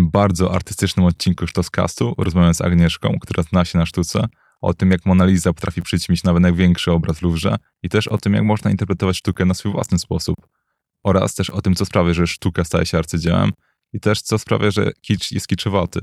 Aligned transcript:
tym 0.00 0.10
bardzo 0.10 0.54
artystycznym 0.54 1.06
odcinku 1.06 1.46
Sztoscastu 1.46 2.14
rozmawiam 2.18 2.54
z 2.54 2.60
Agnieszką, 2.60 3.18
która 3.20 3.42
zna 3.42 3.64
się 3.64 3.78
na 3.78 3.86
sztuce, 3.86 4.28
o 4.60 4.74
tym, 4.74 4.90
jak 4.90 5.06
Mona 5.06 5.24
Lisa 5.24 5.52
potrafi 5.52 5.82
przyćmić 5.82 6.24
nawet 6.24 6.42
największy 6.42 6.92
obraz 6.92 7.22
Louvre 7.22 7.56
i 7.82 7.88
też 7.88 8.08
o 8.08 8.18
tym, 8.18 8.34
jak 8.34 8.44
można 8.44 8.70
interpretować 8.70 9.16
sztukę 9.16 9.44
na 9.44 9.54
swój 9.54 9.72
własny 9.72 9.98
sposób. 9.98 10.36
Oraz 11.02 11.34
też 11.34 11.50
o 11.50 11.62
tym, 11.62 11.74
co 11.74 11.84
sprawia, 11.84 12.14
że 12.14 12.26
sztuka 12.26 12.64
staje 12.64 12.86
się 12.86 12.98
arcydziełem 12.98 13.50
i 13.92 14.00
też 14.00 14.22
co 14.22 14.38
sprawia, 14.38 14.70
że 14.70 14.92
kicz 15.00 15.32
jest 15.32 15.48
kiczowaty. 15.48 16.00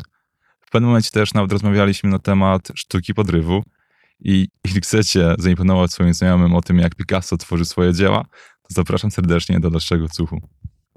W 0.59 0.71
pewnym 0.71 0.87
momencie 0.89 1.09
też 1.11 1.33
nawet 1.33 1.51
rozmawialiśmy 1.51 2.09
na 2.09 2.19
temat 2.19 2.71
sztuki 2.75 3.13
podrywu 3.13 3.63
i 4.19 4.47
jeśli 4.65 4.81
chcecie 4.81 5.35
zaimponować 5.39 5.91
swoim 5.91 6.13
znajomym 6.13 6.55
o 6.55 6.61
tym, 6.61 6.79
jak 6.79 6.95
Picasso 6.95 7.37
tworzy 7.37 7.65
swoje 7.65 7.93
dzieła, 7.93 8.23
to 8.61 8.69
zapraszam 8.69 9.11
serdecznie 9.11 9.59
do 9.59 9.69
dalszego 9.69 10.07
cuchu. 10.07 10.41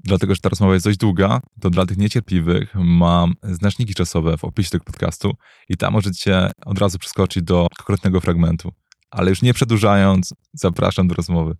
Dlatego, 0.03 0.35
że 0.35 0.41
ta 0.41 0.49
rozmowa 0.49 0.73
jest 0.73 0.85
dość 0.85 0.97
długa, 0.97 1.41
to 1.61 1.69
dla 1.69 1.85
tych 1.85 1.97
niecierpliwych 1.97 2.75
mam 2.75 3.33
znaczniki 3.43 3.93
czasowe 3.93 4.37
w 4.37 4.43
opisie 4.43 4.69
tego 4.69 4.83
podcastu 4.83 5.33
i 5.69 5.77
tam 5.77 5.93
możecie 5.93 6.51
od 6.65 6.79
razu 6.79 6.99
przeskoczyć 6.99 7.43
do 7.43 7.67
konkretnego 7.77 8.21
fragmentu. 8.21 8.71
Ale 9.11 9.29
już 9.29 9.41
nie 9.41 9.53
przedłużając, 9.53 10.33
zapraszam 10.53 11.07
do 11.07 11.15
rozmowy. 11.15 11.55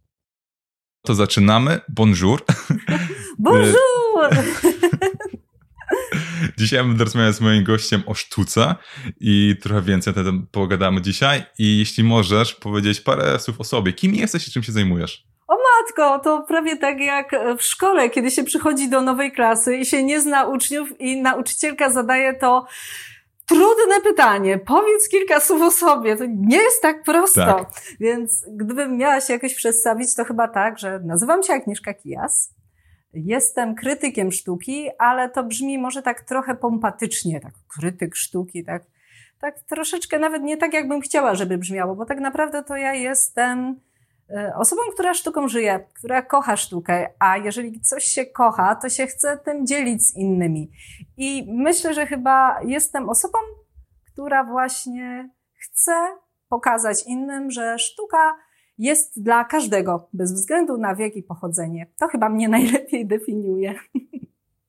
To 1.02 1.16
zaczynamy. 1.16 1.80
Bonjour. 1.90 2.46
Bonjour! 3.40 3.76
Dzisiaj 6.58 6.84
będę 6.84 7.04
rozmawiać 7.04 7.35
z 7.35 7.41
moim 7.41 7.63
gościem 7.63 8.04
o 8.05 8.13
sztuce 8.13 8.76
i 9.20 9.55
trochę 9.62 9.82
więcej 9.82 10.13
na 10.16 10.23
pogadamy 10.52 11.02
dzisiaj. 11.02 11.44
I 11.60 11.77
jeśli 11.77 12.04
możesz 12.04 12.55
powiedzieć 12.55 13.02
parę 13.02 13.40
słów 13.40 13.62
o 13.62 13.63
sobie. 13.63 13.94
Kim 13.94 14.16
jesteś 14.16 14.48
i 14.48 14.52
czym 14.52 14.63
się 14.63 14.71
zajmujesz? 14.71 15.27
Matko, 15.81 16.20
to 16.20 16.41
prawie 16.41 16.77
tak 16.77 16.99
jak 16.99 17.31
w 17.58 17.62
szkole, 17.62 18.09
kiedy 18.09 18.31
się 18.31 18.44
przychodzi 18.44 18.90
do 18.90 19.02
nowej 19.02 19.31
klasy 19.31 19.77
i 19.77 19.85
się 19.85 20.04
nie 20.04 20.21
zna 20.21 20.44
uczniów 20.44 21.02
i 21.02 21.21
nauczycielka 21.21 21.90
zadaje 21.90 22.34
to 22.34 22.66
trudne 23.48 24.02
pytanie. 24.04 24.57
Powiedz 24.57 25.10
kilka 25.10 25.40
słów 25.40 25.62
o 25.62 25.71
sobie. 25.71 26.15
To 26.15 26.23
nie 26.27 26.57
jest 26.57 26.82
tak 26.82 27.04
prosto. 27.04 27.46
Tak. 27.46 27.68
Więc 27.99 28.46
gdybym 28.51 28.98
miała 28.98 29.21
się 29.21 29.34
jakoś 29.34 29.55
przedstawić, 29.55 30.15
to 30.15 30.26
chyba 30.26 30.48
tak, 30.48 30.79
że 30.79 30.99
nazywam 30.99 31.43
się 31.43 31.54
Agnieszka 31.54 31.93
Kijas. 31.93 32.54
Jestem 33.13 33.76
krytykiem 33.76 34.32
sztuki, 34.32 34.90
ale 34.99 35.29
to 35.29 35.43
brzmi 35.43 35.77
może 35.77 36.01
tak 36.01 36.21
trochę 36.21 36.55
pompatycznie, 36.55 37.40
tak 37.40 37.54
krytyk 37.77 38.16
sztuki, 38.16 38.66
tak, 38.66 38.84
tak 39.41 39.60
troszeczkę 39.60 40.20
nawet 40.20 40.43
nie 40.43 40.57
tak, 40.57 40.73
jakbym 40.73 41.01
chciała, 41.01 41.35
żeby 41.35 41.57
brzmiało, 41.57 41.95
bo 41.95 42.05
tak 42.05 42.20
naprawdę 42.20 42.63
to 42.63 42.76
ja 42.76 42.93
jestem 42.93 43.79
osobą, 44.55 44.82
która 44.93 45.13
sztuką 45.13 45.48
żyje, 45.48 45.87
która 45.93 46.21
kocha 46.21 46.57
sztukę, 46.57 47.10
a 47.20 47.37
jeżeli 47.37 47.82
coś 47.82 48.04
się 48.04 48.26
kocha, 48.26 48.76
to 48.76 48.90
się 48.90 49.07
chce 49.07 49.38
tym 49.38 49.68
dzielić 49.68 50.07
z 50.07 50.15
innymi. 50.15 50.71
I 51.18 51.48
myślę, 51.54 51.93
że 51.93 52.05
chyba 52.05 52.62
jestem 52.65 53.10
osobą, 53.10 53.38
która 54.13 54.43
właśnie 54.43 55.29
chce 55.54 55.91
pokazać 56.49 57.04
innym, 57.07 57.51
że 57.51 57.79
sztuka 57.79 58.35
jest 58.77 59.23
dla 59.23 59.46
każdego, 59.46 60.10
bez 60.13 60.34
względu 60.34 60.77
na 60.77 60.95
wiek 60.95 61.16
i 61.16 61.23
pochodzenie. 61.23 61.88
To 61.99 62.07
chyba 62.07 62.29
mnie 62.29 62.49
najlepiej 62.57 63.07
definiuje. 63.07 63.76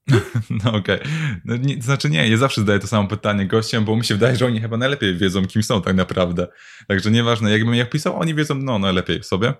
No 0.64 0.72
okej. 0.74 1.00
Okay. 1.00 1.12
No, 1.44 1.54
znaczy 1.80 2.10
nie, 2.10 2.28
ja 2.28 2.36
zawsze 2.36 2.60
zadaję 2.60 2.78
to 2.78 2.86
samo 2.86 3.08
pytanie 3.08 3.46
gościom, 3.46 3.84
bo 3.84 3.96
mi 3.96 4.04
się 4.04 4.14
wydaje, 4.14 4.36
że 4.36 4.46
oni 4.46 4.60
chyba 4.60 4.76
najlepiej 4.76 5.16
wiedzą, 5.16 5.46
kim 5.46 5.62
są 5.62 5.82
tak 5.82 5.96
naprawdę. 5.96 6.48
Także 6.88 7.10
nieważne, 7.10 7.50
jakbym 7.50 7.74
jak 7.74 7.90
pisał, 7.90 8.20
oni 8.20 8.34
wiedzą, 8.34 8.54
no 8.54 8.78
najlepiej 8.78 9.22
sobie. 9.22 9.54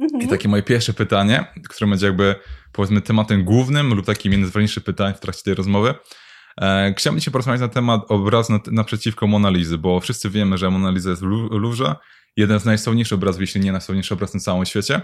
Mhm. 0.00 0.22
I 0.22 0.28
takie 0.28 0.48
moje 0.48 0.62
pierwsze 0.62 0.92
pytanie, 0.92 1.44
które 1.68 1.90
będzie 1.90 2.06
jakby 2.06 2.34
powiedzmy 2.72 3.00
tematem 3.00 3.44
głównym 3.44 3.94
lub 3.94 4.06
takim 4.06 4.32
jednym 4.32 4.50
z 4.50 4.52
ważniejszych 4.52 4.84
pytań 4.84 5.14
w 5.14 5.20
trakcie 5.20 5.42
tej 5.42 5.54
rozmowy. 5.54 5.94
E, 6.60 6.94
chciałbym 6.96 7.20
Cię 7.20 7.30
porozmawiać 7.30 7.60
na 7.60 7.68
temat 7.68 8.00
obrazu 8.08 8.60
naprzeciwko 8.70 9.26
Monalizy, 9.26 9.78
bo 9.78 10.00
wszyscy 10.00 10.30
wiemy, 10.30 10.58
że 10.58 10.70
Mona 10.70 10.90
Lisa 10.90 11.10
jest 11.10 11.22
w 11.22 11.26
Louvre 11.50 11.94
jeden 12.36 12.60
z 12.60 12.64
najsławniejszych 12.64 13.18
obrazów, 13.18 13.40
jeśli 13.40 13.60
nie 13.60 13.72
najsławniejszy 13.72 14.14
obraz 14.14 14.34
na 14.34 14.40
całym 14.40 14.66
świecie. 14.66 15.00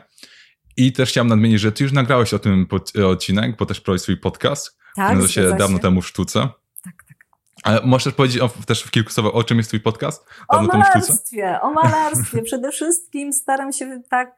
I 0.78 0.92
też 0.92 1.10
chciałem 1.10 1.28
nadmienić, 1.28 1.60
że 1.60 1.72
ty 1.72 1.84
już 1.84 1.92
nagrałeś 1.92 2.34
o 2.34 2.38
tym 2.38 2.66
odcinek, 3.06 3.56
bo 3.56 3.66
też 3.66 3.80
prowadzisz 3.80 4.02
swój 4.02 4.16
podcast, 4.16 4.78
tak, 4.96 5.16
nazywa 5.16 5.28
się 5.28 5.56
dawno 5.58 5.78
temu 5.78 6.02
sztuce. 6.02 6.40
Tak, 6.84 6.94
tak. 7.08 7.16
Ale 7.62 7.80
możesz 7.84 8.14
powiedzieć 8.14 8.40
o, 8.40 8.48
też 8.66 8.82
w 8.82 8.90
kilku 8.90 9.10
słowach, 9.10 9.34
o 9.34 9.44
czym 9.44 9.56
jest 9.56 9.70
twój 9.70 9.80
podcast? 9.80 10.26
Dawno 10.52 10.72
o 10.72 10.78
malarstwie, 10.78 11.60
o 11.60 11.70
malarstwie. 11.70 12.42
Przede 12.42 12.70
wszystkim 12.70 13.32
staram 13.32 13.72
się 13.72 14.02
tak 14.10 14.36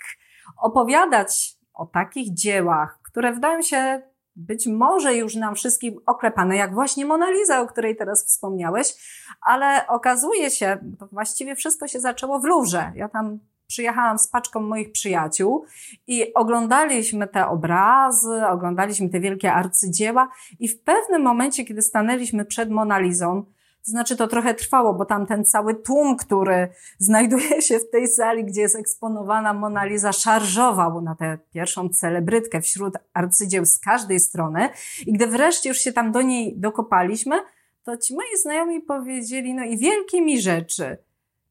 opowiadać 0.57 1.57
o 1.75 1.87
takich 1.87 2.35
dziełach, 2.35 2.99
które 3.03 3.33
wydają 3.33 3.63
się 3.63 4.03
być 4.37 4.67
może 4.67 5.17
już 5.17 5.35
nam 5.35 5.55
wszystkim 5.55 6.01
oklepane, 6.07 6.57
jak 6.57 6.75
właśnie 6.75 7.05
Mona 7.07 7.31
Lisa, 7.31 7.61
o 7.61 7.67
której 7.67 7.97
teraz 7.97 8.27
wspomniałeś, 8.27 8.95
ale 9.41 9.87
okazuje 9.87 10.51
się, 10.51 10.79
to 10.99 11.07
właściwie 11.07 11.57
wszystko 11.57 11.89
się 11.89 12.01
zaczęło 12.01 12.41
w 12.41 12.45
Louvre. 12.45 12.93
Ja 12.95 13.09
tam 13.09 13.39
przyjechałam 13.71 14.19
z 14.19 14.29
paczką 14.29 14.61
moich 14.61 14.93
przyjaciół 14.93 15.65
i 16.07 16.35
oglądaliśmy 16.35 17.29
te 17.29 17.49
obrazy, 17.49 18.47
oglądaliśmy 18.47 19.09
te 19.09 19.21
wielkie 19.21 19.53
arcydzieła 19.53 20.31
i 20.59 20.69
w 20.69 20.81
pewnym 20.83 21.23
momencie, 21.23 21.65
kiedy 21.65 21.83
stanęliśmy 21.83 22.45
przed 22.45 22.71
Monalizą, 22.71 23.45
to 23.85 23.91
znaczy 23.91 24.17
to 24.17 24.29
trochę 24.29 24.55
trwało, 24.55 24.95
bo 24.95 25.05
tam 25.05 25.27
ten 25.27 25.45
cały 25.45 25.75
tłum, 25.75 26.17
który 26.17 26.69
znajduje 26.99 27.63
się 27.63 27.79
w 27.79 27.91
tej 27.91 28.09
sali, 28.09 28.45
gdzie 28.45 28.61
jest 28.61 28.77
eksponowana 28.77 29.53
Mona 29.53 29.85
Lisa, 29.85 30.13
szarżował 30.13 31.03
na 31.03 31.15
tę 31.15 31.39
pierwszą 31.51 31.89
celebrytkę 31.89 32.61
wśród 32.61 32.95
arcydzieł 33.15 33.65
z 33.65 33.79
każdej 33.79 34.21
strony. 34.21 34.69
I 35.07 35.13
gdy 35.13 35.27
wreszcie 35.27 35.69
już 35.69 35.79
się 35.79 35.93
tam 35.93 36.13
do 36.13 36.23
niej 36.23 36.55
dokopaliśmy, 36.57 37.37
to 37.83 37.97
ci 37.97 38.15
moi 38.15 38.37
znajomi 38.43 38.81
powiedzieli, 38.81 39.55
no 39.55 39.65
i 39.65 39.79
wielkie 39.79 40.23
mi 40.23 40.41
rzeczy. 40.41 41.10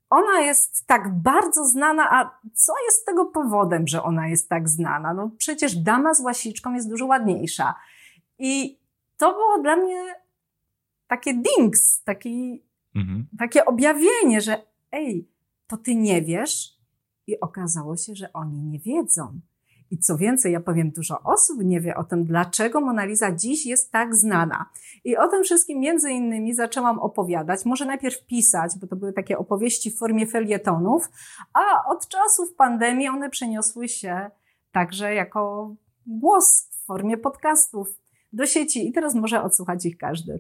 Ona 0.10 0.40
jest 0.40 0.88
tak 0.88 1.22
bardzo 1.22 1.66
znana, 1.66 2.08
a 2.12 2.40
co 2.54 2.74
jest 2.86 3.06
tego 3.06 3.26
powodem, 3.26 3.88
że 3.88 4.04
ona 4.04 4.28
jest 4.28 4.50
tak 4.50 4.70
znana? 4.70 5.14
No 5.14 5.32
przecież 5.38 5.76
dama 5.76 6.14
z 6.14 6.20
łasiczką 6.20 6.74
jest 6.74 6.90
dużo 6.90 7.06
ładniejsza. 7.06 7.76
I 8.40 8.80
to 9.18 9.34
było 9.34 9.62
dla 9.62 9.76
mnie 9.76 10.16
takie 11.08 11.34
dings, 11.34 12.04
taki, 12.04 12.64
mhm. 12.96 13.28
takie 13.40 13.66
objawienie, 13.66 14.42
że 14.42 14.62
ej, 14.92 15.30
to 15.68 15.78
ty 15.78 15.96
nie 15.96 16.22
wiesz? 16.22 16.80
I 17.28 17.40
okazało 17.40 17.98
się, 17.98 18.16
że 18.16 18.34
oni 18.34 18.62
nie 18.62 18.80
wiedzą. 18.80 19.40
I 19.92 19.98
co 19.98 20.18
więcej, 20.18 20.54
ja 20.54 20.60
powiem, 20.60 20.92
dużo 20.92 21.22
osób 21.24 21.64
nie 21.64 21.82
wie 21.82 21.96
o 21.96 22.04
tym, 22.04 22.26
dlaczego 22.26 22.82
Mona 22.82 23.06
Lisa 23.06 23.36
dziś 23.36 23.66
jest 23.66 23.92
tak 23.92 24.16
znana. 24.16 24.66
I 25.04 25.18
o 25.18 25.28
tym 25.28 25.44
wszystkim 25.44 25.80
między 25.80 26.12
innymi 26.12 26.54
zaczęłam 26.54 27.00
opowiadać, 27.00 27.66
może 27.66 27.86
najpierw 27.86 28.26
pisać, 28.26 28.72
bo 28.82 28.88
to 28.88 28.96
były 28.96 29.14
takie 29.14 29.38
opowieści 29.38 29.92
w 29.92 29.98
formie 29.98 30.28
felietonów, 30.28 31.10
a 31.54 31.90
od 31.92 32.08
czasów 32.08 32.54
pandemii 32.54 33.08
one 33.08 33.30
przeniosły 33.30 33.88
się 33.88 34.32
także 34.72 35.14
jako 35.14 35.76
głos 36.08 36.70
w 36.72 36.86
formie 36.86 37.18
podcastów 37.18 38.00
do 38.34 38.46
sieci 38.46 38.88
i 38.88 38.92
teraz 38.92 39.16
może 39.16 39.44
odsłuchać 39.44 39.86
ich 39.86 39.98
każdy. 39.98 40.40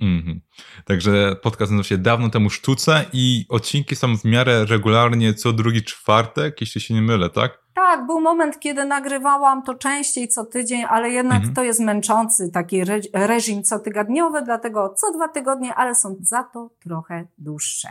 Mm-hmm. 0.00 0.40
Także 0.84 1.36
podcast 1.42 1.72
nazywa 1.72 1.88
się 1.88 1.98
Dawno 1.98 2.30
temu 2.30 2.50
sztuce 2.50 3.04
i 3.12 3.46
odcinki 3.48 3.96
są 3.96 4.18
w 4.18 4.24
miarę 4.24 4.64
regularnie 4.64 5.34
co 5.34 5.52
drugi 5.52 5.82
czwartek, 5.82 6.60
jeśli 6.60 6.80
się 6.80 6.94
nie 6.94 7.02
mylę, 7.02 7.30
tak? 7.30 7.63
Tak, 7.74 8.06
był 8.06 8.20
moment, 8.20 8.60
kiedy 8.60 8.84
nagrywałam 8.84 9.62
to 9.62 9.74
częściej 9.74 10.28
co 10.28 10.44
tydzień, 10.44 10.84
ale 10.88 11.10
jednak 11.10 11.42
mm-hmm. 11.42 11.54
to 11.54 11.64
jest 11.64 11.80
męczący 11.80 12.50
taki 12.50 12.80
re- 12.80 13.00
reżim 13.12 13.62
cotygodniowy, 13.62 14.42
dlatego 14.42 14.94
co 14.96 15.12
dwa 15.12 15.28
tygodnie, 15.28 15.74
ale 15.74 15.94
są 15.94 16.16
za 16.20 16.42
to 16.42 16.70
trochę 16.82 17.26
dłuższe. 17.38 17.88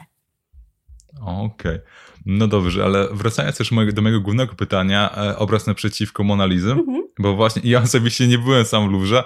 Okej. 1.22 1.46
Okay. 1.46 1.82
No 2.26 2.48
dobrze, 2.48 2.84
ale 2.84 3.08
wracając 3.12 3.58
też 3.58 3.70
do 3.94 4.02
mojego 4.02 4.22
głównego 4.22 4.56
pytania, 4.56 5.16
e, 5.18 5.38
obraz 5.38 5.68
naprzeciwko 5.68 6.24
Monalizy, 6.24 6.70
mm-hmm. 6.70 7.02
bo 7.20 7.36
właśnie 7.36 7.62
ja 7.72 7.82
osobiście 7.82 8.28
nie 8.28 8.38
byłem 8.38 8.66
sam 8.66 8.90
w 8.90 8.92
Louvre, 8.92 9.24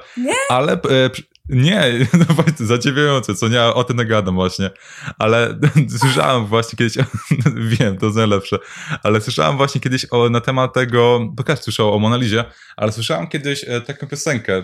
ale 0.49 0.73
e, 0.73 1.09
nie, 1.49 1.83
no 2.19 2.25
właśnie 2.35 2.65
zadziwiające, 2.65 3.35
co 3.35 3.47
nie, 3.47 3.63
o 3.63 3.83
tym 3.83 3.97
nagadam 3.97 4.35
właśnie, 4.35 4.69
ale 5.17 5.59
słyszałem 5.99 6.45
właśnie 6.45 6.77
kiedyś, 6.77 6.97
wiem, 7.79 7.97
to 7.97 8.05
jest 8.05 8.17
najlepsze, 8.17 8.57
ale 9.03 9.21
słyszałem 9.21 9.57
właśnie 9.57 9.81
kiedyś 9.81 10.05
o, 10.11 10.29
na 10.29 10.41
temat 10.41 10.73
tego, 10.73 11.19
bo 11.31 11.43
każdy 11.43 11.63
słyszał 11.63 11.93
o 11.93 11.99
Monalizie, 11.99 12.45
ale 12.77 12.91
słyszałem 12.91 13.27
kiedyś 13.27 13.65
e, 13.67 13.81
taką 13.81 14.07
piosenkę, 14.07 14.63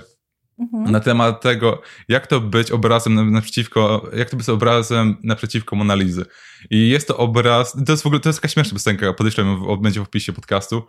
Mhm. 0.59 0.91
na 0.91 0.99
temat 0.99 1.41
tego, 1.41 1.81
jak 2.07 2.27
to 2.27 2.41
być 2.41 2.71
obrazem 2.71 3.31
naprzeciwko, 3.31 4.09
jak 4.15 4.29
to 4.29 4.37
być 4.37 4.49
obrazem 4.49 5.17
naprzeciwko 5.23 5.75
Monalizy. 5.75 6.25
I 6.69 6.89
jest 6.89 7.07
to 7.07 7.17
obraz, 7.17 7.71
to 7.85 7.93
jest 7.93 8.03
w 8.03 8.05
ogóle, 8.05 8.19
to 8.19 8.29
jest 8.29 8.41
taka 8.41 8.53
śmieszna 8.53 8.73
piosenka, 8.73 9.13
podejrzewam, 9.13 9.81
będzie 9.81 9.99
w 9.99 10.03
opisie 10.03 10.33
podcastu 10.33 10.87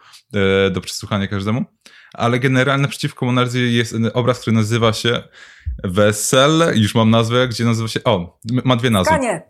e, 0.66 0.70
do 0.70 0.80
przesłuchania 0.80 1.26
każdemu, 1.28 1.64
ale 2.12 2.38
generalnie 2.38 2.82
naprzeciwko 2.82 3.26
Monalizy 3.26 3.60
jest 3.60 3.94
obraz, 4.14 4.40
który 4.40 4.56
nazywa 4.56 4.92
się 4.92 5.22
Wesele, 5.84 6.76
już 6.76 6.94
mam 6.94 7.10
nazwę, 7.10 7.48
gdzie 7.48 7.64
nazywa 7.64 7.88
się, 7.88 8.04
o, 8.04 8.38
ma 8.64 8.76
dwie 8.76 8.90
nazwy. 8.90 9.14
Kanie. 9.14 9.42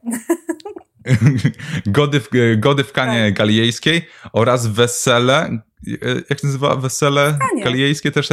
Gody 1.87 2.21
w, 2.21 2.29
Gody 2.59 2.85
w 2.85 2.93
Kanie 2.93 3.25
tak. 3.25 3.35
Galijejskiej 3.35 4.07
oraz 4.33 4.67
Wesele, 4.67 5.59
e, 5.87 6.15
jak 6.31 6.41
się 6.41 6.47
nazywa? 6.47 6.77
Wesele 6.77 7.39
Galijejskie 7.65 8.11
też, 8.11 8.29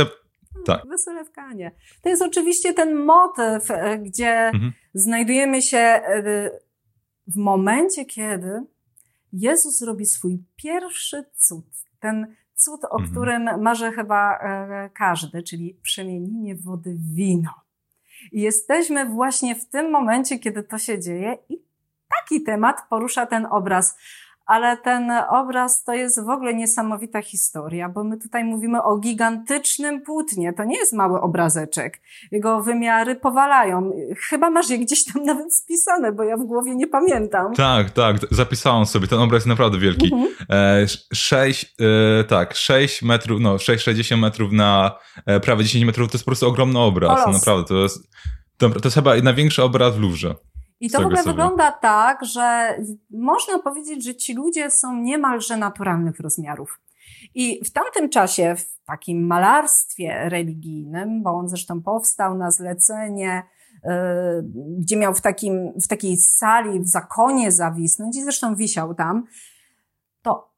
tak. 0.65 0.87
Wesele 0.89 1.25
w 1.25 1.31
Kanie. 1.31 1.71
To 2.01 2.09
jest 2.09 2.21
oczywiście 2.21 2.73
ten 2.73 2.95
motyw, 2.95 3.71
e, 3.71 3.97
gdzie 3.97 4.29
mhm. 4.29 4.73
znajdujemy 4.93 5.61
się 5.61 5.77
e, 5.77 6.51
w 7.27 7.37
momencie, 7.37 8.05
kiedy 8.05 8.63
Jezus 9.33 9.81
robi 9.81 10.05
swój 10.05 10.43
pierwszy 10.55 11.23
cud. 11.35 11.65
Ten 11.99 12.35
cud, 12.55 12.85
o 12.89 12.99
mhm. 12.99 13.11
którym 13.11 13.61
marzy 13.61 13.91
chyba 13.91 14.37
e, 14.37 14.89
każdy, 14.93 15.43
czyli 15.43 15.79
przemienienie 15.81 16.55
wody 16.55 16.95
w 16.95 17.13
wino. 17.15 17.51
Jesteśmy 18.31 19.05
właśnie 19.05 19.55
w 19.55 19.69
tym 19.69 19.91
momencie, 19.91 20.39
kiedy 20.39 20.63
to 20.63 20.77
się 20.77 20.99
dzieje 20.99 21.37
i 21.49 21.61
taki 22.19 22.43
temat 22.43 22.81
porusza 22.89 23.25
ten 23.25 23.47
obraz 23.51 23.97
ale 24.45 24.77
ten 24.77 25.11
obraz 25.29 25.83
to 25.83 25.93
jest 25.93 26.25
w 26.25 26.29
ogóle 26.29 26.53
niesamowita 26.53 27.21
historia, 27.21 27.89
bo 27.89 28.03
my 28.03 28.17
tutaj 28.17 28.43
mówimy 28.43 28.83
o 28.83 28.97
gigantycznym 28.97 30.01
płótnie. 30.01 30.53
To 30.53 30.63
nie 30.63 30.77
jest 30.77 30.93
mały 30.93 31.21
obrazeczek. 31.21 32.01
Jego 32.31 32.63
wymiary 32.63 33.15
powalają. 33.15 33.91
Chyba 34.29 34.49
masz 34.49 34.69
je 34.69 34.77
gdzieś 34.77 35.13
tam 35.13 35.23
nawet 35.23 35.55
spisane, 35.55 36.11
bo 36.11 36.23
ja 36.23 36.37
w 36.37 36.43
głowie 36.43 36.75
nie 36.75 36.87
pamiętam. 36.87 37.53
Tak, 37.53 37.89
tak, 37.89 38.15
zapisałam 38.31 38.85
sobie. 38.85 39.07
Ten 39.07 39.19
obraz 39.19 39.37
jest 39.37 39.47
naprawdę 39.47 39.77
wielki. 39.77 40.13
Mhm. 40.13 40.31
E, 40.49 40.87
6, 41.13 41.75
e, 42.19 42.23
tak, 42.23 42.55
6 42.55 43.01
metrów, 43.01 43.41
no 43.41 43.55
6-60 43.55 44.17
metrów 44.17 44.51
na 44.51 44.91
e, 45.25 45.39
prawie 45.39 45.63
10 45.63 45.85
metrów, 45.85 46.11
to 46.11 46.15
jest 46.15 46.25
po 46.25 46.29
prostu 46.29 46.47
ogromny 46.47 46.79
obraz. 46.79 47.27
Naprawdę, 47.27 47.67
to 47.67 47.75
jest, 47.75 48.09
to, 48.57 48.69
to 48.69 48.81
jest 48.83 48.95
chyba 48.95 49.15
największy 49.15 49.63
obraz 49.63 49.95
w 49.95 49.99
Louvre. 49.99 50.35
I 50.81 50.89
to 50.89 51.01
w 51.01 51.05
ogóle 51.05 51.17
sobie. 51.17 51.31
wygląda 51.31 51.71
tak, 51.71 52.25
że 52.25 52.77
można 53.09 53.59
powiedzieć, 53.59 54.03
że 54.03 54.15
ci 54.15 54.33
ludzie 54.33 54.71
są 54.71 54.95
niemalże 54.95 55.57
naturalnych 55.57 56.19
rozmiarów. 56.19 56.79
I 57.35 57.65
w 57.65 57.71
tamtym 57.71 58.09
czasie, 58.09 58.55
w 58.55 58.85
takim 58.85 59.27
malarstwie 59.27 60.29
religijnym, 60.29 61.23
bo 61.23 61.31
on 61.31 61.49
zresztą 61.49 61.81
powstał 61.81 62.37
na 62.37 62.51
zlecenie, 62.51 63.43
yy, 63.83 63.91
gdzie 64.77 64.97
miał 64.97 65.13
w, 65.13 65.21
takim, 65.21 65.73
w 65.81 65.87
takiej 65.87 66.17
sali, 66.17 66.79
w 66.79 66.87
zakonie 66.87 67.51
zawisnąć 67.51 68.17
i 68.17 68.23
zresztą 68.23 68.55
wisiał 68.55 68.93
tam, 68.93 69.25
to 70.21 70.51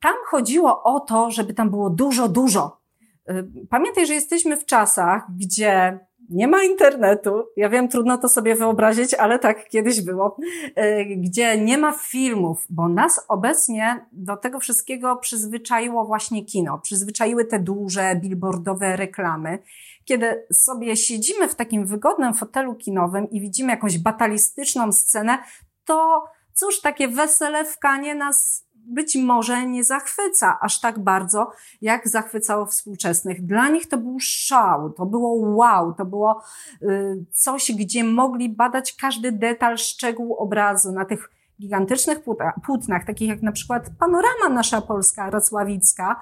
tam 0.00 0.14
chodziło 0.26 0.82
o 0.82 1.00
to, 1.00 1.30
żeby 1.30 1.54
tam 1.54 1.70
było 1.70 1.90
dużo, 1.90 2.28
dużo. 2.28 2.80
Yy, 3.28 3.66
pamiętaj, 3.70 4.06
że 4.06 4.14
jesteśmy 4.14 4.56
w 4.56 4.66
czasach, 4.66 5.26
gdzie 5.36 6.00
nie 6.30 6.48
ma 6.48 6.62
internetu. 6.62 7.44
Ja 7.56 7.68
wiem, 7.68 7.88
trudno 7.88 8.18
to 8.18 8.28
sobie 8.28 8.54
wyobrazić, 8.54 9.14
ale 9.14 9.38
tak 9.38 9.68
kiedyś 9.68 10.00
było, 10.00 10.36
e, 10.74 11.04
gdzie 11.04 11.58
nie 11.58 11.78
ma 11.78 11.92
filmów, 11.92 12.66
bo 12.70 12.88
nas 12.88 13.24
obecnie 13.28 14.06
do 14.12 14.36
tego 14.36 14.60
wszystkiego 14.60 15.16
przyzwyczaiło 15.16 16.04
właśnie 16.04 16.44
kino. 16.44 16.78
Przyzwyczaiły 16.78 17.44
te 17.44 17.58
duże 17.58 18.16
billboardowe 18.16 18.96
reklamy. 18.96 19.58
Kiedy 20.04 20.46
sobie 20.52 20.96
siedzimy 20.96 21.48
w 21.48 21.54
takim 21.54 21.86
wygodnym 21.86 22.34
fotelu 22.34 22.74
kinowym 22.74 23.30
i 23.30 23.40
widzimy 23.40 23.70
jakąś 23.70 23.98
batalistyczną 23.98 24.92
scenę, 24.92 25.38
to 25.84 26.24
cóż, 26.52 26.80
takie 26.80 27.08
wesele 27.08 27.64
w 27.64 27.78
kanie 27.78 28.14
nas 28.14 28.66
być 28.90 29.16
może 29.16 29.66
nie 29.66 29.84
zachwyca 29.84 30.58
aż 30.60 30.80
tak 30.80 30.98
bardzo, 30.98 31.50
jak 31.80 32.08
zachwycało 32.08 32.66
współczesnych. 32.66 33.46
Dla 33.46 33.68
nich 33.68 33.88
to 33.88 33.98
był 33.98 34.16
szał, 34.20 34.90
to 34.90 35.06
było 35.06 35.54
wow, 35.56 35.94
to 35.94 36.04
było 36.04 36.42
y, 36.82 37.24
coś, 37.32 37.72
gdzie 37.72 38.04
mogli 38.04 38.48
badać 38.48 38.96
każdy 38.96 39.32
detal, 39.32 39.78
szczegół 39.78 40.34
obrazu 40.34 40.92
na 40.92 41.04
tych 41.04 41.30
gigantycznych 41.60 42.18
płótnach, 42.66 43.04
takich 43.06 43.28
jak 43.28 43.42
na 43.42 43.52
przykład 43.52 43.90
panorama 43.98 44.48
nasza 44.48 44.80
polska, 44.80 45.30
racławicka. 45.30 46.20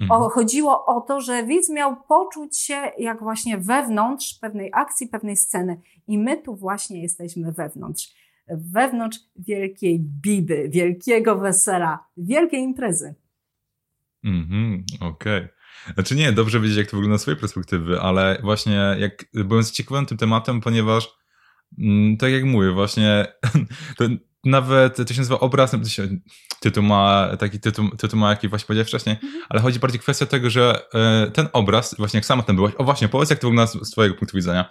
Mhm. 0.00 0.22
O, 0.22 0.28
chodziło 0.28 0.86
o 0.86 1.00
to, 1.00 1.20
że 1.20 1.44
widz 1.44 1.68
miał 1.70 1.96
poczuć 1.96 2.58
się 2.58 2.90
jak 2.98 3.22
właśnie 3.22 3.58
wewnątrz 3.58 4.38
pewnej 4.40 4.70
akcji, 4.74 5.08
pewnej 5.08 5.36
sceny. 5.36 5.80
I 6.06 6.18
my 6.18 6.36
tu 6.36 6.56
właśnie 6.56 7.02
jesteśmy 7.02 7.52
wewnątrz 7.52 8.23
wewnątrz 8.48 9.18
wielkiej 9.36 10.00
biby, 10.00 10.68
wielkiego 10.68 11.38
wesela, 11.38 11.98
wielkiej 12.16 12.60
imprezy. 12.60 13.14
Mhm, 14.24 14.84
okej. 15.00 15.44
Okay. 15.44 15.48
Znaczy 15.94 16.16
nie, 16.16 16.32
dobrze 16.32 16.60
wiedzieć, 16.60 16.76
jak 16.76 16.90
to 16.90 16.96
wygląda 16.96 17.18
z 17.18 17.22
swojej 17.22 17.40
perspektywy, 17.40 18.00
ale 18.00 18.38
właśnie 18.42 18.96
jak 18.98 19.24
byłem 19.34 19.62
zaciekawiony 19.62 20.06
tym 20.06 20.18
tematem, 20.18 20.60
ponieważ 20.60 21.08
mm, 21.78 22.16
tak 22.16 22.32
jak 22.32 22.44
mówię, 22.44 22.70
właśnie 22.70 23.26
to 23.98 24.04
nawet 24.44 24.96
to 24.96 25.14
się 25.14 25.20
nazywa 25.20 25.40
obraz, 25.40 25.70
to 25.70 25.84
się, 25.84 26.08
tytuł 26.60 26.82
ma 26.82 27.28
taki 27.38 27.60
tytuł, 27.60 27.90
tytuł 27.90 28.18
ma 28.18 28.30
jaki 28.30 28.48
właśnie 28.48 28.66
powiedziałem 28.66 28.86
wcześniej, 28.86 29.14
mhm. 29.22 29.42
ale 29.48 29.60
chodzi 29.60 29.78
bardziej 29.78 30.00
o 30.00 30.02
kwestię 30.02 30.26
tego, 30.26 30.50
że 30.50 30.82
e, 30.94 31.30
ten 31.30 31.48
obraz, 31.52 31.94
właśnie 31.98 32.18
jak 32.18 32.24
sama 32.24 32.42
tam 32.42 32.56
byłaś, 32.56 32.72
o 32.78 32.84
właśnie, 32.84 33.08
powiedz 33.08 33.30
jak 33.30 33.38
to 33.38 33.50
wygląda 33.50 33.72
z, 33.72 33.88
z 33.88 33.90
twojego 33.90 34.14
punktu 34.14 34.36
widzenia. 34.36 34.70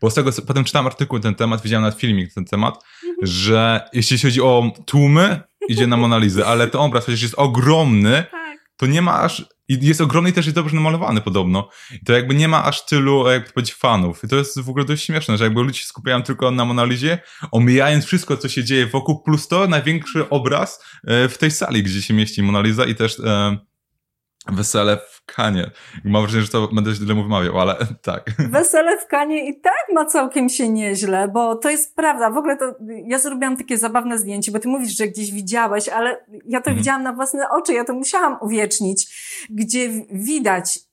Bo 0.00 0.10
z 0.10 0.14
tego, 0.14 0.30
potem 0.46 0.64
czytałem 0.64 0.86
artykuł 0.86 1.18
na 1.18 1.22
ten 1.22 1.34
temat, 1.34 1.62
widziałem 1.62 1.82
nawet 1.82 2.00
filmik 2.00 2.28
na 2.28 2.34
ten 2.34 2.44
temat, 2.44 2.74
mhm. 3.04 3.26
że 3.26 3.88
jeśli 3.92 4.18
chodzi 4.18 4.42
o 4.42 4.70
tłumy, 4.86 5.40
idzie 5.68 5.86
na 5.86 5.96
Monalizę, 5.96 6.46
ale 6.46 6.68
ten 6.68 6.80
obraz 6.80 7.04
przecież 7.04 7.22
jest 7.22 7.34
ogromny, 7.34 8.24
tak. 8.30 8.58
to 8.76 8.86
nie 8.86 9.02
ma 9.02 9.20
aż, 9.20 9.44
jest 9.68 10.00
ogromny 10.00 10.30
i 10.30 10.32
też 10.32 10.46
jest 10.46 10.54
dobrze 10.54 10.76
namalowany 10.76 11.20
podobno. 11.20 11.68
I 12.02 12.04
to 12.04 12.12
jakby 12.12 12.34
nie 12.34 12.48
ma 12.48 12.64
aż 12.64 12.86
tylu, 12.86 13.30
jak 13.30 13.52
powiedzieć, 13.52 13.74
fanów. 13.74 14.24
I 14.24 14.28
to 14.28 14.36
jest 14.36 14.60
w 14.60 14.68
ogóle 14.68 14.84
dość 14.84 15.04
śmieszne, 15.04 15.38
że 15.38 15.44
jakby 15.44 15.62
ludzie 15.62 15.80
się 15.80 15.86
skupiają 15.86 16.22
tylko 16.22 16.50
na 16.50 16.64
Monalizie, 16.64 17.18
omijając 17.52 18.04
wszystko, 18.04 18.36
co 18.36 18.48
się 18.48 18.64
dzieje 18.64 18.86
wokół, 18.86 19.22
plus 19.22 19.48
to 19.48 19.66
największy 19.66 20.28
obraz 20.28 20.84
e, 21.06 21.28
w 21.28 21.38
tej 21.38 21.50
sali, 21.50 21.82
gdzie 21.82 22.02
się 22.02 22.14
mieści 22.14 22.42
Monaliza 22.42 22.84
i 22.84 22.94
też 22.94 23.20
e, 23.20 23.56
Wesele 24.52 24.98
Kanie. 25.26 25.70
Mam 26.04 26.22
wrażenie, 26.22 26.42
że 26.42 26.48
to 26.48 26.68
będę 26.68 26.94
źle 26.94 27.14
wymawiał, 27.14 27.60
ale 27.60 27.76
tak. 28.02 28.30
Wesele 28.50 28.98
w 28.98 29.06
Kanie 29.06 29.48
i 29.48 29.60
tak 29.60 29.86
ma 29.94 30.04
całkiem 30.04 30.48
się 30.48 30.68
nieźle, 30.68 31.28
bo 31.28 31.56
to 31.56 31.70
jest 31.70 31.96
prawda. 31.96 32.30
W 32.30 32.36
ogóle 32.36 32.56
to 32.56 32.74
ja 33.06 33.18
zrobiłam 33.18 33.56
takie 33.56 33.78
zabawne 33.78 34.18
zdjęcie, 34.18 34.52
bo 34.52 34.58
ty 34.58 34.68
mówisz, 34.68 34.96
że 34.96 35.08
gdzieś 35.08 35.32
widziałeś, 35.32 35.88
ale 35.88 36.10
ja 36.46 36.60
to 36.60 36.70
mhm. 36.70 36.76
widziałam 36.76 37.02
na 37.02 37.12
własne 37.12 37.48
oczy, 37.50 37.72
ja 37.72 37.84
to 37.84 37.94
musiałam 37.94 38.36
uwiecznić, 38.40 39.06
gdzie 39.50 39.88
widać 40.10 40.85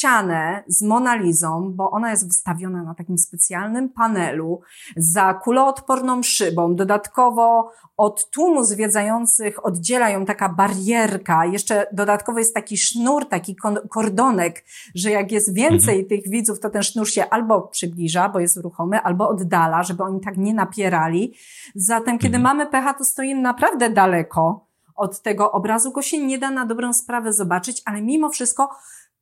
ścianę 0.00 0.64
z 0.66 0.82
Monalizą, 0.82 1.72
bo 1.74 1.90
ona 1.90 2.10
jest 2.10 2.26
wystawiona 2.26 2.82
na 2.82 2.94
takim 2.94 3.18
specjalnym 3.18 3.88
panelu 3.88 4.60
za 4.96 5.34
kuloodporną 5.34 6.22
szybą. 6.22 6.76
Dodatkowo 6.76 7.72
od 7.96 8.30
tłumu 8.30 8.64
zwiedzających 8.64 9.66
oddziela 9.66 10.10
ją 10.10 10.24
taka 10.24 10.48
barierka. 10.48 11.46
Jeszcze 11.46 11.86
dodatkowo 11.92 12.38
jest 12.38 12.54
taki 12.54 12.78
sznur, 12.78 13.28
taki 13.28 13.56
kordonek, 13.90 14.64
że 14.94 15.10
jak 15.10 15.32
jest 15.32 15.54
więcej 15.54 16.00
mhm. 16.00 16.08
tych 16.08 16.30
widzów, 16.30 16.60
to 16.60 16.70
ten 16.70 16.82
sznur 16.82 17.10
się 17.10 17.30
albo 17.30 17.60
przybliża, 17.60 18.28
bo 18.28 18.40
jest 18.40 18.56
ruchomy, 18.56 19.00
albo 19.00 19.28
oddala, 19.28 19.82
żeby 19.82 20.02
oni 20.02 20.20
tak 20.20 20.36
nie 20.36 20.54
napierali. 20.54 21.34
Zatem, 21.74 22.18
kiedy 22.18 22.36
mhm. 22.36 22.42
mamy 22.42 22.70
pecha, 22.70 22.94
to 22.94 23.04
stoimy 23.04 23.42
naprawdę 23.42 23.90
daleko 23.90 24.70
od 24.96 25.22
tego 25.22 25.52
obrazu, 25.52 25.92
go 25.92 26.02
się 26.02 26.18
nie 26.18 26.38
da 26.38 26.50
na 26.50 26.66
dobrą 26.66 26.92
sprawę 26.92 27.32
zobaczyć, 27.32 27.82
ale 27.84 28.02
mimo 28.02 28.28
wszystko 28.28 28.70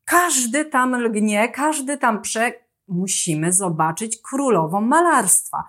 każdy 0.08 0.64
tam 0.64 0.94
lgnie, 0.94 1.48
każdy 1.48 1.98
tam 1.98 2.22
prze... 2.22 2.52
Musimy 2.88 3.52
zobaczyć 3.52 4.18
królową 4.22 4.80
malarstwa. 4.80 5.64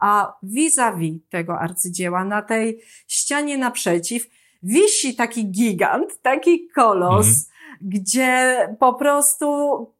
A 0.00 0.36
vis-a-vis 0.42 1.20
tego 1.30 1.58
arcydzieła, 1.58 2.24
na 2.24 2.42
tej 2.42 2.80
ścianie 3.06 3.58
naprzeciw, 3.58 4.22
wisi 4.62 5.16
taki 5.16 5.50
gigant, 5.50 6.22
taki 6.22 6.68
kolos, 6.68 7.26
mhm. 7.26 7.46
gdzie 7.80 8.58
po 8.80 8.94
prostu 8.94 9.46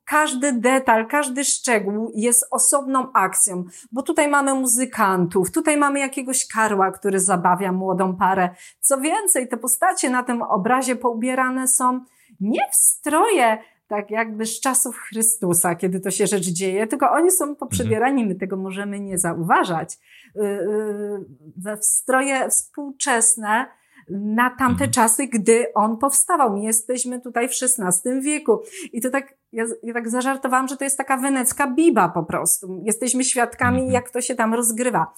każdy 0.04 0.52
detal, 0.52 1.06
każdy 1.06 1.44
szczegół 1.44 2.12
jest 2.14 2.46
osobną 2.50 3.12
akcją, 3.12 3.64
bo 3.92 4.02
tutaj 4.02 4.28
mamy 4.28 4.54
muzykantów, 4.54 5.50
tutaj 5.50 5.76
mamy 5.76 6.00
jakiegoś 6.00 6.48
karła, 6.48 6.90
który 6.90 7.20
zabawia 7.20 7.72
młodą 7.72 8.16
parę. 8.16 8.50
Co 8.80 9.00
więcej, 9.00 9.48
te 9.48 9.56
postacie 9.56 10.10
na 10.10 10.22
tym 10.22 10.42
obrazie 10.42 10.96
poubierane 10.96 11.68
są 11.68 12.00
nie 12.40 12.60
w 12.72 12.74
stroje 12.76 13.58
tak 13.88 14.10
jakby 14.10 14.46
z 14.46 14.60
czasów 14.60 14.96
Chrystusa, 14.96 15.74
kiedy 15.74 16.00
to 16.00 16.10
się 16.10 16.26
rzecz 16.26 16.46
dzieje, 16.46 16.86
tylko 16.86 17.10
oni 17.10 17.30
są 17.30 17.56
poprzebierani, 17.56 18.26
my 18.26 18.34
tego 18.34 18.56
możemy 18.56 19.00
nie 19.00 19.18
zauważać, 19.18 19.98
y, 20.36 20.40
y, 20.40 21.24
we 21.56 21.82
stroje 21.82 22.48
współczesne 22.48 23.66
na 24.10 24.50
tamte 24.50 24.84
mhm. 24.84 24.90
czasy, 24.90 25.26
gdy 25.26 25.72
on 25.74 25.96
powstawał. 25.96 26.52
My 26.52 26.64
jesteśmy 26.64 27.20
tutaj 27.20 27.48
w 27.48 27.52
XVI 27.62 28.20
wieku. 28.20 28.60
I 28.92 29.00
to 29.00 29.10
tak, 29.10 29.34
ja, 29.52 29.64
ja 29.82 29.94
tak 29.94 30.08
zażartowałam, 30.08 30.68
że 30.68 30.76
to 30.76 30.84
jest 30.84 30.98
taka 30.98 31.16
wenecka 31.16 31.70
biba 31.70 32.08
po 32.08 32.22
prostu. 32.22 32.82
Jesteśmy 32.84 33.24
świadkami, 33.24 33.76
mhm. 33.76 33.92
jak 33.92 34.10
to 34.10 34.20
się 34.20 34.34
tam 34.34 34.54
rozgrywa. 34.54 35.14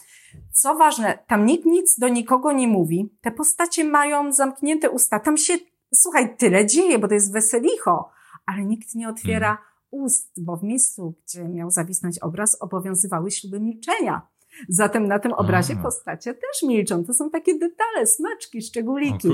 Co 0.53 0.75
ważne, 0.75 1.19
tam 1.27 1.47
nikt 1.47 1.67
nic 1.67 1.99
do 1.99 2.09
nikogo 2.09 2.53
nie 2.53 2.69
mówi. 2.69 3.11
Te 3.21 3.31
postacie 3.31 3.85
mają 3.85 4.33
zamknięte 4.33 4.91
usta. 4.91 5.21
Tam 5.21 5.37
się, 5.37 5.55
słuchaj, 5.95 6.37
tyle 6.37 6.67
dzieje, 6.67 6.99
bo 6.99 7.09
to 7.09 7.15
jest 7.15 7.33
weselicho 7.33 8.11
ale 8.51 8.65
nikt 8.65 8.95
nie 8.95 9.09
otwiera 9.09 9.49
hmm. 9.49 9.65
ust, 9.91 10.45
bo 10.45 10.57
w 10.57 10.63
miejscu, 10.63 11.15
gdzie 11.27 11.49
miał 11.49 11.71
zawisnąć 11.71 12.19
obraz, 12.19 12.63
obowiązywały 12.63 13.31
śluby 13.31 13.61
milczenia. 13.61 14.29
Zatem 14.69 15.09
na 15.09 15.19
tym 15.19 15.33
obrazie 15.33 15.73
Aha. 15.75 15.83
postacie 15.83 16.35
też 16.35 16.63
milczą. 16.63 17.05
To 17.05 17.15
są 17.15 17.31
takie 17.31 17.59
detale, 17.59 18.07
smaczki, 18.07 18.63
szczególiki. 18.63 19.29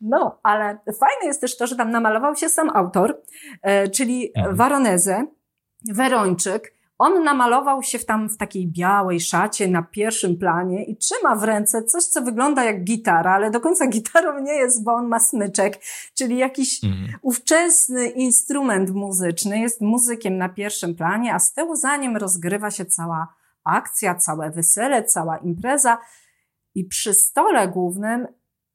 no, 0.00 0.40
ale 0.42 0.78
fajne 0.84 1.26
jest 1.26 1.40
też 1.40 1.56
to, 1.56 1.66
że 1.66 1.76
tam 1.76 1.90
namalował 1.90 2.36
się 2.36 2.48
sam 2.48 2.70
autor, 2.74 3.20
e, 3.62 3.88
czyli 3.88 4.32
mhm. 4.36 4.56
Waronezę. 4.56 5.26
Werończyk, 5.94 6.74
on 6.98 7.24
namalował 7.24 7.82
się 7.82 7.98
w 7.98 8.04
tam 8.04 8.28
w 8.28 8.36
takiej 8.36 8.68
białej 8.68 9.20
szacie 9.20 9.68
na 9.68 9.82
pierwszym 9.82 10.36
planie 10.36 10.84
i 10.84 10.96
trzyma 10.96 11.36
w 11.36 11.44
ręce 11.44 11.84
coś, 11.84 12.04
co 12.04 12.22
wygląda 12.22 12.64
jak 12.64 12.84
gitara, 12.84 13.32
ale 13.32 13.50
do 13.50 13.60
końca 13.60 13.86
gitarą 13.96 14.40
nie 14.40 14.52
jest, 14.52 14.84
bo 14.84 14.92
on 14.92 15.08
ma 15.08 15.20
smyczek, 15.20 15.80
czyli 16.14 16.38
jakiś 16.38 16.84
mhm. 16.84 17.18
ówczesny 17.22 18.08
instrument 18.08 18.90
muzyczny, 18.90 19.58
jest 19.58 19.80
muzykiem 19.80 20.36
na 20.36 20.48
pierwszym 20.48 20.94
planie, 20.94 21.34
a 21.34 21.38
z 21.38 21.52
tyłu 21.52 21.76
za 21.76 21.96
nim 21.96 22.16
rozgrywa 22.16 22.70
się 22.70 22.84
cała 22.84 23.34
akcja, 23.64 24.14
całe 24.14 24.50
wesele, 24.50 25.04
cała 25.04 25.38
impreza 25.38 25.98
i 26.74 26.84
przy 26.84 27.14
stole 27.14 27.68
głównym 27.68 28.26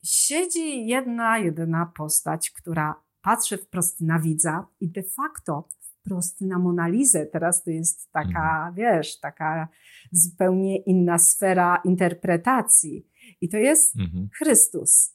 siedzi 0.03 0.87
jedna, 0.87 1.37
jedyna 1.37 1.91
postać, 1.97 2.51
która 2.51 2.95
patrzy 3.21 3.57
wprost 3.57 4.01
na 4.01 4.19
widza 4.19 4.67
i 4.79 4.89
de 4.89 5.03
facto 5.03 5.67
wprost 6.05 6.41
na 6.41 6.59
Monalizę. 6.59 7.25
Teraz 7.25 7.63
to 7.63 7.71
jest 7.71 8.11
taka, 8.11 8.67
mhm. 8.67 8.75
wiesz, 8.75 9.19
taka 9.19 9.67
zupełnie 10.11 10.77
inna 10.77 11.19
sfera 11.19 11.81
interpretacji. 11.85 13.07
I 13.41 13.49
to 13.49 13.57
jest 13.57 13.99
mhm. 13.99 14.29
Chrystus. 14.37 15.13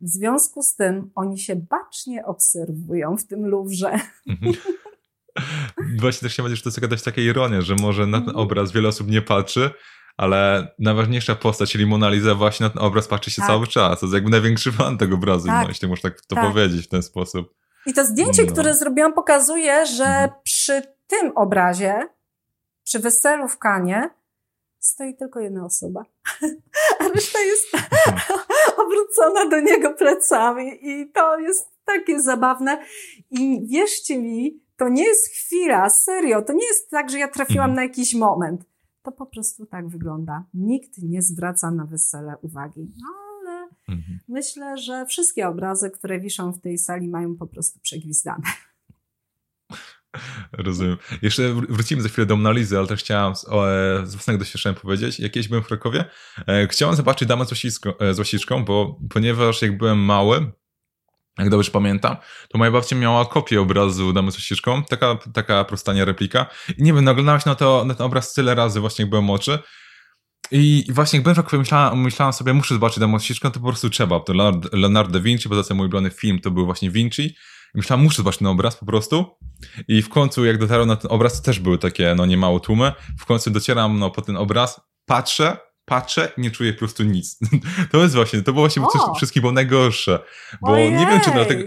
W 0.00 0.08
związku 0.08 0.62
z 0.62 0.74
tym 0.74 1.10
oni 1.14 1.38
się 1.38 1.56
bacznie 1.56 2.24
obserwują 2.24 3.16
w 3.16 3.26
tym 3.26 3.46
Luwrze. 3.46 4.00
Mhm. 4.28 4.54
Właśnie 6.00 6.20
też 6.20 6.32
chciałem 6.32 6.46
powiedzieć, 6.46 6.58
że 6.58 6.62
to 6.62 6.68
jest 6.68 6.82
jakaś 6.82 7.02
taka 7.02 7.20
ironia, 7.20 7.60
że 7.60 7.74
może 7.74 8.06
na 8.06 8.18
ten 8.18 8.28
mhm. 8.28 8.46
obraz 8.46 8.72
wiele 8.72 8.88
osób 8.88 9.10
nie 9.10 9.22
patrzy, 9.22 9.70
ale 10.16 10.68
najważniejsza 10.78 11.34
postać, 11.34 11.72
czyli 11.72 11.86
Mona 11.86 12.10
Lisa, 12.10 12.34
właśnie 12.34 12.64
na 12.64 12.70
ten 12.70 12.82
obraz 12.82 13.08
patrzy 13.08 13.30
się 13.30 13.42
tak. 13.42 13.46
cały 13.46 13.66
czas. 13.66 14.00
To 14.00 14.06
jest 14.06 14.14
jakby 14.14 14.30
największy 14.30 14.72
fan 14.72 14.98
tego 14.98 15.14
obrazu, 15.14 15.46
tak. 15.46 15.68
jeśli 15.68 15.88
można 15.88 16.10
tak 16.10 16.20
to 16.20 16.34
tak. 16.34 16.52
powiedzieć 16.52 16.86
w 16.86 16.88
ten 16.88 17.02
sposób. 17.02 17.54
I 17.86 17.94
to 17.94 18.04
zdjęcie, 18.04 18.44
no. 18.44 18.52
które 18.52 18.74
zrobiłam, 18.74 19.12
pokazuje, 19.12 19.86
że 19.86 20.04
mhm. 20.04 20.30
przy 20.44 20.82
tym 21.06 21.32
obrazie, 21.34 22.08
przy 22.84 22.98
weselu 22.98 23.48
w 23.48 23.58
Kanie, 23.58 24.10
stoi 24.78 25.16
tylko 25.16 25.40
jedna 25.40 25.64
osoba, 25.64 26.04
a 27.00 27.08
reszta 27.08 27.38
jest 27.40 27.66
obrócona 28.84 29.46
do 29.50 29.60
niego 29.60 29.94
plecami 29.94 30.78
i 30.82 31.12
to 31.12 31.38
jest 31.38 31.68
takie 31.84 32.20
zabawne. 32.20 32.84
I 33.30 33.66
wierzcie 33.66 34.18
mi, 34.18 34.64
to 34.76 34.88
nie 34.88 35.04
jest 35.04 35.28
chwila, 35.28 35.90
serio, 35.90 36.42
to 36.42 36.52
nie 36.52 36.66
jest 36.66 36.90
tak, 36.90 37.10
że 37.10 37.18
ja 37.18 37.28
trafiłam 37.28 37.70
mhm. 37.70 37.76
na 37.76 37.82
jakiś 37.82 38.14
moment. 38.14 38.64
To 39.02 39.12
po 39.12 39.26
prostu 39.26 39.66
tak 39.66 39.88
wygląda. 39.88 40.44
Nikt 40.54 40.90
nie 41.02 41.22
zwraca 41.22 41.70
na 41.70 41.84
wesele 41.84 42.34
uwagi. 42.42 42.92
No, 43.02 43.23
mhm. 43.88 44.18
myślę, 44.28 44.78
że 44.78 45.06
wszystkie 45.06 45.48
obrazy, 45.48 45.90
które 45.90 46.20
wiszą 46.20 46.52
w 46.52 46.60
tej 46.60 46.78
sali, 46.78 47.08
mają 47.08 47.36
po 47.36 47.46
prostu 47.46 47.80
przegwizdane. 47.80 48.44
Rozumiem. 50.52 50.96
Jeszcze 51.22 51.54
wrócimy 51.54 52.02
za 52.02 52.08
chwilę 52.08 52.26
do 52.26 52.34
analizy, 52.34 52.78
ale 52.78 52.86
też 52.86 53.00
chciałem 53.00 53.36
z, 53.36 53.48
o, 53.48 53.72
e, 53.72 54.06
z 54.06 54.14
własnego 54.14 54.38
doświadczenia 54.38 54.80
powiedzieć. 54.80 55.20
Jak 55.20 55.32
kiedyś 55.32 55.48
byłem 55.48 55.64
w 55.64 55.66
Krakowie, 55.66 56.04
e, 56.46 56.68
chciałem 56.68 56.96
zobaczyć 56.96 57.28
damę 57.28 57.46
z, 57.46 57.80
e, 58.00 58.14
z 58.14 58.18
łasiczką, 58.18 58.64
bo 58.64 59.00
ponieważ 59.10 59.62
jak 59.62 59.78
byłem 59.78 59.98
mały, 59.98 60.52
jak 61.38 61.50
dobrze 61.50 61.70
pamiętam, 61.70 62.16
to 62.48 62.58
moja 62.58 62.70
babcia 62.70 62.96
miała 62.96 63.26
kopię 63.26 63.60
obrazu 63.60 64.12
Damy 64.12 64.32
z 64.32 64.38
ścieżką, 64.38 64.84
taka, 64.84 65.18
taka 65.34 65.64
prostania 65.64 66.04
replika. 66.04 66.46
I 66.78 66.82
nie 66.82 66.92
wiem, 66.92 67.04
naglądałem 67.04 67.40
się 67.40 67.50
na, 67.50 67.54
to, 67.54 67.84
na 67.84 67.94
ten 67.94 68.06
obraz 68.06 68.34
tyle 68.34 68.54
razy 68.54 68.80
właśnie, 68.80 69.02
jak 69.02 69.10
byłem 69.10 69.30
oczy. 69.30 69.58
I 70.50 70.84
właśnie 70.88 71.16
jak 71.16 71.22
byłem 71.22 71.34
w 71.34 71.38
Krakowie, 71.38 71.58
myślałem, 71.58 72.00
myślałem 72.00 72.32
sobie, 72.32 72.54
muszę 72.54 72.74
zobaczyć 72.74 72.98
Damę 72.98 73.20
z 73.20 73.22
ścieżką, 73.22 73.50
to 73.50 73.60
po 73.60 73.66
prostu 73.66 73.90
trzeba. 73.90 74.20
To 74.20 74.32
Leonardo, 74.32 74.68
Leonardo 74.72 75.12
da 75.12 75.20
Vinci, 75.20 75.48
bo 75.48 75.62
za 75.62 75.74
mój 75.74 75.80
ulubiony 75.80 76.10
film 76.10 76.40
to 76.40 76.50
był 76.50 76.64
właśnie 76.64 76.90
Vinci. 76.90 77.36
I 77.74 77.78
myślałem, 77.78 78.04
muszę 78.04 78.16
zobaczyć 78.16 78.38
ten 78.38 78.48
obraz 78.48 78.76
po 78.76 78.86
prostu. 78.86 79.26
I 79.88 80.02
w 80.02 80.08
końcu, 80.08 80.44
jak 80.44 80.58
dotarłem 80.58 80.88
na 80.88 80.96
ten 80.96 81.10
obraz, 81.10 81.40
to 81.40 81.44
też 81.44 81.58
były 81.58 81.78
takie, 81.78 82.14
no, 82.16 82.26
niemało 82.26 82.60
tłumy. 82.60 82.92
W 83.18 83.26
końcu 83.26 83.50
docieram, 83.50 83.98
no, 83.98 84.10
po 84.10 84.22
ten 84.22 84.36
obraz, 84.36 84.80
patrzę, 85.06 85.56
patrzę 85.84 86.32
i 86.36 86.40
nie 86.40 86.50
czuję 86.50 86.72
po 86.72 86.78
prostu 86.78 87.02
nic. 87.02 87.38
To 87.92 88.02
jest 88.02 88.14
właśnie, 88.14 88.42
to 88.42 88.52
było 88.52 88.62
właśnie 88.62 88.82
o. 88.82 88.86
coś 88.86 89.00
wszystkim 89.16 89.40
było 89.40 89.52
najgorsze. 89.52 90.18
Bo 90.62 90.72
Ojej. 90.72 90.92
nie 90.92 91.06
wiem, 91.06 91.20
czy 91.20 91.30
dlatego... 91.30 91.62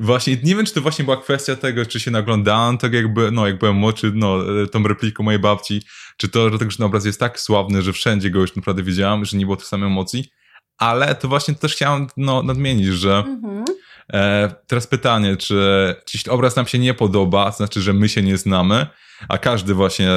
Właśnie, 0.00 0.36
nie 0.44 0.56
wiem, 0.56 0.66
czy 0.66 0.74
to 0.74 0.80
właśnie 0.80 1.04
była 1.04 1.16
kwestia 1.16 1.56
tego, 1.56 1.86
czy 1.86 2.00
się 2.00 2.10
naglądałem 2.10 2.78
tak 2.78 2.92
jakby, 2.92 3.30
no, 3.30 3.46
jak 3.46 3.58
byłem 3.58 3.76
młodszy, 3.76 4.12
no, 4.14 4.38
tą 4.72 4.82
repliką 4.82 5.22
mojej 5.22 5.40
babci, 5.40 5.82
czy 6.18 6.28
to, 6.28 6.50
że 6.50 6.58
ten 6.58 6.68
obraz 6.86 7.04
jest 7.04 7.20
tak 7.20 7.40
sławny, 7.40 7.82
że 7.82 7.92
wszędzie 7.92 8.30
go 8.30 8.40
już 8.40 8.56
naprawdę 8.56 8.82
wiedziałem, 8.82 9.24
że 9.24 9.36
nie 9.36 9.44
było 9.44 9.56
tych 9.56 9.66
samych 9.66 9.86
emocji, 9.86 10.30
ale 10.78 11.14
to 11.14 11.28
właśnie 11.28 11.54
też 11.54 11.72
chciałem, 11.72 12.06
no, 12.16 12.42
nadmienić, 12.42 12.86
że 12.86 13.18
mhm. 13.18 13.64
e, 14.12 14.54
teraz 14.66 14.86
pytanie, 14.86 15.36
czy, 15.36 15.94
czy 16.06 16.16
jeśli 16.16 16.30
obraz 16.30 16.56
nam 16.56 16.66
się 16.66 16.78
nie 16.78 16.94
podoba, 16.94 17.50
to 17.50 17.56
znaczy, 17.56 17.80
że 17.80 17.92
my 17.92 18.08
się 18.08 18.22
nie 18.22 18.36
znamy, 18.36 18.86
a 19.28 19.38
każdy 19.38 19.74
właśnie, 19.74 20.10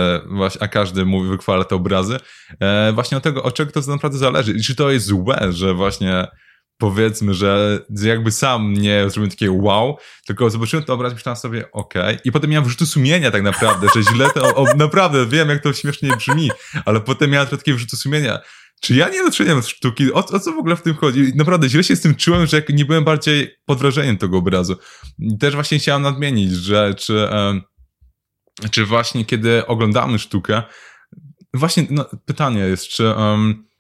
a 0.60 0.67
każdy 0.67 1.05
mówi, 1.05 1.29
wychwala 1.29 1.63
te 1.63 1.75
obrazy, 1.75 2.17
e, 2.60 2.91
właśnie 2.93 3.17
od 3.17 3.24
tego, 3.24 3.43
od 3.43 3.53
czego 3.53 3.72
to 3.72 3.91
naprawdę 3.91 4.17
zależy. 4.17 4.53
I 4.53 4.62
czy 4.62 4.75
to 4.75 4.91
jest 4.91 5.05
złe, 5.05 5.48
że 5.50 5.74
właśnie 5.74 6.27
powiedzmy, 6.82 7.34
że 7.34 7.80
jakby 8.04 8.32
sam 8.32 8.74
nie 8.74 9.02
zrobiłem 9.02 9.30
takiego 9.30 9.54
wow, 9.54 9.98
tylko 10.28 10.50
zobaczyłem 10.50 10.86
ten 10.86 10.96
obraz, 10.96 11.14
myślałem 11.14 11.38
sobie, 11.38 11.72
okej. 11.72 12.02
Okay. 12.02 12.20
I 12.26 12.32
potem 12.32 12.50
miałem 12.50 12.64
wyrzuty 12.64 12.86
sumienia 12.86 13.32
tak 13.32 13.44
naprawdę, 13.44 13.88
że 13.96 14.04
źle 14.04 14.30
to, 14.30 14.56
o, 14.56 14.66
naprawdę 14.76 15.26
wiem, 15.26 15.50
jak 15.50 15.64
to 15.64 15.74
śmiesznie 15.74 16.18
brzmi, 16.18 16.52
ale 16.86 17.02
potem 17.02 17.30
miałem 17.30 17.48
takie 17.48 17.74
wyrzuty 17.74 17.98
sumienia. 17.98 18.40
Czy 18.82 18.96
ja 18.96 19.10
nie 19.10 19.24
doceniam 19.24 19.62
sztuki? 19.62 20.14
O, 20.14 20.18
o, 20.18 20.40
co 20.40 20.52
w 20.52 20.58
ogóle 20.58 20.76
w 20.76 20.82
tym 20.82 20.96
chodzi? 20.96 21.32
Naprawdę 21.36 21.70
źle 21.70 21.84
się 21.84 21.96
z 21.96 22.02
tym 22.02 22.16
czułem, 22.16 22.46
że 22.46 22.64
nie 22.70 22.86
byłem 22.86 23.04
bardziej 23.04 23.56
pod 23.66 23.80
wrażeniem 23.80 24.18
tego 24.18 24.38
obrazu. 24.38 24.76
I 25.20 25.38
też 25.38 25.54
właśnie 25.54 25.80
chciałem 25.80 26.02
nadmienić, 26.02 26.52
że 26.52 26.96
czy... 26.98 27.28
Czy 28.72 28.86
właśnie 28.86 29.26
kiedy 29.26 29.68
oglądamy 29.68 30.20
sztukę, 30.20 30.64
właśnie 31.54 31.88
no, 31.90 32.06
pytanie 32.26 32.60
jest, 32.60 32.88
czy 32.88 33.04
um, 33.10 33.71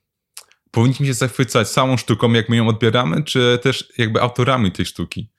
powinniśmy 0.71 1.05
się 1.05 1.13
zachwycać 1.13 1.69
samą 1.69 1.97
sztuką, 1.97 2.33
jak 2.33 2.49
my 2.49 2.55
ją 2.55 2.67
odbieramy, 2.67 3.23
czy 3.23 3.59
też 3.63 3.93
jakby 3.97 4.21
autorami 4.21 4.71
tej 4.71 4.85
sztuki? 4.85 5.29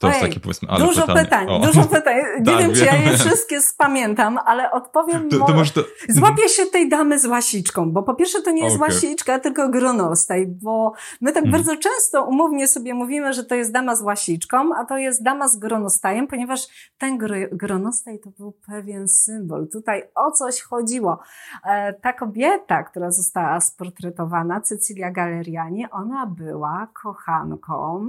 To 0.00 0.06
Ojej, 0.06 0.16
jest 0.16 0.28
takie 0.28 0.40
powiedzmy, 0.40 0.68
ale 0.68 0.86
Dużo 0.86 1.00
pytanie. 1.00 1.20
pytań, 1.24 1.46
o. 1.48 1.58
dużo 1.58 1.84
pytań. 1.84 2.16
Nie 2.38 2.44
tak, 2.44 2.58
wiem, 2.58 2.74
czy 2.74 2.84
ja 2.84 2.96
je 2.96 3.18
wszystkie 3.18 3.60
spamiętam, 3.60 4.38
ale 4.44 4.70
odpowiem. 4.70 5.28
To, 5.28 5.38
to 5.38 5.52
może 5.52 5.72
to... 5.72 5.84
Złapię 6.08 6.48
się 6.48 6.66
tej 6.66 6.88
damy 6.88 7.18
z 7.18 7.26
łasiczką, 7.26 7.92
bo 7.92 8.02
po 8.02 8.14
pierwsze 8.14 8.42
to 8.42 8.50
nie 8.50 8.64
jest 8.64 8.76
okay. 8.76 8.88
łasiczka, 8.88 9.38
tylko 9.38 9.68
gronostaj, 9.68 10.46
bo 10.46 10.92
my 11.20 11.32
tak 11.32 11.42
hmm. 11.42 11.52
bardzo 11.52 11.76
często 11.76 12.24
umownie 12.24 12.68
sobie 12.68 12.94
mówimy, 12.94 13.32
że 13.32 13.44
to 13.44 13.54
jest 13.54 13.72
dama 13.72 13.96
z 13.96 14.02
łasiczką, 14.02 14.70
a 14.76 14.84
to 14.84 14.98
jest 14.98 15.22
dama 15.22 15.48
z 15.48 15.56
gronostajem, 15.56 16.26
ponieważ 16.26 16.66
ten 16.98 17.18
gr 17.18 17.34
gronostaj 17.52 18.18
to 18.18 18.30
był 18.30 18.52
pewien 18.66 19.08
symbol. 19.08 19.68
Tutaj 19.68 20.02
o 20.14 20.30
coś 20.30 20.60
chodziło. 20.60 21.18
E, 21.64 21.92
ta 21.92 22.12
kobieta, 22.12 22.82
która 22.82 23.10
została 23.10 23.60
sportretowana, 23.60 24.60
Cecylia 24.60 25.10
Galeriani, 25.10 25.90
ona 25.90 26.26
była 26.26 26.88
kochanką 27.02 28.08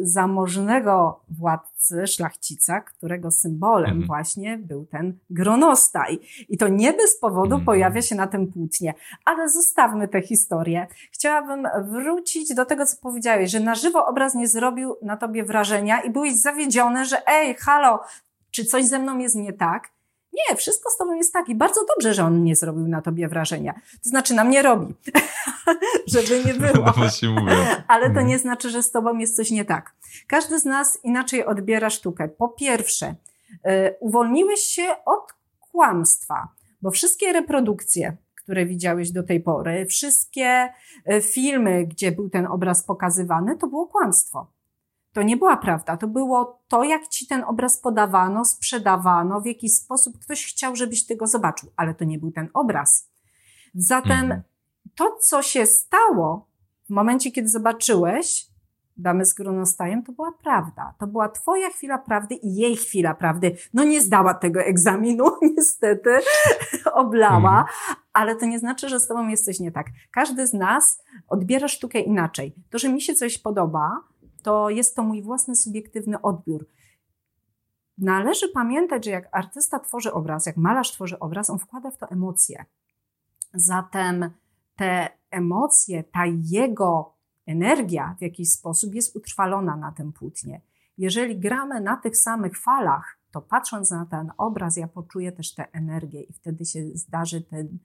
zamożnego 0.00 1.20
władcy, 1.38 2.06
szlachcica, 2.06 2.80
którego 2.80 3.30
symbolem 3.30 3.90
mhm. 3.90 4.06
właśnie 4.06 4.58
był 4.58 4.86
ten 4.86 5.18
gronostaj. 5.30 6.18
I 6.48 6.58
to 6.58 6.68
nie 6.68 6.92
bez 6.92 7.18
powodu 7.18 7.54
mhm. 7.54 7.64
pojawia 7.64 8.02
się 8.02 8.14
na 8.14 8.26
tym 8.26 8.52
płótnie. 8.52 8.94
Ale 9.24 9.48
zostawmy 9.48 10.08
tę 10.08 10.22
historię. 10.22 10.86
Chciałabym 11.12 11.68
wrócić 11.82 12.54
do 12.54 12.64
tego, 12.64 12.86
co 12.86 12.96
powiedziałeś, 13.02 13.50
że 13.50 13.60
na 13.60 13.74
żywo 13.74 14.06
obraz 14.06 14.34
nie 14.34 14.48
zrobił 14.48 14.96
na 15.02 15.16
tobie 15.16 15.44
wrażenia 15.44 16.00
i 16.00 16.10
byłeś 16.10 16.40
zawiedziony, 16.40 17.04
że 17.04 17.26
ej, 17.26 17.54
halo, 17.54 18.00
czy 18.50 18.64
coś 18.64 18.84
ze 18.84 18.98
mną 18.98 19.18
jest 19.18 19.34
nie 19.34 19.52
tak? 19.52 19.88
Nie, 20.32 20.56
wszystko 20.56 20.90
z 20.90 20.96
tobą 20.96 21.14
jest 21.14 21.32
tak 21.32 21.48
i 21.48 21.54
bardzo 21.54 21.80
dobrze, 21.94 22.14
że 22.14 22.24
on 22.24 22.44
nie 22.44 22.56
zrobił 22.56 22.88
na 22.88 23.02
tobie 23.02 23.28
wrażenia. 23.28 23.74
To 24.04 24.10
znaczy, 24.10 24.34
nam 24.34 24.50
nie 24.50 24.62
robi, 24.62 24.94
żeby 26.14 26.44
nie 26.44 26.54
było. 26.72 26.84
Ale 27.88 28.02
to 28.02 28.08
mhm. 28.08 28.26
nie 28.26 28.38
znaczy, 28.38 28.70
że 28.70 28.82
z 28.82 28.90
tobą 28.90 29.18
jest 29.18 29.36
coś 29.36 29.50
nie 29.50 29.64
tak. 29.64 29.94
Każdy 30.26 30.58
z 30.58 30.64
nas 30.64 30.98
inaczej 31.04 31.44
odbiera 31.44 31.90
sztukę. 31.90 32.28
Po 32.28 32.48
pierwsze, 32.48 33.14
yy, 33.64 33.94
uwolniłeś 34.00 34.60
się 34.60 34.94
od 35.04 35.34
kłamstwa, 35.60 36.48
bo 36.82 36.90
wszystkie 36.90 37.32
reprodukcje, 37.32 38.16
które 38.34 38.66
widziałeś 38.66 39.10
do 39.10 39.22
tej 39.22 39.40
pory, 39.40 39.86
wszystkie 39.86 40.68
y, 41.12 41.22
filmy, 41.22 41.86
gdzie 41.86 42.12
był 42.12 42.30
ten 42.30 42.46
obraz 42.46 42.84
pokazywany, 42.84 43.56
to 43.56 43.66
było 43.66 43.86
kłamstwo. 43.86 44.46
To 45.12 45.22
nie 45.22 45.36
była 45.36 45.56
prawda. 45.56 45.96
To 45.96 46.08
było 46.08 46.62
to, 46.68 46.84
jak 46.84 47.08
ci 47.08 47.26
ten 47.26 47.44
obraz 47.44 47.80
podawano, 47.80 48.44
sprzedawano, 48.44 49.40
w 49.40 49.46
jaki 49.46 49.68
sposób 49.68 50.18
ktoś 50.18 50.46
chciał, 50.46 50.76
żebyś 50.76 51.06
tego 51.06 51.26
zobaczył, 51.26 51.72
ale 51.76 51.94
to 51.94 52.04
nie 52.04 52.18
był 52.18 52.32
ten 52.32 52.48
obraz. 52.54 53.10
Zatem 53.74 54.20
mhm. 54.20 54.42
to, 54.94 55.16
co 55.20 55.42
się 55.42 55.66
stało 55.66 56.46
w 56.86 56.90
momencie, 56.90 57.32
kiedy 57.32 57.48
zobaczyłeś 57.48 58.50
damy 58.96 59.26
z 59.26 59.34
gronostajem, 59.34 60.02
to 60.02 60.12
była 60.12 60.32
prawda. 60.42 60.94
To 60.98 61.06
była 61.06 61.28
twoja 61.28 61.70
chwila 61.70 61.98
prawdy 61.98 62.34
i 62.34 62.54
jej 62.54 62.76
chwila 62.76 63.14
prawdy. 63.14 63.56
No 63.74 63.84
nie 63.84 64.00
zdała 64.00 64.34
tego 64.34 64.60
egzaminu, 64.60 65.24
niestety, 65.56 66.10
oblała, 66.92 67.60
mhm. 67.60 67.66
ale 68.12 68.36
to 68.36 68.46
nie 68.46 68.58
znaczy, 68.58 68.88
że 68.88 69.00
z 69.00 69.06
tobą 69.06 69.28
jest 69.28 69.44
coś 69.44 69.60
nie 69.60 69.72
tak. 69.72 69.86
Każdy 70.12 70.46
z 70.46 70.54
nas 70.54 71.02
odbiera 71.28 71.68
sztukę 71.68 72.00
inaczej. 72.00 72.54
To, 72.70 72.78
że 72.78 72.88
mi 72.88 73.00
się 73.00 73.14
coś 73.14 73.38
podoba, 73.38 73.90
to 74.42 74.70
jest 74.70 74.96
to 74.96 75.02
mój 75.02 75.22
własny 75.22 75.56
subiektywny 75.56 76.22
odbiór. 76.22 76.66
należy 77.98 78.48
pamiętać, 78.48 79.04
że 79.04 79.10
jak 79.10 79.28
artysta 79.32 79.78
tworzy 79.78 80.12
obraz, 80.12 80.46
jak 80.46 80.56
malarz 80.56 80.92
tworzy 80.92 81.18
obraz, 81.18 81.50
on 81.50 81.58
wkłada 81.58 81.90
w 81.90 81.98
to 81.98 82.10
emocje. 82.10 82.64
Zatem 83.54 84.30
te 84.76 85.08
emocje, 85.30 86.04
ta 86.04 86.26
jego 86.26 87.14
energia 87.46 88.16
w 88.18 88.22
jakiś 88.22 88.50
sposób 88.50 88.94
jest 88.94 89.16
utrwalona 89.16 89.76
na 89.76 89.92
tym 89.92 90.12
płótnie. 90.12 90.60
Jeżeli 90.98 91.40
gramy 91.40 91.80
na 91.80 91.96
tych 91.96 92.16
samych 92.16 92.58
falach, 92.58 93.18
to 93.30 93.40
patrząc 93.40 93.90
na 93.90 94.06
ten 94.06 94.32
obraz, 94.38 94.76
ja 94.76 94.88
poczuję 94.88 95.32
też 95.32 95.54
tę 95.54 95.72
energię 95.72 96.22
i 96.22 96.32
wtedy 96.32 96.64
się 96.64 96.84
zdarzy 96.94 97.40
ten 97.40 97.78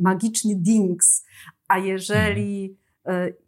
magiczny 0.00 0.54
dings. 0.54 1.26
A 1.68 1.78
jeżeli 1.78 2.64
e, 2.66 2.87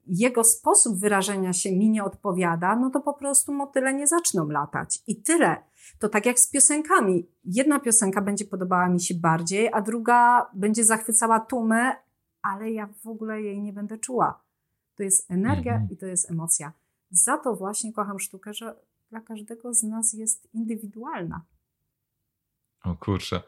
jego 0.06 0.44
sposób 0.44 0.98
wyrażenia 0.98 1.52
się 1.52 1.72
mi 1.72 1.90
nie 1.90 2.04
odpowiada, 2.04 2.76
no 2.76 2.90
to 2.90 3.00
po 3.00 3.14
prostu 3.14 3.52
motyle 3.52 3.94
nie 3.94 4.06
zaczną 4.06 4.48
latać. 4.48 5.02
I 5.06 5.22
tyle. 5.22 5.56
To 5.98 6.08
tak 6.08 6.26
jak 6.26 6.38
z 6.38 6.50
piosenkami. 6.50 7.26
Jedna 7.44 7.80
piosenka 7.80 8.20
będzie 8.20 8.44
podobała 8.44 8.88
mi 8.88 9.00
się 9.00 9.14
bardziej, 9.14 9.70
a 9.72 9.80
druga 9.80 10.50
będzie 10.54 10.84
zachwycała 10.84 11.40
tłumę, 11.40 11.92
ale 12.42 12.70
ja 12.70 12.88
w 13.04 13.06
ogóle 13.06 13.42
jej 13.42 13.62
nie 13.62 13.72
będę 13.72 13.98
czuła. 13.98 14.40
To 14.96 15.02
jest 15.02 15.30
energia 15.30 15.72
mhm. 15.72 15.90
i 15.90 15.96
to 15.96 16.06
jest 16.06 16.30
emocja. 16.30 16.72
Za 17.10 17.38
to 17.38 17.56
właśnie 17.56 17.92
kocham 17.92 18.18
sztukę, 18.18 18.54
że 18.54 18.76
dla 19.10 19.20
każdego 19.20 19.74
z 19.74 19.82
nas 19.82 20.12
jest 20.12 20.54
indywidualna. 20.54 21.44
O 22.84 22.94
kurczę. 22.94 23.42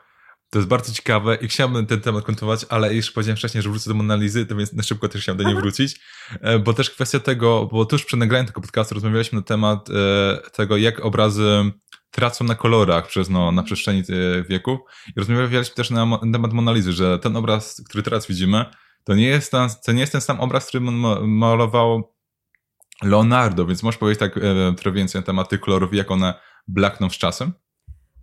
To 0.52 0.58
jest 0.58 0.68
bardzo 0.68 0.92
ciekawe 0.92 1.36
i 1.36 1.48
chciałbym 1.48 1.86
ten 1.86 2.00
temat 2.00 2.24
kontynuować, 2.24 2.66
ale 2.68 2.94
już 2.94 3.10
powiedziałem 3.10 3.36
wcześniej, 3.36 3.62
że 3.62 3.68
wrócę 3.68 3.90
do 3.90 3.94
Monalizy, 3.94 4.46
to 4.46 4.56
więc 4.56 4.72
na 4.72 4.82
szybko 4.82 5.08
też 5.08 5.22
chciałem 5.22 5.38
do 5.38 5.44
niej 5.44 5.54
wrócić, 5.54 6.00
e, 6.40 6.58
bo 6.58 6.74
też 6.74 6.90
kwestia 6.90 7.20
tego, 7.20 7.68
bo 7.72 7.84
tuż 7.84 8.04
przed 8.04 8.20
nagraniem 8.20 8.46
tego 8.46 8.60
podcastu 8.60 8.94
rozmawialiśmy 8.94 9.38
na 9.38 9.42
temat 9.42 9.88
e, 9.90 10.50
tego, 10.50 10.76
jak 10.76 11.04
obrazy 11.04 11.72
tracą 12.10 12.44
na 12.44 12.54
kolorach 12.54 13.06
przez, 13.06 13.30
no, 13.30 13.52
na 13.52 13.62
przestrzeni 13.62 14.00
e, 14.00 14.42
wieków. 14.42 14.80
I 15.16 15.20
rozmawialiśmy 15.20 15.74
też 15.74 15.90
na, 15.90 16.06
na 16.06 16.18
temat 16.32 16.52
Monalizy, 16.52 16.92
że 16.92 17.18
ten 17.18 17.36
obraz, 17.36 17.82
który 17.88 18.02
teraz 18.02 18.26
widzimy, 18.26 18.64
to 19.04 19.14
nie 19.14 19.26
jest 19.26 19.50
ten, 19.50 19.68
to 19.86 19.92
nie 19.92 20.00
jest 20.00 20.12
ten 20.12 20.20
sam 20.20 20.40
obraz, 20.40 20.66
który 20.66 20.84
malował 21.20 22.14
Leonardo, 23.02 23.66
więc 23.66 23.82
możesz 23.82 23.98
powiedzieć 23.98 24.20
tak 24.20 24.34
trochę 24.76 24.92
więcej 24.92 25.20
na 25.20 25.26
temat 25.26 25.48
tych 25.48 25.60
kolorów, 25.60 25.94
jak 25.94 26.10
one 26.10 26.34
blakną 26.68 27.10
z 27.10 27.18
czasem? 27.18 27.52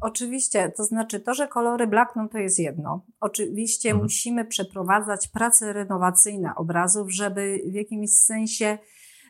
Oczywiście, 0.01 0.71
to 0.77 0.83
znaczy 0.83 1.19
to, 1.19 1.33
że 1.33 1.47
kolory 1.47 1.87
blakną, 1.87 2.29
to 2.29 2.37
jest 2.37 2.59
jedno. 2.59 3.05
Oczywiście 3.19 3.89
mhm. 3.89 4.03
musimy 4.03 4.45
przeprowadzać 4.45 5.27
prace 5.27 5.73
renowacyjne 5.73 6.55
obrazów, 6.55 7.11
żeby 7.11 7.61
w 7.67 7.73
jakimś 7.73 8.09
sensie 8.11 8.77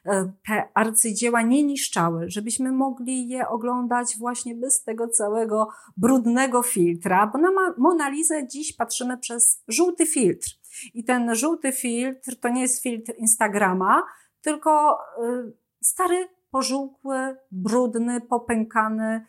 e, 0.05 0.31
te 0.47 0.69
arcydzieła 0.73 1.41
nie 1.41 1.63
niszczały, 1.63 2.29
żebyśmy 2.29 2.71
mogli 2.71 3.27
je 3.27 3.47
oglądać 3.47 4.17
właśnie 4.17 4.55
bez 4.55 4.83
tego 4.83 5.07
całego 5.07 5.67
brudnego 5.97 6.63
filtra, 6.63 7.27
bo 7.27 7.39
na 7.39 7.49
Mona 7.77 8.09
Lizę 8.09 8.47
dziś 8.47 8.75
patrzymy 8.75 9.17
przez 9.17 9.63
żółty 9.67 10.05
filtr. 10.05 10.49
I 10.93 11.03
ten 11.03 11.35
żółty 11.35 11.71
filtr 11.71 12.35
to 12.39 12.49
nie 12.49 12.61
jest 12.61 12.83
filtr 12.83 13.13
Instagrama, 13.17 14.03
tylko 14.41 14.97
y, 15.23 15.53
stary, 15.81 16.27
pożółkły, 16.51 17.35
brudny, 17.51 18.21
popękany, 18.21 19.25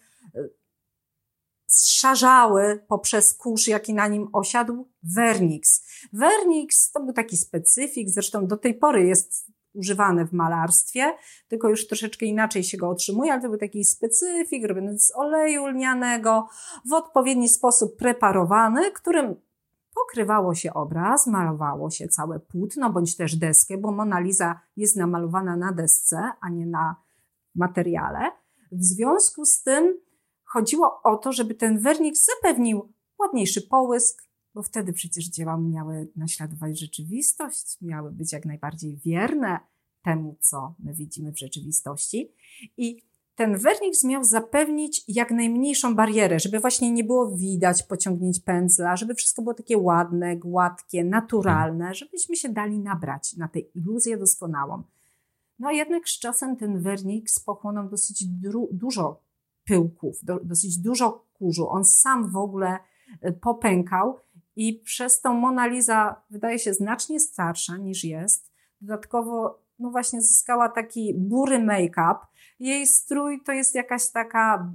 zszarzały 1.70 2.84
poprzez 2.88 3.34
kurz, 3.34 3.66
jaki 3.66 3.94
na 3.94 4.08
nim 4.08 4.28
osiadł, 4.32 4.88
Vernix. 5.02 5.86
Vernix 6.12 6.92
to 6.92 7.00
był 7.00 7.12
taki 7.12 7.36
specyfik, 7.36 8.08
zresztą 8.08 8.46
do 8.46 8.56
tej 8.56 8.74
pory 8.74 9.06
jest 9.06 9.50
używany 9.74 10.26
w 10.26 10.32
malarstwie, 10.32 11.14
tylko 11.48 11.68
już 11.68 11.86
troszeczkę 11.86 12.26
inaczej 12.26 12.64
się 12.64 12.78
go 12.78 12.88
otrzymuje, 12.88 13.32
ale 13.32 13.42
to 13.42 13.48
był 13.48 13.58
taki 13.58 13.84
specyfik 13.84 14.66
robiony 14.66 14.98
z 14.98 15.12
oleju 15.16 15.66
lnianego, 15.66 16.48
w 16.90 16.92
odpowiedni 16.92 17.48
sposób 17.48 17.96
preparowany, 17.96 18.92
którym 18.92 19.36
pokrywało 19.94 20.54
się 20.54 20.74
obraz, 20.74 21.26
malowało 21.26 21.90
się 21.90 22.08
całe 22.08 22.40
płótno 22.40 22.90
bądź 22.90 23.16
też 23.16 23.36
deskę, 23.36 23.78
bo 23.78 23.92
Mona 23.92 24.20
Lisa 24.20 24.60
jest 24.76 24.96
namalowana 24.96 25.56
na 25.56 25.72
desce, 25.72 26.30
a 26.40 26.48
nie 26.48 26.66
na 26.66 26.96
materiale. 27.54 28.30
W 28.72 28.84
związku 28.84 29.44
z 29.44 29.62
tym 29.62 30.00
chodziło 30.52 31.02
o 31.02 31.16
to, 31.16 31.32
żeby 31.32 31.54
ten 31.54 31.78
wernik 31.78 32.14
zapewnił 32.16 32.92
ładniejszy 33.18 33.62
połysk, 33.62 34.22
bo 34.54 34.62
wtedy 34.62 34.92
przecież 34.92 35.24
dzieła 35.24 35.56
miały 35.56 36.08
naśladować 36.16 36.80
rzeczywistość, 36.80 37.76
miały 37.80 38.12
być 38.12 38.32
jak 38.32 38.44
najbardziej 38.44 38.96
wierne 38.96 39.60
temu, 40.02 40.36
co 40.40 40.74
my 40.78 40.94
widzimy 40.94 41.32
w 41.32 41.38
rzeczywistości. 41.38 42.32
I 42.76 43.02
ten 43.34 43.56
werniks 43.58 44.04
miał 44.04 44.24
zapewnić 44.24 45.04
jak 45.08 45.30
najmniejszą 45.30 45.94
barierę, 45.94 46.40
żeby 46.40 46.60
właśnie 46.60 46.90
nie 46.90 47.04
było 47.04 47.36
widać 47.36 47.82
pociągnięć 47.82 48.40
pędzla, 48.40 48.96
żeby 48.96 49.14
wszystko 49.14 49.42
było 49.42 49.54
takie 49.54 49.78
ładne, 49.78 50.36
gładkie, 50.36 51.04
naturalne, 51.04 51.94
żebyśmy 51.94 52.36
się 52.36 52.48
dali 52.48 52.78
nabrać 52.78 53.36
na 53.36 53.48
tę 53.48 53.58
iluzję 53.58 54.16
doskonałą. 54.16 54.82
No 55.58 55.68
a 55.68 55.72
jednak 55.72 56.08
z 56.08 56.18
czasem 56.18 56.56
ten 56.56 56.82
werniks 56.82 57.40
pochłonął 57.40 57.88
dosyć 57.88 58.24
dużo 58.72 59.29
pyłków, 59.64 60.24
do, 60.24 60.40
dosyć 60.44 60.78
dużo 60.78 61.26
kurzu. 61.32 61.68
On 61.68 61.84
sam 61.84 62.30
w 62.30 62.36
ogóle 62.36 62.78
y, 63.24 63.32
popękał 63.32 64.20
i 64.56 64.80
przez 64.84 65.20
tą 65.20 65.34
Mona 65.34 65.66
Lisa 65.66 66.22
wydaje 66.30 66.58
się 66.58 66.74
znacznie 66.74 67.20
starsza 67.20 67.76
niż 67.76 68.04
jest. 68.04 68.52
Dodatkowo 68.80 69.62
no 69.78 69.90
właśnie 69.90 70.22
zyskała 70.22 70.68
taki 70.68 71.14
bury 71.14 71.58
make-up. 71.58 72.18
Jej 72.58 72.86
strój 72.86 73.42
to 73.42 73.52
jest 73.52 73.74
jakaś 73.74 74.10
taka 74.10 74.72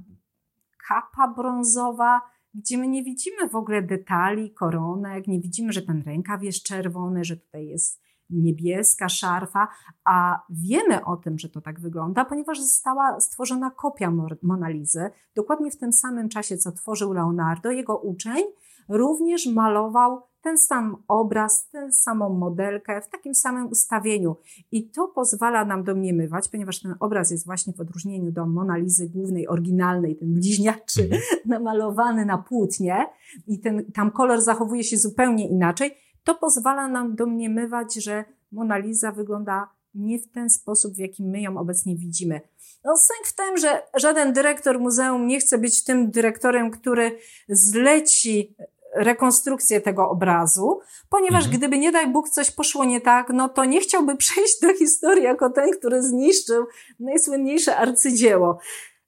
kapa 0.87 1.27
brązowa, 1.27 2.21
gdzie 2.53 2.77
my 2.77 2.87
nie 2.87 3.03
widzimy 3.03 3.49
w 3.49 3.55
ogóle 3.55 3.81
detali, 3.81 4.53
koronek, 4.53 5.27
nie 5.27 5.39
widzimy, 5.39 5.73
że 5.73 5.81
ten 5.81 6.03
rękaw 6.05 6.43
jest 6.43 6.63
czerwony, 6.63 7.23
że 7.23 7.37
tutaj 7.37 7.67
jest 7.67 8.01
niebieska 8.29 9.09
szarfa, 9.09 9.67
a 10.05 10.39
wiemy 10.49 11.05
o 11.05 11.17
tym, 11.17 11.39
że 11.39 11.49
to 11.49 11.61
tak 11.61 11.79
wygląda, 11.79 12.25
ponieważ 12.25 12.61
została 12.61 13.19
stworzona 13.19 13.71
kopia 13.71 14.11
Monalizy, 14.41 15.09
dokładnie 15.35 15.71
w 15.71 15.77
tym 15.77 15.93
samym 15.93 16.29
czasie, 16.29 16.57
co 16.57 16.71
tworzył 16.71 17.13
Leonardo. 17.13 17.71
Jego 17.71 17.97
uczeń 17.97 18.43
również 18.89 19.47
malował 19.47 20.21
ten 20.45 20.57
sam 20.57 21.03
obraz, 21.07 21.69
tę 21.69 21.91
samą 21.91 22.29
modelkę 22.29 23.01
w 23.01 23.09
takim 23.09 23.35
samym 23.35 23.67
ustawieniu. 23.67 24.35
I 24.71 24.89
to 24.89 25.07
pozwala 25.07 25.65
nam 25.65 25.83
domniemywać, 25.83 26.49
ponieważ 26.49 26.81
ten 26.81 26.95
obraz 26.99 27.31
jest 27.31 27.45
właśnie 27.45 27.73
w 27.73 27.79
odróżnieniu 27.79 28.31
do 28.31 28.45
Monalizy 28.45 29.09
głównej, 29.09 29.47
oryginalnej, 29.47 30.15
ten 30.15 30.33
bliźniaczy 30.33 31.03
mhm. 31.03 31.21
namalowany 31.45 32.25
na 32.25 32.37
płótnie 32.37 33.05
i 33.47 33.59
ten, 33.59 33.91
tam 33.91 34.11
kolor 34.11 34.41
zachowuje 34.41 34.83
się 34.83 34.97
zupełnie 34.97 35.49
inaczej, 35.49 35.91
to 36.25 36.35
pozwala 36.35 36.87
nam 36.87 37.15
domniemywać, 37.15 37.93
że 37.93 38.25
Mona 38.51 38.77
Lisa 38.77 39.11
wygląda 39.11 39.69
nie 39.95 40.19
w 40.19 40.31
ten 40.31 40.49
sposób, 40.49 40.93
w 40.93 40.97
jaki 40.97 41.23
my 41.23 41.41
ją 41.41 41.57
obecnie 41.57 41.95
widzimy. 41.95 42.41
No, 42.83 42.97
sęk 42.97 43.27
w 43.27 43.35
tym, 43.35 43.57
że 43.57 43.83
żaden 43.93 44.33
dyrektor 44.33 44.79
muzeum 44.79 45.27
nie 45.27 45.39
chce 45.39 45.57
być 45.57 45.83
tym 45.83 46.11
dyrektorem, 46.11 46.71
który 46.71 47.17
zleci 47.49 48.55
rekonstrukcję 48.95 49.81
tego 49.81 50.09
obrazu, 50.09 50.79
ponieważ 51.09 51.43
mhm. 51.43 51.57
gdyby 51.57 51.77
nie 51.77 51.91
daj 51.91 52.07
Bóg 52.07 52.29
coś 52.29 52.51
poszło 52.51 52.85
nie 52.85 53.01
tak, 53.01 53.29
no 53.29 53.49
to 53.49 53.65
nie 53.65 53.81
chciałby 53.81 54.17
przejść 54.25 54.61
do 54.61 54.73
historii 54.73 55.23
jako 55.23 55.49
ten, 55.49 55.71
który 55.71 56.03
zniszczył 56.03 56.65
najsłynniejsze 56.99 57.77
arcydzieło. 57.77 58.59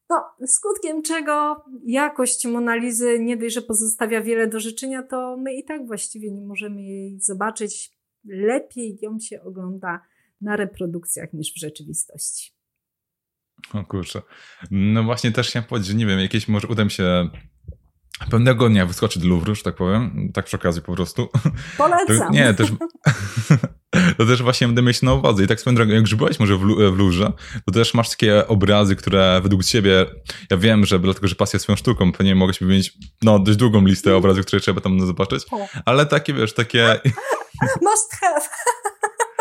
No, 0.09 0.25
skutkiem 0.47 1.01
czego 1.01 1.65
jakość 1.85 2.45
Monalizy 2.45 3.19
nie 3.19 3.37
dość, 3.37 3.55
że 3.55 3.61
pozostawia 3.61 4.21
wiele 4.21 4.47
do 4.47 4.59
życzenia, 4.59 5.03
to 5.03 5.37
my 5.37 5.53
i 5.53 5.63
tak 5.63 5.87
właściwie 5.87 6.31
nie 6.31 6.41
możemy 6.41 6.81
jej 6.81 7.19
zobaczyć. 7.19 7.91
Lepiej 8.25 8.97
ją 9.01 9.19
się 9.19 9.41
ogląda 9.43 10.01
na 10.41 10.55
reprodukcjach 10.55 11.33
niż 11.33 11.53
w 11.53 11.59
rzeczywistości. 11.59 12.51
O 13.73 13.85
kurczę. 13.85 14.21
No 14.71 15.03
właśnie 15.03 15.31
też 15.31 15.49
chciałem 15.49 15.69
powiedzieć, 15.69 15.91
że 15.91 15.97
nie 15.97 16.05
wiem, 16.05 16.19
jakieś 16.19 16.47
może 16.47 16.67
uda 16.67 16.83
mi 16.85 16.91
się 16.91 17.29
pewnego 18.29 18.69
dnia 18.69 18.85
wyskoczy 18.85 19.19
do 19.19 19.27
Louvre, 19.27 19.55
że 19.55 19.63
tak 19.63 19.75
powiem, 19.75 20.31
tak 20.33 20.45
przy 20.45 20.57
okazji 20.57 20.81
po 20.81 20.95
prostu. 20.95 21.29
Polecam. 21.77 22.31
Nie, 22.31 22.53
też, 22.53 22.71
to 24.17 24.25
też 24.25 24.43
właśnie 24.43 24.67
będę 24.67 24.81
mieć 24.81 25.01
na 25.01 25.13
uwadze. 25.13 25.43
I 25.43 25.47
tak 25.47 25.59
swoją 25.59 25.75
drogą, 25.75 25.91
jak 25.93 26.03
byłeś 26.03 26.39
może 26.39 26.57
w, 26.57 26.61
w 26.91 26.97
Louvre, 26.97 27.31
to 27.65 27.71
też 27.71 27.93
masz 27.93 28.09
takie 28.09 28.47
obrazy, 28.47 28.95
które 28.95 29.39
według 29.43 29.63
ciebie, 29.63 30.05
ja 30.51 30.57
wiem, 30.57 30.85
że 30.85 30.99
dlatego, 30.99 31.27
że 31.27 31.35
pasja 31.35 31.59
swoją 31.59 31.75
sztuką, 31.75 32.11
pewnie 32.11 32.35
mogłeś 32.35 32.61
mieć 32.61 32.93
no, 33.21 33.39
dość 33.39 33.57
długą 33.57 33.85
listę 33.85 34.15
obrazów, 34.15 34.45
które 34.45 34.59
trzeba 34.59 34.81
tam 34.81 35.07
zobaczyć, 35.07 35.45
ale 35.85 36.05
takie, 36.05 36.33
wiesz, 36.33 36.53
takie... 36.53 36.99
Must 37.81 38.13
have. 38.21 38.41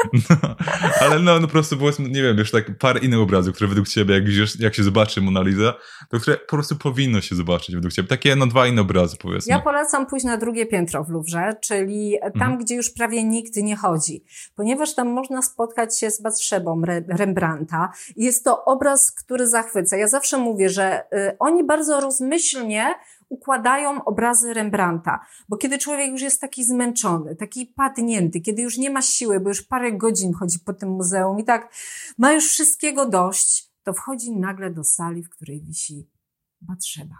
No, 0.30 0.56
ale 1.00 1.18
no, 1.18 1.40
no 1.40 1.46
po 1.46 1.52
prostu 1.52 1.76
było, 1.76 1.90
nie 1.98 2.22
wiem, 2.22 2.36
wiesz, 2.36 2.50
tak 2.50 2.78
parę 2.78 3.00
innych 3.00 3.20
obrazów, 3.20 3.54
które 3.54 3.68
według 3.68 3.88
ciebie, 3.88 4.14
jak, 4.14 4.24
jak 4.58 4.74
się 4.74 4.82
zobaczy 4.82 5.20
Mona 5.20 5.42
Lisa, 5.42 5.74
to 6.10 6.20
które 6.20 6.36
po 6.36 6.56
prostu 6.56 6.76
powinno 6.76 7.20
się 7.20 7.34
zobaczyć 7.34 7.74
według 7.74 7.92
ciebie. 7.92 8.08
Takie 8.08 8.36
no 8.36 8.46
dwa 8.46 8.66
inne 8.66 8.82
obrazy, 8.82 9.16
powiedzmy. 9.16 9.50
Ja 9.50 9.60
polecam 9.60 10.06
pójść 10.06 10.24
na 10.24 10.36
drugie 10.36 10.66
piętro 10.66 11.04
w 11.04 11.10
Louvre, 11.10 11.56
czyli 11.60 12.16
tam, 12.20 12.42
mhm. 12.42 12.58
gdzie 12.58 12.74
już 12.74 12.90
prawie 12.90 13.24
nikt 13.24 13.56
nie 13.56 13.76
chodzi, 13.76 14.24
ponieważ 14.56 14.94
tam 14.94 15.08
można 15.08 15.42
spotkać 15.42 16.00
się 16.00 16.10
z 16.10 16.22
Batrzebą 16.22 16.82
Rembrandta. 17.08 17.92
Jest 18.16 18.44
to 18.44 18.64
obraz, 18.64 19.12
który 19.12 19.48
zachwyca. 19.48 19.96
Ja 19.96 20.08
zawsze 20.08 20.38
mówię, 20.38 20.68
że 20.68 21.02
y, 21.14 21.36
oni 21.38 21.64
bardzo 21.64 22.00
rozmyślnie 22.00 22.94
układają 23.28 24.04
obrazy 24.04 24.54
Rembrandta. 24.54 25.26
Bo 25.48 25.56
kiedy 25.56 25.78
człowiek 25.78 26.10
już 26.10 26.22
jest 26.22 26.40
taki 26.40 26.64
zmęczony, 26.64 27.36
taki 27.36 27.66
padnięty, 27.66 28.40
kiedy 28.40 28.62
już 28.62 28.78
nie 28.78 28.90
ma 28.90 29.02
siły, 29.02 29.40
bo 29.40 29.48
już 29.48 29.62
parę 29.62 29.92
godzin 29.92 30.32
chodzi 30.34 30.58
po 30.58 30.72
tym 30.72 30.88
muzeum 30.88 31.40
i 31.40 31.44
tak 31.44 31.74
ma 32.18 32.32
już 32.32 32.48
wszystkiego 32.48 33.08
dość, 33.08 33.72
to 33.82 33.92
wchodzi 33.92 34.36
nagle 34.36 34.70
do 34.70 34.84
sali, 34.84 35.22
w 35.22 35.30
której 35.30 35.62
wisi 35.62 36.10
Batrzeba. 36.60 37.18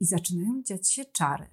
I 0.00 0.04
zaczynają 0.04 0.62
dziać 0.62 0.92
się 0.92 1.04
czary, 1.04 1.46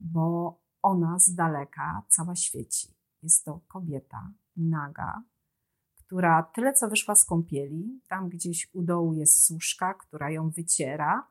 bo 0.00 0.58
ona 0.82 1.18
z 1.18 1.34
daleka 1.34 2.02
cała 2.08 2.36
świeci. 2.36 2.94
Jest 3.22 3.44
to 3.44 3.60
kobieta 3.68 4.32
naga, 4.56 5.22
która 5.98 6.42
tyle 6.42 6.72
co 6.72 6.88
wyszła 6.88 7.14
z 7.14 7.24
kąpieli, 7.24 8.00
tam 8.08 8.28
gdzieś 8.28 8.70
u 8.72 8.82
dołu 8.82 9.14
jest 9.14 9.46
suszka, 9.46 9.94
która 9.94 10.30
ją 10.30 10.50
wyciera, 10.50 11.28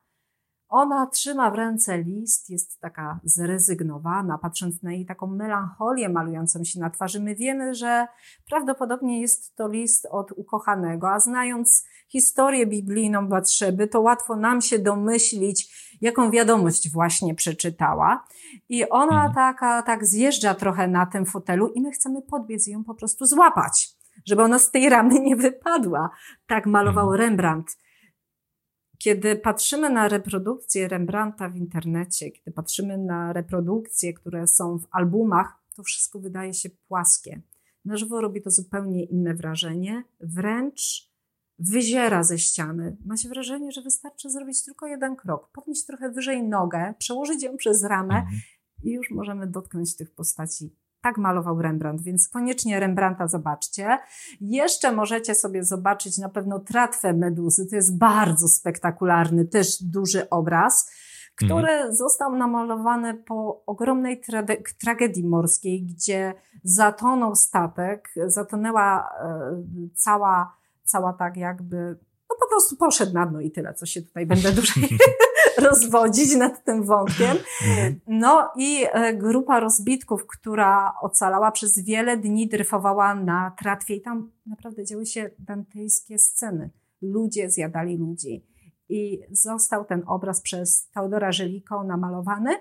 ona 0.69 1.07
trzyma 1.07 1.51
w 1.51 1.55
ręce 1.55 1.97
list, 1.97 2.49
jest 2.49 2.79
taka 2.79 3.19
zrezygnowana, 3.23 4.37
patrząc 4.37 4.83
na 4.83 4.93
jej 4.93 5.05
taką 5.05 5.27
melancholię 5.27 6.09
malującą 6.09 6.63
się 6.63 6.79
na 6.79 6.89
twarzy. 6.89 7.19
My 7.19 7.35
wiemy, 7.35 7.75
że 7.75 8.07
prawdopodobnie 8.49 9.21
jest 9.21 9.55
to 9.55 9.67
list 9.67 10.07
od 10.11 10.31
ukochanego, 10.31 11.11
a 11.11 11.19
znając 11.19 11.85
historię 12.07 12.65
biblijną 12.65 13.27
Batrzeby, 13.27 13.87
to 13.87 14.01
łatwo 14.01 14.35
nam 14.35 14.61
się 14.61 14.79
domyślić, 14.79 15.85
jaką 16.01 16.31
wiadomość 16.31 16.91
właśnie 16.91 17.35
przeczytała. 17.35 18.25
I 18.69 18.89
ona 18.89 19.25
mhm. 19.25 19.33
taka, 19.33 19.81
tak 19.81 20.05
zjeżdża 20.05 20.55
trochę 20.55 20.87
na 20.87 21.05
tym 21.05 21.25
fotelu 21.25 21.67
i 21.67 21.81
my 21.81 21.91
chcemy 21.91 22.21
podbiec 22.21 22.67
i 22.67 22.71
ją 22.71 22.83
po 22.83 22.95
prostu 22.95 23.25
złapać, 23.25 23.89
żeby 24.25 24.43
ona 24.43 24.59
z 24.59 24.71
tej 24.71 24.89
ramy 24.89 25.19
nie 25.19 25.35
wypadła. 25.35 26.09
Tak 26.47 26.65
malował 26.65 27.05
mhm. 27.05 27.21
Rembrandt. 27.21 27.84
Kiedy 29.05 29.35
patrzymy 29.35 29.89
na 29.89 30.07
reprodukcje 30.07 30.87
Rembrandta 30.87 31.49
w 31.49 31.55
internecie, 31.55 32.31
kiedy 32.31 32.51
patrzymy 32.51 32.97
na 32.97 33.33
reprodukcje, 33.33 34.13
które 34.13 34.47
są 34.47 34.79
w 34.79 34.87
albumach, 34.91 35.63
to 35.75 35.83
wszystko 35.83 36.19
wydaje 36.19 36.53
się 36.53 36.69
płaskie. 36.69 37.41
Na 37.85 37.97
żywo 37.97 38.21
robi 38.21 38.41
to 38.41 38.51
zupełnie 38.51 39.03
inne 39.03 39.33
wrażenie, 39.33 40.03
wręcz 40.19 41.11
wyziera 41.59 42.23
ze 42.23 42.39
ściany. 42.39 42.97
Ma 43.05 43.17
się 43.17 43.29
wrażenie, 43.29 43.71
że 43.71 43.81
wystarczy 43.81 44.29
zrobić 44.29 44.63
tylko 44.63 44.87
jeden 44.87 45.15
krok, 45.15 45.49
podnieść 45.51 45.85
trochę 45.85 46.11
wyżej 46.11 46.43
nogę, 46.43 46.93
przełożyć 46.97 47.43
ją 47.43 47.57
przez 47.57 47.83
ramę 47.83 48.15
mhm. 48.15 48.35
i 48.83 48.91
już 48.91 49.11
możemy 49.11 49.47
dotknąć 49.47 49.95
tych 49.95 50.11
postaci 50.11 50.75
tak 51.05 51.17
malował 51.17 51.61
Rembrandt, 51.61 52.03
więc 52.03 52.29
koniecznie 52.29 52.79
Rembrandta 52.79 53.27
zobaczcie. 53.27 53.97
Jeszcze 54.41 54.91
możecie 54.91 55.35
sobie 55.35 55.63
zobaczyć 55.63 56.17
na 56.17 56.29
pewno 56.29 56.59
tratwę 56.59 57.13
Meduzy. 57.13 57.65
To 57.69 57.75
jest 57.75 57.97
bardzo 57.97 58.47
spektakularny, 58.47 59.45
też 59.45 59.83
duży 59.83 60.29
obraz, 60.29 60.91
który 61.35 61.71
mhm. 61.71 61.95
został 61.95 62.35
namalowany 62.35 63.13
po 63.13 63.63
ogromnej 63.65 64.21
tra 64.21 64.43
tragedii 64.79 65.27
morskiej, 65.27 65.83
gdzie 65.83 66.33
zatonął 66.63 67.35
statek, 67.35 68.09
zatonęła 68.27 69.09
e, 69.21 69.61
cała, 69.95 70.57
cała 70.83 71.13
tak 71.13 71.37
jakby, 71.37 71.97
no 72.29 72.35
po 72.39 72.47
prostu 72.49 72.75
poszedł 72.75 73.13
na 73.13 73.25
dno 73.25 73.41
i 73.41 73.51
tyle, 73.51 73.73
co 73.73 73.85
się 73.85 74.01
tutaj 74.01 74.25
będę 74.25 74.51
dłużej 74.57 74.83
rozwodzić 75.69 76.35
nad 76.35 76.63
tym 76.63 76.83
wątkiem. 76.83 77.37
Mhm. 77.67 77.99
No 78.07 78.51
i 78.57 78.85
e, 78.91 79.13
grupa 79.13 79.59
rozbitków, 79.59 80.27
która 80.27 80.93
ocalała 81.01 81.51
przez 81.51 81.79
wiele 81.79 82.17
dni, 82.17 82.47
dryfowała 82.47 83.15
na 83.15 83.51
tratwie 83.59 83.95
i 83.95 84.01
tam 84.01 84.31
naprawdę 84.45 84.85
działy 84.85 85.05
się 85.05 85.29
dantejskie 85.39 86.19
sceny. 86.19 86.69
Ludzie 87.01 87.49
zjadali 87.49 87.97
ludzi. 87.97 88.45
I 88.89 89.21
został 89.31 89.85
ten 89.85 90.03
obraz 90.07 90.41
przez 90.41 90.89
Teodora 90.89 91.31
Żeliko 91.31 91.83
namalowany, 91.83 92.57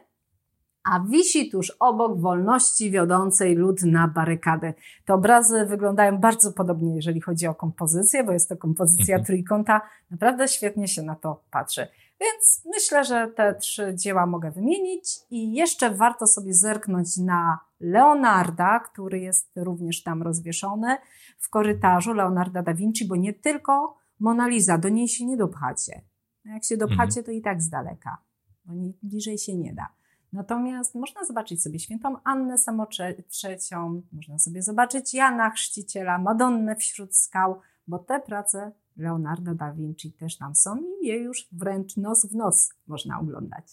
a 0.85 1.01
wisi 1.01 1.51
tuż 1.51 1.73
obok 1.81 2.21
wolności 2.21 2.91
wiodącej 2.91 3.55
lud 3.55 3.83
na 3.83 4.09
barykadę. 4.09 4.75
Te 5.05 5.15
obrazy 5.15 5.67
wyglądają 5.67 6.19
bardzo 6.19 6.53
podobnie, 6.53 6.97
jeżeli 6.97 7.21
chodzi 7.21 7.47
o 7.47 7.55
kompozycję, 7.55 8.25
bo 8.25 8.33
jest 8.33 8.49
to 8.49 8.57
kompozycja 8.57 9.15
mhm. 9.15 9.27
trójkąta. 9.27 9.81
Naprawdę 10.11 10.49
świetnie 10.49 10.89
się 10.89 11.03
na 11.03 11.15
to 11.15 11.43
patrzy. 11.51 11.87
Więc 12.25 12.63
myślę, 12.75 13.05
że 13.05 13.29
te 13.37 13.55
trzy 13.55 13.95
dzieła 13.95 14.27
mogę 14.27 14.51
wymienić 14.51 15.21
i 15.31 15.55
jeszcze 15.55 15.91
warto 15.91 16.27
sobie 16.27 16.55
zerknąć 16.55 17.17
na 17.17 17.59
Leonarda, 17.81 18.81
który 18.81 19.21
jest 19.21 19.51
również 19.57 20.03
tam 20.03 20.23
rozwieszony 20.23 20.97
w 21.39 21.51
korytarzu 21.51 22.15
Leonarda 22.15 22.63
da 22.63 22.75
Vinci, 22.75 23.09
bo 23.09 23.17
nie 23.17 23.33
tylko 23.33 23.97
Mona 24.21 24.49
Lisa, 24.49 24.79
do 24.79 24.89
niej 24.89 25.09
się 25.09 25.27
nie 25.27 25.37
dopchacie. 25.37 26.03
Jak 26.45 26.65
się 26.65 26.77
dopchacie, 26.77 27.23
to 27.23 27.31
i 27.31 27.43
tak 27.43 27.63
z 27.63 27.69
daleka, 27.69 28.19
bo 28.65 28.75
nie, 28.75 28.93
bliżej 29.03 29.39
się 29.39 29.57
nie 29.57 29.75
da. 29.75 29.89
Natomiast 30.33 30.95
można 30.95 31.25
zobaczyć 31.25 31.63
sobie 31.63 31.79
świętą 31.79 32.17
Annę 32.25 32.59
Samotrzecią, 32.59 34.03
można 34.13 34.39
sobie 34.39 34.63
zobaczyć 34.63 35.15
Jana 35.15 35.51
Chrzciciela, 35.51 36.19
Madonnę 36.19 36.77
wśród 36.77 37.17
skał, 37.17 37.61
bo 37.87 37.99
te 37.99 38.21
prace 38.21 38.73
Leonardo 38.97 39.55
da 39.55 39.73
Vinci 39.73 40.13
też 40.13 40.37
tam 40.37 40.55
są 40.55 40.77
i 41.03 41.07
je 41.07 41.17
już 41.17 41.49
wręcz 41.53 41.97
nos 41.97 42.27
w 42.33 42.35
nos 42.35 42.69
można 42.87 43.21
oglądać. 43.21 43.65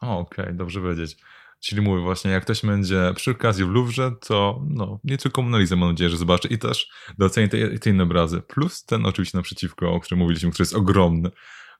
Okej, 0.00 0.44
okay, 0.44 0.54
dobrze 0.54 0.80
wiedzieć. 0.80 1.16
Czyli 1.60 1.82
mówię 1.82 2.02
właśnie, 2.02 2.30
jak 2.30 2.42
ktoś 2.42 2.66
będzie 2.66 3.12
przy 3.16 3.30
okazji 3.30 3.64
w 3.64 3.68
Louvre, 3.68 4.10
to 4.28 4.62
no, 4.68 5.00
nie 5.04 5.18
tylko 5.18 5.42
Mona 5.42 5.58
Lisa 5.58 5.76
mam 5.76 5.88
nadzieję, 5.88 6.10
że 6.10 6.16
zobaczy 6.16 6.48
i 6.48 6.58
też 6.58 6.88
doceni 7.18 7.48
te, 7.48 7.78
te 7.78 7.90
inne 7.90 8.02
obrazy. 8.02 8.40
Plus 8.40 8.84
ten 8.84 9.06
oczywiście 9.06 9.38
naprzeciwko, 9.38 9.92
o 9.92 10.00
którym 10.00 10.18
mówiliśmy, 10.18 10.50
który 10.50 10.62
jest 10.62 10.74
ogromny. 10.74 11.30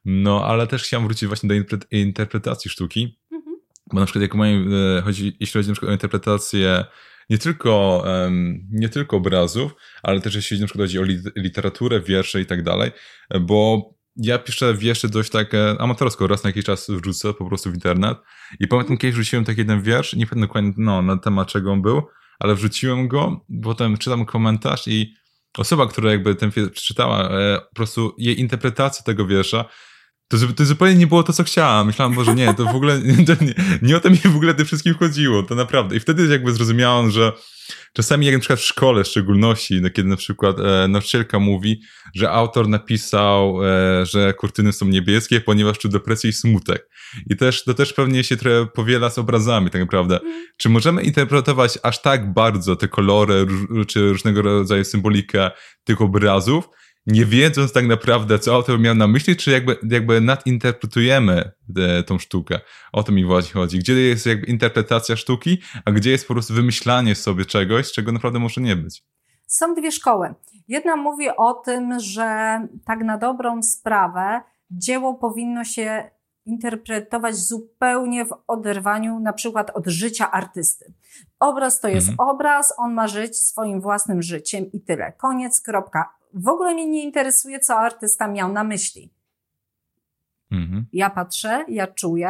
No, 0.05 0.45
ale 0.45 0.67
też 0.67 0.83
chciałem 0.83 1.07
wrócić 1.07 1.27
właśnie 1.27 1.49
do 1.49 1.55
interpretacji 1.91 2.71
sztuki, 2.71 3.19
mhm. 3.31 3.55
bo 3.93 3.99
na 3.99 4.05
przykład 4.05 4.21
jak 4.21 4.35
mają, 4.35 4.65
e, 4.97 5.01
chodzi, 5.01 5.37
jeśli 5.39 5.59
chodzi 5.59 5.69
na 5.69 5.73
przykład 5.73 5.89
o 5.89 5.93
interpretację 5.93 6.85
nie 7.29 7.37
tylko, 7.37 8.03
um, 8.05 8.67
nie 8.71 8.89
tylko 8.89 9.17
obrazów, 9.17 9.75
ale 10.03 10.21
też 10.21 10.35
jeśli 10.35 10.59
na 10.59 10.65
przykład 10.65 10.87
chodzi 10.87 10.99
o 10.99 11.03
literaturę, 11.35 12.01
wiersze 12.01 12.41
i 12.41 12.45
tak 12.45 12.63
dalej, 12.63 12.91
bo 13.41 13.89
ja 14.15 14.39
piszę 14.39 14.73
wiersze 14.73 15.09
dość 15.09 15.29
tak 15.29 15.51
amatorsko, 15.79 16.27
raz 16.27 16.43
na 16.43 16.49
jakiś 16.49 16.65
czas 16.65 16.89
wrzucę 16.89 17.33
po 17.33 17.45
prostu 17.45 17.71
w 17.71 17.73
internet 17.73 18.17
i 18.59 18.67
pamiętam 18.67 18.97
kiedyś 18.97 19.15
wrzuciłem 19.15 19.45
taki 19.45 19.59
jeden 19.59 19.81
wiersz, 19.81 20.13
nie 20.13 20.27
pamiętam 20.27 20.47
dokładnie 20.47 20.73
no, 20.77 21.01
na 21.01 21.17
temat 21.17 21.47
czego 21.47 21.71
on 21.71 21.81
był, 21.81 22.01
ale 22.39 22.55
wrzuciłem 22.55 23.07
go, 23.07 23.45
potem 23.63 23.97
czytam 23.97 24.25
komentarz 24.25 24.87
i 24.87 25.13
osoba, 25.57 25.87
która 25.87 26.11
jakby 26.11 26.35
ten 26.35 26.49
wiersz 26.49 26.69
przeczytała, 26.69 27.29
e, 27.29 27.59
po 27.69 27.75
prostu 27.75 28.15
jej 28.17 28.39
interpretacja 28.39 29.03
tego 29.03 29.25
wiersza 29.25 29.65
to, 30.27 30.37
to 30.55 30.65
zupełnie 30.65 30.95
nie 30.95 31.07
było 31.07 31.23
to, 31.23 31.33
co 31.33 31.43
chciałam. 31.43 31.87
Myślałam, 31.87 32.13
Boże, 32.13 32.35
nie, 32.35 32.53
to 32.53 32.65
w 32.65 32.75
ogóle 32.75 33.01
to 33.27 33.43
nie, 33.43 33.53
nie 33.81 33.97
o 33.97 33.99
to 33.99 34.09
mi 34.09 34.17
w 34.17 34.35
ogóle 34.35 34.53
tym 34.53 34.65
wszystkim 34.65 34.93
chodziło, 34.93 35.43
to 35.43 35.55
naprawdę. 35.55 35.95
I 35.95 35.99
wtedy 35.99 36.27
jakby 36.27 36.53
zrozumiałam, 36.53 37.11
że 37.11 37.31
czasami 37.93 38.25
jak 38.25 38.35
na 38.35 38.39
przykład 38.39 38.59
w 38.59 38.63
szkole 38.63 39.03
w 39.03 39.07
szczególności, 39.07 39.81
no, 39.81 39.89
kiedy 39.89 40.09
na 40.09 40.15
przykład 40.15 40.59
e, 40.59 40.87
nauczycielka 40.87 41.39
mówi, 41.39 41.81
że 42.15 42.31
autor 42.31 42.67
napisał, 42.67 43.65
e, 43.65 44.05
że 44.05 44.33
kurtyny 44.33 44.73
są 44.73 44.85
niebieskie, 44.85 45.41
ponieważ 45.41 45.77
czuł 45.77 45.91
depresję 45.91 46.29
i 46.29 46.33
smutek. 46.33 46.89
I 47.29 47.35
też 47.35 47.63
to 47.63 47.73
też 47.73 47.93
pewnie 47.93 48.23
się 48.23 48.37
trochę 48.37 48.65
powiela 48.65 49.09
z 49.09 49.17
obrazami, 49.17 49.69
tak 49.69 49.81
naprawdę. 49.81 50.19
Mm. 50.19 50.45
Czy 50.57 50.69
możemy 50.69 51.03
interpretować 51.03 51.79
aż 51.83 52.01
tak 52.01 52.33
bardzo 52.33 52.75
te 52.75 52.87
kolory, 52.87 53.45
czy 53.87 54.09
różnego 54.09 54.41
rodzaju 54.41 54.83
symbolikę 54.83 55.51
tych 55.83 56.01
obrazów, 56.01 56.69
nie 57.07 57.25
wiedząc 57.25 57.73
tak 57.73 57.87
naprawdę, 57.87 58.39
co 58.39 58.55
autor 58.55 58.79
miał 58.79 58.95
na 58.95 59.07
myśli, 59.07 59.35
czy 59.35 59.51
jakby, 59.51 59.77
jakby 59.89 60.21
nadinterpretujemy 60.21 61.51
te, 61.75 62.03
tą 62.03 62.19
sztukę. 62.19 62.59
O 62.91 63.03
to 63.03 63.11
mi 63.11 63.25
właśnie 63.25 63.53
chodzi. 63.53 63.79
Gdzie 63.79 63.93
jest 63.93 64.25
jakby 64.25 64.47
interpretacja 64.47 65.15
sztuki, 65.15 65.61
a 65.85 65.91
gdzie 65.91 66.11
jest 66.11 66.27
po 66.27 66.33
prostu 66.33 66.53
wymyślanie 66.53 67.15
sobie 67.15 67.45
czegoś, 67.45 67.91
czego 67.91 68.11
naprawdę 68.11 68.39
może 68.39 68.61
nie 68.61 68.75
być. 68.75 69.03
Są 69.47 69.73
dwie 69.73 69.91
szkoły. 69.91 70.33
Jedna 70.67 70.95
mówi 70.95 71.27
o 71.37 71.53
tym, 71.53 71.99
że 71.99 72.59
tak 72.85 72.99
na 72.99 73.17
dobrą 73.17 73.63
sprawę 73.63 74.41
dzieło 74.71 75.13
powinno 75.13 75.63
się 75.63 76.09
interpretować 76.45 77.35
zupełnie 77.35 78.25
w 78.25 78.33
oderwaniu 78.47 79.19
na 79.19 79.33
przykład 79.33 79.71
od 79.73 79.87
życia 79.87 80.31
artysty. 80.31 80.93
Obraz 81.39 81.79
to 81.79 81.87
jest 81.87 82.09
mhm. 82.09 82.29
obraz, 82.29 82.73
on 82.77 82.93
ma 82.93 83.07
żyć 83.07 83.37
swoim 83.37 83.81
własnym 83.81 84.21
życiem 84.21 84.71
i 84.71 84.81
tyle. 84.81 85.13
Koniec, 85.17 85.61
kropka 85.61 86.15
w 86.35 86.47
ogóle 86.47 86.73
mnie 86.73 86.85
nie 86.85 87.03
interesuje, 87.03 87.59
co 87.59 87.77
artysta 87.77 88.27
miał 88.27 88.53
na 88.53 88.63
myśli. 88.63 89.09
Mhm. 90.51 90.85
Ja 90.93 91.09
patrzę, 91.09 91.65
ja 91.67 91.87
czuję, 91.87 92.29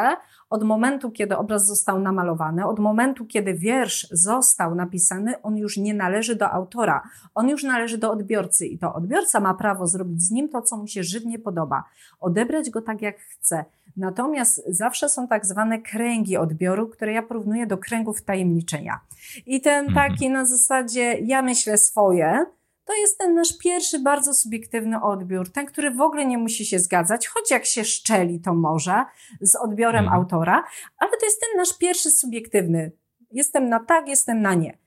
od 0.50 0.63
momentu, 0.63 1.12
kiedy 1.12 1.38
obraz 1.38 1.65
został 1.65 2.00
namalowany, 2.00 2.68
od 2.68 2.80
momentu, 2.80 3.26
kiedy 3.26 3.54
wiersz 3.54 4.08
został 4.12 4.76
napisany, 4.76 5.41
on 5.41 5.58
już 5.58 5.78
nie 5.78 5.94
należy 5.94 6.36
do 6.36 6.52
autora, 6.52 7.04
on 7.36 7.50
już 7.50 7.63
należy 7.63 7.98
do 7.98 8.12
odbiorcy 8.12 8.68
i 8.68 8.78
to 8.78 8.94
odbiorca 8.94 9.39
ma 9.39 9.54
prawo 9.54 9.88
zrobić 9.88 10.24
z 10.24 10.32
nim 10.32 10.50
to, 10.50 10.62
co 10.62 10.78
mu 10.78 10.88
się 10.88 11.04
żywnie 11.04 11.39
podoba, 11.39 11.84
odebrać 12.20 12.70
go 12.70 12.82
tak, 12.82 13.02
jak 13.02 13.20
chce. 13.20 13.65
Natomiast 13.98 14.63
zawsze 14.68 15.10
są 15.10 15.28
tak 15.28 15.46
zwane 15.46 15.82
kręgi 15.82 16.38
odbioru, 16.38 16.88
które 16.88 17.13
ja 17.13 17.22
porównuję 17.22 17.68
do 17.68 17.78
kręgów 17.78 18.22
tajemniczenia. 18.22 19.00
I 19.46 19.62
ten 19.62 19.86
mhm. 19.86 20.12
taki 20.12 20.30
na 20.30 20.46
zasadzie 20.46 21.18
ja 21.20 21.41
myślę 21.41 21.78
swoje, 21.78 22.46
to 22.86 22.93
jest 22.93 23.17
ten 23.17 23.34
nasz 23.34 23.58
pierwszy 23.58 24.00
bardzo 24.00 24.34
subiektywny 24.34 25.02
odbiór, 25.02 25.52
ten, 25.52 25.65
który 25.65 25.91
w 25.91 26.02
ogóle 26.02 26.26
nie 26.26 26.38
musi 26.38 26.65
się 26.65 26.80
zgadzać, 26.80 27.28
choć 27.28 27.52
jak 27.52 27.65
się 27.65 27.86
szczeli, 27.86 28.39
to 28.39 28.54
może 28.54 29.06
z 29.41 29.56
odbiorem 29.56 30.04
mhm. 30.04 30.21
autora, 30.21 30.63
ale 30.98 31.12
to 31.19 31.26
jest 31.26 31.41
ten 31.41 31.58
nasz 31.58 31.78
pierwszy 31.78 32.12
subiektywny. 32.12 32.91
Jestem 33.32 33.69
na 33.69 33.80
tak, 33.80 34.08
jestem 34.08 34.41
na 34.41 34.54
nie. 34.54 34.78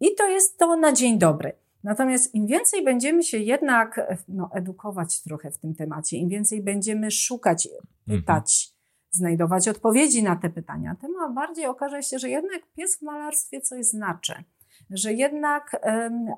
I 0.00 0.14
to 0.14 0.28
jest 0.28 0.58
to 0.58 0.76
na 0.76 0.92
dzień 0.92 1.18
dobry. 1.18 1.52
Natomiast 1.84 2.34
im 2.34 2.46
więcej 2.46 2.84
będziemy 2.84 3.22
się 3.22 3.38
jednak 3.38 4.00
no, 4.28 4.50
edukować 4.52 5.22
trochę 5.22 5.50
w 5.50 5.58
tym 5.58 5.74
temacie, 5.74 6.16
im 6.16 6.28
więcej 6.28 6.62
będziemy 6.62 7.10
szukać, 7.10 7.66
mhm. 7.66 7.84
pytać, 8.06 8.68
mhm. 8.68 8.74
znajdować 9.10 9.68
odpowiedzi 9.68 10.22
na 10.22 10.36
te 10.36 10.50
pytania, 10.50 10.96
tym 11.00 11.34
bardziej 11.34 11.66
okaże 11.66 12.02
się, 12.02 12.18
że 12.18 12.28
jednak 12.28 12.62
pies 12.76 12.98
w 12.98 13.02
malarstwie 13.02 13.60
coś 13.60 13.84
znaczy 13.86 14.44
że 14.90 15.12
jednak 15.12 15.80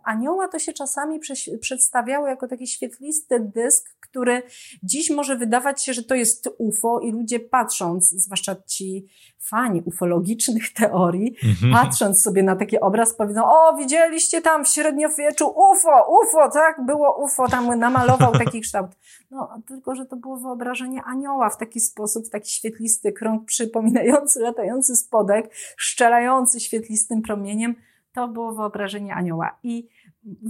anioła 0.05 0.49
to 0.49 0.59
się 0.59 0.73
czasami 0.73 1.21
przedstawiało 1.61 2.27
jako 2.27 2.49
taki 2.49 2.67
świetlisty 2.67 3.41
dysk, 3.41 3.97
który 4.01 4.43
dziś 4.83 5.11
może 5.11 5.37
wydawać 5.37 5.85
się, 5.85 5.93
że 5.93 6.03
to 6.03 6.15
jest 6.15 6.49
UFO 6.59 7.01
i 7.01 7.13
ludzie 7.13 7.41
patrząc, 7.41 8.11
zwłaszcza 8.11 8.57
ci 8.67 9.07
fani 9.41 9.83
ufologicznych 9.85 10.73
teorii, 10.81 11.37
mhm. 11.45 11.73
patrząc 11.73 12.23
sobie 12.23 12.43
na 12.43 12.57
taki 12.57 12.81
obraz 12.81 13.15
powiedzą, 13.15 13.45
o 13.45 13.77
widzieliście 13.77 14.43
tam 14.43 14.65
w 14.65 14.69
średniowieczu 14.69 15.47
UFO, 15.47 16.21
UFO, 16.23 16.51
tak, 16.51 16.87
było 16.87 17.25
UFO, 17.25 17.49
tam 17.49 17.79
namalował 17.79 18.33
taki 18.33 18.61
kształt. 18.61 18.91
No, 19.31 19.63
tylko, 19.69 19.95
że 19.95 20.07
to 20.07 20.17
było 20.17 20.37
wyobrażenie 20.37 21.03
anioła 21.03 21.51
w 21.51 21.59
taki 21.59 21.81
sposób, 21.81 22.27
w 22.27 22.31
taki 22.31 22.51
świetlisty 22.51 23.13
krąg 23.13 23.45
przypominający 23.45 24.41
latający 24.41 24.97
spodek, 24.97 25.51
szczelający 25.77 26.61
świetlistym 26.61 27.23
promieniem, 27.23 27.75
to 28.17 28.29
było 28.29 28.55
wyobrażenie 28.55 29.15
anioła. 29.15 29.59
I 29.63 29.89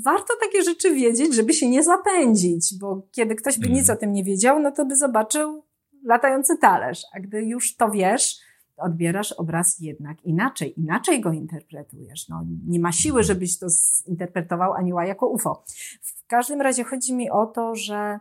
warto 0.05 0.35
takie 0.41 0.63
rzeczy 0.63 0.95
wiedzieć, 0.95 1.35
żeby 1.35 1.53
się 1.53 1.69
nie 1.69 1.83
zapędzić, 1.83 2.79
bo 2.79 3.03
kiedy 3.13 3.35
ktoś 3.35 3.59
by 3.59 3.69
nic 3.69 3.79
mhm. 3.79 3.99
o 3.99 4.01
tym 4.01 4.13
nie 4.13 4.25
wiedział, 4.25 4.61
no 4.61 4.73
to 4.73 4.87
by 4.87 4.97
zobaczył 4.97 5.65
latający 6.05 6.59
talerz. 6.59 7.03
A 7.15 7.21
gdy 7.21 7.43
już 7.43 7.77
to 7.77 7.91
wiesz, 7.91 8.39
odbierasz 8.77 9.33
obraz 9.33 9.81
jednak 9.81 10.25
inaczej, 10.25 10.81
inaczej 10.81 11.21
go 11.21 11.33
interpretujesz. 11.33 12.29
No, 12.29 12.45
nie 12.67 12.81
ma 12.81 12.93
siły, 12.93 13.23
żebyś 13.23 13.59
to 13.59 13.67
zinterpretował 13.69 14.73
anioła 14.73 15.07
jako 15.07 15.29
UFO. 15.29 15.65
W 16.03 16.27
każdym 16.27 16.61
razie 16.61 16.85
chodzi 16.85 17.15
mi 17.15 17.31
o 17.31 17.47
to, 17.47 17.75
że 17.75 18.21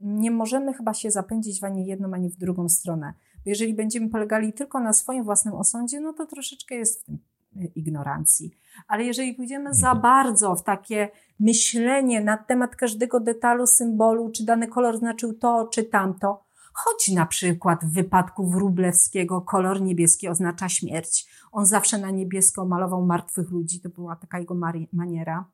nie 0.00 0.30
możemy 0.30 0.74
chyba 0.74 0.94
się 0.94 1.10
zapędzić 1.10 1.60
w 1.60 1.64
ani 1.64 1.86
jedną, 1.86 2.14
ani 2.14 2.30
w 2.30 2.36
drugą 2.36 2.68
stronę. 2.68 3.14
Bo 3.34 3.50
jeżeli 3.50 3.74
będziemy 3.74 4.08
polegali 4.08 4.52
tylko 4.52 4.80
na 4.80 4.92
swoim 4.92 5.24
własnym 5.24 5.54
osądzie, 5.54 6.00
no 6.00 6.12
to 6.12 6.26
troszeczkę 6.26 6.74
jest 6.74 7.02
w 7.02 7.04
tym 7.04 7.18
ignorancji. 7.74 8.56
Ale 8.88 9.04
jeżeli 9.04 9.34
pójdziemy 9.34 9.74
za 9.74 9.86
mhm. 9.86 10.02
bardzo 10.02 10.56
w 10.56 10.62
takie 10.62 11.08
myślenie 11.40 12.20
na 12.20 12.36
temat 12.36 12.76
każdego 12.76 13.20
detalu, 13.20 13.66
symbolu, 13.66 14.30
czy 14.30 14.44
dany 14.44 14.68
kolor 14.68 14.98
znaczył 14.98 15.34
to, 15.34 15.68
czy 15.72 15.84
tamto, 15.84 16.44
choć 16.72 17.08
na 17.08 17.26
przykład 17.26 17.84
w 17.84 17.92
wypadku 17.92 18.46
Wróblewskiego 18.46 19.40
kolor 19.40 19.82
niebieski 19.82 20.28
oznacza 20.28 20.68
śmierć. 20.68 21.26
On 21.52 21.66
zawsze 21.66 21.98
na 21.98 22.10
niebiesko 22.10 22.64
malował 22.64 23.06
martwych 23.06 23.50
ludzi, 23.50 23.80
to 23.80 23.88
była 23.88 24.16
taka 24.16 24.38
jego 24.38 24.54
maniera. 24.92 25.44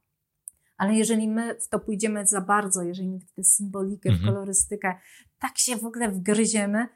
Ale 0.76 0.94
jeżeli 0.94 1.28
my 1.28 1.54
w 1.54 1.68
to 1.68 1.78
pójdziemy 1.78 2.26
za 2.26 2.40
bardzo, 2.40 2.82
jeżeli 2.82 3.08
my 3.08 3.20
w 3.20 3.32
tę 3.32 3.44
symbolikę, 3.44 4.08
mhm. 4.08 4.26
w 4.26 4.34
kolorystykę 4.34 4.94
tak 5.38 5.58
się 5.58 5.76
w 5.76 5.84
ogóle 5.84 6.10
wgryziemy, 6.10 6.88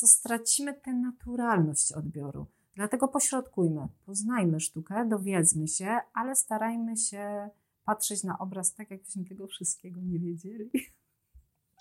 to 0.00 0.06
stracimy 0.06 0.74
tę 0.74 0.92
naturalność 0.92 1.92
odbioru. 1.92 2.46
Dlatego 2.78 3.08
pośrodkujmy, 3.08 3.88
poznajmy 4.06 4.60
sztukę, 4.60 5.08
dowiedzmy 5.08 5.68
się, 5.68 5.98
ale 6.14 6.36
starajmy 6.36 6.96
się 6.96 7.48
patrzeć 7.84 8.24
na 8.24 8.38
obraz 8.38 8.74
tak, 8.74 8.90
jakbyśmy 8.90 9.24
tego 9.24 9.46
wszystkiego 9.46 10.00
nie 10.02 10.18
wiedzieli. 10.18 10.70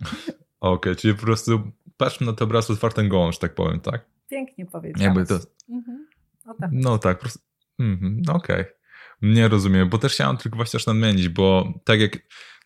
Okej, 0.01 0.33
okay, 0.59 0.95
czyli 0.95 1.13
po 1.13 1.21
prostu 1.21 1.59
patrzmy 1.97 2.27
na 2.27 2.33
ten 2.33 2.45
obraz 2.45 2.71
otwartym 2.71 3.09
gołą, 3.09 3.31
że 3.31 3.39
tak 3.39 3.55
powiem, 3.55 3.79
tak? 3.79 4.05
Pięknie 4.29 4.65
powiedziałeś. 4.65 5.27
to... 5.27 5.39
Mhm. 5.69 6.07
No 6.45 6.53
tak. 6.59 6.69
No 6.73 6.97
tak, 6.97 7.17
po 7.17 7.21
prostu... 7.21 7.39
Mhm, 7.79 8.21
no 8.25 8.33
okej. 8.33 8.61
Okay. 8.61 8.73
Nie 9.21 9.47
rozumiem, 9.47 9.89
bo 9.89 9.97
też 9.97 10.13
chciałem 10.13 10.37
tylko 10.37 10.55
właśnie 10.55 10.77
też 10.77 10.87
nadmienić, 10.87 11.29
bo 11.29 11.73
tak 11.83 11.99
jak 11.99 12.17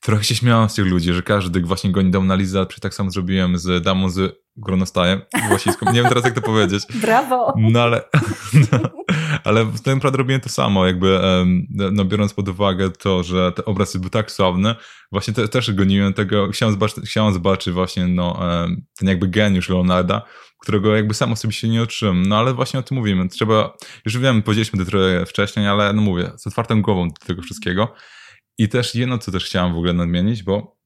trochę 0.01 0.23
się 0.23 0.35
śmiałam 0.35 0.69
z 0.69 0.73
tych 0.73 0.85
ludzi, 0.85 1.13
że 1.13 1.21
każdy 1.21 1.61
właśnie 1.61 1.91
goni 1.91 2.11
dom 2.11 2.27
na 2.27 2.35
Liza, 2.35 2.65
czy 2.65 2.81
tak 2.81 2.93
samo 2.93 3.11
zrobiłem 3.11 3.57
z 3.57 3.83
damą 3.83 4.09
z 4.09 4.40
gronostajem 4.57 5.21
głosiską. 5.47 5.85
Nie 5.85 6.01
wiem 6.01 6.09
teraz 6.09 6.23
jak 6.23 6.33
to 6.33 6.41
powiedzieć. 6.41 6.83
Brawo! 7.01 7.53
No 7.57 7.81
ale, 7.81 8.01
no, 8.53 8.79
ale 9.43 9.65
w 9.65 9.81
tym 9.81 9.93
naprawdę 9.93 10.17
robiłem 10.17 10.41
to 10.41 10.49
samo, 10.49 10.85
jakby 10.85 11.19
no, 11.69 12.05
biorąc 12.05 12.33
pod 12.33 12.49
uwagę 12.49 12.89
to, 12.89 13.23
że 13.23 13.51
ten 13.51 13.65
obraz 13.67 13.97
był 13.97 14.09
tak 14.09 14.31
sławny, 14.31 14.75
właśnie 15.11 15.33
te, 15.33 15.47
też 15.47 15.73
goniłem 15.73 16.13
tego, 16.13 16.49
chciałem 16.49 16.73
zobaczyć, 16.73 17.05
chciałem 17.05 17.33
zobaczyć 17.33 17.73
właśnie 17.73 18.07
no, 18.07 18.39
ten 18.99 19.09
jakby 19.09 19.27
geniusz 19.27 19.69
Leonarda, 19.69 20.21
którego 20.61 20.95
jakby 20.95 21.13
sam 21.13 21.31
osobiście 21.31 21.69
nie 21.69 21.81
otrzymam. 21.81 22.25
No 22.25 22.37
ale 22.37 22.53
właśnie 22.53 22.79
o 22.79 22.83
tym 22.83 22.97
mówimy. 22.97 23.29
Trzeba, 23.29 23.73
już 24.05 24.17
wiem, 24.17 24.41
powiedzieliśmy 24.41 24.79
to 24.79 24.85
trochę 24.85 25.25
wcześniej, 25.25 25.67
ale 25.67 25.93
no 25.93 26.01
mówię, 26.01 26.31
z 26.37 26.47
otwartą 26.47 26.81
głową 26.81 27.07
do 27.07 27.25
tego 27.27 27.41
wszystkiego. 27.41 27.93
I 28.57 28.69
też 28.69 28.95
jedno, 28.95 29.17
co 29.17 29.31
też 29.31 29.45
chciałem 29.45 29.73
w 29.73 29.75
ogóle 29.75 29.93
nadmienić, 29.93 30.43
bo 30.43 30.80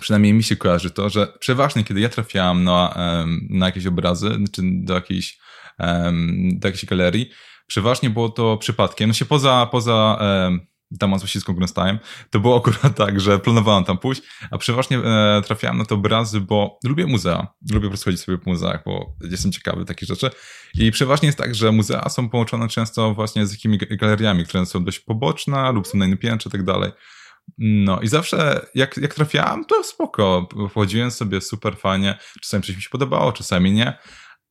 przynajmniej 0.00 0.32
mi 0.32 0.42
się 0.42 0.56
kojarzy 0.56 0.90
to, 0.90 1.08
że 1.08 1.26
przeważnie, 1.38 1.84
kiedy 1.84 2.00
ja 2.00 2.08
trafiałam 2.08 2.64
na, 2.64 2.96
na 3.50 3.66
jakieś 3.66 3.86
obrazy, 3.86 4.38
czy 4.52 4.62
do 4.64 4.94
jakiejś, 4.94 5.38
do 6.52 6.68
jakiejś 6.68 6.84
galerii, 6.84 7.30
przeważnie 7.66 8.10
było 8.10 8.28
to 8.28 8.56
przypadkiem, 8.56 9.08
no 9.08 9.14
się 9.14 9.24
poza, 9.24 9.68
poza 9.72 10.18
tam 10.98 11.18
z 11.18 11.22
Łasicką 11.22 11.52
Grunsteinem, 11.52 11.98
to 12.30 12.40
było 12.40 12.56
akurat 12.56 12.96
tak, 12.96 13.20
że 13.20 13.38
planowałem 13.38 13.84
tam 13.84 13.98
pójść, 13.98 14.22
a 14.50 14.58
przeważnie 14.58 14.98
e, 14.98 15.42
trafiałem 15.46 15.78
na 15.78 15.84
te 15.84 15.94
obrazy, 15.94 16.40
bo 16.40 16.78
lubię 16.84 17.06
muzea, 17.06 17.46
lubię 17.72 17.86
po 17.86 17.90
prostu 17.90 18.04
chodzić 18.04 18.20
sobie 18.20 18.38
po 18.38 18.50
muzeach, 18.50 18.82
bo 18.84 19.16
jestem 19.30 19.52
ciekawy 19.52 19.84
takich 19.84 20.08
rzeczy. 20.08 20.30
I 20.74 20.90
przeważnie 20.90 21.26
jest 21.26 21.38
tak, 21.38 21.54
że 21.54 21.72
muzea 21.72 22.08
są 22.08 22.28
połączone 22.28 22.68
często 22.68 23.14
właśnie 23.14 23.46
z 23.46 23.52
jakimiś 23.52 23.78
galeriami, 23.78 24.44
które 24.44 24.66
są 24.66 24.84
dość 24.84 25.00
poboczne 25.00 25.72
lub 25.72 25.86
są 25.86 25.98
na 25.98 26.04
innym 26.04 26.18
piętrze 26.18 26.48
i 26.48 26.52
tak 26.52 26.64
dalej. 26.64 26.92
No 27.58 28.00
i 28.00 28.08
zawsze 28.08 28.66
jak, 28.74 28.96
jak 28.96 29.14
trafiałem, 29.14 29.64
to 29.64 29.84
spoko. 29.84 30.48
Wchodziłem 30.70 31.10
sobie 31.10 31.40
super 31.40 31.76
fajnie. 31.76 32.18
Czasami 32.40 32.62
coś 32.62 32.76
mi 32.76 32.82
się 32.82 32.90
podobało, 32.90 33.32
czasami 33.32 33.72
nie. 33.72 33.98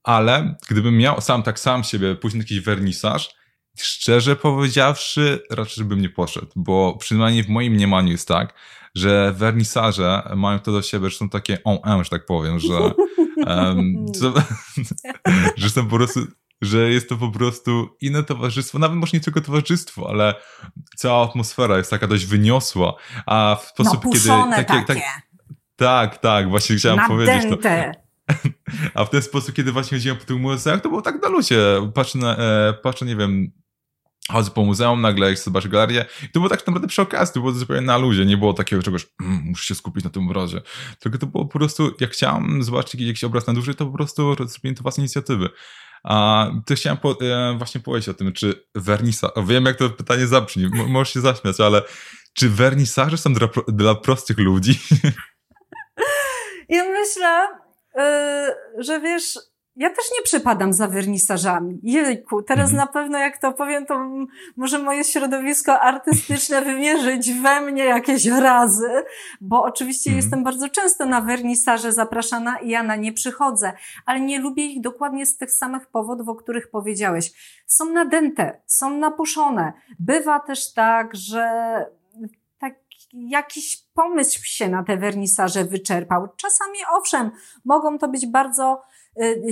Ale 0.04 0.56
gdybym 0.70 0.98
miał 0.98 1.22
sam 1.22 1.44
tak 1.44 1.60
sam 1.60 1.84
siebie 1.84 2.18
na 2.34 2.40
jakiś 2.40 2.60
wernisaż, 2.60 3.30
szczerze 3.78 4.36
powiedziawszy, 4.36 5.44
raczej 5.52 5.86
bym 5.86 6.02
nie 6.02 6.10
poszedł, 6.10 6.52
bo 6.56 6.98
przynajmniej 7.00 7.44
w 7.44 7.50
moim 7.50 7.74
mniemaniu 7.74 8.12
jest 8.12 8.28
tak, 8.28 8.54
że 8.96 9.34
wernisaże 9.38 10.30
mają 10.36 10.60
to 10.60 10.72
do 10.72 10.82
siebie, 10.82 11.10
że 11.10 11.18
są 11.18 11.30
takie 11.30 11.58
on 11.64 12.04
że 12.04 12.10
tak 12.10 12.26
powiem, 12.26 12.60
że, 12.60 12.94
um, 13.48 14.06
że 15.58 15.70
są 15.70 15.88
po 15.88 15.96
prostu 15.96 16.20
że 16.62 16.92
jest 16.92 17.10
to 17.10 17.18
po 17.18 17.30
prostu 17.30 17.90
inne 18.02 18.24
towarzystwo, 18.24 18.80
nawet 18.80 18.98
może 18.98 19.12
nie 19.14 19.22
tylko 19.22 19.42
towarzystwo, 19.42 20.10
ale 20.10 20.36
cała 20.96 21.30
atmosfera 21.30 21.78
jest 21.78 21.90
taka 21.90 22.08
dość 22.08 22.26
wyniosła, 22.26 22.96
a 23.26 23.58
w 23.62 23.66
sposób, 23.66 24.06
no, 24.06 24.12
kiedy... 24.12 24.30
Takie, 24.66 24.84
tak, 24.86 24.98
tak, 25.76 26.18
tak, 26.18 26.50
właśnie 26.50 26.76
chciałem 26.76 27.08
powiedzieć 27.08 27.44
to. 27.50 27.58
A 28.94 29.06
w 29.06 29.10
ten 29.10 29.22
sposób, 29.22 29.56
kiedy 29.56 29.72
właśnie 29.72 29.98
chodziłem 29.98 30.18
po 30.18 30.26
tych 30.26 30.38
muzeach, 30.38 30.82
to 30.82 30.90
było 30.90 31.02
tak 31.02 31.22
na 31.22 31.30
luzie. 31.30 31.58
Patrzę, 31.94 32.18
na, 32.18 32.38
e, 32.38 32.74
patrzę 32.74 33.06
nie 33.06 33.16
wiem, 33.16 33.52
chodzę 34.32 34.52
po 34.52 34.66
muzeum, 34.66 35.02
nagle 35.02 35.36
zobaczę 35.36 35.70
galerię 35.70 36.06
i 36.24 36.30
to 36.30 36.40
było 36.40 36.50
tak 36.50 36.68
naprawdę 36.68 36.88
przy 36.88 37.02
okazji, 37.02 37.34
to 37.34 37.40
było 37.40 37.52
zupełnie 37.52 37.82
na 37.82 37.98
luzie, 37.98 38.26
nie 38.26 38.38
było 38.38 38.54
takiego 38.54 38.84
czegoś, 38.84 39.08
mm, 39.22 39.42
muszę 39.46 39.66
się 39.66 39.76
skupić 39.76 40.04
na 40.04 40.10
tym 40.10 40.30
obrazie. 40.30 40.62
Tylko 41.00 41.18
to 41.18 41.28
było 41.28 41.46
po 41.46 41.60
prostu, 41.60 41.96
jak 42.00 42.12
chciałem 42.12 42.64
zobaczyć 42.64 43.02
jakiś 43.02 43.24
obraz 43.24 43.48
na 43.48 43.54
dłużej, 43.54 43.76
to 43.76 43.86
po 43.86 43.92
prostu 43.92 44.36
zrobiłem 44.36 44.76
to 44.76 44.84
własnej 44.84 45.04
inicjatywy. 45.04 45.50
A 46.08 46.48
ty 46.66 46.76
chciałem 46.76 46.98
po, 46.98 47.18
e, 47.22 47.56
właśnie 47.58 47.82
powiedzieć 47.82 48.10
o 48.10 48.14
tym, 48.14 48.34
czy 48.34 48.68
wernisa, 48.76 49.32
wiem 49.48 49.66
jak 49.66 49.78
to 49.78 49.90
pytanie 49.90 50.28
zabrzmi, 50.28 50.70
możesz 50.88 51.14
się 51.14 51.22
zaśmiać, 51.22 51.60
ale 51.60 51.82
czy 52.34 52.50
wernisaże 52.50 53.18
są 53.18 53.34
dla, 53.34 53.48
dla 53.68 53.96
prostych 53.96 54.38
ludzi? 54.38 54.80
Ja 56.70 56.84
myślę, 56.84 57.48
yy, 57.96 58.84
że 58.84 59.00
wiesz, 59.00 59.40
ja 59.78 59.90
też 59.90 60.06
nie 60.18 60.24
przepadam 60.24 60.74
za 60.74 60.88
wernisażami. 60.88 61.80
Jejku, 61.84 62.44
teraz 62.44 62.70
mhm. 62.70 62.78
na 62.78 62.94
pewno 62.94 63.18
jak 63.18 63.38
to 63.38 63.54
powiem, 63.54 63.86
to 63.86 64.10
może 64.56 64.80
moje 64.80 65.04
środowisko 65.04 65.80
artystyczne 65.80 66.62
wymierzyć 66.72 67.34
we 67.34 67.62
mnie 67.62 67.84
jakieś 67.84 68.26
razy, 68.26 68.90
bo 69.42 69.64
oczywiście 69.64 70.10
mhm. 70.10 70.24
jestem 70.24 70.44
bardzo 70.44 70.70
często 70.70 71.06
na 71.06 71.22
wernisaże 71.22 71.94
zapraszana 71.94 72.60
i 72.60 72.70
ja 72.70 72.84
na 72.84 72.96
nie 72.96 73.14
przychodzę, 73.14 73.74
ale 74.06 74.20
nie 74.20 74.40
lubię 74.40 74.66
ich 74.66 74.82
dokładnie 74.82 75.26
z 75.26 75.38
tych 75.38 75.52
samych 75.52 75.88
powodów, 75.88 76.30
o 76.30 76.36
których 76.36 76.70
powiedziałeś. 76.70 77.32
Są 77.68 77.86
nadęte, 77.86 78.62
są 78.66 78.98
napuszone. 78.98 79.74
Bywa 80.00 80.40
też 80.40 80.74
tak, 80.74 81.16
że 81.16 81.50
tak 82.60 82.76
jakiś 83.14 83.84
pomysł 83.94 84.40
się 84.44 84.70
na 84.70 84.84
te 84.84 84.98
wernisaże 84.98 85.66
wyczerpał. 85.66 86.28
Czasami 86.38 86.78
owszem, 86.92 87.32
mogą 87.66 87.98
to 87.98 88.08
być 88.08 88.28
bardzo 88.28 88.82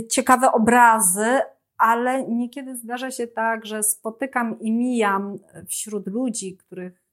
ciekawe 0.09 0.51
obrazy, 0.51 1.39
ale 1.77 2.27
niekiedy 2.27 2.77
zdarza 2.77 3.11
się 3.11 3.27
tak, 3.27 3.65
że 3.65 3.83
spotykam 3.83 4.59
i 4.59 4.71
mijam 4.71 5.37
wśród 5.67 6.07
ludzi, 6.07 6.57
których, 6.57 7.03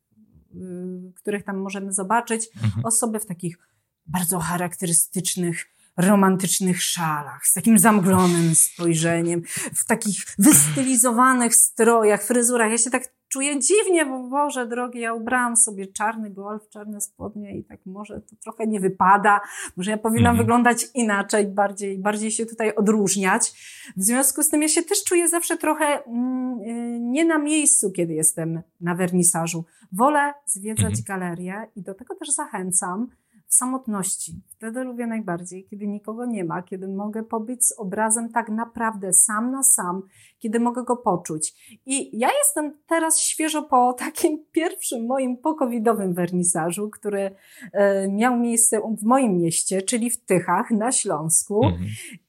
y, 0.55 1.13
których 1.15 1.45
tam 1.45 1.57
możemy 1.57 1.93
zobaczyć, 1.93 2.49
mhm. 2.65 2.87
osoby 2.87 3.21
w 3.21 3.27
takich 3.27 3.59
bardzo 4.07 4.39
charakterystycznych, 4.39 5.67
romantycznych 5.97 6.83
szalach, 6.83 7.47
z 7.47 7.53
takim 7.53 7.79
zamglonym 7.79 8.55
spojrzeniem, 8.55 9.43
w 9.75 9.87
takich 9.87 10.17
wystylizowanych 10.39 11.55
strojach, 11.55 12.23
fryzurach. 12.23 12.71
Ja 12.71 12.79
się 12.79 12.91
tak 12.91 13.03
czuję 13.33 13.61
dziwnie, 13.61 14.07
bo 14.07 14.29
Boże 14.29 14.67
drogi, 14.67 15.01
ja 15.01 15.15
ubrałam 15.15 15.57
sobie 15.57 15.87
czarny 15.87 16.31
golf, 16.31 16.69
czarne 16.69 17.01
spodnie 17.01 17.59
i 17.59 17.65
tak 17.65 17.81
może 17.87 18.21
to 18.21 18.37
trochę 18.43 18.67
nie 18.67 18.81
wypada, 18.81 19.41
może 19.77 19.91
ja 19.91 19.99
powinnam 19.99 20.31
mhm. 20.31 20.39
wyglądać 20.39 20.87
inaczej, 20.95 21.47
bardziej, 21.47 21.99
bardziej 21.99 22.31
się 22.31 22.47
tutaj 22.47 22.75
odróżniać. 22.75 23.53
W 23.97 24.03
związku 24.03 24.43
z 24.43 24.49
tym 24.49 24.63
ja 24.63 24.69
się 24.69 24.83
też 24.83 25.05
czuję 25.05 25.29
zawsze 25.29 25.57
trochę 25.57 26.05
mm, 26.05 26.61
y, 26.61 27.01
nie 27.01 27.25
na 27.25 27.39
miejscu, 27.39 27.91
kiedy 27.91 28.15
jestem 28.15 28.63
na 28.81 28.95
wernisażu. 28.95 29.65
Wolę 29.93 30.35
zwiedzać 30.47 30.99
mhm. 30.99 31.05
galerię 31.07 31.67
i 31.77 31.83
do 31.83 31.95
tego 31.95 32.15
też 32.15 32.31
zachęcam, 32.31 33.09
samotności. 33.55 34.43
Wtedy 34.49 34.85
lubię 34.85 35.07
najbardziej, 35.07 35.65
kiedy 35.65 35.87
nikogo 35.87 36.27
nie 36.27 36.45
ma, 36.45 36.63
kiedy 36.63 36.89
mogę 36.89 37.23
pobyć 37.23 37.67
z 37.67 37.79
obrazem 37.79 38.33
tak 38.33 38.49
naprawdę 38.49 39.13
sam 39.13 39.51
na 39.51 39.63
sam, 39.63 40.03
kiedy 40.39 40.61
mogę 40.61 40.85
go 40.85 40.97
poczuć. 40.97 41.79
I 41.87 42.19
ja 42.19 42.29
jestem 42.39 42.79
teraz 42.87 43.19
świeżo 43.19 43.63
po 43.63 43.93
takim 43.93 44.45
pierwszym 44.53 45.07
moim 45.07 45.37
pokowidowym 45.37 46.15
wernisażu, 46.15 46.91
który 46.91 47.35
e, 47.73 48.09
miał 48.09 48.37
miejsce 48.37 48.81
w 48.99 49.05
moim 49.05 49.37
mieście, 49.39 49.83
czyli 49.83 50.11
w 50.11 50.25
Tychach 50.25 50.71
na 50.71 50.93
Śląsku. 50.93 51.65
Mhm. 51.65 51.85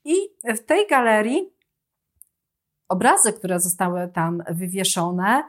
I 0.06 0.16
w 0.56 0.60
tej 0.60 0.88
galerii 0.88 1.54
obrazy, 2.90 3.34
które 3.34 3.60
zostały 3.60 4.08
tam 4.08 4.44
wywieszone, 4.50 5.44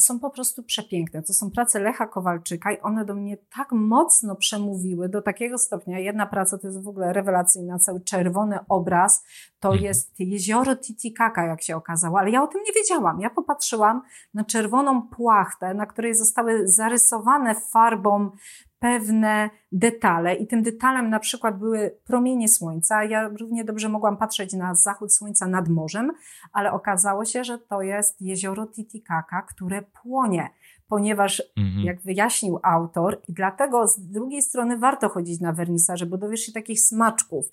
są 0.00 0.20
po 0.20 0.30
prostu 0.30 0.62
przepiękne. 0.62 1.22
To 1.22 1.32
są 1.34 1.50
prace 1.50 1.80
Lecha 1.80 2.06
Kowalczyka 2.06 2.72
i 2.72 2.80
one 2.80 3.04
do 3.04 3.14
mnie 3.14 3.36
tak 3.56 3.72
mocno 3.72 4.36
przemówiły 4.36 5.08
do 5.08 5.22
takiego 5.22 5.58
stopnia. 5.58 5.98
Jedna 5.98 6.26
praca 6.26 6.58
to 6.58 6.66
jest 6.66 6.82
w 6.82 6.88
ogóle 6.88 7.12
rewelacyjna, 7.12 7.78
cały 7.78 8.00
czerwony 8.00 8.58
obraz. 8.68 9.24
To 9.60 9.68
mhm. 9.68 9.84
jest 9.84 10.20
jezioro 10.20 10.76
Titicaca, 10.76 11.46
jak 11.46 11.62
się 11.62 11.76
okazało, 11.76 12.18
ale 12.18 12.30
ja 12.30 12.42
o 12.42 12.46
tym 12.46 12.60
nie 12.66 12.72
wiedziałam. 12.72 13.20
Ja 13.20 13.30
popatrzyłam 13.30 14.02
na 14.34 14.44
czerwoną 14.44 15.02
płachtę, 15.02 15.74
na 15.74 15.86
której 15.86 16.14
zostały 16.14 16.68
zarysowane 16.68 17.54
farbą 17.54 18.30
pewne 18.78 19.50
detale 19.72 20.34
i 20.34 20.46
tym 20.46 20.62
detalem 20.62 21.10
na 21.10 21.18
przykład 21.18 21.58
były 21.58 21.98
promienie 22.06 22.48
słońca. 22.48 23.04
Ja 23.04 23.28
równie 23.28 23.64
dobrze 23.64 23.88
mogłam 23.88 24.16
patrzeć 24.16 24.52
na 24.52 24.74
zachód 24.74 25.14
słońca 25.14 25.46
nad 25.46 25.68
morzem, 25.68 26.12
ale 26.52 26.72
okazało 26.72 27.24
się, 27.24 27.44
że 27.44 27.58
to 27.58 27.82
jest 27.82 28.22
jezioro 28.22 28.66
Titicaca, 28.66 29.42
które 29.42 29.82
płonie, 29.82 30.50
ponieważ 30.88 31.42
mhm. 31.56 31.84
jak 31.84 32.00
wyjaśnił 32.00 32.58
autor 32.62 33.22
i 33.28 33.32
dlatego 33.32 33.88
z 33.88 34.00
drugiej 34.00 34.42
strony 34.42 34.78
warto 34.78 35.08
chodzić 35.08 35.40
na 35.40 35.52
wernisaże, 35.52 36.06
bo 36.06 36.18
dowiesz 36.18 36.40
się 36.40 36.52
takich 36.52 36.80
smaczków. 36.80 37.46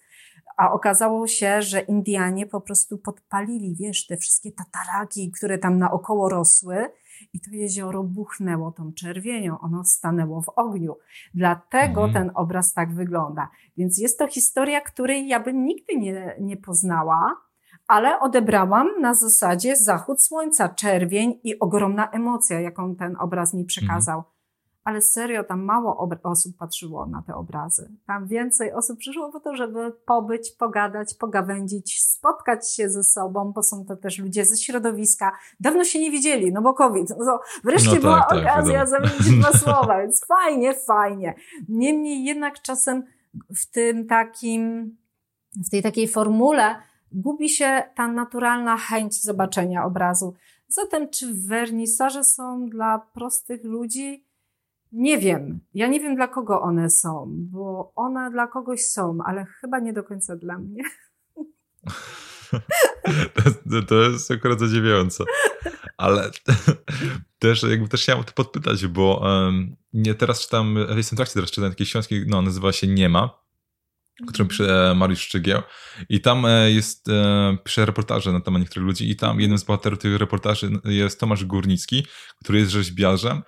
A 0.58 0.72
okazało 0.72 1.28
się, 1.28 1.62
że 1.62 1.80
Indianie 1.80 2.46
po 2.46 2.62
prostu 2.62 2.98
podpalili, 2.98 3.76
wiesz, 3.76 4.08
te 4.08 4.18
wszystkie 4.18 4.52
tataraki, 4.52 5.32
które 5.32 5.58
tam 5.58 5.78
naokoło 5.78 6.30
rosły 6.30 6.90
i 7.36 7.40
to 7.40 7.52
jezioro 7.52 8.04
buchnęło 8.04 8.72
tą 8.72 8.94
czerwienią, 8.94 9.60
ono 9.60 9.84
stanęło 9.84 10.42
w 10.42 10.50
ogniu. 10.50 10.96
Dlatego 11.34 12.06
mhm. 12.06 12.14
ten 12.14 12.36
obraz 12.36 12.74
tak 12.74 12.94
wygląda. 12.94 13.50
Więc 13.78 13.98
jest 13.98 14.20
to 14.20 14.28
historia, 14.28 14.82
której 14.82 15.28
ja 15.28 15.40
bym 15.40 15.66
nigdy 15.66 15.96
nie, 15.98 16.36
nie 16.40 16.58
poznała, 16.58 17.42
ale 17.88 18.20
odebrałam 18.20 18.88
na 19.02 19.14
zasadzie 19.14 19.76
zachód 19.76 20.24
słońca, 20.24 20.70
czerwień 20.70 21.40
i 21.44 21.60
ogromna 21.60 22.10
emocja, 22.12 22.60
jaką 22.60 22.96
ten 22.96 23.16
obraz 23.20 23.54
mi 23.54 23.66
przekazał. 23.66 24.18
Mhm 24.18 24.35
ale 24.86 25.02
serio 25.02 25.44
tam 25.44 25.64
mało 25.64 26.10
osób 26.24 26.58
patrzyło 26.58 27.06
na 27.06 27.22
te 27.22 27.36
obrazy. 27.36 27.92
Tam 28.08 28.28
więcej 28.28 28.74
osób 28.74 29.00
przyszło 29.00 29.32
po 29.32 29.40
to, 29.40 29.56
żeby 29.56 29.92
pobyć, 30.06 30.52
pogadać, 30.52 31.14
pogawędzić, 31.14 32.02
spotkać 32.02 32.74
się 32.74 32.90
ze 32.90 33.04
sobą, 33.04 33.52
bo 33.52 33.64
są 33.64 33.86
to 33.86 33.96
też 33.96 34.20
ludzie 34.20 34.46
ze 34.46 34.58
środowiska. 34.58 35.32
Dawno 35.60 35.84
się 35.84 36.00
nie 36.00 36.12
widzieli, 36.12 36.52
no 36.52 36.62
bo 36.62 36.74
COVID. 36.74 37.10
No 37.20 37.40
wreszcie 37.64 37.88
no 37.90 37.94
tak, 37.94 38.02
była 38.02 38.26
tak, 38.30 38.40
okazja 38.40 38.86
zamienić 38.86 39.40
dwa 39.40 39.52
słowa, 39.64 40.02
więc 40.02 40.26
fajnie, 40.26 40.74
fajnie. 40.74 41.36
Niemniej 41.70 42.26
jednak 42.26 42.62
czasem 42.62 43.04
w 43.56 43.72
tym 43.72 44.08
takim, 44.08 44.96
w 45.68 45.70
tej 45.70 45.84
takiej 45.84 46.08
formule 46.08 46.76
gubi 47.12 47.50
się 47.50 47.84
ta 47.96 48.08
naturalna 48.08 48.78
chęć 48.78 49.22
zobaczenia 49.24 49.86
obrazu. 49.86 50.34
Zatem, 50.68 51.10
czy 51.10 51.34
wernisaże 51.34 52.24
są 52.24 52.70
dla 52.70 53.00
prostych 53.00 53.64
ludzi? 53.64 54.25
Nie 54.96 55.18
wiem. 55.18 55.60
Ja 55.74 55.88
nie 55.88 56.00
wiem, 56.00 56.16
dla 56.16 56.28
kogo 56.28 56.62
one 56.62 56.90
są, 56.90 57.26
bo 57.30 57.94
one 57.96 58.32
dla 58.32 58.48
kogoś 58.48 58.82
są, 58.82 59.18
ale 59.26 59.46
chyba 59.46 59.80
nie 59.80 59.94
do 59.94 60.04
końca 60.04 60.36
dla 60.36 60.58
mnie. 60.58 60.84
To, 63.72 63.82
to 63.88 63.96
jest 63.96 64.32
akurat 64.32 64.60
zadziwiające. 64.60 65.24
Ale 65.98 66.32
też 67.40 67.64
jakby 67.64 67.88
też 67.88 68.02
chciałem 68.02 68.24
to 68.24 68.32
podpytać, 68.32 68.88
bo 68.88 69.20
um, 69.24 69.76
nie 69.94 70.16
teraz 70.16 70.42
czytam, 70.42 70.78
jestem 70.96 71.16
w 71.16 71.18
trakcie 71.18 71.34
teraz 71.34 71.52
czytam 71.52 71.70
takiej 71.70 71.88
książki, 71.88 72.24
no 72.28 72.42
nazywa 72.42 72.72
się 72.72 72.88
Nie 72.88 73.10
ma, 73.10 73.40
którą 74.28 74.48
pisze 74.48 74.94
Mariusz 74.96 75.20
Szczygieł 75.20 75.62
i 76.10 76.22
tam 76.22 76.46
e, 76.46 76.72
jest, 76.72 77.10
e, 77.10 77.58
pisze 77.64 77.86
reportaże 77.86 78.34
na 78.34 78.42
temat 78.42 78.62
niektórych 78.62 78.88
ludzi 78.88 79.10
i 79.12 79.16
tam 79.16 79.40
jednym 79.40 79.58
z 79.58 79.64
bohaterów 79.64 80.00
tych 80.00 80.18
reportaży 80.18 80.72
jest 80.86 81.20
Tomasz 81.20 81.46
Górnicki, 81.46 82.06
który 82.44 82.60
jest 82.60 82.72
rzeźbiarzem 82.72 83.42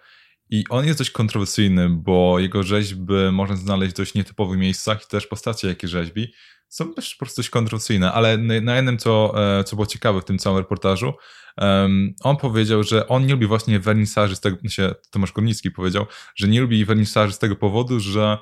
i 0.50 0.64
on 0.70 0.86
jest 0.86 1.00
dość 1.00 1.12
kontrowersyjny, 1.12 1.90
bo 1.90 2.40
jego 2.40 2.64
rzeźby 2.64 3.14
można 3.32 3.56
znaleźć 3.56 3.94
w 3.94 3.98
dość 3.98 4.14
nietypowych 4.14 4.60
miejscach 4.60 5.04
i 5.04 5.08
też 5.08 5.28
postacie, 5.28 5.68
jakie 5.68 5.88
rzeźbi, 5.88 6.34
są 6.70 6.94
też 6.94 7.16
po 7.16 7.26
prostu 7.26 7.40
dość 7.40 7.50
kontrowersyjne, 7.50 8.14
ale 8.14 8.38
na 8.38 8.76
jednym, 8.76 8.98
co, 8.98 9.34
e, 9.60 9.64
co 9.64 9.76
było 9.76 9.86
ciekawe 9.86 10.22
w 10.22 10.26
tym 10.26 10.38
całym 10.38 10.60
reportażu, 10.60 11.14
um, 11.58 12.14
on 12.24 12.38
powiedział, 12.38 12.84
że 12.84 13.08
on 13.08 13.26
nie 13.26 13.34
lubi 13.34 13.48
właśnie 13.48 13.80
wernisaży 13.80 14.36
z 14.36 14.40
tego, 14.40 14.70
się 14.70 14.96
Tomasz 15.12 15.32
Kornicki 15.32 15.72
powiedział, 15.72 16.06
że 16.36 16.48
nie 16.48 16.62
lubi 16.62 16.86
wernisaży 16.86 17.34
z 17.34 17.40
tego 17.40 17.56
powodu, 17.56 18.00
że 18.00 18.38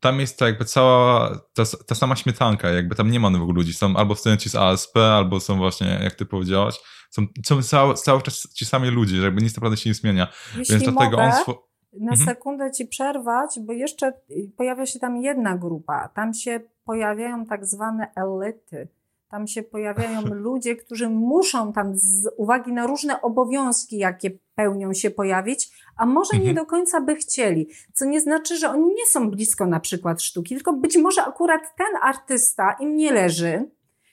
tam 0.00 0.20
jest 0.20 0.38
to 0.38 0.46
jakby 0.46 0.64
cała, 0.64 1.30
ta, 1.54 1.64
ta 1.86 1.94
sama 1.94 2.16
śmietanka, 2.16 2.70
jakby 2.70 2.94
tam 2.94 3.10
nie 3.10 3.20
ma 3.20 3.30
nowych 3.30 3.56
ludzi, 3.56 3.72
są 3.72 3.96
albo 3.96 4.14
studenci 4.14 4.50
z 4.50 4.54
ASP, 4.54 4.96
albo 4.96 5.40
są 5.40 5.56
właśnie, 5.56 6.00
jak 6.02 6.14
ty 6.14 6.26
powiedziałaś, 6.26 6.74
są, 7.10 7.26
są 7.44 7.62
cały, 7.62 7.94
cały 7.94 8.22
czas 8.22 8.48
ci 8.54 8.64
sami 8.64 8.88
ludzie, 8.88 9.16
że 9.16 9.24
jakby 9.24 9.42
nic 9.42 9.56
naprawdę 9.56 9.76
się 9.76 9.90
nie 9.90 9.94
zmienia. 9.94 10.28
Jeśli 10.58 10.72
Więc 10.72 10.84
dlatego 10.84 11.16
mogę, 11.16 11.16
on... 11.16 11.32
Swo- 11.32 11.66
na 12.00 12.12
mhm. 12.12 12.28
sekundę 12.28 12.72
ci 12.72 12.86
przerwać, 12.86 13.58
bo 13.60 13.72
jeszcze 13.72 14.12
pojawia 14.56 14.86
się 14.86 14.98
tam 14.98 15.16
jedna 15.16 15.58
grupa. 15.58 16.08
Tam 16.08 16.34
się 16.34 16.60
pojawiają 16.84 17.46
tak 17.46 17.66
zwane 17.66 18.10
elity. 18.14 18.88
Tam 19.28 19.46
się 19.46 19.62
pojawiają 19.62 20.20
ludzie, 20.46 20.76
którzy 20.76 21.08
muszą 21.08 21.72
tam 21.72 21.98
z 21.98 22.28
uwagi 22.36 22.72
na 22.72 22.86
różne 22.86 23.22
obowiązki, 23.22 23.98
jakie 23.98 24.30
pełnią 24.54 24.94
się 24.94 25.10
pojawić, 25.10 25.70
a 25.96 26.06
może 26.06 26.36
nie 26.38 26.50
mhm. 26.50 26.56
do 26.56 26.66
końca 26.66 27.00
by 27.00 27.16
chcieli. 27.16 27.68
Co 27.94 28.04
nie 28.04 28.20
znaczy, 28.20 28.56
że 28.56 28.70
oni 28.70 28.86
nie 28.94 29.06
są 29.06 29.30
blisko 29.30 29.66
na 29.66 29.80
przykład 29.80 30.22
sztuki, 30.22 30.54
tylko 30.54 30.72
być 30.72 30.96
może 30.96 31.24
akurat 31.24 31.76
ten 31.76 32.02
artysta 32.02 32.76
im 32.80 32.96
nie 32.96 33.12
leży, 33.12 33.70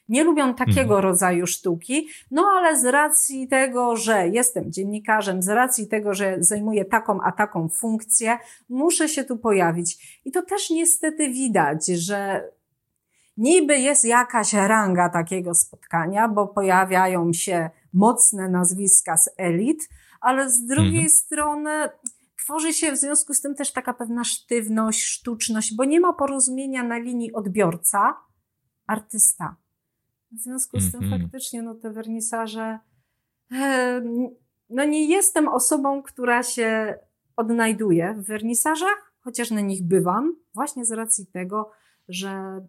nie 0.10 0.24
lubią 0.24 0.54
takiego 0.54 0.82
mhm. 0.82 1.04
rodzaju 1.04 1.48
sztuki, 1.48 2.08
no 2.32 2.46
ale 2.58 2.80
z 2.80 2.86
racji 2.86 3.48
tego, 3.48 3.96
że 3.96 4.28
jestem 4.28 4.72
dziennikarzem, 4.72 5.42
z 5.42 5.50
racji 5.50 5.88
tego, 5.88 6.14
że 6.14 6.36
zajmuję 6.40 6.86
taką 6.86 7.22
a 7.22 7.32
taką 7.32 7.70
funkcję, 7.70 8.38
muszę 8.70 9.10
się 9.10 9.24
tu 9.24 9.38
pojawić. 9.38 10.22
I 10.26 10.32
to 10.32 10.42
też 10.42 10.70
niestety 10.70 11.30
widać, 11.30 11.86
że 11.88 12.50
niby 13.38 13.78
jest 13.78 14.06
jakaś 14.06 14.54
ranga 14.54 15.10
takiego 15.10 15.54
spotkania, 15.54 16.28
bo 16.28 16.48
pojawiają 16.48 17.34
się 17.34 17.70
mocne 17.94 18.50
nazwiska 18.50 19.18
z 19.18 19.30
elit, 19.38 19.90
ale 20.22 20.50
z 20.50 20.66
drugiej 20.66 21.06
mhm. 21.06 21.10
strony 21.10 21.90
tworzy 22.44 22.74
się 22.74 22.92
w 22.92 22.98
związku 22.98 23.34
z 23.34 23.42
tym 23.42 23.56
też 23.56 23.74
taka 23.74 23.94
pewna 23.94 24.24
sztywność, 24.24 25.04
sztuczność, 25.04 25.76
bo 25.76 25.86
nie 25.86 26.00
ma 26.00 26.14
porozumienia 26.14 26.84
na 26.84 26.98
linii 26.98 27.34
odbiorca, 27.34 28.16
artysta 28.88 29.63
W 30.34 30.40
związku 30.40 30.80
z 30.80 30.92
tym 30.92 31.02
-hmm. 31.02 31.22
faktycznie 31.22 31.62
no, 31.62 31.76
te 31.76 31.92
wernisaże. 31.92 32.80
No 34.70 34.86
nie 34.86 35.08
jestem 35.08 35.48
osobą, 35.48 36.04
która 36.04 36.44
się 36.44 37.00
odnajduje 37.36 38.14
w 38.14 38.28
wernisażach, 38.28 39.14
chociaż 39.20 39.52
na 39.52 39.62
nich 39.62 39.84
bywam, 39.84 40.36
właśnie 40.54 40.86
z 40.86 40.92
racji 40.92 41.28
tego, 41.28 41.72
że 42.08 42.62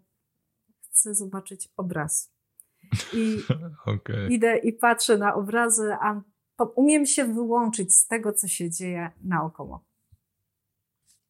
chcę 0.80 1.14
zobaczyć 1.14 1.68
obraz. 1.76 2.32
I 3.12 3.36
okay. 3.96 4.28
idę 4.30 4.58
i 4.58 4.72
patrzę 4.72 5.18
na 5.18 5.34
obrazy, 5.34 5.92
a 6.00 6.20
umiem 6.76 7.06
się 7.06 7.24
wyłączyć 7.24 7.94
z 7.94 8.06
tego, 8.06 8.32
co 8.32 8.48
się 8.48 8.70
dzieje 8.70 9.10
naokoło. 9.24 9.84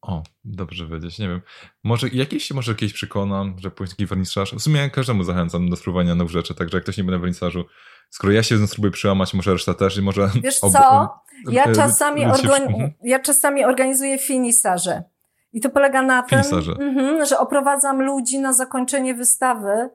O, 0.05 0.23
dobrze 0.43 0.87
wiedzieć, 0.87 1.19
nie 1.19 1.27
wiem. 1.27 1.41
Może 1.83 2.07
jakiś, 2.09 2.51
może 2.51 2.71
jakieś 2.71 2.93
przekonam, 2.93 3.55
że 3.59 3.71
taki 3.71 4.05
wernisaż. 4.05 4.53
W 4.53 4.59
sumie 4.59 4.89
każdemu 4.89 5.23
zachęcam 5.23 5.69
do 5.69 5.75
spróbowania 5.75 6.15
nowych 6.15 6.31
rzeczy, 6.31 6.55
także 6.55 6.77
jak 6.77 6.83
ktoś 6.83 6.97
nie 6.97 7.03
będzie 7.03 7.17
na 7.17 7.21
wernisażu, 7.21 7.65
skoro 8.09 8.33
ja 8.33 8.43
się 8.43 8.67
spróbuję 8.67 8.91
przełamać, 8.91 9.33
może 9.33 9.51
reszta 9.51 9.73
też 9.73 9.97
i 9.97 10.01
może... 10.01 10.29
Wiesz 10.43 10.59
co, 10.59 11.09
ja 11.51 11.63
e, 11.63 11.75
czasami, 11.75 12.21
organi- 12.21 12.89
ja 13.03 13.19
czasami 13.19 13.65
organizuję 13.65 14.17
finisarze. 14.17 15.03
I 15.53 15.61
to 15.61 15.69
polega 15.69 16.01
na 16.01 16.23
tym, 16.23 16.39
mm-hmm, 16.39 17.25
że 17.25 17.39
oprowadzam 17.39 18.01
ludzi 18.01 18.39
na 18.39 18.53
zakończenie 18.53 19.15
wystawy 19.15 19.89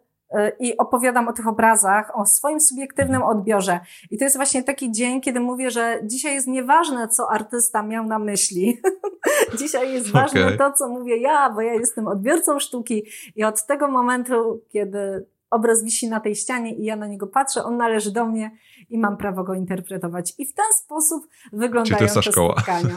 i 0.59 0.77
opowiadam 0.77 1.29
o 1.29 1.33
tych 1.33 1.49
obrazach, 1.49 2.19
o 2.19 2.27
swoim 2.27 2.61
subiektywnym 2.61 3.23
odbiorze. 3.23 3.81
I 4.11 4.19
to 4.19 4.25
jest 4.25 4.37
właśnie 4.37 4.63
taki 4.63 4.93
dzień, 4.93 5.21
kiedy 5.21 5.41
mówię, 5.41 5.71
że 5.71 6.01
dzisiaj 6.05 6.35
jest 6.35 6.47
nieważne, 6.47 7.09
co 7.09 7.31
artysta 7.31 7.83
miał 7.83 8.07
na 8.07 8.19
myśli. 8.19 8.81
dzisiaj 9.59 9.93
jest 9.93 10.11
ważne 10.11 10.45
okay. 10.45 10.59
to, 10.59 10.73
co 10.73 10.89
mówię 10.89 11.17
ja, 11.17 11.51
bo 11.51 11.61
ja 11.61 11.75
jestem 11.75 12.09
odbiorcą 12.09 12.59
sztuki 12.59 13.03
i 13.37 13.45
od 13.45 13.67
tego 13.67 13.89
momentu, 13.89 14.61
kiedy 14.69 15.27
obraz 15.51 15.85
wisi 15.85 16.09
na 16.09 16.21
tej 16.21 16.37
ścianie 16.37 16.75
i 16.75 16.85
ja 16.85 16.97
na 16.97 17.07
niego 17.07 17.27
patrzę, 17.27 17.65
on 17.65 17.77
należy 17.77 18.13
do 18.13 18.27
mnie 18.27 18.51
i 18.91 18.99
mam 18.99 19.17
prawo 19.17 19.45
go 19.45 19.55
interpretować. 19.55 20.35
I 20.39 20.47
w 20.47 20.55
ten 20.55 20.73
sposób 20.85 21.29
wyglądają 21.53 22.09
Czy 22.09 22.15
to 22.15 22.21
te 22.21 22.31
szkoła. 22.31 22.53
spotkania. 22.53 22.97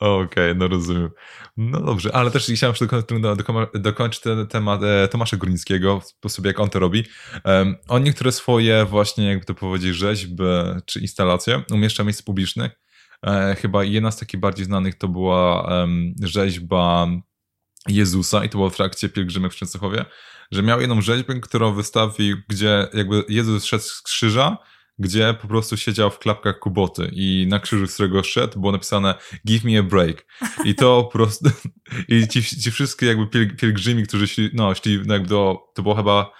Okej, 0.00 0.24
okay, 0.24 0.54
no 0.54 0.68
rozumiem. 0.68 1.10
No 1.56 1.80
dobrze, 1.80 2.16
ale 2.16 2.30
też 2.30 2.46
chciałem 2.54 2.74
dokończyć 3.74 4.22
ten 4.22 4.46
temat 4.46 4.82
e, 4.82 5.08
Tomasza 5.08 5.36
Górnickiego, 5.36 6.00
sposób 6.04 6.46
jak 6.46 6.60
on 6.60 6.70
to 6.70 6.78
robi. 6.78 7.04
On 7.88 8.02
niektóre 8.02 8.32
swoje 8.32 8.84
właśnie, 8.84 9.28
jakby 9.28 9.44
to 9.44 9.54
powiedzieć, 9.54 9.96
rzeźby 9.96 10.42
czy 10.86 11.00
instalacje 11.00 11.62
umieszcza 11.72 12.02
w 12.02 12.06
miejscach 12.06 12.24
publicznych. 12.24 12.72
E, 13.26 13.56
chyba 13.60 13.84
jedna 13.84 14.10
z 14.10 14.16
takich 14.16 14.40
bardziej 14.40 14.64
znanych 14.64 14.94
to 14.94 15.08
była 15.08 15.70
rzeźba 16.22 17.08
Jezusa 17.88 18.44
i 18.44 18.48
to 18.48 18.58
było 18.58 18.70
w 18.70 18.76
trakcie 18.76 19.08
pielgrzymek 19.08 19.52
w 19.52 19.56
Częstochowie, 19.56 20.04
że 20.52 20.62
miał 20.62 20.80
jedną 20.80 21.00
rzeźbę, 21.00 21.40
którą 21.40 21.74
wystawił, 21.74 22.36
gdzie 22.48 22.88
jakby 22.94 23.24
Jezus 23.28 23.64
szedł 23.64 23.84
z 23.84 24.02
krzyża 24.02 24.58
gdzie 24.98 25.34
po 25.42 25.48
prostu 25.48 25.76
siedział 25.76 26.10
w 26.10 26.18
klapkach 26.18 26.58
kuboty 26.58 27.10
i 27.12 27.46
na 27.48 27.60
krzyżu, 27.60 27.86
z 27.86 27.94
którego 27.94 28.22
szedł, 28.22 28.60
było 28.60 28.72
napisane 28.72 29.14
give 29.46 29.64
me 29.64 29.78
a 29.78 29.82
break. 29.82 30.26
I 30.64 30.74
to 30.74 31.04
po 31.04 31.10
prostu, 31.10 31.50
i 32.08 32.28
ci, 32.28 32.42
ci 32.42 32.70
wszystkie 32.70 33.06
jakby 33.06 33.46
pielgrzymi, 33.46 34.02
którzy 34.02 34.28
szli, 34.28 34.50
no, 34.52 34.74
szli 34.74 35.02
jakby 35.06 35.28
do, 35.28 35.58
to 35.74 35.82
było 35.82 35.94
chyba, 35.94 36.32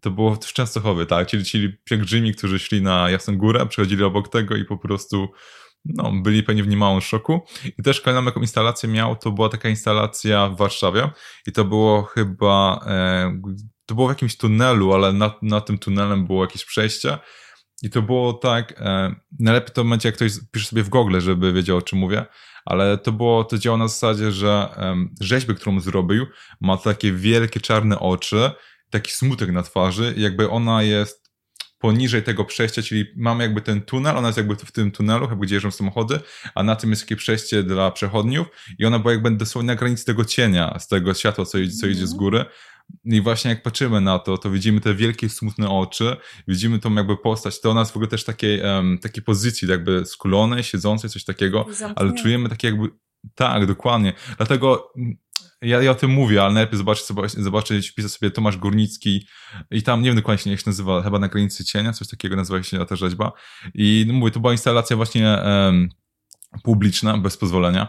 to 0.00 0.10
było 0.10 0.34
w 0.34 0.52
Częstochowie, 0.52 1.06
tak, 1.06 1.28
czyli, 1.28 1.44
czyli 1.44 1.78
pielgrzymi, 1.84 2.34
którzy 2.34 2.58
szli 2.58 2.82
na 2.82 3.10
Jasną 3.10 3.36
Górę, 3.36 3.66
przechodzili 3.66 4.02
obok 4.02 4.28
tego 4.28 4.56
i 4.56 4.64
po 4.64 4.78
prostu, 4.78 5.28
no, 5.84 6.12
byli 6.22 6.42
pewnie 6.42 6.62
w 6.62 6.68
niemałym 6.68 7.00
szoku. 7.00 7.40
I 7.78 7.82
też 7.82 8.00
kolejną 8.00 8.24
jaką 8.24 8.40
instalację 8.40 8.88
miał, 8.88 9.16
to 9.16 9.32
była 9.32 9.48
taka 9.48 9.68
instalacja 9.68 10.48
w 10.48 10.56
Warszawie 10.56 11.10
i 11.46 11.52
to 11.52 11.64
było 11.64 12.02
chyba, 12.02 12.84
e, 12.86 13.40
to 13.86 13.94
było 13.94 14.06
w 14.06 14.10
jakimś 14.10 14.36
tunelu, 14.36 14.92
ale 14.92 15.12
nad, 15.12 15.42
nad 15.42 15.66
tym 15.66 15.78
tunelem 15.78 16.26
było 16.26 16.44
jakieś 16.44 16.64
przejście 16.64 17.18
i 17.84 17.90
to 17.90 18.02
było 18.02 18.32
tak, 18.32 18.74
e, 18.80 19.14
najlepiej 19.40 19.74
to 19.74 19.84
będzie, 19.84 20.08
jak 20.08 20.16
ktoś 20.16 20.32
pisze 20.52 20.66
sobie 20.66 20.82
w 20.82 20.88
Google, 20.88 21.20
żeby 21.20 21.52
wiedział, 21.52 21.76
o 21.76 21.82
czym 21.82 21.98
mówię, 21.98 22.26
ale 22.64 22.98
to 22.98 23.12
było, 23.12 23.44
to 23.44 23.58
działa 23.58 23.76
na 23.76 23.88
zasadzie, 23.88 24.32
że 24.32 24.68
e, 24.76 24.96
rzeźbę, 25.20 25.54
którą 25.54 25.80
zrobił, 25.80 26.26
ma 26.60 26.76
takie 26.76 27.12
wielkie 27.12 27.60
czarne 27.60 27.98
oczy, 27.98 28.50
taki 28.90 29.12
smutek 29.12 29.52
na 29.52 29.62
twarzy, 29.62 30.14
jakby 30.16 30.50
ona 30.50 30.82
jest 30.82 31.24
poniżej 31.78 32.22
tego 32.22 32.44
przejścia, 32.44 32.82
czyli 32.82 33.04
mamy 33.16 33.44
jakby 33.44 33.60
ten 33.60 33.82
tunel, 33.82 34.16
ona 34.16 34.28
jest 34.28 34.38
jakby 34.38 34.56
w 34.56 34.72
tym 34.72 34.90
tunelu, 34.90 35.26
jakby 35.28 35.46
gdzie 35.46 35.54
jeżdżą 35.54 35.70
samochody, 35.70 36.20
a 36.54 36.62
na 36.62 36.76
tym 36.76 36.90
jest 36.90 37.02
takie 37.02 37.16
przejście 37.16 37.62
dla 37.62 37.90
przechodniów 37.90 38.46
i 38.78 38.84
ona 38.84 38.98
była 38.98 39.12
jakby 39.12 39.30
dosłownie 39.30 39.66
na 39.66 39.74
granicy 39.74 40.04
tego 40.04 40.24
cienia, 40.24 40.78
z 40.78 40.88
tego 40.88 41.14
światła, 41.14 41.44
co, 41.44 41.58
co 41.80 41.86
idzie 41.86 42.06
z 42.06 42.12
mhm. 42.12 42.18
góry, 42.18 42.44
i 43.04 43.20
właśnie 43.20 43.50
jak 43.50 43.62
patrzymy 43.62 44.00
na 44.00 44.18
to, 44.18 44.38
to 44.38 44.50
widzimy 44.50 44.80
te 44.80 44.94
wielkie, 44.94 45.28
smutne 45.28 45.70
oczy, 45.70 46.16
widzimy 46.48 46.78
tą 46.78 46.94
jakby 46.94 47.16
postać. 47.16 47.60
To 47.60 47.74
nas 47.74 47.90
w 47.90 47.96
ogóle 47.96 48.08
też 48.08 48.24
takiej, 48.24 48.62
um, 48.62 48.98
takiej 48.98 49.22
pozycji, 49.22 49.68
jakby 49.68 50.06
skulonej, 50.06 50.62
siedzącej, 50.62 51.10
coś 51.10 51.24
takiego, 51.24 51.66
ale 51.96 52.12
czujemy 52.12 52.48
takie 52.48 52.68
jakby, 52.68 52.88
tak, 53.34 53.66
dokładnie. 53.66 54.12
Dlatego 54.36 54.92
mm, 54.96 55.16
ja, 55.62 55.82
ja 55.82 55.90
o 55.90 55.94
tym 55.94 56.10
mówię, 56.10 56.42
ale 56.42 56.54
najlepiej 56.54 56.78
zobaczyć, 56.78 57.06
zobaczyć, 57.36 57.90
wpisać 57.90 58.12
sobie 58.12 58.30
Tomasz 58.30 58.56
Górnicki 58.56 59.26
i 59.70 59.82
tam, 59.82 60.02
nie 60.02 60.08
wiem 60.08 60.16
dokładnie 60.16 60.52
jak 60.52 60.60
się 60.60 60.70
nazywa, 60.70 61.02
chyba 61.02 61.18
na 61.18 61.28
granicy 61.28 61.64
cienia, 61.64 61.92
coś 61.92 62.08
takiego 62.08 62.36
nazywa 62.36 62.62
się 62.62 62.86
ta 62.86 62.96
rzeźba. 62.96 63.32
I 63.74 64.04
no 64.08 64.14
mówię, 64.14 64.30
to 64.30 64.40
była 64.40 64.52
instalacja 64.52 64.96
właśnie 64.96 65.38
um, 65.44 65.88
publiczna, 66.62 67.18
bez 67.18 67.36
pozwolenia. 67.36 67.88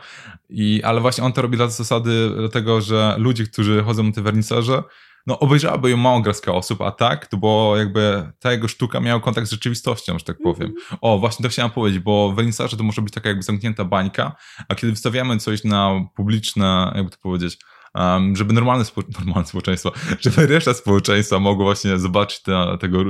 I, 0.50 0.84
ale 0.84 1.02
właśnie 1.02 1.24
on 1.24 1.34
to 1.34 1.42
robi 1.42 1.58
dla 1.58 1.68
zasady, 1.68 2.32
dlatego, 2.38 2.82
że 2.82 3.16
ludzie, 3.18 3.44
którzy 3.44 3.84
chodzą 3.84 4.04
na 4.04 4.12
te 4.12 4.22
wernisaże, 4.22 4.84
no 5.28 5.40
obejrzałaby 5.40 5.90
ją 5.90 5.98
mało 5.98 6.22
graska 6.22 6.54
osób, 6.54 6.82
a 6.82 6.92
tak, 6.92 7.28
to 7.28 7.38
było 7.38 7.78
jakby, 7.78 8.32
ta 8.40 8.52
jego 8.52 8.68
sztuka 8.68 9.00
miała 9.00 9.22
kontakt 9.22 9.48
z 9.48 9.52
rzeczywistością, 9.52 10.20
że 10.20 10.26
tak 10.26 10.38
powiem. 10.44 10.68
Mm 10.70 10.76
-hmm. 10.76 10.98
O, 11.02 11.20
właśnie 11.20 11.44
to 11.44 11.50
chciałem 11.50 11.72
powiedzieć, 11.72 12.00
bo 12.00 12.32
wernisaże 12.32 12.78
to 12.78 12.84
może 12.84 13.02
być 13.02 13.14
taka 13.14 13.30
jakby 13.30 13.44
zamknięta 13.44 13.86
bańka, 13.86 14.36
a 14.70 14.76
kiedy 14.76 14.92
wystawiamy 14.94 15.38
coś 15.38 15.64
na 15.64 16.06
publiczne, 16.16 16.92
jakby 16.96 17.12
to 17.12 17.18
powiedzieć, 17.18 17.58
um, 17.96 18.36
żeby 18.36 18.54
normalne, 18.54 18.86
spo, 18.86 19.02
normalne 19.20 19.48
społeczeństwo, 19.48 19.92
żeby 20.20 20.48
reszta 20.48 20.74
społeczeństwa 20.74 21.40
mogło 21.40 21.66
właśnie 21.66 22.00
zobaczyć 22.00 22.42
te, 22.42 22.78
tego, 22.80 23.04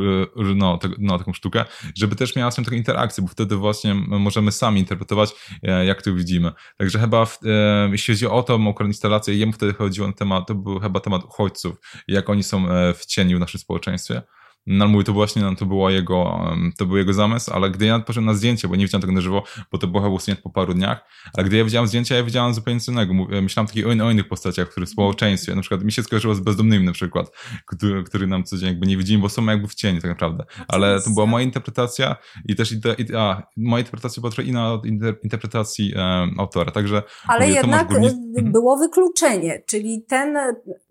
no, 0.56 0.78
te, 0.78 0.90
no, 0.98 1.18
taką 1.18 1.34
sztukę, 1.34 1.66
żeby 1.96 2.16
też 2.16 2.36
miała 2.36 2.52
z 2.52 2.56
taką 2.56 2.76
interakcję, 2.76 3.22
bo 3.22 3.28
wtedy 3.28 3.56
właśnie 3.56 3.94
możemy 4.08 4.52
sami 4.52 4.80
interpretować, 4.80 5.30
e, 5.64 5.86
jak 5.86 6.02
to 6.02 6.14
widzimy. 6.14 6.52
Także 6.78 7.00
chyba, 7.00 7.26
w, 7.26 7.40
e, 7.46 7.90
jeśli 7.92 8.14
chodzi 8.14 8.28
o 8.28 8.44
tą 8.44 8.70
akurat 8.70 8.88
instalację, 8.88 9.36
jemu 9.36 9.54
wtedy 9.54 9.74
chodziło 9.74 10.08
na 10.08 10.14
temat, 10.14 10.48
to 10.48 10.56
był 10.56 10.80
chyba 10.80 11.00
temat 11.00 11.24
uchodźców, 11.24 11.76
jak 12.08 12.30
oni 12.30 12.44
są 12.44 12.70
e, 12.70 12.94
w 12.94 13.06
cieniu 13.06 13.38
w 13.38 13.40
naszym 13.40 13.60
społeczeństwie. 13.60 14.22
No 14.68 14.88
mówię, 14.88 15.04
to 15.04 15.14
właśnie 15.14 15.42
no, 15.42 15.56
to, 15.56 15.66
była 15.66 15.92
jego, 15.92 16.50
to 16.78 16.86
był 16.86 16.98
jego 16.98 17.14
zamysł, 17.14 17.54
ale 17.54 17.72
gdy 17.72 17.86
ja 17.86 18.00
patrzyłem 18.00 18.26
na 18.26 18.34
zdjęcie, 18.34 18.68
bo 18.68 18.76
nie 18.76 18.86
widziałem 18.86 19.02
tego 19.02 19.14
na 19.14 19.22
żywo, 19.22 19.44
bo 19.72 19.78
to 19.78 19.88
było 19.88 20.04
chyba 20.04 20.16
usunięte 20.16 20.44
po 20.44 20.50
paru 20.50 20.74
dniach, 20.74 21.06
ale 21.34 21.46
gdy 21.46 21.58
ja 21.58 21.64
widziałem 21.64 21.88
zdjęcia, 21.88 22.16
ja 22.16 22.24
widziałem 22.24 22.54
zupełnie 22.54 22.80
co 22.80 22.92
innego. 22.92 23.14
Myślałem 23.42 23.66
o 23.66 23.68
takich 23.68 23.88
o 23.88 24.12
innych 24.12 24.28
postaciach, 24.28 24.70
które 24.70 24.86
w 24.86 24.90
społeczeństwie, 24.90 25.56
na 25.56 25.62
przykład 25.62 25.84
mi 25.84 25.92
się 25.92 26.04
skojarzyło 26.04 26.36
z 26.36 26.40
bezdomnymi 26.40 26.86
na 26.86 26.92
przykład, 26.92 27.32
który, 27.66 28.04
który 28.04 28.28
nam 28.28 28.44
codziennie 28.44 28.72
jakby 28.72 28.88
nie 28.88 28.98
widzimy, 28.98 29.22
bo 29.22 29.30
są 29.30 29.46
jakby 29.46 29.68
w 29.68 29.76
cieniu 29.76 30.02
tak 30.02 30.10
naprawdę. 30.10 30.46
Ale 30.68 31.02
to 31.02 31.10
była 31.10 31.26
moja 31.26 31.46
interpretacja 31.46 32.16
i 32.46 32.56
też 32.56 32.72
i, 32.72 32.80
a, 33.18 33.44
moja 33.58 33.80
interpretacja 33.80 34.22
była 34.22 34.32
trochę 34.32 34.50
inna 34.50 34.74
od 34.74 34.86
inter, 34.86 35.16
interpretacji 35.24 35.94
e, 35.96 36.28
autora, 36.38 36.72
także... 36.72 37.04
Ale 37.28 37.40
mówię, 37.40 37.58
jednak 37.58 37.92
mhm. 37.92 38.52
było 38.52 38.78
wykluczenie, 38.78 39.64
czyli 39.68 40.06
ten 40.08 40.38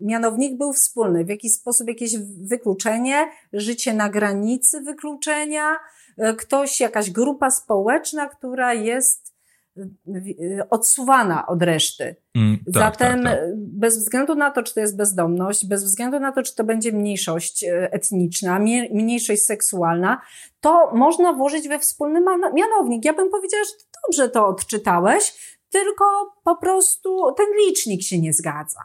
mianownik 0.01 0.57
był 0.57 0.73
wspólny, 0.73 1.25
w 1.25 1.29
jakiś 1.29 1.51
sposób 1.51 1.87
jakieś 1.87 2.11
wykluczenie, 2.49 3.31
życie 3.65 3.93
na 3.93 4.09
granicy 4.09 4.81
wykluczenia, 4.81 5.75
e, 6.17 6.33
ktoś, 6.33 6.79
jakaś 6.79 7.11
grupa 7.11 7.51
społeczna, 7.51 8.29
która 8.29 8.73
jest 8.73 9.35
e, 9.77 10.69
odsuwana 10.69 11.47
od 11.47 11.61
reszty. 11.61 12.15
Mm, 12.35 12.57
tak, 12.57 12.73
Zatem 12.73 13.23
tak, 13.23 13.39
tak. 13.39 13.49
bez 13.55 13.97
względu 13.97 14.35
na 14.35 14.51
to, 14.51 14.63
czy 14.63 14.73
to 14.73 14.79
jest 14.79 14.97
bezdomność, 14.97 15.65
bez 15.67 15.83
względu 15.83 16.19
na 16.19 16.31
to, 16.31 16.43
czy 16.43 16.55
to 16.55 16.63
będzie 16.63 16.91
mniejszość 16.91 17.63
e, 17.63 17.93
etniczna, 17.93 18.59
mniejszość 18.91 19.41
seksualna, 19.41 20.21
to 20.61 20.91
można 20.93 21.33
włożyć 21.33 21.67
we 21.67 21.79
wspólny 21.79 22.21
mianownik. 22.53 23.05
Ja 23.05 23.13
bym 23.13 23.29
powiedziała, 23.29 23.63
że 23.63 23.71
dobrze 24.07 24.29
to 24.29 24.47
odczytałeś, 24.47 25.33
tylko 25.69 26.05
po 26.43 26.55
prostu 26.55 27.33
ten 27.37 27.45
licznik 27.67 28.03
się 28.03 28.19
nie 28.19 28.33
zgadza. 28.33 28.79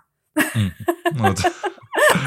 Mm, 0.57 0.70
no 1.16 1.34
to, 1.34 1.43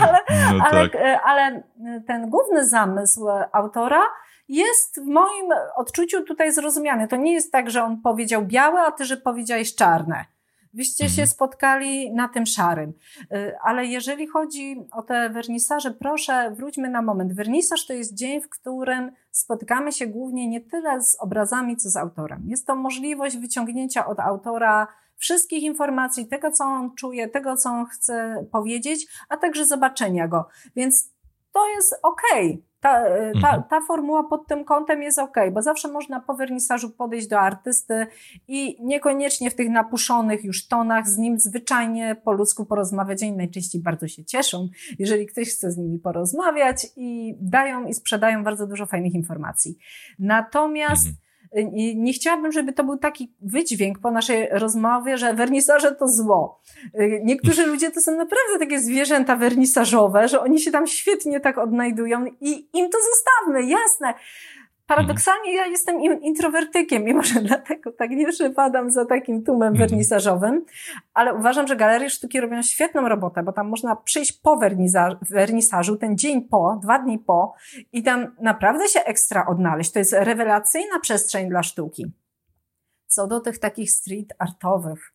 ale, 0.01 0.20
no 0.53 0.64
ale, 0.66 0.89
tak. 0.89 1.01
ale 1.26 1.64
ten 2.07 2.30
główny 2.30 2.68
zamysł 2.68 3.28
autora 3.51 4.01
jest 4.47 5.01
w 5.01 5.05
moim 5.05 5.45
odczuciu 5.76 6.24
tutaj 6.24 6.53
zrozumiany. 6.53 7.07
To 7.07 7.16
nie 7.16 7.34
jest 7.34 7.51
tak, 7.51 7.70
że 7.70 7.84
on 7.84 8.01
powiedział 8.01 8.45
białe, 8.45 8.82
a 8.82 8.91
ty, 8.91 9.05
że 9.05 9.18
powiedziałeś 9.18 9.76
czarne. 9.76 10.26
Wyście 10.74 11.03
mhm. 11.03 11.16
się 11.18 11.28
spotkali 11.28 12.11
na 12.11 12.28
tym 12.28 12.45
szarym. 12.45 12.93
Ale 13.64 13.86
jeżeli 13.86 14.28
chodzi 14.28 14.88
o 14.91 15.01
te 15.01 15.30
wernisaże, 15.30 15.91
proszę 15.91 16.51
wróćmy 16.51 16.89
na 16.89 17.01
moment. 17.01 17.34
Wernisaż 17.34 17.86
to 17.86 17.93
jest 17.93 18.14
dzień, 18.14 18.41
w 18.41 18.49
którym 18.49 19.11
spotykamy 19.32 19.91
się 19.91 20.07
głównie 20.07 20.47
nie 20.47 20.61
tyle 20.61 21.01
z 21.01 21.18
obrazami, 21.20 21.78
co 21.78 21.89
z 21.89 21.95
autorem. 21.95 22.43
Jest 22.47 22.68
to 22.68 22.76
możliwość 22.76 23.38
wyciągnięcia 23.38 24.05
od 24.05 24.20
autora 24.20 24.88
wszystkich 25.24 25.64
informacji, 25.64 26.28
tego, 26.28 26.52
co 26.52 26.64
on 26.64 26.96
czuje, 26.96 27.28
tego, 27.28 27.58
co 27.58 27.70
on 27.70 27.86
chce 27.86 28.46
powiedzieć, 28.52 29.08
a 29.30 29.38
także 29.38 29.66
zobaczenia 29.66 30.28
go. 30.28 30.48
Więc 30.76 31.12
to 31.52 31.70
jest 31.70 32.00
okej. 32.04 32.50
Okay. 32.50 32.64
Ta, 32.80 33.04
ta, 33.42 33.50
mhm. 33.50 33.64
ta 33.70 33.82
formuła 33.82 34.24
pod 34.24 34.48
tym 34.48 34.66
kątem 34.66 35.02
jest 35.02 35.20
ok, 35.20 35.38
bo 35.52 35.62
zawsze 35.62 35.88
można 35.88 36.20
po 36.20 36.34
wernisażu 36.34 36.90
podejść 36.90 37.28
do 37.28 37.40
artysty 37.40 38.08
i 38.48 38.78
niekoniecznie 38.82 39.52
w 39.52 39.56
tych 39.56 39.70
napuszonych 39.70 40.44
już 40.44 40.68
tonach 40.68 41.08
z 41.08 41.18
nim 41.18 41.40
zwyczajnie 41.40 42.16
po 42.24 42.32
ludzku 42.32 42.66
porozmawiać. 42.66 43.24
Oni 43.24 43.32
najczęściej 43.32 43.82
bardzo 43.82 44.08
się 44.08 44.26
cieszą, 44.26 44.70
jeżeli 45.00 45.26
ktoś 45.26 45.50
chce 45.50 45.72
z 45.72 45.78
nimi 45.78 46.00
porozmawiać 46.00 46.88
i 46.96 47.36
dają 47.42 47.86
i 47.88 47.94
sprzedają 47.94 48.44
bardzo 48.44 48.68
dużo 48.68 48.86
fajnych 48.86 49.14
informacji. 49.14 49.78
Natomiast 50.20 51.06
mhm 51.06 51.23
nie 51.95 52.14
chciałabym, 52.14 52.51
żeby 52.51 52.74
to 52.74 52.84
był 52.84 52.97
taki 52.97 53.32
wydźwięk 53.41 53.99
po 53.99 54.12
naszej 54.12 54.49
rozmowie, 54.51 55.18
że 55.18 55.34
wernisaże 55.34 55.95
to 55.95 56.08
zło. 56.08 56.62
Niektórzy 57.24 57.66
ludzie 57.66 57.91
to 57.91 58.01
są 58.01 58.12
naprawdę 58.18 58.60
takie 58.60 58.80
zwierzęta 58.80 59.36
wernisażowe, 59.36 60.28
że 60.28 60.41
oni 60.41 60.60
się 60.60 60.72
tam 60.72 60.88
świetnie 60.88 61.39
tak 61.39 61.58
odnajdują 61.58 62.26
i 62.41 62.70
im 62.74 62.89
to 62.89 62.97
zostawmy, 63.12 63.64
jasne. 63.64 64.14
Paradoksalnie 64.88 65.56
ja 65.56 65.66
jestem 65.66 66.02
introwertykiem 66.02 67.08
i 67.08 67.14
może 67.14 67.42
dlatego 67.42 67.92
tak 67.92 68.12
nie 68.12 68.28
przypadam 68.28 68.92
za 68.92 69.06
takim 69.06 69.44
tłumem 69.44 69.74
mhm. 69.74 69.90
wernisażowym, 69.90 70.66
ale 71.14 71.34
uważam, 71.34 71.68
że 71.68 71.76
galerie 71.76 72.10
sztuki 72.10 72.42
robią 72.42 72.62
świetną 72.62 73.10
robotę, 73.10 73.44
bo 73.44 73.52
tam 73.52 73.70
można 73.70 73.96
przyjść 73.96 74.32
po 74.32 74.60
wernisażu, 75.30 75.98
ten 75.98 76.18
dzień 76.18 76.42
po, 76.42 76.80
dwa 76.82 77.00
dni 77.00 77.20
po 77.20 77.56
i 77.92 78.04
tam 78.04 78.36
naprawdę 78.42 78.88
się 78.88 79.00
ekstra 79.00 79.46
odnaleźć. 79.46 79.92
To 79.92 80.00
jest 80.00 80.14
rewelacyjna 80.14 81.00
przestrzeń 81.00 81.50
dla 81.50 81.64
sztuki. 81.64 82.12
Co 83.08 83.28
do 83.28 83.40
tych 83.40 83.60
takich 83.60 83.92
street 83.92 84.34
artowych 84.40 85.14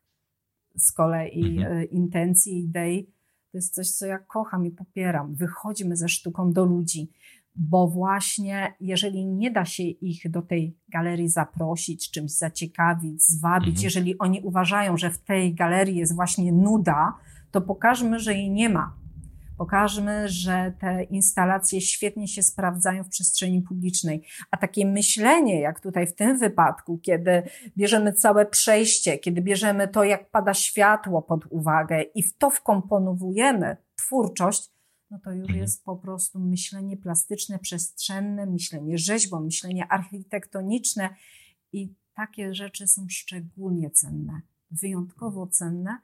z 0.76 0.92
kolei 0.92 1.58
mhm. 1.58 1.78
E, 1.78 1.84
intencji, 1.84 2.58
idei, 2.58 3.04
to 3.52 3.58
jest 3.58 3.74
coś, 3.74 3.90
co 3.90 4.06
ja 4.06 4.18
kocham 4.18 4.66
i 4.66 4.70
popieram. 4.70 5.34
Wychodzimy 5.34 5.96
ze 5.96 6.08
sztuką 6.08 6.52
do 6.52 6.64
ludzi 6.64 7.12
bo 7.58 7.88
właśnie 7.88 8.74
jeżeli 8.80 9.26
nie 9.26 9.50
da 9.50 9.64
się 9.64 9.82
ich 9.82 10.30
do 10.30 10.42
tej 10.42 10.76
galerii 10.88 11.28
zaprosić, 11.28 12.10
czymś 12.10 12.30
zaciekawić, 12.30 13.22
zwabić, 13.22 13.68
mhm. 13.68 13.84
jeżeli 13.84 14.18
oni 14.18 14.40
uważają, 14.40 14.96
że 14.96 15.10
w 15.10 15.18
tej 15.18 15.54
galerii 15.54 15.96
jest 15.96 16.14
właśnie 16.14 16.52
nuda, 16.52 17.14
to 17.50 17.60
pokażmy, 17.60 18.18
że 18.18 18.34
jej 18.34 18.50
nie 18.50 18.68
ma. 18.68 18.94
Pokażmy, 19.56 20.28
że 20.28 20.72
te 20.80 21.02
instalacje 21.02 21.80
świetnie 21.80 22.28
się 22.28 22.42
sprawdzają 22.42 23.04
w 23.04 23.08
przestrzeni 23.08 23.62
publicznej. 23.62 24.22
A 24.50 24.56
takie 24.56 24.86
myślenie, 24.86 25.60
jak 25.60 25.80
tutaj 25.80 26.06
w 26.06 26.14
tym 26.14 26.38
wypadku, 26.38 26.98
kiedy 26.98 27.42
bierzemy 27.76 28.12
całe 28.12 28.46
przejście, 28.46 29.18
kiedy 29.18 29.42
bierzemy 29.42 29.88
to, 29.88 30.04
jak 30.04 30.30
pada 30.30 30.54
światło 30.54 31.22
pod 31.22 31.46
uwagę 31.50 32.02
i 32.02 32.22
w 32.22 32.36
to 32.36 32.50
wkomponowujemy 32.50 33.76
twórczość, 33.96 34.70
no 35.10 35.18
to 35.18 35.32
już 35.32 35.42
mhm. 35.42 35.58
jest 35.58 35.84
po 35.84 35.96
prostu 35.96 36.38
myślenie 36.40 36.96
plastyczne, 36.96 37.58
przestrzenne, 37.58 38.46
myślenie 38.46 38.98
rzeźbą, 38.98 39.40
myślenie 39.40 39.86
architektoniczne 39.86 41.16
i 41.72 41.94
takie 42.14 42.54
rzeczy 42.54 42.86
są 42.86 43.06
szczególnie 43.08 43.90
cenne, 43.90 44.40
wyjątkowo 44.70 45.46
cenne, 45.46 45.98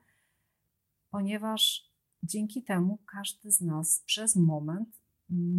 ponieważ 1.11 1.91
dzięki 2.23 2.63
temu 2.63 2.99
każdy 3.13 3.53
z 3.53 3.61
nas 3.61 4.03
przez 4.07 4.37
moment 4.37 5.01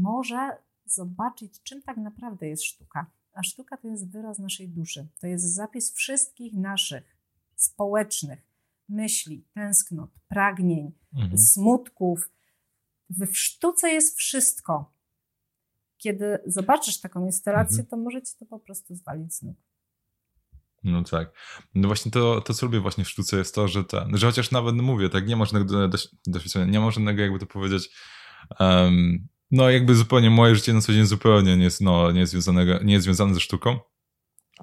może 0.02 0.58
zobaczyć, 0.86 1.62
czym 1.64 1.82
tak 1.82 1.98
naprawdę 1.98 2.48
jest 2.48 2.64
sztuka. 2.64 3.12
A 3.34 3.44
sztuka 3.44 3.78
to 3.78 3.88
jest 3.88 4.12
wyraz 4.12 4.40
naszej 4.40 4.70
duszy, 4.70 5.08
to 5.20 5.28
jest 5.28 5.54
zapis 5.54 5.94
wszystkich 5.94 6.54
naszych 6.54 7.18
społecznych 7.56 8.56
myśli, 8.90 9.46
tęsknot, 9.54 10.10
pragnień, 10.28 10.92
mhm. 11.14 11.38
smutków, 11.38 12.32
w 13.10 13.38
sztuce 13.38 13.90
jest 13.90 14.18
wszystko. 14.18 14.94
Kiedy 15.98 16.40
zobaczysz 16.46 17.00
taką 17.00 17.26
instalację, 17.26 17.80
mhm. 17.80 17.88
to 17.88 17.98
może 17.98 18.22
ci 18.22 18.34
to 18.40 18.46
po 18.46 18.60
prostu 18.60 18.96
zwalić 18.96 19.36
z 19.36 19.42
nóg. 19.42 19.58
No 20.84 21.04
tak. 21.04 21.32
No 21.76 21.88
właśnie 21.88 22.12
to, 22.12 22.42
to, 22.42 22.54
co 22.54 22.66
lubię 22.66 22.80
właśnie 22.80 23.04
w 23.06 23.10
sztuce 23.10 23.38
jest 23.38 23.56
to, 23.56 23.68
że, 23.68 23.84
ten, 23.84 24.18
że 24.18 24.28
chociaż 24.28 24.52
nawet 24.52 24.76
mówię, 24.76 25.10
tak, 25.10 25.28
nie 25.28 25.36
ma 25.36 25.46
żadnego 25.46 25.90
doświadczenia, 26.28 26.66
nie 26.66 26.80
ma 26.80 26.92
żadnego, 26.92 27.22
jakby 27.22 27.40
to 27.40 27.46
powiedzieć, 27.46 27.90
um, 28.60 29.28
no 29.52 29.70
jakby 29.70 29.96
zupełnie 29.96 30.30
moje 30.30 30.56
życie 30.56 30.74
na 30.74 30.82
co 30.82 30.94
dzień 30.94 31.06
zupełnie 31.06 31.58
nie 31.58 31.64
jest, 31.64 31.82
no, 31.82 32.12
nie 32.12 32.20
jest, 32.20 32.32
związanego, 32.32 32.84
nie 32.84 32.94
jest 32.94 33.04
związane 33.04 33.34
ze 33.34 33.40
sztuką, 33.40 33.80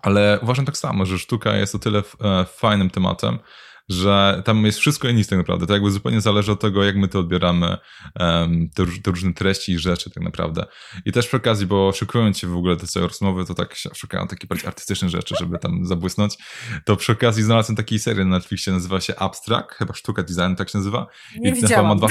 ale 0.02 0.38
uważam 0.42 0.64
tak 0.64 0.76
samo, 0.76 1.06
że 1.06 1.18
sztuka 1.18 1.56
jest 1.56 1.74
o 1.74 1.78
tyle 1.78 2.02
e, 2.20 2.44
fajnym 2.44 2.90
tematem, 2.90 3.38
że 3.88 4.42
tam 4.44 4.64
jest 4.66 4.78
wszystko 4.78 5.08
inne 5.08 5.24
tak 5.24 5.38
naprawdę. 5.38 5.66
To 5.66 5.72
jakby 5.72 5.90
zupełnie 5.90 6.20
zależy 6.20 6.52
od 6.52 6.60
tego, 6.60 6.84
jak 6.84 6.96
my 6.96 7.08
to 7.08 7.18
odbieramy, 7.18 7.76
um, 8.20 8.70
te, 8.74 8.86
te, 8.86 9.10
różne 9.10 9.34
treści 9.34 9.72
i 9.72 9.78
rzeczy 9.78 10.10
tak 10.10 10.22
naprawdę. 10.22 10.66
I 11.04 11.12
też 11.12 11.26
przy 11.26 11.36
okazji, 11.36 11.66
bo 11.66 11.92
szukując 11.92 12.38
się 12.38 12.46
w 12.46 12.56
ogóle 12.56 12.76
te 12.76 12.86
całe 12.86 13.08
rozmowy, 13.08 13.44
to 13.44 13.54
tak 13.54 13.74
szukałem 13.94 14.28
takie 14.28 14.46
bardziej 14.46 14.68
artystyczne 14.68 15.08
rzeczy, 15.08 15.34
żeby 15.40 15.58
tam 15.58 15.86
zabłysnąć, 15.86 16.36
to 16.84 16.96
przy 16.96 17.12
okazji 17.12 17.42
znalazłem 17.42 17.76
takiej 17.76 17.98
serię 17.98 18.24
na 18.24 18.30
Netflixie, 18.30 18.72
nazywa 18.72 19.00
się 19.00 19.16
Abstract, 19.16 19.72
chyba 19.72 19.94
Sztuka 19.94 20.22
Design 20.22 20.54
tak 20.56 20.70
się 20.70 20.78
nazywa. 20.78 21.06
Nie 21.36 21.50
I 21.50 21.54
widziałam. 21.54 21.86
ma 21.86 21.94
dwa 21.94 22.08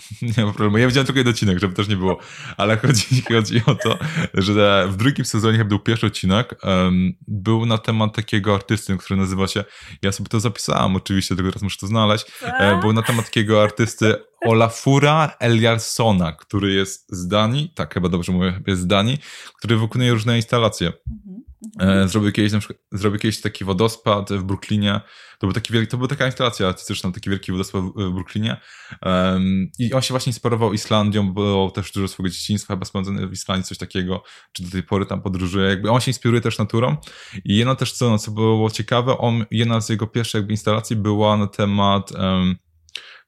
Nie 0.36 0.44
ma 0.44 0.52
problemu. 0.52 0.78
Ja 0.78 0.86
widziałem 0.86 1.06
tylko 1.06 1.18
jeden 1.18 1.32
odcinek, 1.32 1.58
żeby 1.58 1.74
też 1.74 1.88
nie 1.88 1.96
było. 1.96 2.18
Ale 2.56 2.76
chodzi, 2.76 3.22
chodzi 3.32 3.62
o 3.66 3.74
to, 3.74 3.98
że 4.34 4.88
w 4.90 4.96
drugim 4.96 5.24
sezonie, 5.24 5.58
chyba 5.58 5.68
był 5.68 5.78
pierwszy 5.78 6.06
odcinek, 6.06 6.54
um, 6.64 7.12
był 7.28 7.66
na 7.66 7.78
temat 7.78 8.16
takiego 8.16 8.54
artysty, 8.54 8.96
który 8.96 9.20
nazywa 9.20 9.46
się, 9.46 9.64
ja 10.02 10.12
sobie 10.12 10.28
to 10.28 10.40
zapisałam 10.40 10.96
oczywiście, 10.96 11.36
tylko 11.36 11.50
teraz 11.50 11.62
muszę 11.62 11.78
to 11.80 11.86
znaleźć, 11.86 12.26
e, 12.42 12.80
był 12.80 12.92
na 12.92 13.02
temat 13.02 13.24
takiego 13.24 13.62
artysty 13.62 14.14
Olafura 14.40 15.36
Eliassona, 15.38 16.32
który 16.32 16.72
jest 16.72 17.16
z 17.16 17.28
Danii, 17.28 17.72
tak 17.74 17.94
chyba 17.94 18.08
dobrze 18.08 18.32
mówię, 18.32 18.60
jest 18.66 18.82
z 18.82 18.86
Danii, 18.86 19.18
który 19.58 19.76
wykonuje 19.76 20.12
różne 20.12 20.36
instalacje. 20.36 20.86
Mhm. 20.86 21.51
E, 21.80 22.08
zrobił 22.08 22.32
kiedyś, 22.32 22.52
na 22.52 22.58
przykład, 22.58 22.78
zrobił 22.92 23.20
kiedyś 23.20 23.40
taki 23.40 23.64
wodospad 23.64 24.32
w 24.32 24.42
Brooklynie. 24.42 25.00
To 25.38 25.46
był 25.46 25.54
taki 25.54 25.72
wielki, 25.72 25.90
to 25.90 25.96
była 25.96 26.08
taka 26.08 26.26
instalacja 26.26 26.68
artystyczna, 26.68 27.12
taki 27.12 27.30
wielki 27.30 27.52
wodospad 27.52 27.82
w, 27.82 27.88
w 27.88 28.12
Brooklynie. 28.12 28.60
Um, 29.02 29.70
I 29.78 29.92
on 29.92 30.02
się 30.02 30.12
właśnie 30.12 30.30
inspirował 30.30 30.72
Islandią, 30.72 31.32
bo 31.32 31.70
też 31.70 31.92
dużo 31.92 32.08
swojego 32.08 32.34
dzieciństwa 32.34 32.74
chyba 32.74 32.84
spędzone 32.84 33.26
w 33.26 33.32
Islandii, 33.32 33.64
coś 33.64 33.78
takiego, 33.78 34.22
czy 34.52 34.62
do 34.62 34.70
tej 34.70 34.82
pory 34.82 35.06
tam 35.06 35.22
podróżuje. 35.22 35.68
Jakby 35.68 35.90
on 35.90 36.00
się 36.00 36.10
inspiruje 36.10 36.40
też 36.40 36.58
naturą. 36.58 36.96
I 37.44 37.56
jedno 37.56 37.76
też, 37.76 37.92
co, 37.92 38.18
co 38.18 38.30
było 38.30 38.70
ciekawe, 38.70 39.18
on, 39.18 39.44
jedna 39.50 39.80
z 39.80 39.88
jego 39.88 40.06
pierwszych 40.06 40.38
jakby 40.38 40.52
instalacji 40.52 40.96
była 40.96 41.36
na 41.36 41.46
temat 41.46 42.12
um, 42.12 42.56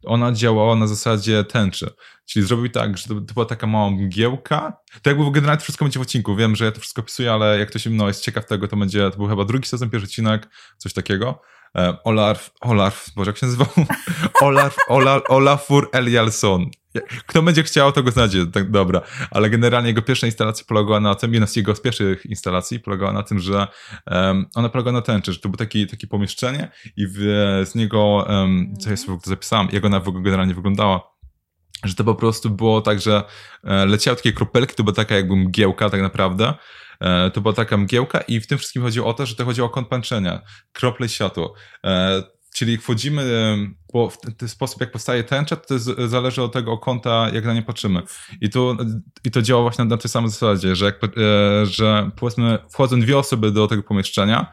ona 0.06 0.32
działała 0.32 0.76
na 0.76 0.86
zasadzie 0.86 1.44
tęczy. 1.44 1.90
Czyli 2.26 2.46
zrobił 2.46 2.68
tak, 2.68 2.98
że 2.98 3.08
to, 3.08 3.14
to 3.14 3.34
była 3.34 3.46
taka 3.46 3.66
mała 3.66 3.90
mgiełka. 3.90 4.76
To 5.02 5.10
jakby 5.10 5.30
generalnie 5.30 5.58
to 5.58 5.62
wszystko 5.62 5.84
będzie 5.84 5.98
w 5.98 6.02
odcinku. 6.02 6.36
Wiem, 6.36 6.56
że 6.56 6.64
ja 6.64 6.72
to 6.72 6.80
wszystko 6.80 7.02
opisuję, 7.02 7.32
ale 7.32 7.58
jak 7.58 7.70
ktoś 7.70 7.86
no, 7.86 8.08
jest 8.08 8.22
ciekaw 8.22 8.46
tego, 8.46 8.68
to 8.68 8.76
będzie, 8.76 9.10
to 9.10 9.16
był 9.16 9.28
chyba 9.28 9.44
drugi 9.44 9.68
sezon, 9.68 9.90
pierwszy 9.90 10.06
odcinek, 10.06 10.48
coś 10.78 10.92
takiego. 10.92 11.40
E, 11.76 11.96
Olarf, 12.04 12.50
Olarf, 12.60 13.10
Boże, 13.16 13.30
jak 13.30 13.38
się 13.38 13.46
nazywał? 13.46 13.68
Olarf, 14.42 14.76
Olar, 14.88 15.22
Olafur 15.28 15.88
Eliasson. 15.92 16.70
Kto 17.26 17.42
będzie 17.42 17.62
chciał, 17.62 17.92
to 17.92 18.02
go 18.02 18.10
znajdzie, 18.10 18.46
tak, 18.46 18.70
dobra. 18.70 19.00
Ale 19.30 19.50
generalnie 19.50 19.88
jego 19.88 20.02
pierwsza 20.02 20.26
instalacja 20.26 20.64
polegała 20.68 21.00
na 21.00 21.14
tym, 21.14 21.32
jedna 21.32 21.46
z 21.46 21.56
jego 21.56 21.74
pierwszych 21.74 22.26
instalacji 22.26 22.80
polegała 22.80 23.12
na 23.12 23.22
tym, 23.22 23.38
że 23.38 23.66
um, 24.06 24.46
ona 24.54 24.68
polegała 24.68 24.92
na 24.92 25.02
tęczy, 25.02 25.32
że 25.32 25.38
to 25.38 25.48
było 25.48 25.58
takie, 25.58 25.86
takie 25.86 26.06
pomieszczenie 26.06 26.70
i 26.96 27.06
w, 27.06 27.18
z 27.70 27.74
niego, 27.74 28.26
um, 28.28 28.74
co 28.80 28.90
ja 28.90 28.96
sobie 28.96 29.18
to 29.24 29.30
zapisałam, 29.30 29.68
jak 29.72 29.84
ona 29.84 30.00
generalnie 30.22 30.54
wyglądała, 30.54 31.14
że 31.84 31.94
to 31.94 32.04
po 32.04 32.14
prostu 32.14 32.50
było 32.50 32.80
tak, 32.80 33.00
że 33.00 33.22
e, 33.64 33.86
leciały 33.86 34.16
takie 34.16 34.32
kropelki, 34.32 34.74
to 34.74 34.84
była 34.84 34.94
taka 34.94 35.14
jakby 35.14 35.36
mgiełka 35.36 35.90
tak 35.90 36.02
naprawdę, 36.02 36.54
e, 37.00 37.30
to 37.30 37.40
była 37.40 37.54
taka 37.54 37.76
mgiełka 37.76 38.20
i 38.20 38.40
w 38.40 38.46
tym 38.46 38.58
wszystkim 38.58 38.82
chodziło 38.82 39.08
o 39.08 39.14
to, 39.14 39.26
że 39.26 39.34
to 39.34 39.44
chodziło 39.44 39.66
o 39.66 39.70
kąt 39.70 39.88
patrzenia, 39.88 40.42
krople 40.72 41.08
światło. 41.08 41.54
E, 42.54 42.58
czyli 42.58 42.78
wchodzimy, 42.78 43.24
bo 43.92 44.10
w 44.10 44.18
ten 44.18 44.48
sposób, 44.48 44.80
jak 44.80 44.92
powstaje 44.92 45.24
tęcza, 45.24 45.56
to 45.56 45.78
zależy 46.08 46.42
od 46.42 46.52
tego 46.52 46.78
kąta, 46.78 47.30
jak 47.32 47.44
na 47.44 47.54
nie 47.54 47.62
patrzymy. 47.62 48.02
I 48.40 48.50
to, 48.50 48.76
i 49.24 49.30
to 49.30 49.42
działa 49.42 49.62
właśnie 49.62 49.84
na 49.84 49.96
tej 49.96 50.10
samej 50.10 50.30
zasadzie, 50.30 50.76
że, 50.76 50.84
jak, 50.84 51.00
że 51.64 52.10
powiedzmy, 52.16 52.58
wchodzą 52.70 53.00
dwie 53.00 53.18
osoby 53.18 53.50
do 53.50 53.66
tego 53.66 53.82
pomieszczenia 53.82 54.52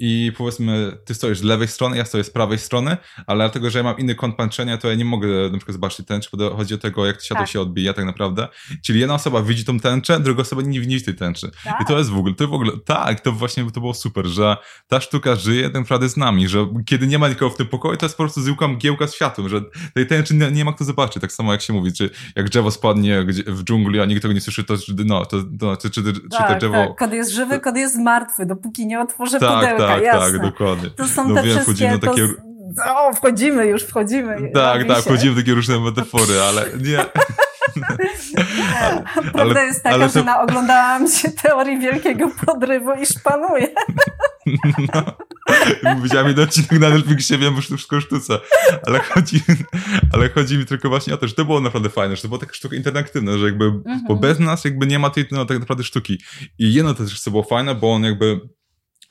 i 0.00 0.32
powiedzmy, 0.36 0.98
ty 1.04 1.14
stoisz 1.14 1.38
z 1.38 1.42
lewej 1.42 1.68
strony, 1.68 1.96
ja 1.96 2.04
stoję 2.04 2.24
z 2.24 2.30
prawej 2.30 2.58
strony, 2.58 2.96
ale 3.26 3.44
dlatego, 3.44 3.70
że 3.70 3.78
ja 3.78 3.82
mam 3.82 3.98
inny 3.98 4.14
kąt 4.14 4.36
patrzenia, 4.36 4.78
to 4.78 4.88
ja 4.88 4.94
nie 4.94 5.04
mogę 5.04 5.28
na 5.28 5.58
przykład 5.58 5.72
zobaczyć 5.72 6.06
tęczy, 6.06 6.28
bo 6.32 6.56
chodzi 6.56 6.74
o 6.74 6.78
tego, 6.78 7.06
jak 7.06 7.16
to 7.16 7.24
światło 7.24 7.44
tak. 7.44 7.52
się 7.52 7.60
odbija 7.60 7.92
tak 7.92 8.04
naprawdę. 8.04 8.48
Czyli 8.82 9.00
jedna 9.00 9.14
osoba 9.14 9.42
widzi 9.42 9.64
tą 9.64 9.80
tęczę, 9.80 10.20
druga 10.20 10.42
osoba 10.42 10.62
nie 10.62 10.80
widzi 10.80 11.02
tej 11.02 11.14
tęczy. 11.14 11.50
Tak. 11.64 11.80
I 11.80 11.84
to 11.84 11.98
jest 11.98 12.10
w 12.10 12.18
ogóle, 12.18 12.34
to 12.34 12.48
w 12.48 12.54
ogóle, 12.54 12.72
tak, 12.84 13.20
to 13.20 13.32
właśnie 13.32 13.70
to 13.70 13.80
było 13.80 13.94
super, 13.94 14.26
że 14.26 14.56
ta 14.88 15.00
sztuka 15.00 15.36
żyje 15.36 15.62
tak 15.62 15.80
naprawdę 15.80 16.08
z 16.08 16.16
nami, 16.16 16.48
że 16.48 16.66
kiedy 16.86 17.06
nie 17.06 17.18
ma 17.18 17.28
nikogo 17.28 17.50
w 17.50 17.56
tym 17.56 17.66
pokoju, 17.66 17.96
to 17.96 18.06
jest 18.06 18.16
po 18.16 18.22
prostu 18.22 18.42
zwykła 18.42 18.68
mgiełka 18.68 19.06
z 19.06 19.14
światłem, 19.14 19.48
że 19.48 19.60
tej 19.94 20.06
tęczy 20.06 20.34
nie, 20.34 20.50
nie 20.50 20.64
ma 20.64 20.72
kto 20.72 20.84
zobaczyć, 20.84 21.22
tak 21.22 21.32
samo 21.32 21.52
jak 21.52 21.62
się 21.62 21.72
mówi, 21.72 21.92
czy 21.92 22.10
jak 22.36 22.48
drzewo 22.48 22.70
spadnie 22.70 23.24
w 23.46 23.64
dżungli, 23.64 24.00
a 24.00 24.04
nikt 24.04 24.22
tego 24.22 24.34
nie 24.34 24.40
słyszy, 24.40 24.64
to 24.64 24.74
no, 25.06 25.26
to, 25.26 25.36
to 25.60 25.76
czy, 25.76 25.90
czy, 25.90 26.02
czy 26.12 26.20
tak, 26.30 26.48
to 26.48 26.58
drzewo... 26.58 26.74
Tak. 26.74 26.96
Kod 26.96 27.12
jest 27.12 27.30
żywy, 27.30 27.60
kod 27.60 27.76
jest 27.76 27.98
martwy, 27.98 28.46
dopóki 28.46 28.86
nie 28.86 29.00
otworzę 29.00 29.38
tak, 29.38 29.60
pudełka, 29.60 29.89
tak, 29.94 30.04
jasne. 30.04 30.32
tak, 30.32 30.50
dokładnie. 30.50 30.90
To 30.90 31.08
są 31.08 31.28
no 31.28 31.34
te 31.34 31.42
wiem, 31.42 31.58
wszystkie... 31.58 31.98
To... 31.98 32.10
Takie... 32.10 32.28
O, 32.86 33.12
wchodzimy 33.12 33.66
już, 33.66 33.82
wchodzimy. 33.82 34.50
Tak, 34.54 34.88
tak, 34.88 34.98
wchodzimy 34.98 35.34
w 35.34 35.36
takie 35.36 35.54
różne 35.54 35.80
metafory, 35.80 36.40
ale 36.40 36.66
nie... 36.80 36.98
Prawda 39.14 39.40
ale, 39.40 39.64
jest 39.64 39.82
taka, 39.82 39.98
to... 39.98 40.08
że 40.08 40.24
na, 40.24 40.40
oglądałam 40.40 41.08
się 41.08 41.30
teorii 41.30 41.78
wielkiego 41.78 42.30
podrywu 42.46 42.92
i 43.02 43.06
szpanuję. 43.06 43.68
No. 45.82 45.96
Widziałam 46.02 46.28
jeden 46.28 46.44
odcinek 46.44 46.80
na 46.80 46.90
Netflixie, 46.90 47.38
wiem, 47.38 47.54
to 47.54 47.60
wszystko 47.60 48.00
sztuce. 48.00 48.38
Ale 48.86 48.98
chodzi, 48.98 49.42
ale 50.12 50.28
chodzi 50.28 50.58
mi 50.58 50.66
tylko 50.66 50.88
właśnie 50.88 51.14
o 51.14 51.16
to, 51.16 51.28
że 51.28 51.34
to 51.34 51.44
było 51.44 51.60
naprawdę 51.60 51.88
fajne, 51.88 52.16
że 52.16 52.22
to 52.22 52.28
była 52.28 52.40
taka 52.40 52.54
sztuka 52.54 52.76
interaktywna, 52.76 53.38
że 53.38 53.44
jakby, 53.44 53.64
mhm. 53.64 54.00
bo 54.08 54.16
bez 54.16 54.38
nas 54.38 54.64
jakby 54.64 54.86
nie 54.86 54.98
ma 54.98 55.10
tej 55.10 55.24
no, 55.30 55.44
tak 55.44 55.58
naprawdę 55.58 55.84
sztuki. 55.84 56.18
I 56.58 56.74
jedno 56.74 56.94
też 56.94 57.20
co 57.20 57.30
było 57.30 57.42
fajne, 57.42 57.74
bo 57.74 57.92
on 57.92 58.04
jakby 58.04 58.40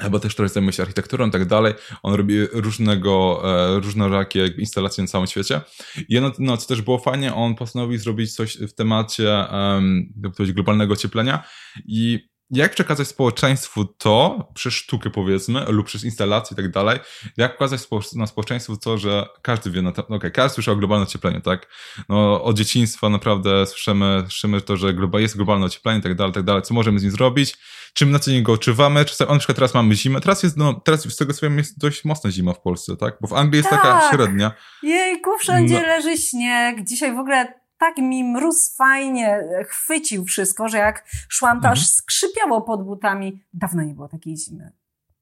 chyba 0.01 0.19
też 0.19 0.35
trochę 0.35 0.49
zajmuje 0.49 0.73
się 0.73 0.83
architekturą 0.83 1.27
i 1.27 1.31
tak 1.31 1.45
dalej. 1.45 1.73
On 2.03 2.13
robi 2.13 2.45
różnego, 2.45 3.41
e, 3.43 3.79
różnorakie 3.79 4.47
instalacje 4.47 5.03
na 5.03 5.07
całym 5.07 5.27
świecie. 5.27 5.61
I 5.97 6.13
jedno, 6.13 6.31
no, 6.39 6.57
co 6.57 6.67
też 6.67 6.81
było 6.81 6.97
fajnie, 6.97 7.35
on 7.35 7.55
postanowił 7.55 7.99
zrobić 7.99 8.35
coś 8.35 8.57
w 8.57 8.73
temacie 8.73 9.45
um, 9.51 10.13
globalnego 10.53 10.93
ocieplenia 10.93 11.43
i 11.85 12.29
jak 12.51 12.73
przekazać 12.73 13.07
społeczeństwu 13.07 13.85
to 13.85 14.47
przez 14.53 14.73
sztukę 14.73 15.09
powiedzmy, 15.09 15.65
lub 15.67 15.87
przez 15.87 16.03
instalacje 16.03 16.55
i 16.55 16.57
tak 16.57 16.71
dalej, 16.71 16.99
jak 17.37 17.57
pokazać 17.57 17.81
na 18.15 18.27
społeczeństwu 18.27 18.77
to, 18.77 18.97
że 18.97 19.27
każdy 19.41 19.71
wie, 19.71 19.81
no 19.81 19.93
okay, 20.09 20.31
każdy 20.31 20.53
słyszy 20.53 20.71
o 20.71 20.75
globalnym 20.75 21.07
ociepleniu, 21.07 21.41
tak? 21.41 21.67
No 22.09 22.43
od 22.43 22.57
dzieciństwa 22.57 23.09
naprawdę 23.09 23.65
słyszymy, 23.65 24.23
słyszymy 24.29 24.61
to, 24.61 24.77
że 24.77 24.93
jest 25.13 25.35
globalne 25.35 25.65
ocieplenie 25.65 25.99
i 25.99 26.01
tak 26.01 26.15
dalej, 26.15 26.33
tak 26.33 26.43
dalej, 26.43 26.61
co 26.61 26.73
możemy 26.73 26.99
z 26.99 27.03
nim 27.03 27.11
zrobić, 27.11 27.57
czym 27.93 28.11
na 28.11 28.19
co 28.19 28.31
dzień 28.31 28.43
go 28.43 28.53
odczuwamy, 28.53 29.05
czasami, 29.05 29.31
na 29.31 29.37
przykład 29.37 29.55
teraz 29.55 29.73
mamy 29.73 29.95
zimę, 29.95 30.21
teraz 30.21 30.43
jest, 30.43 30.57
no, 30.57 30.73
teraz 30.73 31.01
z 31.01 31.15
tego 31.15 31.33
co 31.33 31.45
wiem 31.45 31.57
jest 31.57 31.79
dość 31.79 32.05
mocna 32.05 32.31
zima 32.31 32.53
w 32.53 32.61
Polsce, 32.61 32.97
tak? 32.97 33.17
Bo 33.21 33.27
w 33.27 33.33
Anglii 33.33 33.57
jest 33.57 33.69
tak. 33.69 33.81
taka 33.81 34.09
średnia. 34.09 34.51
Jejku, 34.83 35.29
wszędzie 35.39 35.81
no. 35.81 35.87
leży 35.87 36.17
śnieg, 36.17 36.83
dzisiaj 36.83 37.15
w 37.15 37.19
ogóle 37.19 37.59
tak 37.77 37.97
mi 37.97 38.23
mróz 38.23 38.75
fajnie 38.75 39.39
chwycił 39.67 40.25
wszystko, 40.25 40.69
że 40.69 40.77
jak 40.77 41.05
szłam, 41.29 41.61
to 41.61 41.67
mhm. 41.67 41.73
aż 41.73 41.89
skrzypiało 41.89 42.61
pod 42.61 42.85
butami. 42.85 43.43
Dawno 43.53 43.83
nie 43.83 43.93
było 43.93 44.07
takiej 44.07 44.37
zimy. 44.37 44.71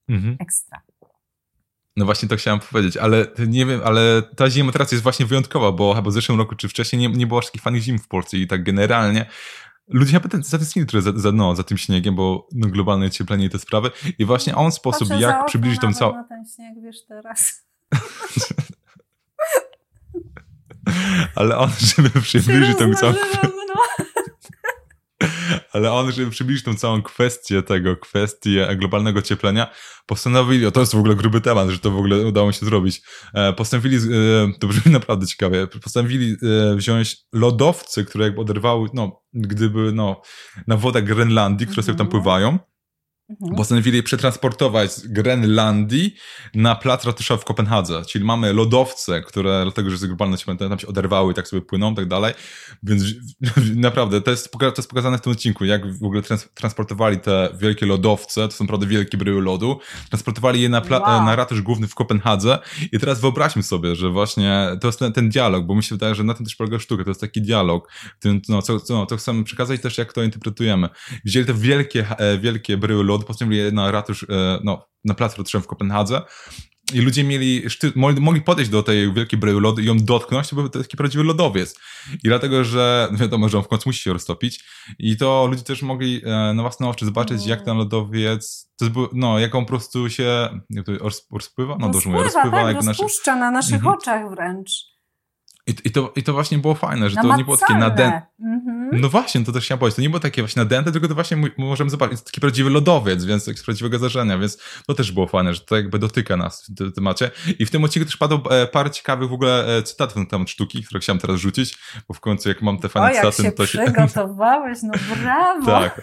Mhm. 0.10 0.38
Ekstra. 0.40 0.82
No 1.98 2.06
właśnie 2.06 2.30
to 2.30 2.36
chciałem 2.36 2.60
powiedzieć, 2.60 2.98
ale 2.98 3.28
nie 3.48 3.66
wiem, 3.66 3.82
ale 3.86 4.22
ta 4.22 4.50
zima 4.50 4.72
teraz 4.72 4.92
jest 4.92 5.04
właśnie 5.04 5.26
wyjątkowa, 5.26 5.72
bo 5.72 5.94
chyba 5.94 6.10
w 6.10 6.14
zeszłym 6.14 6.38
roku 6.38 6.56
czy 6.56 6.68
wcześniej 6.68 7.02
nie, 7.02 7.10
nie 7.10 7.28
było 7.28 7.40
aż 7.40 7.46
takich 7.46 7.62
fajnych 7.62 7.82
zim 7.82 8.00
w 8.00 8.08
Polsce 8.08 8.38
i 8.38 8.48
tak 8.48 8.64
generalnie 8.64 9.26
ludzie 9.88 10.12
chyba 10.12 10.44
zatęsknili 10.44 10.88
trochę 10.88 11.02
za, 11.02 11.20
za, 11.20 11.32
no, 11.32 11.56
za 11.56 11.64
tym 11.64 11.78
śniegiem, 11.78 12.16
bo 12.16 12.48
no, 12.52 12.68
globalne 12.68 13.06
ocieplenie 13.06 13.46
i 13.46 13.50
te 13.50 13.60
sprawy. 13.60 13.92
I 14.20 14.26
właśnie 14.26 14.56
on 14.56 14.72
sposób, 14.72 15.10
Patrzę 15.10 15.24
jak 15.24 15.46
przybliżyć 15.46 15.82
tą 15.82 15.94
całą... 15.94 16.14
na 16.14 16.24
ten 16.24 16.44
śnieg, 16.56 16.74
wiesz, 16.84 17.06
teraz. 17.08 17.68
Ale 21.36 21.58
on, 21.58 21.70
żeby 21.80 22.22
przybliżyć 22.22 22.78
tą 22.78 22.94
całą... 22.94 23.14
Ale 25.74 25.92
on, 25.92 26.12
żeby 26.12 26.32
przybliżyć 26.32 26.66
tą 26.66 26.76
całą 26.76 27.02
kwestię 27.02 27.64
tego, 27.64 27.98
kwestię 27.98 28.76
globalnego 28.76 29.22
cieplenia, 29.22 29.68
postanowili, 30.06 30.66
o 30.66 30.72
to 30.72 30.80
jest 30.80 30.96
w 30.96 30.98
ogóle 30.98 31.16
gruby 31.16 31.42
temat, 31.42 31.70
że 31.70 31.80
to 31.80 31.92
w 31.92 31.98
ogóle 31.98 32.28
udało 32.28 32.52
się 32.52 32.66
zrobić, 32.66 33.02
e, 33.34 33.54
postanowili, 33.54 33.98
e, 33.98 34.00
to 34.60 34.68
brzmi 34.68 34.92
naprawdę 35.00 35.28
ciekawie, 35.28 35.68
postanowili 35.68 36.36
e, 36.72 36.76
wziąć 36.76 37.18
lodowce, 37.34 38.04
które 38.04 38.26
jakby 38.26 38.42
oderwały, 38.42 38.90
no, 38.94 39.22
gdyby, 39.34 39.92
no, 39.94 40.22
na 40.68 40.78
wodach 40.78 41.04
Grenlandii, 41.04 41.68
które 41.68 41.84
sobie 41.84 41.98
tam 41.98 42.08
mhm. 42.08 42.22
pływają, 42.22 42.60
Mhm. 43.30 43.56
Postanowili 43.56 44.04
przetransportować 44.04 44.94
z 44.94 45.08
Grenlandii 45.08 46.16
na 46.56 46.76
plac 46.76 47.06
ratuszowy 47.06 47.42
w 47.42 47.46
Kopenhadze. 47.46 48.02
Czyli 48.10 48.26
mamy 48.26 48.54
lodowce, 48.54 49.22
które 49.22 49.62
dlatego, 49.64 49.90
że 49.90 49.94
jest 49.94 50.06
globalne 50.06 50.38
cieplenie, 50.38 50.60
tam 50.60 50.80
się 50.80 50.88
oderwały 50.88 51.32
i 51.32 51.36
tak 51.36 51.48
sobie 51.48 51.62
płyną 51.62 51.92
i 51.92 51.96
tak 51.96 52.08
dalej. 52.08 52.34
Więc 52.84 53.04
naprawdę, 53.76 54.22
to 54.22 54.32
jest, 54.32 54.52
to 54.52 54.74
jest 54.78 54.90
pokazane 54.90 55.18
w 55.18 55.22
tym 55.22 55.32
odcinku, 55.32 55.66
jak 55.66 55.98
w 55.98 56.04
ogóle 56.04 56.22
trans 56.22 56.50
transportowali 56.54 57.20
te 57.20 57.50
wielkie 57.60 57.86
lodowce, 57.86 58.48
to 58.48 58.52
są 58.52 58.64
naprawdę 58.64 58.88
wielkie 58.88 59.18
bryły 59.18 59.42
lodu, 59.42 59.80
transportowali 60.10 60.62
je 60.62 60.70
na, 60.70 60.82
wow. 60.90 61.26
na 61.26 61.36
ratusz 61.36 61.62
główny 61.62 61.88
w 61.88 61.96
Kopenhadze 61.96 62.60
i 62.92 63.00
teraz 63.00 63.22
wyobraźmy 63.22 63.64
sobie, 63.64 63.96
że 63.96 64.10
właśnie 64.10 64.68
to 64.82 64.88
jest 64.88 65.00
ten, 65.00 65.14
ten 65.14 65.30
dialog, 65.30 65.66
bo 65.66 65.76
mi 65.76 65.84
się 65.84 65.96
wydaje, 65.96 66.16
że 66.16 66.24
na 66.24 66.34
tym 66.34 66.46
też 66.46 66.56
polega 66.56 66.80
sztuka, 66.80 67.04
to 67.04 67.10
jest 67.10 67.22
taki 67.22 67.42
dialog, 67.42 67.92
tym, 68.20 68.42
no, 68.50 68.62
co, 68.62 68.80
co, 68.80 69.06
co 69.06 69.18
chcemy 69.18 69.44
przekazać 69.44 69.82
też, 69.82 69.98
jak 69.98 70.14
to 70.14 70.24
interpretujemy. 70.24 70.90
Wzięli 71.26 71.46
te 71.46 71.54
wielkie, 71.54 72.06
wielkie 72.40 72.78
bryły 72.78 73.04
lodu, 73.04 73.17
postanowili 73.26 73.62
je 73.62 73.72
na 73.72 73.92
ratusz, 73.92 74.24
e, 74.24 74.60
no, 74.64 74.88
na 75.06 75.14
plac 75.14 75.38
ratuszowy 75.38 75.64
w 75.64 75.68
Kopenhadze 75.68 76.22
i 76.94 77.00
ludzie 77.00 77.24
mieli 77.24 77.70
szty, 77.70 77.92
mogli 77.96 78.42
podejść 78.42 78.72
do 78.72 78.84
tej 78.84 79.14
wielkiej 79.14 79.40
bryły 79.40 79.62
lodu 79.62 79.82
i 79.82 79.86
ją 79.86 79.98
dotknąć, 79.98 80.50
to 80.50 80.56
był 80.56 80.70
taki 80.70 80.98
prawdziwy 80.98 81.24
lodowiec. 81.24 81.80
I 82.14 82.28
dlatego, 82.28 82.64
że 82.64 83.08
wiadomo, 83.22 83.50
że 83.50 83.58
on 83.58 83.64
w 83.64 83.68
końcu 83.68 83.90
musi 83.90 84.02
się 84.02 84.14
roztopić. 84.14 84.64
I 85.00 85.18
to 85.18 85.48
ludzie 85.50 85.64
też 85.64 85.82
mogli 85.82 86.22
e, 86.26 86.54
na 86.54 86.62
własne 86.62 86.88
oczy 86.88 87.06
zobaczyć, 87.06 87.46
jak 87.46 87.62
ten 87.62 87.78
lodowiec, 87.78 88.72
to 88.78 88.86
jest, 88.86 88.98
no, 89.14 89.40
jak 89.40 89.56
on 89.56 89.66
po 89.66 89.70
prostu 89.70 90.10
się, 90.10 90.60
jak 90.70 90.86
to 90.86 90.92
rozpływa? 91.32 91.78
No, 91.80 91.90
dobrze 91.90 92.10
mówię, 92.10 92.24
rozpływa. 92.24 92.52
Tak, 92.52 92.76
jak 92.76 92.86
rozpuszcza 92.86 93.36
nasze... 93.36 93.40
na 93.40 93.52
naszych 93.52 93.76
mhm. 93.76 93.96
oczach 93.96 94.30
wręcz. 94.30 94.97
I, 95.68 95.76
I, 95.84 95.92
to, 95.92 96.14
I 96.16 96.24
to 96.24 96.34
właśnie 96.34 96.58
było 96.58 96.76
fajne, 96.76 97.10
że 97.10 97.16
to 97.16 97.38
nie 97.38 97.44
było 97.44 97.58
takie 97.58 97.76
nadęte. 97.76 98.22
Mm-hmm. 98.42 99.00
No 99.02 99.10
właśnie, 99.10 99.46
to 99.46 99.52
też 99.52 99.66
chciałem 99.66 99.80
powiedzieć. 99.80 99.96
To 99.96 100.02
nie 100.02 100.10
było 100.10 100.20
takie 100.20 100.42
właśnie 100.42 100.62
nadęte, 100.62 100.92
tylko 100.92 101.08
to 101.08 101.14
właśnie 101.14 101.38
możemy 101.58 101.90
zobaczyć. 101.90 102.20
To 102.20 102.26
taki 102.26 102.42
prawdziwy 102.42 102.70
lodowiec, 102.70 103.26
więc 103.26 103.44
z 103.44 103.64
prawdziwego 103.64 103.98
zdarzenia, 103.98 104.38
więc 104.38 104.58
to 104.88 104.94
też 104.94 105.12
było 105.12 105.28
fajne, 105.28 105.54
że 105.54 105.62
to 105.62 105.76
jakby 105.76 106.00
dotyka 106.00 106.38
nas 106.38 106.64
w 106.70 106.76
tym 106.76 106.92
temacie. 106.92 107.32
I 107.60 107.66
w 107.66 107.72
tym 107.72 107.84
odcinku 107.84 108.06
też 108.06 108.18
padło 108.18 108.62
e, 108.62 108.68
parę 108.68 108.92
ciekawych 108.92 109.30
w 109.30 109.34
ogóle 109.34 109.78
e, 109.78 109.84
cytatów 109.84 110.16
na 110.16 110.26
temat 110.26 110.50
sztuki, 110.50 110.84
które 110.84 111.00
chciałem 111.00 111.20
teraz 111.20 111.38
rzucić, 111.38 111.78
bo 112.08 112.14
w 112.14 112.20
końcu 112.20 112.50
jak 112.50 112.62
mam 112.62 112.80
te 112.80 112.90
fajne 112.90 113.10
o, 113.10 113.32
cytaty, 113.32 113.44
jak 113.44 113.52
się 113.52 113.58
to 113.58 113.66
się. 113.66 113.80
przygotowałeś, 113.84 114.78
no 114.84 114.92
brawo! 115.16 115.66
tak. 115.66 116.02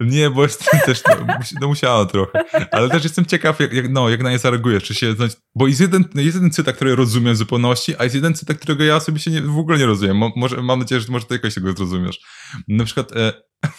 Nie, 0.00 0.30
bo 0.30 0.42
jestem 0.42 0.80
też, 0.86 1.02
no, 1.08 1.14
no 1.60 1.68
musiałem 1.68 2.08
trochę. 2.08 2.44
Ale 2.72 2.88
też 2.88 3.04
jestem 3.04 3.26
ciekaw, 3.26 3.60
jak, 3.60 3.72
jak, 3.72 3.90
no, 3.90 4.08
jak 4.08 4.22
na 4.22 4.30
nie 4.30 4.38
zareagujesz. 4.38 4.84
Czy 4.84 4.94
się, 4.94 5.14
bo 5.54 5.68
jest 5.68 5.80
jeden, 5.80 6.04
jest 6.14 6.34
jeden 6.34 6.50
cytat, 6.50 6.76
który 6.76 6.96
rozumiem 6.96 7.34
w 7.34 7.36
zupełności, 7.36 7.94
a 7.98 8.04
jest 8.04 8.14
jeden 8.14 8.34
cytat, 8.34 8.56
którego 8.56 8.84
ja 8.84 9.00
sobie 9.00 9.18
się 9.18 9.30
nie, 9.30 9.42
w 9.42 9.58
ogóle 9.58 9.78
nie 9.78 9.86
rozumiem. 9.86 10.16
Mo, 10.16 10.32
może, 10.36 10.62
mam 10.62 10.78
nadzieję, 10.78 11.00
że 11.00 11.12
może 11.12 11.26
ty 11.26 11.34
jakoś 11.34 11.54
tego 11.54 11.72
zrozumiesz. 11.72 12.20
Na 12.68 12.84
przykład 12.84 13.16
e, 13.16 13.32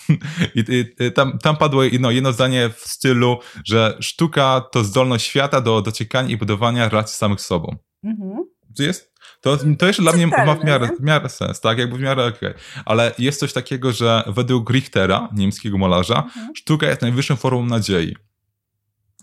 i, 0.55 0.63
i, 0.69 1.11
tam, 1.11 1.39
tam 1.39 1.57
padło 1.57 1.84
no, 1.99 2.11
jedno 2.11 2.34
zdanie 2.34 2.69
w 2.69 2.80
stylu, 2.80 3.39
że 3.65 3.97
sztuka 3.99 4.61
to 4.72 4.84
zdolność 4.84 5.28
świata 5.28 5.61
do 5.61 5.82
dociekania 5.82 6.30
i 6.30 6.38
budowania 6.38 6.89
relacji 6.89 7.17
samych 7.17 7.41
z 7.41 7.45
sobą. 7.45 7.76
Mhm. 8.03 8.43
To 8.78 8.84
jest? 8.84 9.11
To, 9.42 9.58
to 9.80 9.88
jeszcze 9.88 10.02
dla 10.02 10.12
mnie 10.12 10.28
ma 10.28 10.56
w 10.56 10.64
miarę, 10.64 10.89
w 11.00 11.04
miarę 11.04 11.30
sens, 11.30 11.62
tak? 11.62 11.78
Jakby 11.78 11.98
w 11.98 12.02
miarę 12.02 12.26
okej. 12.26 12.50
Okay. 12.50 12.62
Ale 12.86 13.12
jest 13.18 13.39
coś 13.39 13.54
takiego, 13.54 13.92
że 13.92 14.24
według 14.28 14.70
Richtera, 14.70 15.30
niemieckiego 15.34 15.78
malarza, 15.78 16.18
mhm. 16.18 16.56
sztuka 16.56 16.88
jest 16.88 17.02
najwyższą 17.02 17.36
formą 17.36 17.66
nadziei. 17.66 18.16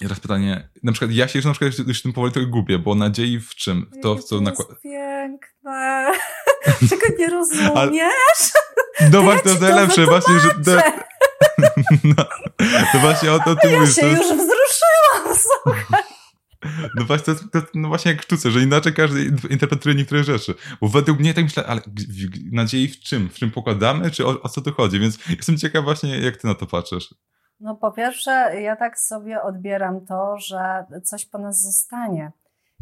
I 0.01 0.03
teraz 0.03 0.21
pytanie, 0.21 0.69
na 0.83 0.93
przykład 0.93 1.11
ja 1.11 1.29
się 1.29 1.39
już 1.39 1.47
na 1.47 1.53
przykład 1.53 1.89
już 1.89 2.03
tym 2.03 2.13
powoli 2.13 2.33
trochę 2.33 2.49
gubię, 2.49 2.79
bo 2.79 2.95
nadziei 2.95 3.41
w 3.41 3.55
czym? 3.55 3.91
To, 4.03 4.17
w 4.17 4.25
co 4.25 4.41
nakłada. 4.41 4.75
piękne. 4.83 6.13
Czego 6.91 7.07
nie 7.19 7.27
rozumiesz? 7.27 7.71
Ale... 7.75 8.11
No 9.13 9.23
właśnie, 9.23 9.43
to 9.43 9.49
jest 9.49 9.61
najlepsze, 9.61 10.07
właśnie, 10.07 10.35
że... 10.41 10.49
To... 10.49 10.83
No, 12.05 12.25
to 12.93 12.99
właśnie 12.99 13.33
o 13.33 13.39
to 13.39 13.57
ty 13.57 13.69
ja 13.69 13.81
mówisz. 13.81 13.97
Ja 13.97 14.03
się 14.03 14.09
już 14.09 14.27
wzruszyłam, 14.27 15.37
słuchaj. 15.65 16.03
No 16.97 17.05
właśnie, 17.05 17.35
to, 17.53 17.63
no 17.75 17.89
właśnie 17.89 18.13
jak 18.13 18.23
sztuce, 18.23 18.51
że 18.51 18.63
inaczej 18.63 18.95
każdy 18.95 19.25
interpretuje 19.51 19.95
niektóre 19.95 20.25
rzeczy. 20.25 20.55
Bo 20.81 20.89
według 20.89 21.19
mnie 21.19 21.35
tak 21.35 21.45
myślę, 21.45 21.67
ale 21.67 21.81
nadziei 22.53 22.89
w 22.89 23.01
czym? 23.01 23.29
W 23.29 23.35
czym 23.35 23.51
pokładamy? 23.51 24.11
Czy 24.11 24.27
o, 24.27 24.43
o 24.43 24.49
co 24.49 24.61
tu 24.61 24.73
chodzi? 24.73 25.01
Więc 25.01 25.29
jestem 25.29 25.57
ciekaw 25.57 25.85
właśnie, 25.85 26.19
jak 26.19 26.37
ty 26.37 26.47
na 26.47 26.55
to 26.55 26.67
patrzysz. 26.67 27.15
No 27.61 27.75
po 27.75 27.93
pierwsze, 27.93 28.61
ja 28.61 28.77
tak 28.77 28.99
sobie 28.99 29.43
odbieram 29.43 30.07
to, 30.07 30.39
że 30.39 30.85
coś 31.05 31.27
po 31.27 31.39
nas 31.39 31.63
zostanie. 31.63 32.33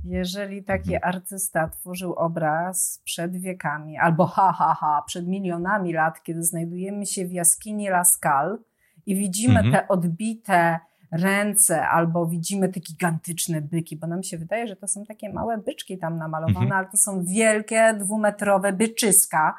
Jeżeli 0.05 0.65
taki 0.65 0.95
mhm. 0.95 1.15
artysta 1.15 1.69
tworzył 1.69 2.13
obraz 2.13 3.01
przed 3.05 3.41
wiekami, 3.41 3.99
albo 3.99 4.27
ha, 4.27 4.53
ha, 4.53 4.77
ha, 4.81 5.03
przed 5.07 5.27
milionami 5.27 5.93
lat, 5.93 6.23
kiedy 6.23 6.43
znajdujemy 6.43 7.07
się 7.07 7.27
w 7.27 7.33
jaskini 7.33 7.89
Lascaux 7.89 8.63
i 9.07 9.17
widzimy 9.17 9.61
mhm. 9.61 9.73
te 9.73 9.89
odbite 9.89 10.81
ręce, 11.13 11.89
albo 11.89 12.27
widzimy 12.27 12.69
te 12.69 12.81
gigantyczne 12.81 13.61
byki, 13.61 13.97
bo 13.97 14.07
nam 14.07 14.23
się 14.23 14.39
wydaje, 14.39 14.67
że 14.67 14.77
to 14.77 14.89
są 14.89 15.05
takie 15.05 15.33
małe 15.33 15.59
byczki 15.59 15.99
tam 15.99 16.19
namalowane, 16.19 16.61
mhm. 16.61 16.73
ale 16.73 16.87
to 16.91 16.97
są 16.97 17.25
wielkie, 17.25 17.95
dwumetrowe 17.95 18.73
byczyska, 18.73 19.59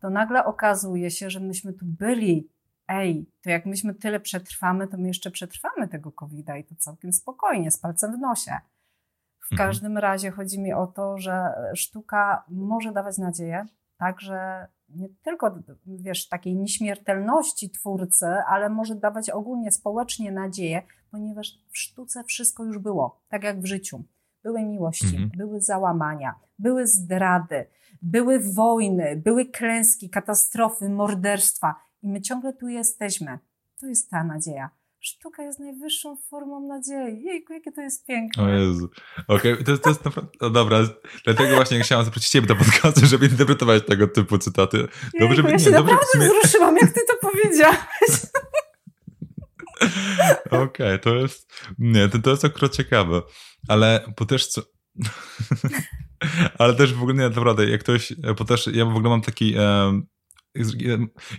to 0.00 0.10
nagle 0.10 0.44
okazuje 0.44 1.10
się, 1.10 1.30
że 1.30 1.40
myśmy 1.40 1.72
tu 1.72 1.86
byli. 1.86 2.48
Ej, 2.88 3.30
to 3.42 3.50
jak 3.50 3.66
myśmy 3.66 3.94
tyle 3.94 4.20
przetrwamy, 4.20 4.88
to 4.88 4.96
my 4.96 5.08
jeszcze 5.08 5.30
przetrwamy 5.30 5.88
tego 5.88 6.12
COVID-a 6.12 6.56
i 6.56 6.64
to 6.64 6.74
całkiem 6.74 7.12
spokojnie, 7.12 7.70
z 7.70 7.78
palcem 7.78 8.16
w 8.16 8.18
nosie. 8.18 8.52
W 9.48 9.52
mhm. 9.52 9.68
każdym 9.68 9.98
razie 9.98 10.30
chodzi 10.30 10.60
mi 10.60 10.72
o 10.72 10.86
to, 10.86 11.18
że 11.18 11.54
sztuka 11.74 12.44
może 12.48 12.92
dawać 12.92 13.18
nadzieję, 13.18 13.66
także 13.98 14.68
nie 14.88 15.08
tylko, 15.08 15.58
wiesz, 15.86 16.28
takiej 16.28 16.56
nieśmiertelności 16.56 17.70
twórcy, 17.70 18.26
ale 18.26 18.68
może 18.68 18.94
dawać 18.94 19.30
ogólnie 19.30 19.72
społecznie 19.72 20.32
nadzieję, 20.32 20.82
ponieważ 21.10 21.58
w 21.70 21.78
sztuce 21.78 22.24
wszystko 22.24 22.64
już 22.64 22.78
było, 22.78 23.20
tak 23.28 23.44
jak 23.44 23.60
w 23.60 23.66
życiu. 23.66 24.04
Były 24.42 24.62
miłości, 24.62 25.16
mhm. 25.16 25.30
były 25.36 25.60
załamania, 25.60 26.34
były 26.58 26.86
zdrady, 26.86 27.66
były 28.02 28.40
wojny, 28.52 29.16
były 29.16 29.46
klęski, 29.46 30.10
katastrofy, 30.10 30.88
morderstwa 30.88 31.74
i 32.02 32.08
my 32.08 32.20
ciągle 32.20 32.52
tu 32.52 32.68
jesteśmy. 32.68 33.38
To 33.80 33.86
jest 33.86 34.10
ta 34.10 34.24
nadzieja. 34.24 34.70
Sztuka 35.04 35.42
jest 35.42 35.60
najwyższą 35.60 36.16
formą 36.16 36.60
nadziei. 36.60 37.22
Jejku, 37.22 37.52
jakie 37.52 37.72
to 37.72 37.80
jest 37.80 38.06
piękne. 38.06 38.42
O 38.42 38.48
Jezu. 38.48 38.90
Okej, 39.28 39.52
okay. 39.52 39.64
to, 39.64 39.78
to 39.78 39.88
jest 39.88 40.04
naprawdę... 40.04 40.30
No 40.40 40.50
dobra, 40.50 40.78
dlatego 41.24 41.54
właśnie 41.54 41.80
chciałam 41.80 42.04
zaprosić 42.04 42.30
ciebie 42.30 42.46
do 42.46 42.56
podcastu, 42.56 43.06
żeby 43.06 43.26
interpretować 43.26 43.86
tego 43.86 44.06
typu 44.06 44.38
cytaty. 44.38 44.88
Dobrze, 45.20 45.36
Jejku, 45.36 45.50
ja 45.50 45.58
się 45.58 45.70
nie, 45.70 45.76
naprawdę 45.76 46.06
dobrze, 46.14 46.28
wzruszyłam, 46.28 46.76
jak 46.76 46.92
ty 46.92 47.00
to 47.10 47.28
powiedziałeś. 47.28 47.78
Okej, 50.46 50.62
okay, 50.62 50.98
to 50.98 51.14
jest... 51.14 51.52
Nie, 51.78 52.08
to, 52.08 52.18
to 52.18 52.30
jest 52.30 52.44
akurat 52.44 52.76
ciekawe. 52.76 53.22
Ale, 53.68 54.04
bo 54.18 54.24
też 54.24 54.46
co... 54.46 54.62
Ale 56.58 56.74
też 56.74 56.94
w 56.94 57.02
ogóle 57.02 57.14
nie, 57.14 57.28
naprawdę, 57.28 57.70
jak 57.70 57.80
ktoś, 57.80 58.12
bo 58.38 58.44
też 58.44 58.66
ja 58.66 58.84
w 58.84 58.96
ogóle 58.96 59.08
mam 59.08 59.22
taki, 59.22 59.54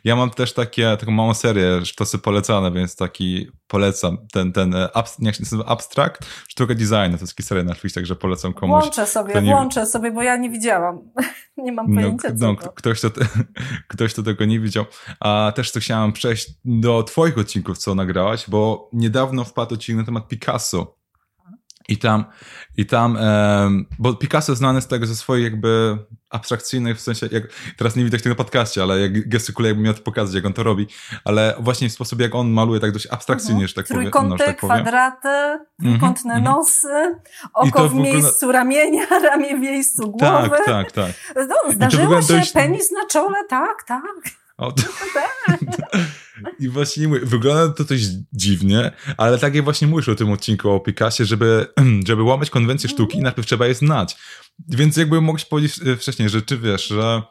ja 0.03 0.15
mam 0.15 0.29
też 0.29 0.53
takie, 0.53 0.97
taką 0.97 1.11
małą 1.11 1.33
serię 1.33 1.85
sztosy 1.85 2.17
polecane, 2.17 2.71
więc 2.71 2.95
taki 2.95 3.47
polecam 3.67 4.17
ten, 4.33 4.53
ten 4.53 4.75
e, 4.75 4.89
jak 5.19 5.35
się 5.35 5.43
nazywa, 5.43 5.65
abstract, 5.65 6.25
sztuka 6.47 6.73
designu, 6.73 7.17
to 7.17 7.23
jest 7.23 7.35
taki 7.35 7.43
seria 7.43 7.63
na 7.63 7.69
Netflix, 7.69 7.93
także 7.93 8.15
polecam 8.15 8.53
komuś. 8.53 8.81
Włączę 8.81 9.05
sobie, 9.07 9.41
nie... 9.41 9.51
włączę 9.51 9.85
sobie, 9.85 10.11
bo 10.11 10.23
ja 10.23 10.37
nie 10.37 10.49
widziałam. 10.49 10.99
nie 11.57 11.71
mam 11.71 11.85
no, 11.89 12.01
pojęcia 12.01 12.29
no, 12.37 12.47
no, 12.47 12.71
ktoś, 12.71 13.01
to, 13.01 13.09
ktoś 13.87 14.13
to 14.13 14.23
tego 14.23 14.45
nie 14.45 14.59
widział. 14.59 14.85
A 15.19 15.51
też 15.55 15.71
to 15.71 15.79
chciałem 15.79 16.13
przejść 16.13 16.47
do 16.65 17.03
twoich 17.03 17.37
odcinków, 17.37 17.77
co 17.77 17.95
nagrałaś, 17.95 18.49
bo 18.49 18.89
niedawno 18.93 19.43
wpadł 19.43 19.73
odcinek 19.73 19.99
na 19.99 20.05
temat 20.05 20.27
Picasso. 20.27 20.94
I 21.87 21.97
tam, 21.97 22.25
i 22.77 22.85
tam, 22.85 23.17
bo 23.99 24.13
Picasso 24.13 24.55
znany 24.55 24.81
z 24.81 24.87
tego 24.87 25.05
ze 25.05 25.15
swoich 25.15 25.43
jakby 25.43 25.97
abstrakcyjnych, 26.29 26.97
w 26.97 27.01
sensie, 27.01 27.27
jak, 27.31 27.43
teraz 27.77 27.95
nie 27.95 28.03
widać 28.03 28.21
tego 28.21 28.35
podcaście, 28.35 28.83
ale 28.83 28.99
jak 28.99 29.29
gestykuluje, 29.29 29.69
jakby 29.69 29.83
miał 29.83 29.93
to 29.93 30.01
pokazać, 30.01 30.35
jak 30.35 30.45
on 30.45 30.53
to 30.53 30.63
robi, 30.63 30.87
ale 31.23 31.55
właśnie 31.59 31.89
w 31.89 31.91
sposób, 31.91 32.21
jak 32.21 32.35
on 32.35 32.49
maluje 32.49 32.79
tak 32.79 32.91
dość 32.91 33.07
abstrakcyjnie, 33.11 33.63
mhm. 33.63 33.67
że 33.67 33.73
tak 33.73 33.87
powiem. 33.87 34.01
Trójkąty, 34.01 34.29
no, 34.29 34.37
tak 34.37 34.57
kwadraty, 34.57 35.27
mhm, 35.27 35.59
trójkątne 35.81 36.33
mhm. 36.33 36.55
nosy, 36.55 37.15
oko 37.53 37.89
w 37.89 37.93
miejscu 37.95 38.51
ramienia, 38.51 39.05
ramię 39.29 39.57
w 39.57 39.59
miejscu 39.59 40.11
głowy. 40.11 40.49
Tak, 40.49 40.65
tak, 40.65 40.91
tak. 40.91 41.11
No, 41.35 41.71
zdarzyło 41.73 42.21
się, 42.21 42.33
dość... 42.33 42.51
penis 42.51 42.91
na 42.91 43.07
czole, 43.07 43.37
tak, 43.49 43.83
tak. 43.83 44.31
O, 44.57 44.71
to... 44.71 44.83
I 46.59 46.69
właśnie 46.69 47.07
mówię, 47.07 47.19
wygląda 47.23 47.73
to 47.73 47.85
coś 47.85 48.01
dziwnie, 48.33 48.91
ale 49.17 49.37
tak 49.37 49.55
jak 49.55 49.63
właśnie 49.63 49.87
mówisz 49.87 50.09
o 50.09 50.15
tym 50.15 50.31
odcinku 50.31 50.69
o 50.69 50.79
Picassie, 50.79 51.25
żeby, 51.25 51.67
żeby 52.07 52.23
łamać 52.23 52.49
konwencję 52.49 52.89
sztuki, 52.89 53.21
najpierw 53.21 53.47
trzeba 53.47 53.67
je 53.67 53.75
znać. 53.75 54.15
Więc 54.67 54.97
jakby 54.97 55.21
mogłeś 55.21 55.45
powiedzieć 55.45 55.79
e, 55.87 55.95
wcześniej, 55.95 56.29
że 56.29 56.41
czy 56.41 56.57
wiesz, 56.57 56.87
że 56.87 57.21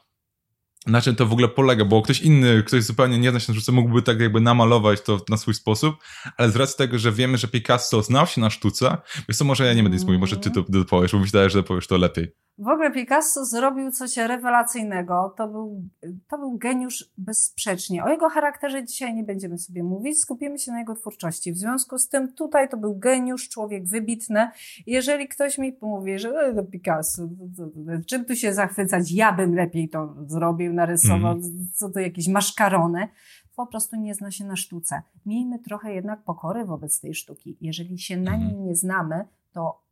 na 0.86 1.00
czym 1.00 1.16
to 1.16 1.26
w 1.26 1.32
ogóle 1.32 1.48
polega, 1.48 1.84
bo 1.84 2.02
ktoś 2.02 2.20
inny, 2.20 2.62
ktoś 2.62 2.82
zupełnie 2.82 3.18
nie 3.18 3.30
zna 3.30 3.40
się 3.40 3.52
na 3.52 3.56
sztuce, 3.58 3.72
mógłby 3.72 4.02
tak 4.02 4.20
jakby 4.20 4.40
namalować 4.40 5.00
to 5.00 5.20
na 5.28 5.36
swój 5.36 5.54
sposób, 5.54 5.94
ale 6.36 6.50
z 6.50 6.56
racji 6.56 6.76
tego, 6.78 6.98
że 6.98 7.12
wiemy, 7.12 7.38
że 7.38 7.48
Picasso 7.48 8.02
znał 8.02 8.26
się 8.26 8.40
na 8.40 8.50
sztuce, 8.50 8.96
więc 9.28 9.38
to 9.38 9.44
może 9.44 9.66
ja 9.66 9.74
nie 9.74 9.82
będę 9.82 9.96
nic 9.96 10.06
mówił, 10.06 10.20
może 10.20 10.36
ty 10.36 10.50
to 10.50 10.64
dopowiesz, 10.68 11.12
bo 11.12 11.18
myślałem, 11.18 11.50
że 11.50 11.62
powiesz 11.62 11.86
to 11.86 11.96
lepiej. 11.96 12.28
W 12.58 12.68
ogóle 12.68 12.90
Picasso 12.90 13.44
zrobił 13.44 13.90
coś 13.90 14.16
rewelacyjnego. 14.16 15.34
To 15.36 15.48
był, 15.48 15.82
to 16.28 16.38
był 16.38 16.58
geniusz 16.58 17.10
bezsprzecznie. 17.18 18.04
O 18.04 18.08
jego 18.08 18.28
charakterze 18.28 18.84
dzisiaj 18.84 19.14
nie 19.14 19.24
będziemy 19.24 19.58
sobie 19.58 19.82
mówić, 19.82 20.20
skupimy 20.20 20.58
się 20.58 20.72
na 20.72 20.78
jego 20.78 20.94
twórczości. 20.94 21.52
W 21.52 21.56
związku 21.56 21.98
z 21.98 22.08
tym 22.08 22.32
tutaj 22.32 22.68
to 22.68 22.76
był 22.76 22.98
geniusz, 22.98 23.48
człowiek 23.48 23.86
wybitny. 23.86 24.48
Jeżeli 24.86 25.28
ktoś 25.28 25.58
mi 25.58 25.76
mówi, 25.80 26.18
że 26.18 26.28
e, 26.28 26.52
no 26.52 26.64
Picasso, 26.64 27.22
to, 27.56 27.66
to, 27.66 27.72
czym 28.06 28.24
tu 28.24 28.36
się 28.36 28.54
zachwycać, 28.54 29.12
ja 29.12 29.32
bym 29.32 29.54
lepiej 29.54 29.88
to 29.88 30.14
zrobił, 30.26 30.72
narysował, 30.72 31.32
mm. 31.32 31.68
co 31.74 31.90
to 31.90 32.00
jakieś 32.00 32.28
maszkarony 32.28 33.08
po 33.56 33.66
prostu 33.66 33.96
nie 33.96 34.14
zna 34.14 34.30
się 34.30 34.44
na 34.44 34.56
sztuce. 34.56 35.02
Miejmy 35.26 35.58
trochę 35.58 35.94
jednak 35.94 36.22
pokory 36.22 36.64
wobec 36.64 37.00
tej 37.00 37.14
sztuki. 37.14 37.56
Jeżeli 37.60 37.98
się 37.98 38.16
na 38.16 38.34
mhm. 38.34 38.50
niej 38.50 38.60
nie 38.60 38.76
znamy, 38.76 39.24
to 39.52 39.83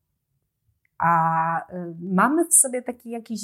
a 1.02 1.58
y, 1.60 1.94
mamy 2.00 2.44
w 2.44 2.54
sobie 2.54 2.82
taki 2.82 3.10
jakiś, 3.10 3.40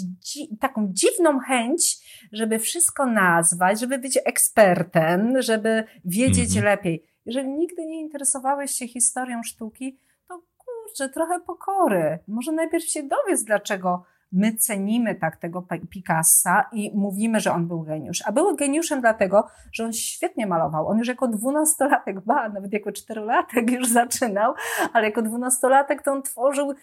taką 0.60 0.88
dziwną 0.92 1.38
chęć, 1.38 1.98
żeby 2.32 2.58
wszystko 2.58 3.06
nazwać, 3.06 3.80
żeby 3.80 3.98
być 3.98 4.18
ekspertem, 4.24 5.42
żeby 5.42 5.84
wiedzieć 6.04 6.56
mhm. 6.56 6.64
lepiej. 6.64 7.04
Jeżeli 7.26 7.48
nigdy 7.48 7.86
nie 7.86 8.00
interesowałeś 8.00 8.70
się 8.70 8.88
historią 8.88 9.42
sztuki, 9.42 9.98
to 10.28 10.42
kurczę, 10.56 11.08
trochę 11.08 11.40
pokory. 11.40 12.18
Może 12.28 12.52
najpierw 12.52 12.84
się 12.84 13.02
dowiedz, 13.02 13.44
dlaczego 13.44 14.04
my 14.32 14.56
cenimy 14.56 15.14
tak 15.14 15.36
tego 15.36 15.66
Picassa 15.90 16.68
i 16.72 16.92
mówimy, 16.94 17.40
że 17.40 17.52
on 17.52 17.68
był 17.68 17.82
geniusz. 17.82 18.22
A 18.26 18.32
był 18.32 18.56
geniuszem 18.56 19.00
dlatego, 19.00 19.46
że 19.72 19.84
on 19.84 19.92
świetnie 19.92 20.46
malował. 20.46 20.88
On 20.88 20.98
już 20.98 21.08
jako 21.08 21.28
dwunastolatek, 21.28 22.20
ba, 22.20 22.48
nawet 22.48 22.72
jako 22.72 22.92
czterolatek 22.92 23.70
już 23.70 23.88
zaczynał, 23.88 24.54
ale 24.92 25.06
jako 25.06 25.22
dwunastolatek 25.22 26.02
to 26.02 26.12
on 26.12 26.22
tworzył 26.22 26.74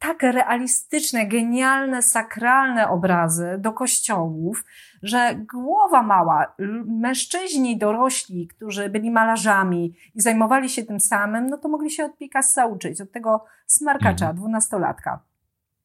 tak 0.00 0.22
realistyczne, 0.22 1.26
genialne, 1.26 2.02
sakralne 2.02 2.88
obrazy 2.88 3.56
do 3.58 3.72
kościołów, 3.72 4.64
że 5.02 5.34
głowa 5.34 6.02
mała, 6.02 6.54
mężczyźni 6.86 7.78
dorośli, 7.78 8.48
którzy 8.48 8.88
byli 8.88 9.10
malarzami 9.10 9.94
i 10.14 10.20
zajmowali 10.20 10.68
się 10.68 10.82
tym 10.82 11.00
samym, 11.00 11.46
no 11.46 11.58
to 11.58 11.68
mogli 11.68 11.90
się 11.90 12.04
od 12.04 12.16
Picassa 12.16 12.66
uczyć, 12.66 13.00
od 13.00 13.12
tego 13.12 13.44
smarkacza, 13.66 14.26
mhm. 14.26 14.36
dwunastolatka. 14.36 15.29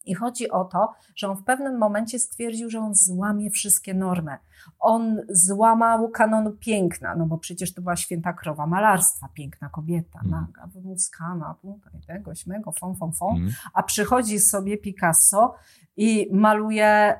I 0.05 0.13
chodzi 0.13 0.51
o 0.51 0.65
to, 0.65 0.93
że 1.15 1.29
on 1.29 1.37
w 1.37 1.43
pewnym 1.43 1.77
momencie 1.77 2.19
stwierdził, 2.19 2.69
że 2.69 2.79
on 2.79 2.95
złamie 2.95 3.51
wszystkie 3.51 3.93
normy. 3.93 4.37
On 4.79 5.21
złamał 5.29 6.09
kanonu 6.09 6.51
piękna, 6.51 7.15
no 7.15 7.25
bo 7.25 7.37
przecież 7.37 7.73
to 7.73 7.81
była 7.81 7.95
święta 7.95 8.33
krowa 8.33 8.67
malarstwa, 8.67 9.29
piękna 9.33 9.69
kobieta, 9.69 10.19
mm. 10.19 10.31
naga, 10.31 10.67
wymuskana, 10.67 11.55
tutaj 11.61 12.01
tego, 12.07 12.35
śmego, 12.35 12.71
fon, 12.71 12.95
fon, 12.95 13.11
fon. 13.11 13.37
Mm. 13.37 13.51
A 13.73 13.83
przychodzi 13.83 14.39
sobie 14.39 14.77
Picasso 14.77 15.55
i 15.97 16.29
maluje 16.33 17.19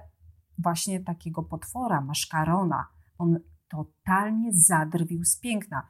właśnie 0.58 1.00
takiego 1.00 1.44
potwora, 1.44 2.02
maszkarona. 2.02 2.88
On 3.18 3.40
totalnie 3.68 4.50
zadrwił 4.54 5.26
z 5.26 5.40
piękna, 5.40 5.88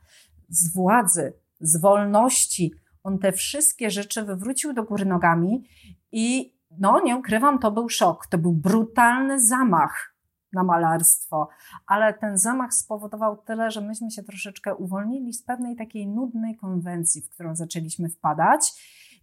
z 0.50 0.74
władzy, 0.74 1.34
z 1.60 1.82
wolności. 1.82 2.74
On 3.04 3.20
te 3.20 3.32
wszystkie 3.32 3.92
rzeczy 3.92 4.24
wywrócił 4.24 4.74
do 4.74 4.84
góry 4.84 5.06
nogami 5.06 5.68
i 6.12 6.55
no 6.80 7.00
nie 7.00 7.18
ukrywam, 7.18 7.60
to 7.60 7.72
był 7.72 7.90
szok. 7.90 8.28
To 8.28 8.38
był 8.38 8.54
brutalny 8.54 9.42
zamach 9.42 10.16
na 10.54 10.64
malarstwo, 10.64 11.50
ale 11.88 12.14
ten 12.14 12.38
zamach 12.38 12.74
spowodował 12.74 13.38
tyle, 13.38 13.72
że 13.72 13.82
myśmy 13.82 14.12
się 14.12 14.24
troszeczkę 14.24 14.76
uwolnili 14.76 15.34
z 15.34 15.44
pewnej 15.44 15.76
takiej 15.76 16.08
nudnej 16.08 16.56
konwencji, 16.56 17.22
w 17.22 17.30
którą 17.30 17.56
zaczęliśmy 17.56 18.10
wpadać 18.10 18.72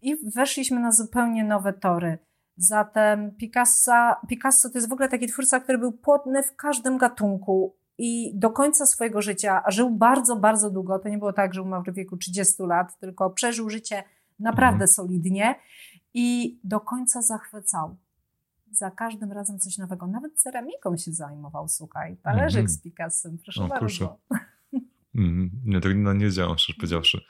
i 0.03 0.31
weszliśmy 0.35 0.81
na 0.81 0.93
zupełnie 0.93 1.45
nowe 1.45 1.73
tory. 1.73 2.19
Zatem 2.57 3.35
Picasso, 3.37 4.15
Picasso 4.29 4.71
to 4.71 4.79
jest 4.79 4.89
w 4.89 4.93
ogóle 4.93 5.09
taki 5.09 5.27
twórca, 5.27 5.61
który 5.61 5.79
był 5.79 5.93
płodny 5.93 6.43
w 6.43 6.57
każdym 6.57 6.99
gatunku 6.99 7.77
i 7.99 8.33
do 8.35 8.51
końca 8.51 8.87
swojego 8.87 9.23
życia, 9.23 9.63
a 9.65 9.71
żył 9.71 9.91
bardzo, 9.91 10.37
bardzo 10.37 10.71
długo. 10.71 10.99
To 10.99 11.09
nie 11.09 11.19
było 11.19 11.33
tak, 11.33 11.55
że 11.55 11.63
umarł 11.63 11.85
w 11.85 11.95
wieku 11.95 12.17
30 12.17 12.63
lat, 12.63 12.99
tylko 12.99 13.31
przeżył 13.31 13.71
życie 13.71 14.05
naprawdę 14.39 14.85
mhm. 14.85 14.89
solidnie 14.89 15.55
i 16.15 16.59
do 16.65 16.81
końca 16.81 17.23
zachwycał. 17.23 17.97
Za 18.71 18.91
każdym 18.91 19.33
razem 19.33 19.59
coś 19.59 19.79
nowego. 19.79 20.07
Nawet 20.07 20.41
ceramiką 20.41 20.97
się 20.97 21.13
zajmował, 21.13 21.69
słuchaj. 21.69 22.17
Talerzyk 22.17 22.59
mm 22.59 22.67
-hmm. 22.67 22.75
z 22.75 22.83
Picassem, 22.83 23.39
proszę 23.39 23.65
o, 23.65 23.69
bardzo. 23.69 23.79
Proszę. 23.79 24.09
Mm, 25.15 25.51
nie, 25.65 25.81
to 25.81 25.89
no, 25.95 26.13
nie 26.13 26.25
wiedziałem, 26.25 26.59
szczerze 26.59 26.77
powiedziawszy. 26.77 27.21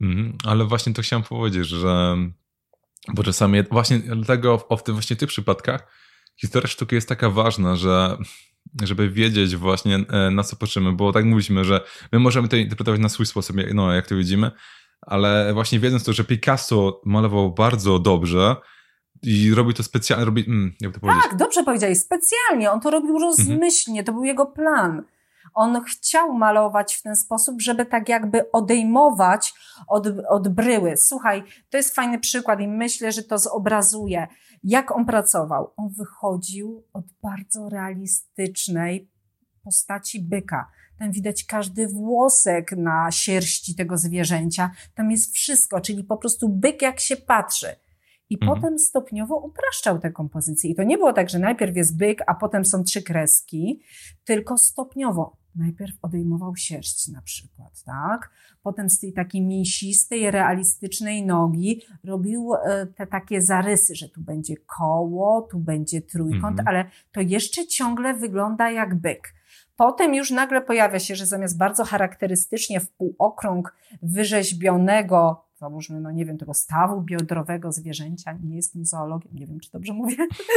Mm, 0.00 0.38
ale 0.44 0.64
właśnie 0.64 0.92
to 0.92 1.02
chciałem 1.02 1.22
powiedzieć, 1.22 1.66
że 1.66 2.16
bo 3.14 3.22
czasami 3.22 3.62
właśnie 3.62 3.98
dlatego 3.98 4.58
w, 4.58 4.76
w 4.76 4.82
tych 4.82 4.94
właśnie 4.94 5.16
tych 5.16 5.28
przypadkach 5.28 5.86
historia 6.36 6.68
sztuki 6.68 6.94
jest 6.94 7.08
taka 7.08 7.30
ważna, 7.30 7.76
że 7.76 8.16
żeby 8.82 9.10
wiedzieć 9.10 9.56
właśnie 9.56 9.96
e, 9.96 10.30
na 10.30 10.42
co 10.42 10.56
patrzymy, 10.56 10.92
bo 10.92 11.12
tak 11.12 11.24
mówiliśmy, 11.24 11.64
że 11.64 11.80
my 12.12 12.18
możemy 12.18 12.48
to 12.48 12.56
interpretować 12.56 13.00
na 13.00 13.08
swój 13.08 13.26
sposób, 13.26 13.56
no 13.74 13.92
jak 13.92 14.06
to 14.06 14.16
widzimy, 14.16 14.50
ale 15.00 15.54
właśnie 15.54 15.80
wiedząc 15.80 16.04
to, 16.04 16.12
że 16.12 16.24
Picasso 16.24 17.00
malował 17.04 17.54
bardzo 17.54 17.98
dobrze 17.98 18.56
i 19.22 19.54
robił 19.54 19.72
to 19.72 19.82
specjalnie, 19.82 20.24
robi, 20.24 20.44
mm, 20.48 20.74
jak 20.80 20.94
to 20.94 21.00
powiedzieć? 21.00 21.22
Tak, 21.22 21.36
dobrze 21.36 21.64
powiedziałeś, 21.64 21.98
specjalnie, 21.98 22.70
on 22.70 22.80
to 22.80 22.90
robił 22.90 23.18
rozmyślnie, 23.18 24.04
to 24.04 24.12
był 24.12 24.24
jego 24.24 24.46
plan. 24.46 25.02
On 25.54 25.84
chciał 25.84 26.32
malować 26.32 26.94
w 26.94 27.02
ten 27.02 27.16
sposób, 27.16 27.62
żeby 27.62 27.86
tak 27.86 28.08
jakby 28.08 28.50
odejmować 28.52 29.54
od, 29.88 30.06
od 30.28 30.48
bryły. 30.48 30.96
Słuchaj, 30.96 31.44
to 31.70 31.76
jest 31.76 31.94
fajny 31.94 32.18
przykład 32.18 32.60
i 32.60 32.68
myślę, 32.68 33.12
że 33.12 33.22
to 33.22 33.38
zobrazuje, 33.38 34.26
jak 34.62 34.96
on 34.96 35.06
pracował. 35.06 35.72
On 35.76 35.88
wychodził 35.88 36.84
od 36.92 37.04
bardzo 37.22 37.68
realistycznej 37.68 39.10
postaci 39.64 40.22
byka. 40.22 40.70
Tam 40.98 41.12
widać 41.12 41.44
każdy 41.44 41.88
włosek 41.88 42.72
na 42.76 43.10
sierści 43.10 43.74
tego 43.74 43.98
zwierzęcia. 43.98 44.70
Tam 44.94 45.10
jest 45.10 45.34
wszystko, 45.34 45.80
czyli 45.80 46.04
po 46.04 46.16
prostu 46.16 46.48
byk 46.48 46.82
jak 46.82 47.00
się 47.00 47.16
patrzy. 47.16 47.66
I 48.30 48.34
mhm. 48.34 48.54
potem 48.54 48.78
stopniowo 48.78 49.36
upraszczał 49.36 49.98
te 49.98 50.10
kompozycje. 50.10 50.70
I 50.70 50.74
to 50.74 50.82
nie 50.82 50.98
było 50.98 51.12
tak, 51.12 51.30
że 51.30 51.38
najpierw 51.38 51.76
jest 51.76 51.96
byk, 51.96 52.22
a 52.26 52.34
potem 52.34 52.64
są 52.64 52.84
trzy 52.84 53.02
kreski, 53.02 53.80
tylko 54.24 54.58
stopniowo. 54.58 55.36
Najpierw 55.54 55.94
odejmował 56.02 56.56
sierść 56.56 57.08
na 57.08 57.22
przykład, 57.22 57.82
tak? 57.82 58.30
Potem 58.62 58.90
z 58.90 59.00
tej 59.00 59.12
takiej 59.12 59.42
mięsistej, 59.42 60.30
realistycznej 60.30 61.26
nogi 61.26 61.82
robił 62.04 62.54
e, 62.54 62.86
te 62.86 63.06
takie 63.06 63.42
zarysy, 63.42 63.94
że 63.94 64.08
tu 64.08 64.20
będzie 64.20 64.54
koło, 64.56 65.48
tu 65.50 65.58
będzie 65.58 66.02
trójkąt, 66.02 66.58
mhm. 66.58 66.68
ale 66.68 66.90
to 67.12 67.20
jeszcze 67.20 67.66
ciągle 67.66 68.14
wygląda 68.14 68.70
jak 68.70 68.94
byk. 68.94 69.35
Potem 69.76 70.14
już 70.14 70.30
nagle 70.30 70.62
pojawia 70.62 70.98
się, 70.98 71.16
że 71.16 71.26
zamiast 71.26 71.58
bardzo 71.58 71.84
charakterystycznie 71.84 72.80
w 72.80 72.90
półokrąg 72.90 73.76
wyrzeźbionego 74.02 75.46
załóżmy, 75.58 76.00
no 76.00 76.10
nie 76.10 76.24
wiem, 76.24 76.38
tego 76.38 76.54
stawu 76.54 77.02
biodrowego 77.02 77.72
zwierzęcia, 77.72 78.38
nie 78.44 78.56
jestem 78.56 78.84
zoologiem, 78.84 79.32
nie 79.34 79.46
wiem, 79.46 79.60
czy 79.60 79.70
dobrze 79.72 79.92
mówię, 79.92 80.16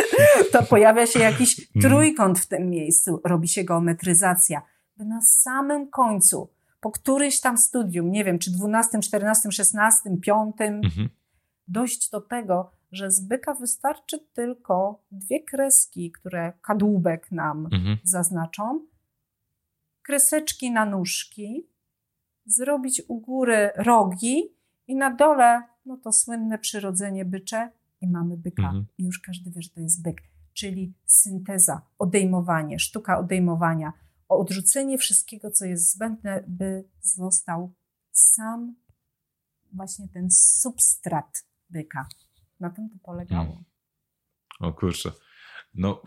to 0.51 0.63
pojawia 0.63 1.05
się 1.05 1.19
jakiś 1.19 1.59
mhm. 1.75 1.81
trójkąt 1.81 2.39
w 2.39 2.47
tym 2.47 2.69
miejscu, 2.69 3.21
robi 3.23 3.47
się 3.47 3.63
geometryzacja. 3.63 4.61
By 4.97 5.05
na 5.05 5.21
samym 5.21 5.89
końcu, 5.89 6.49
po 6.81 6.91
któryś 6.91 7.41
tam 7.41 7.57
studium, 7.57 8.11
nie 8.11 8.23
wiem, 8.23 8.39
czy 8.39 8.51
12, 8.51 8.99
14, 8.99 9.51
16, 9.51 10.09
5, 10.21 10.55
mhm. 10.59 11.09
dojść 11.67 12.09
do 12.09 12.21
tego, 12.21 12.71
że 12.91 13.11
z 13.11 13.21
byka 13.21 13.53
wystarczy 13.53 14.19
tylko 14.33 15.01
dwie 15.11 15.43
kreski, 15.43 16.11
które 16.11 16.53
kadłubek 16.61 17.31
nam 17.31 17.65
mhm. 17.65 17.97
zaznaczą, 18.03 18.85
kreseczki 20.09 20.71
na 20.71 20.85
nóżki, 20.85 21.69
zrobić 22.45 23.01
u 23.07 23.19
góry 23.19 23.69
rogi 23.75 24.55
i 24.87 24.95
na 24.95 25.15
dole, 25.15 25.63
no 25.85 25.97
to 25.97 26.11
słynne 26.11 26.59
przyrodzenie 26.59 27.25
bycze 27.25 27.71
i 28.01 28.07
mamy 28.07 28.37
byka. 28.37 28.63
Mhm. 28.63 28.85
I 28.97 29.03
już 29.03 29.19
każdy 29.19 29.51
wie, 29.51 29.61
że 29.61 29.69
to 29.69 29.79
jest 29.79 30.03
byk. 30.03 30.21
Czyli 30.53 30.93
synteza, 31.05 31.81
odejmowanie, 31.99 32.79
sztuka 32.79 33.19
odejmowania, 33.19 33.93
odrzucenie 34.29 34.97
wszystkiego, 34.97 35.51
co 35.51 35.65
jest 35.65 35.91
zbędne, 35.91 36.43
by 36.47 36.83
został 37.01 37.73
sam 38.11 38.75
właśnie 39.73 40.07
ten 40.07 40.31
substrat 40.31 41.45
byka. 41.69 42.07
Na 42.59 42.69
tym 42.69 42.89
to 42.89 42.95
polegało. 43.03 43.63
O 44.59 44.73
kurczę. 44.73 45.11
No, 45.73 46.01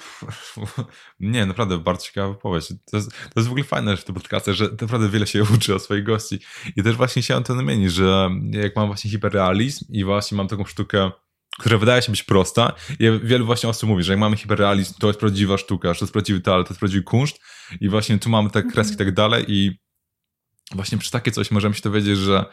nie, 1.20 1.46
naprawdę 1.46 1.78
bardzo 1.78 2.06
ciekawa 2.06 2.28
wypowiedź. 2.28 2.68
To 2.68 2.96
jest, 2.96 3.10
to 3.10 3.32
jest 3.36 3.48
w 3.48 3.50
ogóle 3.50 3.64
fajne 3.64 3.96
w 3.96 4.04
tym 4.04 4.14
podcastie, 4.14 4.54
że 4.54 4.68
naprawdę 4.80 5.08
wiele 5.08 5.26
się 5.26 5.42
uczy 5.54 5.74
od 5.74 5.82
swoich 5.82 6.04
gości. 6.04 6.38
I 6.76 6.82
też 6.82 6.96
właśnie 6.96 7.22
chciałem 7.22 7.44
to 7.44 7.54
namienić, 7.54 7.92
że 7.92 8.30
jak 8.50 8.76
mam 8.76 8.86
właśnie 8.86 9.10
hiperrealizm 9.10 9.84
i 9.88 10.04
właśnie 10.04 10.36
mam 10.36 10.48
taką 10.48 10.64
sztukę, 10.64 11.10
która 11.58 11.78
wydaje 11.78 12.02
się 12.02 12.12
być 12.12 12.22
prosta, 12.22 12.72
i 12.98 13.20
wielu 13.22 13.46
właśnie 13.46 13.68
osób 13.68 13.88
mówi, 13.88 14.02
że 14.02 14.12
jak 14.12 14.20
mamy 14.20 14.36
hiperrealizm, 14.36 14.94
to 14.98 15.06
jest 15.06 15.20
prawdziwa 15.20 15.58
sztuka, 15.58 15.94
że 15.94 15.98
to 15.98 16.04
jest 16.04 16.12
prawdziwy 16.12 16.40
talent, 16.40 16.68
to 16.68 16.72
jest 16.72 16.80
prawdziwy 16.80 17.02
kunszt 17.02 17.40
i 17.80 17.88
właśnie 17.88 18.18
tu 18.18 18.30
mamy 18.30 18.50
te 18.50 18.62
kreski 18.62 18.94
i 18.94 18.98
tak 18.98 19.14
dalej 19.14 19.44
i 19.48 19.80
właśnie 20.74 20.98
przy 20.98 21.10
takie 21.10 21.30
coś 21.30 21.50
możemy 21.50 21.74
się 21.74 21.80
dowiedzieć, 21.80 22.18
że 22.18 22.44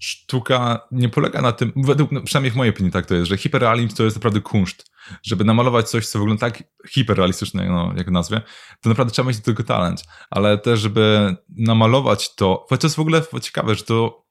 sztuka 0.00 0.88
nie 0.90 1.08
polega 1.08 1.42
na 1.42 1.52
tym, 1.52 1.72
według, 1.76 2.12
no, 2.12 2.22
przynajmniej 2.22 2.50
w 2.50 2.56
mojej 2.56 2.74
opinii 2.74 2.92
tak 2.92 3.06
to 3.06 3.14
jest, 3.14 3.28
że 3.28 3.36
hiperrealizm 3.36 3.96
to 3.96 4.04
jest 4.04 4.16
naprawdę 4.16 4.40
kunszt. 4.40 4.93
Żeby 5.22 5.44
namalować 5.44 5.90
coś, 5.90 6.06
co 6.06 6.18
wygląda 6.18 6.40
tak 6.40 6.62
hiperrealistyczne, 6.88 7.68
no, 7.68 7.92
jak 7.96 8.10
nazwie, 8.10 8.42
to 8.80 8.88
naprawdę 8.88 9.12
trzeba 9.12 9.28
mieć 9.28 9.38
do 9.38 9.44
tego 9.44 9.62
talent. 9.62 10.04
Ale 10.30 10.58
też, 10.58 10.80
żeby 10.80 11.36
namalować 11.56 12.34
to, 12.34 12.66
jest 12.86 12.96
w 12.96 13.00
ogóle 13.00 13.22
ciekawe, 13.42 13.74
że 13.74 13.82
to 13.82 14.23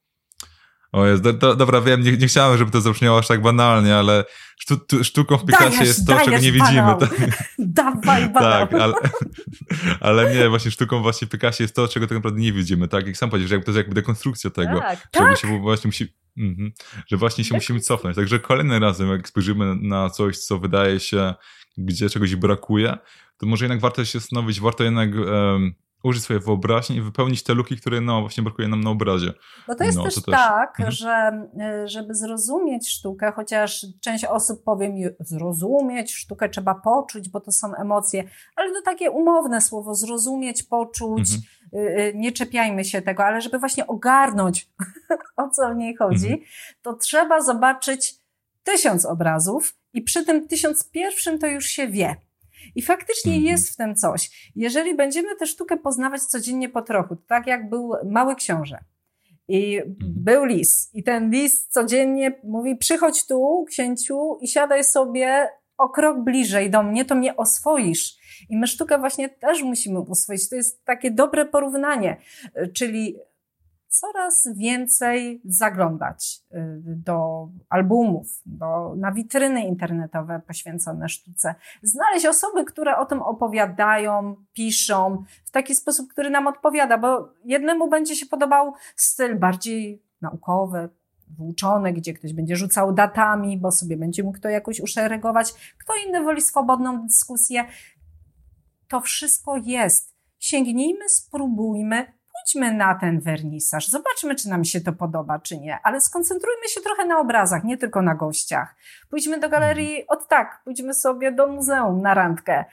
o 0.94 1.06
jest, 1.06 1.22
do, 1.22 1.32
do, 1.32 1.56
dobra, 1.56 1.80
wiem, 1.80 2.02
nie, 2.02 2.12
nie, 2.12 2.26
chciałem, 2.26 2.58
żeby 2.58 2.70
to 2.70 2.80
zabrzmiało 2.80 3.18
aż 3.18 3.26
tak 3.26 3.42
banalnie, 3.42 3.96
ale 3.96 4.24
sztu, 4.58 5.04
sztuką 5.04 5.38
w 5.38 5.44
Picassie 5.44 5.84
jest 5.84 6.06
to, 6.06 6.18
czego 6.24 6.38
nie 6.38 6.52
widzimy. 6.52 6.94
Tak? 7.00 7.10
Dawaj, 7.58 8.28
banał. 8.28 8.66
Tak, 8.66 8.74
ale, 8.82 8.94
ale 10.00 10.34
nie, 10.34 10.48
właśnie 10.48 10.70
sztuką 10.70 11.02
właśnie 11.02 11.28
w 11.28 11.30
Picassie 11.30 11.62
jest 11.62 11.74
to, 11.74 11.88
czego 11.88 12.06
tak 12.06 12.18
naprawdę 12.18 12.40
nie 12.40 12.52
widzimy. 12.52 12.88
Tak, 12.88 13.06
jak 13.06 13.16
sam 13.16 13.30
powiedziałeś, 13.30 13.50
że 13.50 13.64
to 13.64 13.70
jest 13.70 13.76
jakby 13.76 13.94
dekonstrukcja 13.94 14.50
tego. 14.50 14.78
Tak, 14.78 14.98
że 14.98 15.20
tak. 15.20 15.38
Się 15.38 15.60
właśnie 15.60 15.88
musi, 15.88 16.14
mm, 16.36 16.72
że 17.06 17.16
właśnie 17.16 17.44
się 17.44 17.54
musimy 17.54 17.80
cofnąć. 17.80 18.16
Także 18.16 18.38
kolejnym 18.38 18.82
razem, 18.82 19.10
jak 19.10 19.28
spojrzymy 19.28 19.76
na 19.80 20.10
coś, 20.10 20.38
co 20.38 20.58
wydaje 20.58 21.00
się, 21.00 21.34
gdzie 21.78 22.10
czegoś 22.10 22.36
brakuje, 22.36 22.98
to 23.38 23.46
może 23.46 23.64
jednak 23.64 23.80
warto 23.80 24.04
się 24.04 24.18
zastanowić, 24.18 24.60
warto 24.60 24.84
jednak 24.84 25.10
um, 25.14 25.74
użyć 26.04 26.22
swojej 26.22 26.42
wyobraźni 26.42 26.96
i 26.96 27.02
wypełnić 27.02 27.42
te 27.42 27.54
luki, 27.54 27.76
które 27.76 28.00
no, 28.00 28.20
właśnie 28.20 28.42
brakuje 28.42 28.68
nam 28.68 28.80
na 28.80 28.90
obrazie. 28.90 29.32
Bo 29.68 29.74
to 29.74 29.84
jest 29.84 29.98
no, 29.98 30.04
też, 30.04 30.14
to 30.14 30.20
też 30.20 30.34
tak, 30.34 30.80
mhm. 30.80 30.92
że 30.92 31.46
e, 31.60 31.88
żeby 31.88 32.14
zrozumieć 32.14 32.90
sztukę, 32.90 33.32
chociaż 33.36 33.86
część 34.00 34.24
osób 34.24 34.64
powie 34.64 34.88
mi, 34.88 35.04
zrozumieć 35.20 36.14
sztukę 36.14 36.48
trzeba 36.48 36.74
poczuć, 36.74 37.28
bo 37.28 37.40
to 37.40 37.52
są 37.52 37.74
emocje, 37.74 38.24
ale 38.56 38.72
to 38.72 38.82
takie 38.82 39.10
umowne 39.10 39.60
słowo, 39.60 39.94
zrozumieć, 39.94 40.62
poczuć, 40.62 41.30
mhm. 41.30 41.42
Y, 41.74 42.00
y, 42.00 42.12
nie 42.14 42.32
czepiajmy 42.32 42.84
się 42.84 43.02
tego, 43.02 43.24
ale 43.24 43.40
żeby 43.40 43.58
właśnie 43.58 43.86
ogarnąć, 43.86 44.68
o 45.36 45.48
co 45.48 45.74
w 45.74 45.76
niej 45.76 45.96
chodzi, 45.96 46.26
mhm. 46.26 46.42
to 46.82 46.94
trzeba 46.94 47.40
zobaczyć 47.40 48.14
tysiąc 48.64 49.06
obrazów 49.06 49.74
i 49.92 50.02
przy 50.02 50.24
tym 50.24 50.48
tysiąc 50.48 50.90
pierwszym 50.90 51.38
to 51.38 51.46
już 51.46 51.64
się 51.64 51.88
wie. 51.88 52.16
I 52.74 52.82
faktycznie 52.82 53.32
mhm. 53.32 53.52
jest 53.52 53.70
w 53.70 53.76
tym 53.76 53.94
coś. 53.94 54.50
Jeżeli 54.56 54.96
będziemy 54.96 55.36
tę 55.36 55.46
sztukę 55.46 55.76
poznawać 55.76 56.22
codziennie 56.22 56.68
po 56.68 56.82
trochu, 56.82 57.16
tak 57.16 57.46
jak 57.46 57.68
był 57.68 57.92
mały 58.04 58.36
książę, 58.36 58.78
i 59.48 59.76
mhm. 59.76 59.96
był 60.00 60.44
lis. 60.44 60.90
I 60.94 61.02
ten 61.02 61.30
lis 61.30 61.68
codziennie 61.68 62.40
mówi: 62.44 62.76
przychodź 62.76 63.26
tu, 63.26 63.64
księciu, 63.68 64.38
i 64.40 64.48
siadaj 64.48 64.84
sobie 64.84 65.48
o 65.78 65.88
krok 65.88 66.24
bliżej 66.24 66.70
do 66.70 66.82
mnie, 66.82 67.04
to 67.04 67.14
mnie 67.14 67.36
oswoisz. 67.36 68.16
I 68.50 68.56
my 68.56 68.66
sztukę 68.66 68.98
właśnie 68.98 69.28
też 69.28 69.62
musimy 69.62 70.00
uswoić. 70.00 70.48
To 70.48 70.56
jest 70.56 70.84
takie 70.84 71.10
dobre 71.10 71.46
porównanie. 71.46 72.16
Czyli 72.74 73.16
coraz 74.00 74.48
więcej 74.54 75.40
zaglądać 75.44 76.40
y, 76.52 76.56
do 76.84 77.48
albumów, 77.68 78.42
do, 78.46 78.94
na 78.96 79.12
witryny 79.12 79.64
internetowe 79.64 80.40
poświęcone 80.46 81.08
sztuce, 81.08 81.54
znaleźć 81.82 82.26
osoby, 82.26 82.64
które 82.64 82.96
o 82.96 83.06
tym 83.06 83.22
opowiadają, 83.22 84.36
piszą 84.52 85.24
w 85.44 85.50
taki 85.50 85.74
sposób, 85.74 86.10
który 86.10 86.30
nam 86.30 86.46
odpowiada, 86.46 86.98
bo 86.98 87.28
jednemu 87.44 87.90
będzie 87.90 88.16
się 88.16 88.26
podobał 88.26 88.72
styl 88.96 89.38
bardziej 89.38 90.02
naukowy, 90.20 90.88
włóczony, 91.28 91.92
gdzie 91.92 92.14
ktoś 92.14 92.32
będzie 92.32 92.56
rzucał 92.56 92.92
datami, 92.92 93.58
bo 93.58 93.72
sobie 93.72 93.96
będzie 93.96 94.22
mógł 94.22 94.38
to 94.38 94.48
jakoś 94.48 94.80
uszeregować, 94.80 95.74
kto 95.78 95.92
inny 96.06 96.22
woli 96.22 96.42
swobodną 96.42 97.02
dyskusję. 97.02 97.64
To 98.88 99.00
wszystko 99.00 99.56
jest. 99.56 100.14
Sięgnijmy, 100.38 101.08
spróbujmy, 101.08 102.12
pójdźmy 102.34 102.74
na 102.74 102.94
ten 102.94 103.20
wernisaż, 103.20 103.88
zobaczmy, 103.88 104.34
czy 104.34 104.48
nam 104.48 104.64
się 104.64 104.80
to 104.80 104.92
podoba, 104.92 105.38
czy 105.38 105.58
nie, 105.58 105.78
ale 105.82 106.00
skoncentrujmy 106.00 106.68
się 106.68 106.80
trochę 106.80 107.06
na 107.06 107.18
obrazach, 107.18 107.64
nie 107.64 107.76
tylko 107.76 108.02
na 108.02 108.14
gościach. 108.14 108.74
Pójdźmy 109.10 109.40
do 109.40 109.48
galerii 109.48 110.06
od 110.06 110.28
tak, 110.28 110.60
pójdźmy 110.64 110.94
sobie 110.94 111.32
do 111.32 111.46
muzeum 111.46 112.02
na 112.02 112.14
randkę. 112.14 112.64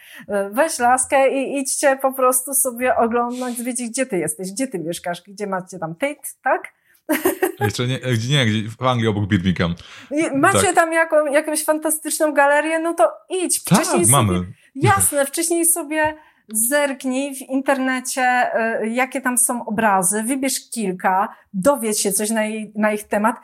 Weź 0.52 0.80
laskę 0.80 1.30
i 1.30 1.60
idźcie 1.60 1.98
po 2.02 2.14
prostu 2.14 2.54
sobie 2.54 2.96
oglądać, 2.96 3.58
zwiedzić, 3.58 3.90
gdzie 3.90 4.06
ty 4.06 4.18
jesteś, 4.18 4.52
gdzie 4.52 4.68
ty 4.68 4.80
mieszkasz, 4.80 5.22
gdzie 5.28 5.48
macie 5.48 5.80
tam 5.80 5.96
Tate, 5.96 6.30
tak? 6.44 6.74
Jeszcze 7.60 7.88
nie, 7.88 8.00
nie, 8.30 8.46
nie 8.46 8.70
w 8.80 8.84
Anglii 8.84 9.08
obok 9.08 9.28
Birmingham. 9.28 9.76
Macie 10.34 10.64
tak. 10.64 10.76
tam 10.76 10.94
jaką, 10.94 11.26
jakąś 11.26 11.64
fantastyczną 11.64 12.34
galerię, 12.34 12.80
no 12.80 12.94
to 12.94 13.12
idź. 13.30 13.60
Wcześniej 13.60 14.02
tak, 14.02 14.12
mamy. 14.12 14.46
jasne, 14.76 15.26
wcześniej 15.26 15.66
sobie 15.66 16.18
zerknij 16.54 17.36
w 17.36 17.42
internecie, 17.42 18.22
e, 18.22 18.88
jakie 18.88 19.22
tam 19.22 19.38
są 19.38 19.66
obrazy, 19.66 20.24
wybierz 20.24 20.70
kilka, 20.70 21.36
dowiedz 21.54 22.00
się 22.00 22.12
coś 22.12 22.30
na, 22.30 22.46
jej, 22.46 22.72
na 22.76 22.92
ich 22.92 23.04
temat 23.04 23.36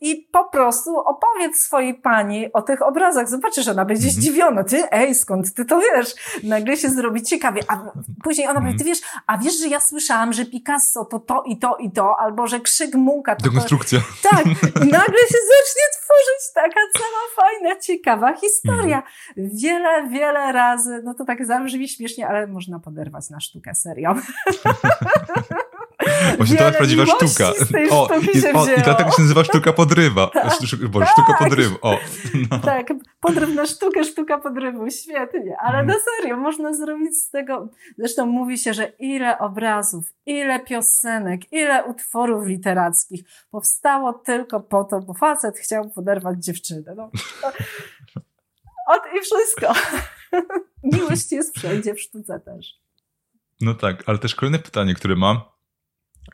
i 0.00 0.28
po 0.32 0.44
prostu 0.44 0.96
opowiedz 0.96 1.56
swojej 1.56 1.94
pani 1.94 2.52
o 2.52 2.62
tych 2.62 2.82
obrazach. 2.82 3.28
Zobaczysz, 3.28 3.68
ona 3.68 3.84
będzie 3.84 4.08
mhm. 4.08 4.22
zdziwiona. 4.22 4.64
Ty, 4.64 4.90
ej, 4.90 5.14
skąd 5.14 5.54
ty 5.54 5.64
to 5.64 5.80
wiesz? 5.80 6.14
Nagle 6.42 6.76
się 6.76 6.88
zrobi 6.88 7.22
ciekawie. 7.22 7.62
A 7.68 7.78
później 8.24 8.48
ona 8.48 8.60
powie, 8.60 8.78
ty 8.78 8.84
wiesz, 8.84 8.98
a 9.26 9.38
wiesz, 9.38 9.58
że 9.58 9.68
ja 9.68 9.80
słyszałam, 9.80 10.32
że 10.32 10.44
Picasso 10.44 11.04
to 11.04 11.18
to 11.18 11.42
i 11.46 11.58
to 11.58 11.76
i 11.76 11.90
to, 11.90 12.16
albo 12.18 12.46
że 12.46 12.60
krzyk 12.60 12.94
Munka 12.94 13.36
to 13.36 13.42
Dekonstrukcja. 13.44 14.00
To... 14.22 14.28
Tak. 14.28 14.46
I 14.84 14.88
nagle 14.88 15.18
się 15.18 15.38
zacznie 15.52 15.86
tworzyć 15.92 16.52
taka 16.54 16.80
cała 16.98 17.46
fajna, 17.46 17.80
ciekawa 17.80 18.36
historia. 18.36 19.02
Mhm. 19.36 19.56
Wiele, 19.62 20.08
wiele 20.08 20.52
razy, 20.52 21.02
no 21.04 21.14
to 21.14 21.24
tak 21.24 21.46
zabrzmi 21.46 21.88
śmiesznie, 21.88 22.28
ale 22.28 22.45
ale 22.46 22.52
można 22.52 22.80
poderwać 22.80 23.30
na 23.30 23.40
sztukę, 23.40 23.74
serio. 23.74 24.14
Właśnie 26.36 26.56
to 26.56 26.64
jest 26.64 26.76
prawdziwa 26.76 27.06
sztuka. 27.06 27.48
O, 27.90 28.08
i, 28.34 28.52
o, 28.54 28.66
I 28.66 28.82
dlatego 28.84 29.10
się 29.10 29.22
nazywa 29.22 29.44
sztuka 29.44 29.72
podrywa. 29.72 30.30
Tak, 30.34 30.52
Boże, 30.90 31.06
tak. 31.06 31.14
sztuka 31.14 31.44
podrywu. 31.44 31.76
O, 31.82 31.98
no. 32.50 32.58
Tak, 32.64 32.86
podryw 33.20 33.54
na 33.54 33.66
sztukę, 33.66 34.04
sztuka 34.04 34.38
podrywu. 34.38 34.90
Świetnie. 34.90 35.56
Ale 35.60 35.78
mm. 35.78 35.86
na 35.86 35.94
serio, 35.94 36.36
można 36.36 36.74
zrobić 36.74 37.16
z 37.18 37.30
tego... 37.30 37.68
Zresztą 37.98 38.26
mówi 38.26 38.58
się, 38.58 38.74
że 38.74 38.92
ile 38.98 39.38
obrazów, 39.38 40.04
ile 40.26 40.60
piosenek, 40.60 41.52
ile 41.52 41.84
utworów 41.84 42.46
literackich 42.46 43.20
powstało 43.50 44.12
tylko 44.12 44.60
po 44.60 44.84
to, 44.84 45.00
bo 45.00 45.14
facet 45.14 45.58
chciał 45.58 45.90
poderwać 45.90 46.44
dziewczynę. 46.44 46.94
No. 46.96 47.10
Ot 48.86 49.02
i 49.18 49.20
wszystko. 49.20 49.72
Miłość 50.92 51.32
jest 51.32 51.58
wszędzie, 51.58 51.94
w 51.94 52.00
sztuce 52.00 52.40
też. 52.40 52.74
No 53.60 53.74
tak, 53.74 54.02
ale 54.06 54.18
też 54.18 54.34
kolejne 54.34 54.58
pytanie, 54.58 54.94
które 54.94 55.16
mam, 55.16 55.40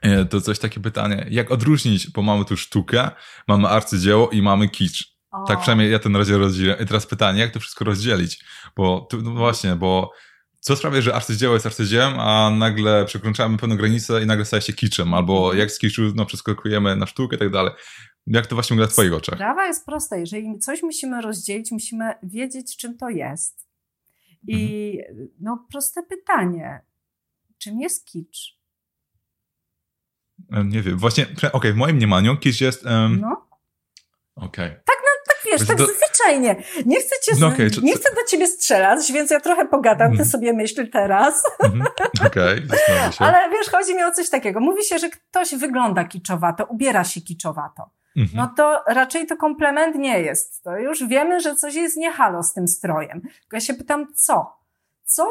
e, 0.03 0.25
to 0.25 0.41
coś 0.41 0.59
takie 0.59 0.81
pytanie, 0.81 1.27
jak 1.31 1.51
odróżnić, 1.51 2.11
bo 2.11 2.23
mamy 2.23 2.45
tu 2.45 2.57
sztukę, 2.57 3.11
mamy 3.49 3.69
arcydzieło 3.69 4.31
i 4.31 4.43
mamy 4.43 4.69
kicz. 4.69 5.13
O. 5.31 5.45
Tak 5.45 5.61
przynajmniej 5.61 5.93
ja 5.93 5.99
ten 5.99 6.17
razie 6.17 6.39
rozdzielę. 6.39 6.77
I 6.83 6.87
teraz 6.87 7.07
pytanie, 7.07 7.41
jak 7.41 7.53
to 7.53 7.61
wszystko 7.61 7.85
rozdzielić? 7.85 8.45
Bo 8.77 9.01
tu, 9.11 9.23
no 9.23 9.31
właśnie, 9.31 9.77
bo 9.77 10.13
co 10.61 10.77
sprawia, 10.77 11.01
że 11.01 11.15
arcydzieło 11.15 11.55
jest 11.55 11.67
arcydziełem, 11.67 12.21
a 12.21 12.51
nagle 12.51 13.05
przekroczamy 13.05 13.59
pewną 13.59 13.77
granicę 13.77 14.23
i 14.23 14.27
nagle 14.27 14.45
staje 14.45 14.63
się 14.63 14.73
kiczem, 14.73 15.15
albo 15.15 15.39
mhm. 15.39 15.59
jak 15.59 15.71
z 15.71 15.79
kiczu 15.79 16.03
no, 16.15 16.27
przeskakujemy 16.27 16.97
na 16.97 17.07
sztukę 17.07 17.37
i 17.37 17.39
tak 17.39 17.51
dalej. 17.51 17.73
Jak 18.27 18.47
to 18.47 18.57
właśnie 18.57 18.75
wygląda 18.75 18.91
w 18.91 18.93
Twoich 18.93 19.13
oczach? 19.13 19.35
Sprawa 19.35 19.67
jest 19.67 19.87
prosta. 19.87 20.17
Jeżeli 20.17 20.59
coś 20.59 20.83
musimy 20.83 21.23
rozdzielić, 21.23 21.73
musimy 21.73 22.15
wiedzieć, 22.23 22.77
czym 22.77 22.97
to 22.97 23.09
jest. 23.09 23.67
I 24.47 24.99
mhm. 25.09 25.29
no, 25.41 25.67
proste 25.71 26.03
pytanie. 26.03 26.81
Czym 27.59 27.81
jest 27.81 28.07
kicz? 28.07 28.59
Nie 30.65 30.83
wiem. 30.83 30.99
Właśnie, 30.99 31.25
okej, 31.25 31.53
okay, 31.53 31.73
w 31.73 31.77
moim 31.77 31.97
mniemaniu 31.97 32.37
kicz 32.37 32.61
jest... 32.61 32.87
Um... 32.87 33.21
No. 33.21 33.49
Okej. 34.37 34.67
Okay. 34.67 34.83
Tak, 34.85 34.97
no, 34.99 35.11
tak 35.27 35.37
wiesz, 35.45 35.69
tak 35.69 35.79
do... 35.79 35.87
zwyczajnie. 35.87 36.63
Nie 36.87 37.01
chcę, 37.01 37.15
cię, 37.25 37.33
no 37.41 37.47
okay, 37.47 37.71
nie 37.83 37.97
chcę 37.97 38.15
do 38.15 38.25
ciebie 38.31 38.47
strzelać, 38.47 39.13
więc 39.13 39.31
ja 39.31 39.41
trochę 39.41 39.69
pogadam, 39.69 40.09
ty 40.09 40.13
mhm. 40.13 40.29
sobie 40.29 40.53
myśl 40.53 40.91
teraz. 40.91 41.43
Mm 41.65 41.83
Okej, 42.27 42.65
okay, 42.67 43.11
Ale 43.27 43.51
wiesz, 43.51 43.69
chodzi 43.71 43.95
mi 43.95 44.03
o 44.03 44.13
coś 44.13 44.31
takiego. 44.31 44.61
Mówi 44.61 44.85
się, 44.85 44.99
że 44.99 45.11
ktoś 45.11 45.55
wygląda 45.55 46.05
kiczowato, 46.05 46.65
ubiera 46.65 47.05
się 47.05 47.21
kiczowato. 47.21 47.91
Mhm. 48.17 48.37
no 48.37 48.53
to 48.57 48.83
raczej 48.87 49.27
to 49.27 49.37
komplement 49.37 49.97
nie 49.97 50.21
jest. 50.21 50.63
To 50.63 50.79
już 50.79 51.07
wiemy, 51.07 51.41
że 51.41 51.57
coś 51.57 51.75
jest 51.75 51.97
niehalo 51.97 52.43
z 52.43 52.53
tym 52.53 52.69
strojem. 52.69 53.21
Tylko 53.21 53.57
ja 53.57 53.61
się 53.61 53.75
pytam, 53.75 54.07
co? 54.15 54.57
Co? 55.05 55.29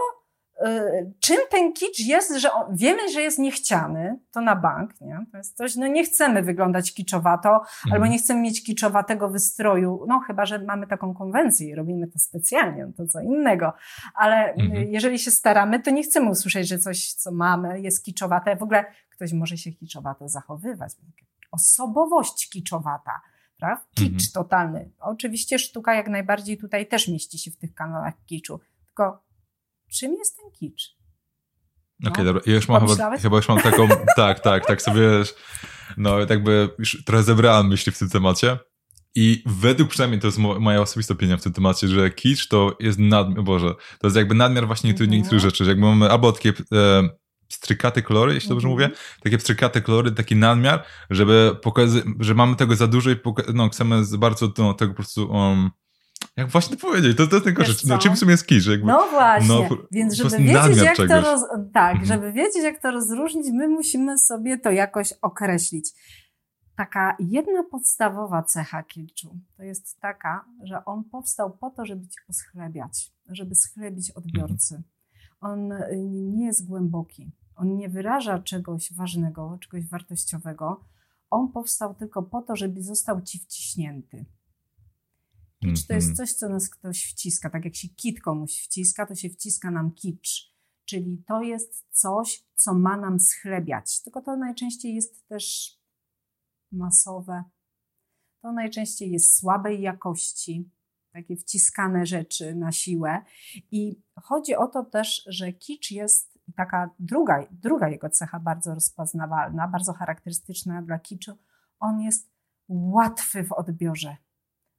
Y, 0.65 1.13
czym 1.19 1.38
ten 1.51 1.73
kicz 1.73 1.99
jest, 1.99 2.36
że 2.36 2.51
on, 2.51 2.75
wiemy, 2.75 3.09
że 3.13 3.21
jest 3.21 3.39
niechciany, 3.39 4.19
to 4.32 4.41
na 4.41 4.55
bank, 4.55 5.01
nie? 5.01 5.25
To 5.32 5.38
jest 5.38 5.57
coś, 5.57 5.75
no 5.75 5.88
nie 5.88 6.03
chcemy 6.03 6.41
wyglądać 6.41 6.93
kiczowato, 6.93 7.49
mhm. 7.49 7.93
albo 7.93 8.07
nie 8.07 8.17
chcemy 8.17 8.41
mieć 8.41 8.63
kiczowatego 8.63 9.29
wystroju, 9.29 10.05
no 10.07 10.19
chyba, 10.19 10.45
że 10.45 10.59
mamy 10.59 10.88
taką 10.88 11.13
konwencję 11.13 11.69
i 11.69 11.75
robimy 11.75 12.07
to 12.07 12.19
specjalnie, 12.19 12.88
to 12.97 13.07
co 13.07 13.21
innego. 13.21 13.73
Ale 14.15 14.53
mhm. 14.53 14.88
jeżeli 14.88 15.19
się 15.19 15.32
staramy, 15.32 15.79
to 15.79 15.91
nie 15.91 16.03
chcemy 16.03 16.29
usłyszeć, 16.29 16.67
że 16.67 16.79
coś, 16.79 17.13
co 17.13 17.32
mamy, 17.32 17.82
jest 17.82 18.05
kiczowate. 18.05 18.55
W 18.55 18.63
ogóle 18.63 18.86
ktoś 19.09 19.34
może 19.34 19.57
się 19.57 19.71
kiczowato 19.71 20.29
zachowywać 20.29 20.93
osobowość 21.52 22.49
kiczowata. 22.49 23.22
Prawda? 23.58 23.86
Kicz 23.95 24.08
mhm. 24.08 24.32
totalny. 24.34 24.91
Oczywiście 24.99 25.60
sztuka 25.60 25.95
jak 25.95 26.08
najbardziej 26.08 26.58
tutaj 26.58 26.88
też 26.88 27.08
mieści 27.08 27.39
się 27.39 27.52
w 27.52 27.58
tych 27.58 27.74
kanałach 27.74 28.14
kiczu. 28.26 28.60
Tylko 28.86 29.24
czym 29.91 30.14
jest 30.14 30.38
ten 30.38 30.52
kicz? 30.52 30.97
No. 31.99 32.10
Okej, 32.10 32.24
okay, 32.24 32.26
dobra. 32.26 32.41
Ja 32.45 32.54
już 32.56 32.68
mam 32.68 32.88
chyba, 32.88 33.18
chyba, 33.18 33.38
już 33.38 33.47
mam 33.49 33.62
taką, 33.62 33.88
tak, 34.16 34.39
tak, 34.39 34.66
tak 34.66 34.82
sobie, 34.82 35.02
no 35.97 36.20
jakby 36.20 36.70
już 36.80 37.04
trochę 37.06 37.24
zebrałem 37.24 37.68
myśli 37.68 37.91
w 37.91 37.97
tym 37.97 38.10
temacie. 38.10 38.58
I 39.16 39.43
według 39.45 39.89
przynajmniej 39.89 40.22
to 40.22 40.28
jest 40.28 40.38
moja 40.38 40.82
osobista 40.82 41.14
opinia 41.14 41.38
w 41.38 41.43
tym 41.43 41.54
temacie, 41.54 41.88
że 41.88 42.10
kicz 42.10 42.47
to 42.47 42.78
jest 42.80 42.99
nadmiar, 42.99 43.43
Boże, 43.43 43.76
to 43.99 44.08
jest 44.08 44.18
jakby 44.18 44.36
nadmiar 44.36 44.68
właśnie 44.68 44.88
niektórych, 44.88 45.10
mm 45.10 45.20
-hmm. 45.20 45.24
niektórych 45.24 45.41
rzeczy, 45.41 45.66
że 45.66 45.72
jakby 45.72 45.86
mamy 45.86 46.10
albo 46.10 46.32
takie 46.32 46.54
e, 46.74 47.10
pstrykate 47.52 48.02
kolory, 48.02 48.34
jeśli 48.34 48.49
dobrze 48.49 48.68
mówię, 48.68 48.89
takie 49.24 49.38
pstrykate 49.38 49.82
kolory, 49.82 50.12
taki 50.12 50.36
nadmiar, 50.36 50.84
żeby 51.10 51.56
pokazać, 51.62 52.04
że 52.20 52.36
mamy 52.36 52.56
tego 52.56 52.76
za 52.76 52.88
dużo 52.88 53.10
i 53.12 53.16
no, 53.54 53.70
chcemy 53.70 54.02
bardzo 54.18 54.54
no, 54.58 54.74
tego 54.74 54.91
po 54.91 54.95
prostu 54.95 55.32
um, 55.32 55.72
jak 56.38 56.49
właśnie 56.49 56.78
powiedzieć, 56.78 57.18
to, 57.18 57.28
to 57.28 57.36
jest 57.36 57.45
tylko 57.45 57.64
rzecz. 57.64 57.86
No, 57.86 57.97
czym 57.97 58.16
w 58.16 58.20
sumie 58.20 58.32
jest 58.32 58.47
kisz? 58.47 58.68
Jakby, 58.68 58.88
no 58.88 59.08
właśnie, 59.10 59.47
no, 59.47 59.78
więc 59.91 60.14
żeby 60.14 60.38
wiedzieć 60.38 60.78
jak 60.78 60.95
czegoś. 60.95 61.10
to 61.10 61.22
roz... 61.22 61.41
tak, 61.74 61.91
mhm. 61.91 62.06
żeby 62.06 62.32
wiedzieć 62.32 62.64
jak 62.64 62.82
to 62.82 62.91
rozróżnić, 62.91 63.45
my 63.54 63.68
musimy 63.68 64.18
sobie 64.18 64.58
to 64.58 64.72
jakoś 64.72 65.14
określić. 65.22 65.89
Taka 66.78 67.16
jedna 67.20 67.64
podstawowa 67.72 68.43
cecha 68.43 68.84
kilczu 68.84 69.39
to 69.58 69.64
jest 69.64 69.99
taka, 69.99 70.45
że 70.64 70.86
on 70.86 71.04
powstał 71.04 71.58
po 71.58 71.70
to, 71.70 71.86
żeby 71.86 72.02
ci 72.02 72.20
poschlebiać, 72.28 73.12
żeby 73.30 73.56
schlebić 73.56 74.12
odbiorcy. 74.12 74.76
Mhm. 74.76 74.84
On 75.41 75.72
y, 75.72 75.97
nie 76.08 76.45
jest 76.45 76.68
głęboki. 76.68 77.32
On 77.62 77.78
nie 77.78 77.89
wyraża 77.89 78.39
czegoś 78.39 78.93
ważnego, 78.93 79.57
czegoś 79.62 79.88
wartościowego. 79.88 80.86
On 81.30 81.51
powstał 81.51 81.95
tylko 81.95 82.24
po 82.24 82.41
to, 82.41 82.55
żeby 82.55 82.84
został 82.84 83.22
ci 83.22 83.39
wciśnięty. 83.39 84.26
Kicz 85.59 85.88
to 85.88 85.93
jest 85.93 86.09
mhm. 86.09 86.16
coś, 86.16 86.34
co 86.34 86.49
nas 86.49 86.70
ktoś 86.70 87.05
wciska. 87.05 87.49
Tak 87.49 87.66
jak 87.66 87.76
się 87.76 87.89
kit 87.89 88.22
komuś 88.22 88.64
wciska, 88.64 89.05
to 89.05 89.16
się 89.16 89.30
wciska 89.30 89.72
nam 89.72 89.91
kicz. 89.91 90.55
Czyli 90.86 91.24
to 91.28 91.41
jest 91.41 91.86
coś, 91.91 92.43
co 92.55 92.74
ma 92.74 92.97
nam 92.97 93.20
schlebiać. 93.20 94.01
Tylko 94.03 94.22
to 94.22 94.38
najczęściej 94.38 94.95
jest 94.95 95.28
też 95.28 95.78
masowe. 96.72 97.43
To 98.41 98.51
najczęściej 98.51 99.12
jest 99.12 99.38
słabej 99.38 99.82
jakości, 99.82 100.70
takie 101.12 101.36
wciskane 101.36 102.05
rzeczy 102.05 102.55
na 102.55 102.72
siłę. 102.72 103.22
I 103.72 104.01
chodzi 104.22 104.55
o 104.55 104.68
to 104.68 104.86
też, 104.86 105.24
że 105.28 105.53
kicz 105.53 105.91
jest 105.91 106.30
i 106.52 106.54
taka 106.54 106.89
druga, 106.99 107.45
druga 107.52 107.89
jego 107.89 108.10
cecha 108.10 108.39
bardzo 108.39 108.74
rozpoznawalna, 108.74 109.68
bardzo 109.68 109.93
charakterystyczna 109.93 110.82
dla 110.82 110.99
kiczu, 110.99 111.38
on 111.80 112.02
jest 112.02 112.30
łatwy 112.68 113.43
w 113.43 113.52
odbiorze. 113.52 114.18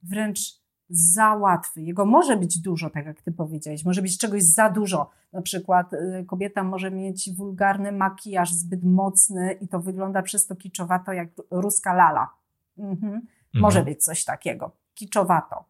Wręcz 0.02 0.62
za 0.88 1.34
łatwy. 1.34 1.82
Jego 1.82 2.06
może 2.06 2.36
być 2.36 2.58
dużo, 2.58 2.90
tak 2.90 3.06
jak 3.06 3.22
ty 3.22 3.32
powiedziałeś, 3.32 3.84
może 3.84 4.02
być 4.02 4.18
czegoś 4.18 4.42
za 4.42 4.70
dużo. 4.70 5.10
Na 5.32 5.42
przykład 5.42 5.92
y, 5.92 6.24
kobieta 6.26 6.62
może 6.62 6.90
mieć 6.90 7.30
wulgarny 7.36 7.92
makijaż 7.92 8.52
zbyt 8.52 8.84
mocny 8.84 9.52
i 9.52 9.68
to 9.68 9.80
wygląda 9.80 10.22
przez 10.22 10.46
to 10.46 10.56
kiczowato 10.56 11.12
jak 11.12 11.28
ruska 11.50 11.94
lala. 11.94 12.30
Mhm. 12.78 13.14
Mhm. 13.14 13.22
Może 13.54 13.84
być 13.84 14.04
coś 14.04 14.24
takiego. 14.24 14.76
Kiczowato. 14.94 15.64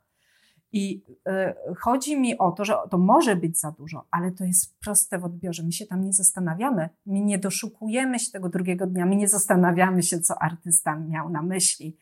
I 0.72 1.04
y, 1.10 1.74
chodzi 1.78 2.20
mi 2.20 2.38
o 2.38 2.52
to, 2.52 2.64
że 2.64 2.76
to 2.90 2.98
może 2.98 3.36
być 3.36 3.60
za 3.60 3.70
dużo, 3.70 4.06
ale 4.10 4.30
to 4.30 4.44
jest 4.44 4.78
proste 4.80 5.18
w 5.18 5.24
odbiorze. 5.24 5.62
My 5.62 5.72
się 5.72 5.86
tam 5.86 6.04
nie 6.04 6.12
zastanawiamy, 6.12 6.88
my 7.06 7.20
nie 7.20 7.38
doszukujemy 7.38 8.18
się 8.18 8.32
tego 8.32 8.48
drugiego 8.48 8.86
dnia, 8.86 9.06
my 9.06 9.16
nie 9.16 9.28
zastanawiamy 9.28 10.02
się, 10.02 10.20
co 10.20 10.42
artysta 10.42 10.96
miał 10.96 11.30
na 11.30 11.42
myśli. 11.42 11.96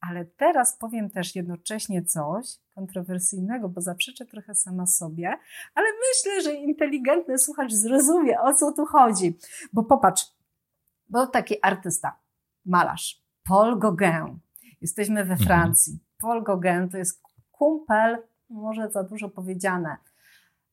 Ale 0.00 0.24
teraz 0.24 0.78
powiem 0.78 1.10
też 1.10 1.36
jednocześnie 1.36 2.04
coś 2.04 2.46
kontrowersyjnego, 2.74 3.68
bo 3.68 3.80
zaprzeczę 3.80 4.26
trochę 4.26 4.54
sama 4.54 4.86
sobie, 4.86 5.38
ale 5.74 5.86
myślę, 6.08 6.42
że 6.42 6.54
inteligentny 6.54 7.38
słuchacz 7.38 7.72
zrozumie, 7.72 8.40
o 8.40 8.54
co 8.54 8.72
tu 8.72 8.86
chodzi. 8.86 9.38
Bo 9.72 9.84
popatrz, 9.84 10.24
bo 11.08 11.26
taki 11.26 11.56
artysta, 11.62 12.20
malarz, 12.64 13.22
Paul 13.44 13.78
Gauguin. 13.78 14.38
Jesteśmy 14.80 15.24
we 15.24 15.32
mhm. 15.32 15.46
Francji. 15.46 15.98
Paul 16.20 16.42
Gauguin 16.42 16.88
to 16.88 16.98
jest 16.98 17.22
kumpel, 17.62 18.18
może 18.50 18.90
za 18.90 19.02
dużo 19.02 19.28
powiedziane, 19.28 19.96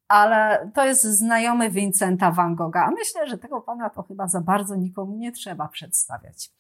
ale 0.08 0.72
to 0.74 0.86
jest 0.86 1.04
znajomy 1.04 1.70
Vincenta 1.70 2.32
van 2.32 2.56
Gogha. 2.56 2.92
Myślę, 2.92 3.28
że 3.28 3.38
tego 3.38 3.62
pana 3.62 3.90
to 3.90 4.04
chyba 4.04 4.28
za 4.28 4.42
bardzo 4.42 4.76
nikomu 4.76 5.16
nie 5.16 5.32
trzeba 5.32 5.68
przedstawiać. 5.68 6.52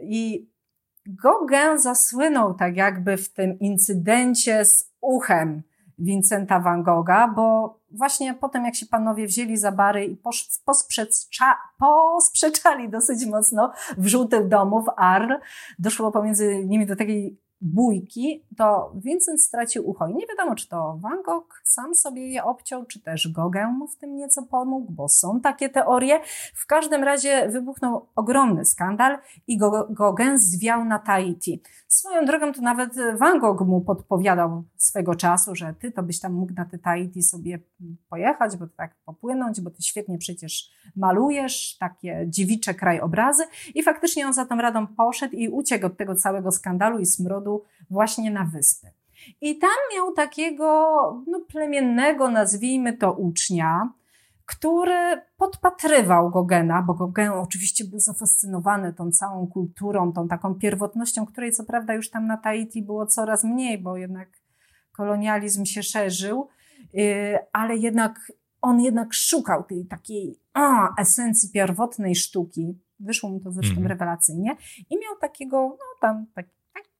I 0.00 0.50
Gauguin 1.06 1.78
zasłynął 1.78 2.54
tak 2.54 2.76
jakby 2.76 3.16
w 3.16 3.32
tym 3.32 3.58
incydencie 3.58 4.64
z 4.64 4.92
uchem 5.00 5.62
Vincenta 5.98 6.60
van 6.60 6.82
Gogha, 6.82 7.28
bo 7.28 7.78
właśnie 7.90 8.34
potem 8.34 8.64
jak 8.64 8.74
się 8.74 8.86
panowie 8.86 9.26
wzięli 9.26 9.56
za 9.56 9.72
bary 9.72 10.04
i 10.04 10.16
posprzecza, 10.64 11.58
posprzeczali 11.78 12.88
dosyć 12.88 13.26
mocno 13.26 13.72
w 13.98 14.06
żółtym 14.06 14.48
domu 14.48 14.82
w 14.82 14.90
Arles, 14.96 15.40
doszło 15.78 16.12
pomiędzy 16.12 16.64
nimi 16.64 16.86
do 16.86 16.96
takiej 16.96 17.43
bójki, 17.60 18.44
to 18.56 18.92
Vincent 18.94 19.42
stracił 19.42 19.90
ucho. 19.90 20.08
I 20.08 20.14
nie 20.14 20.26
wiadomo, 20.26 20.54
czy 20.54 20.68
to 20.68 20.98
Van 21.00 21.22
Gogh 21.22 21.60
sam 21.64 21.94
sobie 21.94 22.28
je 22.28 22.44
obciął, 22.44 22.86
czy 22.86 23.00
też 23.00 23.32
Gauguin 23.32 23.66
mu 23.66 23.88
w 23.88 23.96
tym 23.96 24.16
nieco 24.16 24.42
pomógł, 24.42 24.92
bo 24.92 25.08
są 25.08 25.40
takie 25.40 25.68
teorie. 25.68 26.20
W 26.54 26.66
każdym 26.66 27.04
razie 27.04 27.48
wybuchnął 27.48 28.06
ogromny 28.16 28.64
skandal 28.64 29.18
i 29.46 29.58
Gauguin 29.90 30.38
zwiał 30.38 30.84
na 30.84 30.98
Tahiti. 30.98 31.62
Swoją 31.88 32.24
drogą 32.24 32.52
to 32.52 32.60
nawet 32.60 32.92
Van 33.18 33.38
Gogh 33.38 33.60
mu 33.66 33.80
podpowiadał 33.80 34.64
swego 34.76 35.14
czasu, 35.14 35.54
że 35.54 35.74
ty 35.80 35.92
to 35.92 36.02
byś 36.02 36.20
tam 36.20 36.32
mógł 36.32 36.52
na 36.52 36.64
te 36.64 36.78
Tahiti 36.78 37.22
sobie 37.22 37.58
pojechać, 38.08 38.56
bo 38.56 38.66
tak 38.76 38.94
popłynąć, 39.04 39.60
bo 39.60 39.70
ty 39.70 39.82
świetnie 39.82 40.18
przecież 40.18 40.70
malujesz 40.96 41.76
takie 41.80 42.26
dziewicze 42.28 42.74
krajobrazy. 42.74 43.44
I 43.74 43.82
faktycznie 43.82 44.26
on 44.26 44.32
za 44.32 44.46
tą 44.46 44.56
radą 44.56 44.86
poszedł 44.86 45.34
i 45.34 45.48
uciekł 45.48 45.86
od 45.86 45.96
tego 45.96 46.14
całego 46.14 46.52
skandalu 46.52 46.98
i 46.98 47.06
smrodu 47.06 47.43
właśnie 47.90 48.30
na 48.30 48.44
wyspy. 48.44 48.90
I 49.40 49.58
tam 49.58 49.76
miał 49.94 50.12
takiego 50.12 50.66
no, 51.26 51.40
plemiennego, 51.48 52.30
nazwijmy 52.30 52.96
to, 52.96 53.12
ucznia, 53.12 53.92
który 54.46 55.22
podpatrywał 55.36 56.30
Gogena, 56.30 56.82
bo 56.82 56.94
Gogen 56.94 57.32
oczywiście 57.32 57.84
był 57.84 57.98
zafascynowany 57.98 58.92
tą 58.92 59.10
całą 59.10 59.46
kulturą, 59.46 60.12
tą 60.12 60.28
taką 60.28 60.54
pierwotnością, 60.54 61.26
której 61.26 61.52
co 61.52 61.64
prawda 61.64 61.94
już 61.94 62.10
tam 62.10 62.26
na 62.26 62.36
Tahiti 62.36 62.82
było 62.82 63.06
coraz 63.06 63.44
mniej, 63.44 63.78
bo 63.78 63.96
jednak 63.96 64.28
kolonializm 64.92 65.64
się 65.64 65.82
szerzył, 65.82 66.48
y, 66.94 67.38
ale 67.52 67.76
jednak 67.76 68.32
on 68.62 68.80
jednak 68.80 69.14
szukał 69.14 69.64
tej 69.64 69.86
takiej 69.86 70.40
a, 70.52 71.00
esencji 71.02 71.50
pierwotnej 71.52 72.14
sztuki. 72.14 72.78
Wyszło 73.00 73.30
mu 73.30 73.40
to 73.40 73.52
zresztą 73.52 73.76
mm. 73.76 73.86
rewelacyjnie 73.86 74.56
i 74.90 74.98
miał 74.98 75.16
takiego, 75.20 75.68
no 75.68 75.84
tam, 76.00 76.26
tak, 76.34 76.46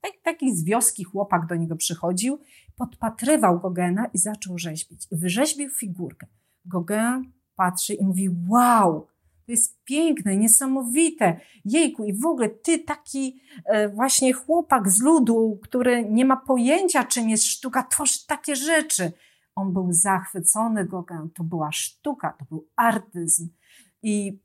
tak, 0.04 0.22
taki 0.22 0.56
z 0.56 0.64
wioski 0.64 1.04
chłopak 1.04 1.46
do 1.46 1.56
niego 1.56 1.76
przychodził, 1.76 2.38
podpatrywał 2.76 3.60
Gogena 3.60 4.06
i 4.06 4.18
zaczął 4.18 4.58
rzeźbić. 4.58 5.06
I 5.10 5.16
wyrzeźbił 5.16 5.70
figurkę. 5.70 6.26
Gauguin 6.64 7.32
patrzy 7.56 7.94
i 7.94 8.04
mówi, 8.04 8.28
wow, 8.48 9.06
to 9.46 9.52
jest 9.52 9.84
piękne, 9.84 10.36
niesamowite. 10.36 11.40
Jejku, 11.64 12.04
i 12.04 12.12
w 12.12 12.26
ogóle 12.26 12.48
ty 12.48 12.78
taki 12.78 13.40
e, 13.64 13.88
właśnie 13.88 14.32
chłopak 14.32 14.88
z 14.88 15.00
ludu, 15.00 15.58
który 15.62 16.04
nie 16.10 16.24
ma 16.24 16.36
pojęcia, 16.36 17.04
czym 17.04 17.28
jest 17.28 17.44
sztuka, 17.44 17.82
tworzy 17.82 18.26
takie 18.26 18.56
rzeczy. 18.56 19.12
On 19.54 19.72
był 19.72 19.92
zachwycony 19.92 20.84
Gauguin. 20.84 21.30
To 21.34 21.44
była 21.44 21.72
sztuka, 21.72 22.34
to 22.38 22.44
był 22.44 22.68
artyzm. 22.76 23.48
I 24.02 24.38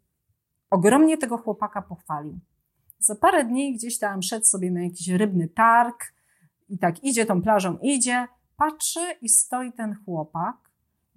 ogromnie 0.69 1.17
tego 1.17 1.37
chłopaka 1.37 1.81
pochwalił. 1.81 2.39
Za 2.99 3.15
parę 3.15 3.45
dni 3.45 3.73
gdzieś 3.73 3.99
tam 3.99 4.21
szedł 4.21 4.45
sobie 4.45 4.71
na 4.71 4.83
jakiś 4.83 5.07
rybny 5.07 5.47
targ 5.47 6.13
i 6.69 6.77
tak 6.77 7.03
idzie 7.03 7.25
tą 7.25 7.41
plażą, 7.41 7.77
idzie, 7.77 8.27
patrzy 8.57 8.99
i 9.21 9.29
stoi 9.29 9.73
ten 9.73 9.95
chłopak. 10.05 10.55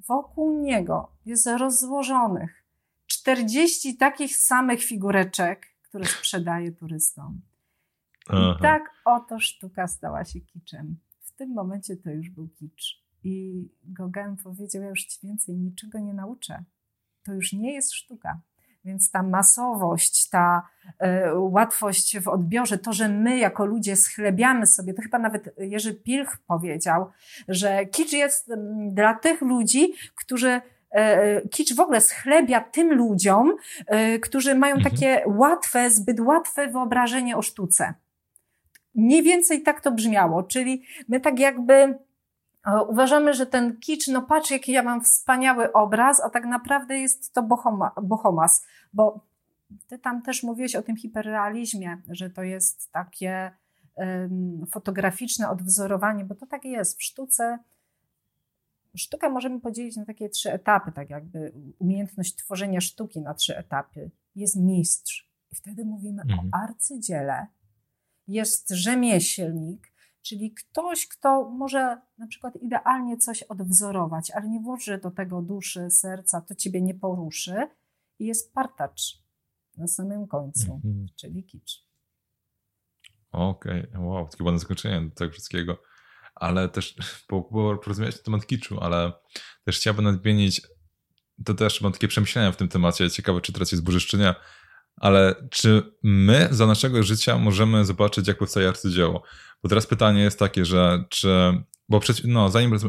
Wokół 0.09 0.61
niego 0.61 1.13
jest 1.27 1.47
rozłożonych 1.47 2.65
40 3.07 3.97
takich 3.97 4.37
samych 4.37 4.85
figureczek, 4.85 5.67
które 5.83 6.05
sprzedaje 6.05 6.73
turystom. 6.73 7.41
I 8.31 8.63
tak 8.63 8.83
oto 9.05 9.41
sztuka 9.41 9.89
stała 9.89 10.25
się 10.25 10.41
kiczem. 10.41 10.97
W 11.21 11.33
tym 11.33 11.53
momencie 11.53 11.97
to 11.97 12.11
już 12.11 12.31
był 12.31 12.49
kicz. 12.49 13.03
I 13.25 13.65
Gauguin 13.85 14.37
powiedział, 14.45 14.83
ja 14.83 14.89
już 14.89 15.05
ci 15.05 15.27
więcej 15.27 15.57
niczego 15.57 15.99
nie 15.99 16.15
nauczę. 16.15 16.65
To 17.25 17.35
już 17.35 17.53
nie 17.53 17.73
jest 17.73 17.93
sztuka. 17.93 18.41
Więc 18.85 19.11
ta 19.11 19.23
masowość, 19.23 20.29
ta 20.29 20.69
y, 20.87 21.39
łatwość 21.39 22.19
w 22.19 22.29
odbiorze, 22.29 22.79
to, 22.79 22.93
że 22.93 23.09
my 23.09 23.39
jako 23.39 23.67
ludzie 23.67 23.97
schlebiamy 23.97 24.67
sobie, 24.67 24.95
to 24.95 25.03
chyba 25.03 25.19
nawet 25.19 25.55
Jerzy 25.59 25.95
Pilch 25.95 26.39
powiedział, 26.47 27.11
że 27.49 27.87
kicz 27.87 28.13
jest 28.13 28.51
mm, 28.51 28.95
dla 28.95 29.15
tych 29.15 29.41
ludzi, 29.41 29.93
którzy 30.15 30.61
e, 30.91 31.49
kicz 31.49 31.75
w 31.75 31.81
ogóle 31.81 32.01
schlebia 32.01 32.61
tym 32.61 32.93
ludziom, 32.95 33.57
którzy 34.23 34.55
mają 34.55 34.77
mhm. 34.77 34.91
takie 34.91 35.23
łatwe, 35.27 35.91
zbyt 35.91 36.21
łatwe 36.21 36.69
wyobrażenie 36.69 37.37
o 37.37 37.43
sztuce. 37.43 37.95
Mniej 38.95 39.23
więcej 39.23 39.63
tak 39.63 39.81
to 39.81 39.93
brzmiało, 39.93 40.43
czyli 40.43 40.83
my 41.09 41.21
tak 41.21 41.39
jakby 41.39 41.99
Uważamy, 42.89 43.35
że 43.35 43.47
ten 43.47 43.81
kicz, 43.81 44.09
no 44.09 44.23
patrz, 44.23 44.51
jaki 44.51 44.73
ja 44.73 44.83
mam 44.83 45.05
wspaniały 45.05 45.73
obraz, 45.73 46.21
a 46.21 46.31
tak 46.31 46.45
naprawdę 46.45 46.99
jest 46.99 47.33
to 47.33 47.43
bohoma, 47.43 47.91
bohomas, 48.03 48.67
bo 48.93 49.27
ty 49.89 49.99
tam 49.99 50.23
też 50.23 50.43
mówiłeś 50.43 50.77
o 50.77 50.83
tym 50.83 50.97
hiperrealizmie, 50.97 52.03
że 52.09 52.31
to 52.31 52.43
jest 52.43 52.93
takie 52.93 53.51
um, 53.95 54.67
fotograficzne 54.71 55.51
odwzorowanie, 55.51 56.25
bo 56.25 56.35
to 56.35 56.47
tak 56.47 56.65
jest. 56.65 56.99
W 56.99 57.03
sztuce 57.03 57.59
sztukę 58.95 59.31
możemy 59.31 59.61
podzielić 59.61 59.97
na 59.97 60.05
takie 60.05 60.29
trzy 60.29 60.53
etapy, 60.53 60.93
tak 60.93 61.11
jakby 61.11 61.53
umiejętność 61.79 62.37
tworzenia 62.37 62.81
sztuki 62.81 63.21
na 63.21 63.35
trzy 63.35 63.57
etapy. 63.57 64.11
Jest 64.35 64.57
mistrz 64.57 65.29
i 65.51 65.55
wtedy 65.55 65.85
mówimy 65.85 66.23
mhm. 66.23 66.51
o 66.53 66.57
arcydziele, 66.57 67.47
jest 68.29 68.71
rzemieślnik, 68.71 69.92
Czyli 70.23 70.55
ktoś, 70.55 71.09
kto 71.09 71.51
może 71.51 72.01
na 72.19 72.27
przykład 72.27 72.57
idealnie 72.57 73.17
coś 73.17 73.43
odwzorować, 73.43 74.31
ale 74.31 74.49
nie 74.49 74.61
włoży 74.61 74.99
do 74.99 75.11
tego 75.11 75.43
duszy, 75.43 75.91
serca, 75.91 76.41
to 76.41 76.55
ciebie 76.55 76.83
nie 76.83 76.95
poruszy 76.95 77.69
i 78.19 78.27
jest 78.27 78.55
partacz 78.55 79.23
na 79.77 79.87
samym 79.87 80.27
końcu, 80.27 80.81
mm-hmm. 80.85 81.07
czyli 81.17 81.45
kicz. 81.45 81.87
Okej, 83.33 83.89
okay. 83.89 84.01
wow, 84.01 84.29
takie 84.29 84.45
ładne 84.45 84.61
zakończenie 84.61 85.09
do 85.09 85.15
tego 85.15 85.33
wszystkiego. 85.33 85.83
Ale 86.35 86.69
też, 86.69 86.97
bo, 87.31 87.49
bo 87.53 87.79
porozmawiać 87.79 88.17
na 88.17 88.23
temat 88.23 88.47
kiczu, 88.47 88.81
ale 88.81 89.13
też 89.65 89.77
chciałbym 89.77 90.05
nadmienić, 90.05 90.63
to 91.45 91.55
też 91.55 91.81
mam 91.81 91.93
takie 91.93 92.09
przemyślenia 92.09 92.53
w 92.53 92.57
tym 92.57 92.69
temacie, 92.69 93.11
ciekawe 93.11 93.41
czy 93.41 93.53
teraz 93.53 93.73
jest 93.73 93.85
burzysz 93.85 94.07
czy 94.07 94.19
nie, 94.19 94.35
ale 94.97 95.35
czy 95.51 95.83
my 96.03 96.49
za 96.51 96.67
naszego 96.67 97.03
życia 97.03 97.39
możemy 97.39 97.85
zobaczyć, 97.85 98.29
jak 98.29 98.39
powstaje 98.39 98.69
arcydzieło? 98.69 99.23
Bo 99.63 99.69
teraz 99.69 99.87
pytanie 99.87 100.23
jest 100.23 100.39
takie, 100.39 100.65
że 100.65 101.05
czy, 101.09 101.63
bo 101.89 102.01
przecież, 102.01 102.25
no, 102.29 102.51
zanim, 102.51 102.75
e, 102.75 102.77
e, 102.77 102.81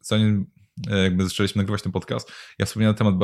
zanim 0.00 0.46
e, 0.90 1.02
jakby 1.02 1.24
zaczęliśmy 1.24 1.60
nagrywać 1.60 1.82
ten 1.82 1.92
podcast, 1.92 2.32
ja 2.58 2.66
wspomniałem 2.66 2.96
na 2.96 2.98
temat 2.98 3.14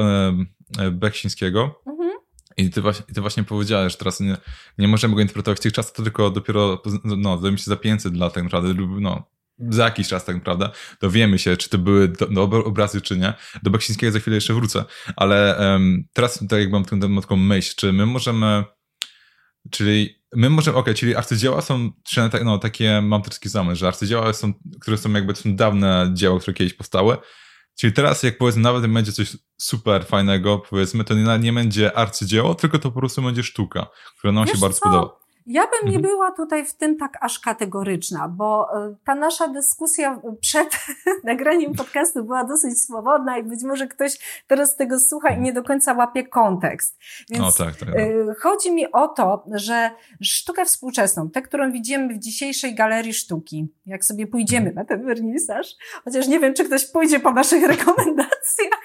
Beksińskiego 0.93 1.83
mhm. 1.87 2.11
i 2.57 2.71
ty 2.71 2.81
właśnie, 2.81 3.15
ty 3.15 3.21
właśnie 3.21 3.45
powiedziałeś, 3.45 3.93
że 3.93 3.99
teraz 3.99 4.21
nie, 4.21 4.37
nie 4.79 4.89
możemy 4.89 5.15
go 5.15 5.21
interpretować 5.21 5.59
w 5.59 5.63
tych 5.63 5.73
czasach, 5.73 5.93
to 5.93 6.03
tylko 6.03 6.31
dopiero, 6.31 6.83
no, 7.05 7.41
mi 7.41 7.59
się, 7.59 7.65
za 7.65 7.77
500 7.77 8.17
lat 8.17 8.35
tak 8.35 8.45
naprawdę, 8.45 8.75
no, 9.01 9.25
za 9.69 9.85
jakiś 9.85 10.09
czas 10.09 10.25
tak 10.25 10.37
naprawdę 10.37 10.71
dowiemy 11.01 11.39
się, 11.39 11.57
czy 11.57 11.69
to 11.69 11.79
były 11.79 12.09
dobre 12.31 12.65
obrazy, 12.65 13.01
czy 13.01 13.17
nie. 13.19 13.35
Do 13.63 13.71
Beksińskiego 13.71 14.13
za 14.13 14.19
chwilę 14.19 14.35
jeszcze 14.35 14.55
wrócę, 14.55 14.85
ale 15.17 15.57
um, 15.61 16.05
teraz 16.13 16.39
tak 16.49 16.61
jak 16.61 16.71
mam 16.71 16.85
taką, 16.85 17.21
taką 17.21 17.37
myśl, 17.37 17.75
czy 17.77 17.93
my 17.93 18.07
możemy, 18.07 18.65
czyli 19.71 20.21
my 20.37 20.51
możemy, 20.51 20.77
okej, 20.77 20.93
okay, 20.93 20.95
czyli 20.95 21.17
arcydzieła 21.17 21.61
są, 21.61 21.91
no 22.45 22.59
takie, 22.59 23.01
mam 23.01 23.23
taki 23.23 23.49
zamysł, 23.49 23.81
że 23.81 23.89
arcydzieła 23.89 24.33
są, 24.33 24.53
które 24.81 24.99
są 24.99 25.13
jakby, 25.13 25.35
to 25.35 25.41
są 25.41 25.57
dawne 25.57 26.11
dzieła, 26.15 26.41
które 26.41 26.55
kiedyś 26.55 26.75
powstały, 26.75 27.17
Czyli 27.81 27.93
teraz, 27.93 28.23
jak 28.23 28.39
powiedzmy, 28.39 28.63
nawet 28.63 28.87
będzie 28.87 29.13
coś 29.13 29.37
super 29.59 30.07
fajnego, 30.07 30.59
powiedzmy, 30.59 31.05
to 31.05 31.15
nie, 31.15 31.39
nie 31.39 31.53
będzie 31.53 31.99
arcydzieło, 31.99 32.55
tylko 32.55 32.79
to 32.79 32.91
po 32.91 33.01
prostu 33.01 33.23
będzie 33.23 33.43
sztuka, 33.43 33.87
która 34.19 34.33
nam 34.33 34.45
Wiesz 34.45 34.55
się 34.55 34.61
bardzo 34.61 34.79
co? 34.79 34.91
podoba. 34.91 35.20
Ja 35.47 35.63
bym 35.63 35.91
nie 35.91 35.97
mhm. 35.97 36.03
była 36.03 36.33
tutaj 36.33 36.67
w 36.67 36.75
tym 36.75 36.97
tak 36.97 37.19
aż 37.21 37.39
kategoryczna, 37.39 38.29
bo 38.29 38.69
e, 38.75 38.95
ta 39.05 39.15
nasza 39.15 39.49
dyskusja 39.49 40.21
przed 40.41 40.69
nagraniem 41.25 41.75
podcastu 41.75 42.25
była 42.25 42.45
dosyć 42.45 42.83
swobodna 42.83 43.39
i 43.39 43.43
być 43.43 43.63
może 43.63 43.87
ktoś 43.87 44.43
teraz 44.47 44.77
tego 44.77 45.01
słucha 45.01 45.29
i 45.29 45.41
nie 45.41 45.53
do 45.53 45.63
końca 45.63 45.93
łapie 45.93 46.27
kontekst. 46.27 46.99
Więc 47.31 47.45
o, 47.45 47.65
tak, 47.65 47.77
tak, 47.77 47.89
tak. 47.89 48.41
chodzi 48.41 48.73
mi 48.73 48.93
o 48.93 49.09
to, 49.09 49.45
że 49.53 49.91
sztukę 50.23 50.65
współczesną, 50.65 51.31
tę, 51.31 51.43
którą 51.43 51.73
widzimy 51.73 52.15
w 52.15 52.19
dzisiejszej 52.19 52.75
galerii 52.75 53.15
sztuki, 53.15 53.69
jak 53.87 54.05
sobie 54.05 54.27
pójdziemy 54.27 54.69
mhm. 54.69 54.77
na 54.77 54.85
ten 54.85 55.07
wernisaż, 55.07 55.67
chociaż 56.05 56.29
nie 56.29 56.41
wiem, 56.41 56.55
czy 56.55 56.65
ktoś 56.65 56.87
pójdzie 56.87 57.21
po 57.21 57.33
naszych 57.33 57.67
rekomendacjach. 57.77 58.81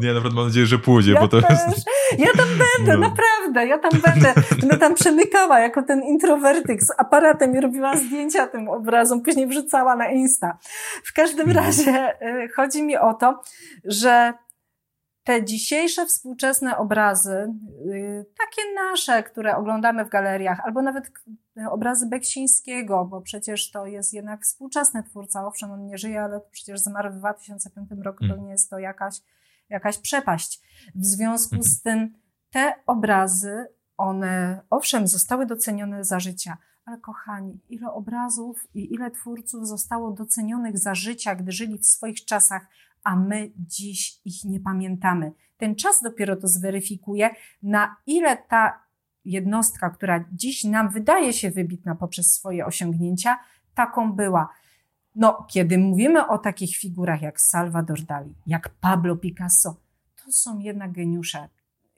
Nie, 0.00 0.12
naprawdę 0.12 0.36
mam 0.36 0.46
nadzieję, 0.46 0.66
że 0.66 0.78
pójdzie, 0.78 1.12
ja 1.12 1.20
bo 1.20 1.28
to 1.28 1.42
też. 1.42 1.50
jest... 1.50 1.88
Ja 2.18 2.26
tam 2.36 2.48
będę, 2.48 2.92
no. 2.92 3.08
naprawdę, 3.08 3.66
ja 3.66 3.78
tam 3.78 4.00
będę. 4.00 4.34
Będę 4.60 4.78
tam 4.78 4.94
przemykała 4.94 5.60
jako 5.60 5.82
ten 5.82 6.02
introwertyk 6.02 6.82
z 6.82 6.90
aparatem 6.98 7.56
i 7.56 7.60
robiła 7.60 7.96
zdjęcia 7.96 8.46
tym 8.46 8.68
obrazom, 8.68 9.22
później 9.22 9.46
wrzucała 9.46 9.96
na 9.96 10.10
Insta. 10.10 10.58
W 11.04 11.12
każdym 11.12 11.48
mhm. 11.48 11.66
razie 11.66 12.22
y, 12.22 12.48
chodzi 12.56 12.82
mi 12.82 12.96
o 12.96 13.14
to, 13.14 13.42
że 13.84 14.32
te 15.28 15.44
dzisiejsze 15.44 16.06
współczesne 16.06 16.76
obrazy, 16.76 17.54
y, 17.86 18.26
takie 18.38 18.62
nasze, 18.74 19.22
które 19.22 19.56
oglądamy 19.56 20.04
w 20.04 20.08
galeriach, 20.08 20.60
albo 20.64 20.82
nawet 20.82 21.10
obrazy 21.70 22.06
Beksińskiego, 22.06 23.04
bo 23.04 23.20
przecież 23.20 23.70
to 23.70 23.86
jest 23.86 24.12
jednak 24.12 24.42
współczesny 24.42 25.02
twórca, 25.02 25.46
owszem, 25.46 25.70
on 25.70 25.86
nie 25.86 25.98
żyje, 25.98 26.22
ale 26.22 26.40
przecież 26.50 26.80
zmarł 26.80 27.12
w 27.12 27.16
2005 27.16 27.88
roku, 28.04 28.18
to 28.18 28.24
mhm. 28.24 28.44
nie 28.44 28.50
jest 28.50 28.70
to 28.70 28.78
jakaś, 28.78 29.14
jakaś 29.68 29.98
przepaść. 29.98 30.60
W 30.94 31.04
związku 31.04 31.62
z 31.62 31.76
mhm. 31.76 31.82
tym 31.82 32.18
te 32.50 32.74
obrazy 32.86 33.66
one, 33.96 34.60
owszem, 34.70 35.08
zostały 35.08 35.46
docenione 35.46 36.04
za 36.04 36.20
życia, 36.20 36.56
Ale 36.84 36.98
kochani, 36.98 37.60
ile 37.68 37.92
obrazów 37.92 38.66
i 38.74 38.94
ile 38.94 39.10
twórców 39.10 39.68
zostało 39.68 40.10
docenionych 40.10 40.78
za 40.78 40.94
życia, 40.94 41.34
gdy 41.34 41.52
żyli 41.52 41.78
w 41.78 41.86
swoich 41.86 42.24
czasach, 42.24 42.66
a 43.04 43.16
my 43.16 43.50
dziś 43.56 44.20
ich 44.24 44.44
nie 44.44 44.60
pamiętamy. 44.60 45.32
Ten 45.56 45.74
czas 45.74 46.02
dopiero 46.02 46.36
to 46.36 46.48
zweryfikuje, 46.48 47.30
na 47.62 47.96
ile 48.06 48.36
ta 48.36 48.82
jednostka, 49.24 49.90
która 49.90 50.24
dziś 50.32 50.64
nam 50.64 50.90
wydaje 50.90 51.32
się 51.32 51.50
wybitna 51.50 51.94
poprzez 51.94 52.32
swoje 52.32 52.66
osiągnięcia, 52.66 53.38
taką 53.74 54.12
była. 54.12 54.48
No, 55.18 55.46
kiedy 55.50 55.78
mówimy 55.78 56.28
o 56.28 56.38
takich 56.38 56.76
figurach 56.76 57.22
jak 57.22 57.40
Salvador 57.40 58.02
Dali, 58.02 58.34
jak 58.46 58.68
Pablo 58.68 59.16
Picasso, 59.16 59.76
to 60.24 60.32
są 60.32 60.58
jednak 60.58 60.92
geniusze 60.92 61.48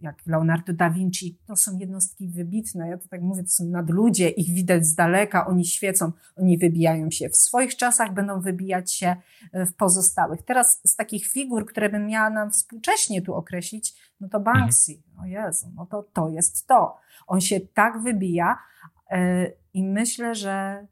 jak 0.01 0.27
Leonardo 0.27 0.73
da 0.73 0.91
Vinci, 0.91 1.39
to 1.47 1.57
są 1.57 1.79
jednostki 1.79 2.29
wybitne. 2.29 2.89
Ja 2.89 2.99
to 2.99 3.09
tak 3.09 3.23
mówię, 3.23 3.43
to 3.43 3.49
są 3.49 3.65
nadludzie, 3.65 4.29
ich 4.29 4.55
widać 4.55 4.87
z 4.87 4.95
daleka, 4.95 5.47
oni 5.47 5.65
świecą, 5.65 6.13
oni 6.37 6.59
wybijają 6.59 7.11
się 7.11 7.29
w 7.29 7.37
swoich 7.37 7.77
czasach, 7.77 8.15
będą 8.15 8.41
wybijać 8.41 8.93
się 8.93 9.17
e, 9.53 9.67
w 9.67 9.75
pozostałych. 9.75 10.43
Teraz 10.43 10.81
z 10.85 10.97
takich 10.97 11.27
figur, 11.27 11.67
które 11.67 11.89
bym 11.89 12.07
miała 12.07 12.31
nam 12.31 12.51
współcześnie 12.51 13.23
tu 13.23 13.35
określić, 13.35 13.95
no 14.21 14.29
to 14.29 14.41
Banksy, 14.41 14.93
mhm. 14.93 15.21
o 15.21 15.27
Jezu, 15.27 15.67
no 15.77 15.87
to 15.87 16.03
to 16.03 16.29
jest 16.29 16.67
to. 16.67 16.97
On 17.27 17.41
się 17.41 17.61
tak 17.61 18.03
wybija 18.03 18.59
yy, 19.11 19.19
i 19.75 19.85
myślę, 19.85 20.35
że 20.35 20.87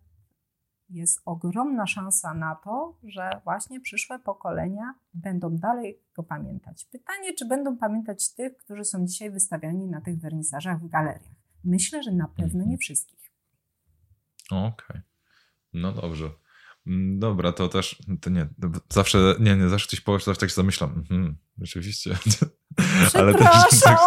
jest 0.91 1.21
ogromna 1.25 1.87
szansa 1.87 2.35
na 2.35 2.55
to, 2.55 2.99
że 3.03 3.31
właśnie 3.45 3.81
przyszłe 3.81 4.19
pokolenia 4.19 4.95
będą 5.15 5.57
dalej 5.57 6.01
go 6.15 6.23
pamiętać. 6.23 6.85
Pytanie, 6.85 7.35
czy 7.35 7.47
będą 7.47 7.77
pamiętać 7.77 8.35
tych, 8.35 8.57
którzy 8.57 8.85
są 8.85 9.07
dzisiaj 9.07 9.31
wystawiani 9.31 9.87
na 9.87 10.01
tych 10.01 10.21
wernisażach 10.21 10.81
w 10.81 10.89
galeriach. 10.89 11.35
Myślę, 11.65 12.03
że 12.03 12.13
na 12.13 12.29
pewno 12.29 12.59
nie 12.59 12.63
mhm. 12.63 12.79
wszystkich. 12.79 13.33
Okej. 14.51 14.69
Okay. 14.69 15.03
No 15.73 15.93
dobrze. 15.93 16.31
Mm, 16.87 17.19
dobra, 17.19 17.53
to 17.53 17.69
też, 17.69 18.03
to 18.21 18.31
nie, 18.31 18.49
zawsze, 18.89 19.35
nie, 19.41 19.57
nie, 19.57 19.69
zawsze 19.69 19.87
ktoś 19.87 20.01
powie, 20.01 20.25
zawsze 20.25 20.41
tak 20.41 20.49
się 20.51 20.55
zamyślam, 20.55 20.91
mhm, 20.91 21.37
rzeczywiście. 21.59 22.11
Ale 23.15 23.35
też, 23.35 23.81
tak, 23.85 23.99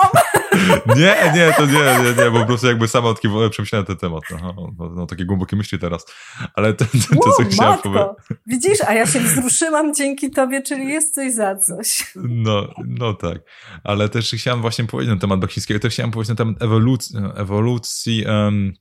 nie, 0.97 1.31
nie, 1.35 1.53
to 1.57 1.65
nie, 1.65 1.73
nie, 1.73 2.23
nie, 2.23 2.31
bo 2.31 2.39
po 2.39 2.45
prostu 2.45 2.67
jakby 2.67 2.87
sama 2.87 3.13
taki 3.13 3.27
przemyślałem 3.51 3.85
ten 3.85 3.97
temat, 3.97 4.23
no, 4.31 4.55
no, 4.79 4.89
no, 4.89 5.07
takie 5.07 5.25
głębokie 5.25 5.55
myśli 5.55 5.79
teraz, 5.79 6.05
ale 6.53 6.73
to, 6.73 6.85
to, 6.85 7.15
to 7.23 7.31
co 7.31 7.43
chciałem 7.49 7.79
powiedzieć. 7.79 8.07
Widzisz, 8.47 8.81
a 8.87 8.93
ja 8.93 9.07
się 9.07 9.19
wzruszyłam 9.19 9.93
dzięki 9.93 10.31
tobie, 10.31 10.61
czyli 10.61 10.87
jest 10.87 11.15
coś 11.15 11.33
za 11.33 11.55
coś. 11.55 12.13
No, 12.15 12.67
no 12.87 13.13
tak, 13.13 13.37
ale 13.83 14.09
też 14.09 14.31
chciałem 14.31 14.61
właśnie 14.61 14.85
powiedzieć 14.85 15.13
na 15.13 15.19
temat 15.19 15.39
Baksińskiego, 15.39 15.79
też 15.79 15.93
chciałem 15.93 16.11
powiedzieć 16.11 16.29
na 16.29 16.35
temat 16.35 16.61
ewolucji, 16.61 17.19
ewolucji 17.35 18.25
um, 18.25 18.73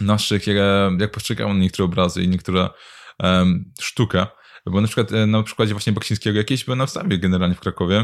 naszych, 0.00 0.46
jak, 0.46 0.56
jak 0.98 1.10
postrzegamy 1.10 1.54
niektóre 1.54 1.84
obrazy 1.84 2.22
i 2.22 2.28
niektóre 2.28 2.68
um, 3.22 3.72
sztukę. 3.80 4.26
Bo 4.66 4.80
na 4.80 4.86
przykład 4.86 5.12
e, 5.12 5.26
na 5.26 5.42
przykładzie 5.42 5.74
właśnie 5.74 5.92
Baksińskiego 5.92 6.38
jakieś 6.38 6.64
były 6.64 6.76
na 6.76 6.84
wystawie 6.84 7.18
generalnie 7.18 7.54
w 7.54 7.60
Krakowie. 7.60 7.98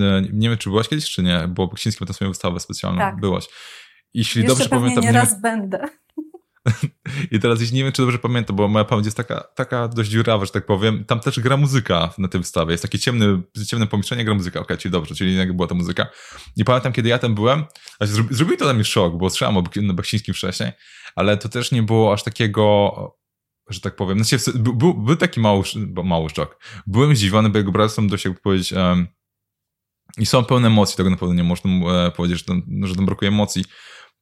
E, 0.00 0.22
nie 0.32 0.48
wiem, 0.48 0.58
czy 0.58 0.70
byłaś 0.70 0.88
kiedyś, 0.88 1.10
czy 1.10 1.22
nie, 1.22 1.48
bo 1.48 1.66
Baksiński 1.66 2.04
ma 2.04 2.06
tam 2.06 2.14
swoją 2.14 2.30
wystawę 2.30 2.60
specjalną. 2.60 2.98
Tak. 2.98 3.20
Byłaś. 3.20 3.46
Jeśli 4.14 4.42
Jeszcze 4.42 4.54
dobrze 4.54 4.68
pamiętam. 4.68 5.04
Nie 5.04 5.12
raz 5.12 5.40
będę. 5.40 5.88
I 7.32 7.40
teraz 7.40 7.60
jeśli 7.60 7.76
nie 7.76 7.84
wiem, 7.84 7.92
czy 7.92 8.02
dobrze 8.02 8.18
pamiętam, 8.18 8.56
bo 8.56 8.68
moja 8.68 8.84
pamięć 8.84 9.06
jest 9.06 9.16
taka, 9.16 9.40
taka 9.54 9.88
dość 9.88 10.10
dziurawa, 10.10 10.44
że 10.44 10.50
tak 10.50 10.66
powiem. 10.66 11.04
Tam 11.04 11.20
też 11.20 11.40
gra 11.40 11.56
muzyka 11.56 12.14
na 12.18 12.28
tym 12.28 12.40
wystawie. 12.40 12.72
Jest 12.72 12.82
takie 12.82 12.98
ciemne, 12.98 13.42
ciemne 13.66 13.86
pomieszczenie, 13.86 14.24
gra 14.24 14.34
muzyka. 14.34 14.60
Okej, 14.60 14.64
okay, 14.64 14.76
czyli 14.76 14.92
dobrze, 14.92 15.14
czyli 15.14 15.36
jak 15.36 15.56
była 15.56 15.68
ta 15.68 15.74
muzyka. 15.74 16.06
I 16.56 16.64
pamiętam, 16.64 16.92
kiedy 16.92 17.08
ja 17.08 17.18
tam 17.18 17.34
byłem, 17.34 17.64
zrobił 18.30 18.56
to 18.56 18.64
dla 18.64 18.74
mnie 18.74 18.84
szok, 18.84 19.18
bo 19.18 19.30
słyszałem 19.30 19.56
o 19.56 19.62
Baksińskim 19.94 20.34
wcześniej, 20.34 20.72
ale 21.16 21.36
to 21.36 21.48
też 21.48 21.72
nie 21.72 21.82
było 21.82 22.12
aż 22.12 22.22
takiego 22.22 23.17
że 23.68 23.80
tak 23.80 23.96
powiem. 23.96 24.24
Znaczy, 24.24 24.52
był, 24.58 24.94
był 24.94 25.16
taki 25.16 25.40
mały, 25.40 25.62
mały 26.04 26.30
szok. 26.30 26.58
Byłem 26.86 27.16
zdziwiony, 27.16 27.48
bo 27.48 27.58
jego 27.58 27.72
bracia 27.72 27.94
są 27.94 28.08
dość, 28.08 28.24
jakby 28.24 28.40
powiedzieć, 28.40 28.72
um, 28.72 29.06
i 30.18 30.26
są 30.26 30.44
pełne 30.44 30.66
emocji, 30.66 30.96
tego 30.96 31.10
na 31.10 31.16
pewno 31.16 31.34
nie 31.34 31.44
można 31.44 31.70
e, 31.70 32.10
powiedzieć, 32.10 32.38
że 32.38 32.44
tam, 32.44 32.62
że 32.82 32.96
tam 32.96 33.06
brakuje 33.06 33.28
emocji. 33.28 33.64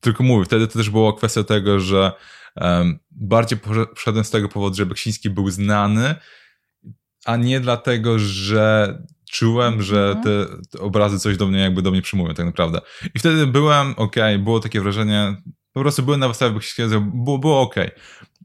Tylko 0.01 0.25
mówię, 0.25 0.45
wtedy 0.45 0.67
to 0.67 0.73
też 0.73 0.91
była 0.91 1.17
kwestia 1.17 1.45
tego, 1.45 1.81
że 1.81 2.13
um, 2.57 2.99
bardziej 3.11 3.59
poszedłem 3.95 4.25
z 4.25 4.31
tego 4.31 4.49
powodu, 4.49 4.77
że 4.77 4.87
Beksiński 4.87 5.31
był 5.31 5.51
znany, 5.51 6.15
a 7.25 7.37
nie 7.37 7.61
dlatego, 7.61 8.19
że 8.19 8.99
czułem, 9.31 9.83
że 9.83 10.09
mhm. 10.09 10.25
te, 10.25 10.57
te, 10.71 10.85
obrazy 10.85 11.19
coś 11.19 11.37
do 11.37 11.47
mnie 11.47 11.61
jakby 11.61 11.83
do 11.83 11.91
mnie 11.91 12.03
przyjmują 12.03 12.35
tak 12.35 12.47
naprawdę. 12.47 12.81
I 13.15 13.19
wtedy 13.19 13.47
byłem, 13.47 13.91
okej, 13.91 14.35
okay, 14.35 14.39
było 14.39 14.61
takie 14.61 14.81
wrażenie, 14.81 15.37
po 15.73 15.81
prostu 15.81 16.03
byłem 16.03 16.21
na 16.21 16.29
wystawie 16.29 16.55
Beksińskiego, 16.55 17.01
było, 17.01 17.39
było 17.39 17.61
okej. 17.61 17.87
Okay. 17.87 18.01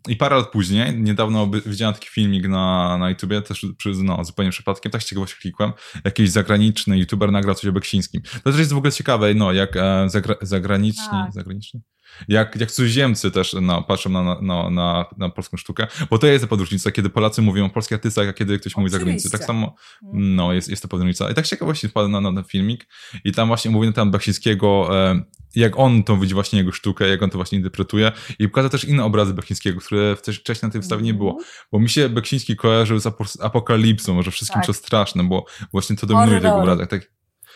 I 0.08 0.16
parę 0.16 0.36
lat 0.36 0.52
później, 0.52 0.98
niedawno 0.98 1.52
widziałem 1.66 1.94
taki 1.94 2.10
filmik 2.10 2.48
na, 2.48 2.98
na 2.98 3.10
YouTubie, 3.10 3.42
też 3.42 3.66
no, 4.04 4.26
zupełnie 4.26 4.52
przypadkiem, 4.52 4.92
tak 4.92 5.04
z 5.04 5.06
ciekawości 5.06 5.36
klikłem, 5.42 5.74
jakiś 6.06 6.30
zagraniczny 6.30 6.98
YouTuber 6.98 7.32
nagrał 7.32 7.56
coś 7.56 7.70
o 7.70 7.72
Beksińskim. 7.72 8.22
To 8.22 8.52
też 8.52 8.60
jest 8.60 8.74
w 8.74 8.78
ogóle 8.78 8.92
ciekawe, 8.92 9.34
no, 9.34 9.52
jak 9.54 9.78
e, 9.78 10.10
zagra, 10.10 10.36
zagraniczni, 10.42 11.08
tak. 11.12 11.34
zagraniczni? 11.34 11.82
Jak, 12.28 12.56
jak 12.56 12.72
cudzoziemcy 12.72 13.32
też 13.32 13.56
no, 13.62 13.82
patrzą 13.82 14.10
na, 14.10 14.42
na, 14.42 14.70
na, 14.70 15.06
na 15.18 15.30
polską 15.30 15.58
sztukę, 15.58 15.88
bo 16.10 16.18
to 16.18 16.28
jest 16.28 16.48
ta 16.50 16.56
różnica, 16.56 16.92
kiedy 16.92 17.10
Polacy 17.10 17.42
mówią 17.42 17.66
o 17.66 17.70
polskich 17.70 17.96
artystach, 17.96 18.28
a 18.28 18.34
kiedy 18.34 18.60
ktoś 18.60 18.78
mówi 18.78 18.90
zagranicy. 18.90 19.30
Tak 19.30 19.44
samo, 19.44 19.76
mhm. 20.04 20.36
no, 20.36 20.54
jest, 20.54 20.70
jest 20.70 20.90
to 20.90 20.98
różnica. 20.98 21.30
I 21.30 21.34
tak 21.34 21.48
ciekawości 21.48 21.88
wpadłem 21.88 22.12
na, 22.12 22.22
na 22.22 22.34
ten 22.34 22.44
filmik 22.44 22.88
i 23.24 23.32
tam 23.32 23.48
właśnie 23.48 23.72
mówi 23.72 23.88
na 23.88 23.94
temat 23.94 24.12
Beksińskiego, 24.12 24.90
e, 25.12 25.22
jak 25.56 25.80
on 25.80 26.04
to 26.04 26.18
widzi 26.18 26.34
właśnie 26.34 26.60
jego 26.60 26.72
sztukę, 26.72 27.08
jak 27.08 27.24
on 27.24 27.30
to 27.30 27.38
właśnie 27.38 27.58
interpretuje 27.58 28.12
i 28.40 28.48
pokazał 28.48 28.70
też 28.70 28.86
inne 28.86 29.04
obrazy 29.04 29.34
Beksińskiego, 29.34 29.80
które 29.80 30.16
wcześniej 30.16 30.68
na 30.68 30.72
tej 30.72 30.82
wystawie 30.82 31.04
nie 31.04 31.14
było. 31.14 31.32
Mhm. 31.32 31.50
Bo 31.72 31.80
mi 31.80 31.90
się 31.90 32.10
Beksiński 32.10 32.56
kojarzył 32.56 33.00
z 33.00 33.08
apokalipsą, 33.42 34.14
może 34.14 34.32
wszystkim 34.32 34.62
tak. 34.62 34.66
co 34.66 34.74
straszne, 34.74 35.24
bo 35.24 35.46
właśnie 35.72 35.96
to 35.96 36.08
dominuje 36.08 36.40
w 36.40 36.44
jego 36.44 36.56
obrazach. 36.56 36.88
Tak, 36.88 37.12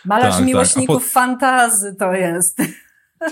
Malarz 0.05 0.35
tak, 0.35 0.45
miłośników 0.45 0.95
tak. 0.95 1.05
po... 1.05 1.09
fantazy 1.09 1.95
to 1.99 2.13
jest. 2.13 2.61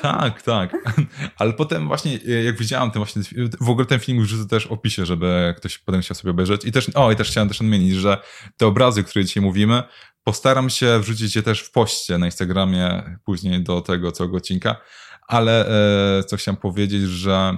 Tak, 0.01 0.41
tak. 0.41 0.77
Ale 1.39 1.53
potem 1.53 1.87
właśnie, 1.87 2.19
e, 2.27 2.43
jak 2.43 2.57
widziałem 2.57 2.91
ten 2.91 2.99
właśnie, 2.99 3.21
w 3.61 3.69
ogóle 3.69 3.85
ten 3.85 3.99
film 3.99 4.23
wrzucę 4.23 4.49
też 4.49 4.67
w 4.67 4.71
opisie, 4.71 5.05
żeby 5.05 5.53
ktoś 5.57 5.77
potem 5.77 6.01
chciał 6.01 6.15
sobie 6.15 6.31
obejrzeć. 6.31 6.65
I 6.65 6.71
też, 6.71 6.89
o, 6.95 7.11
i 7.11 7.15
też 7.15 7.31
chciałem 7.31 7.47
też 7.47 7.61
odmienić, 7.61 7.95
że 7.95 8.17
te 8.57 8.67
obrazy, 8.67 9.03
które 9.03 9.25
dzisiaj 9.25 9.43
mówimy, 9.43 9.83
postaram 10.23 10.69
się 10.69 10.99
wrzucić 10.99 11.35
je 11.35 11.43
też 11.43 11.59
w 11.59 11.71
poście 11.71 12.17
na 12.17 12.25
Instagramie 12.25 13.17
później 13.25 13.63
do 13.63 13.81
tego 13.81 14.11
całego 14.11 14.37
odcinka. 14.37 14.75
Ale 15.27 15.67
e, 16.19 16.23
co 16.23 16.37
chciałem 16.37 16.57
powiedzieć, 16.57 17.01
że 17.01 17.57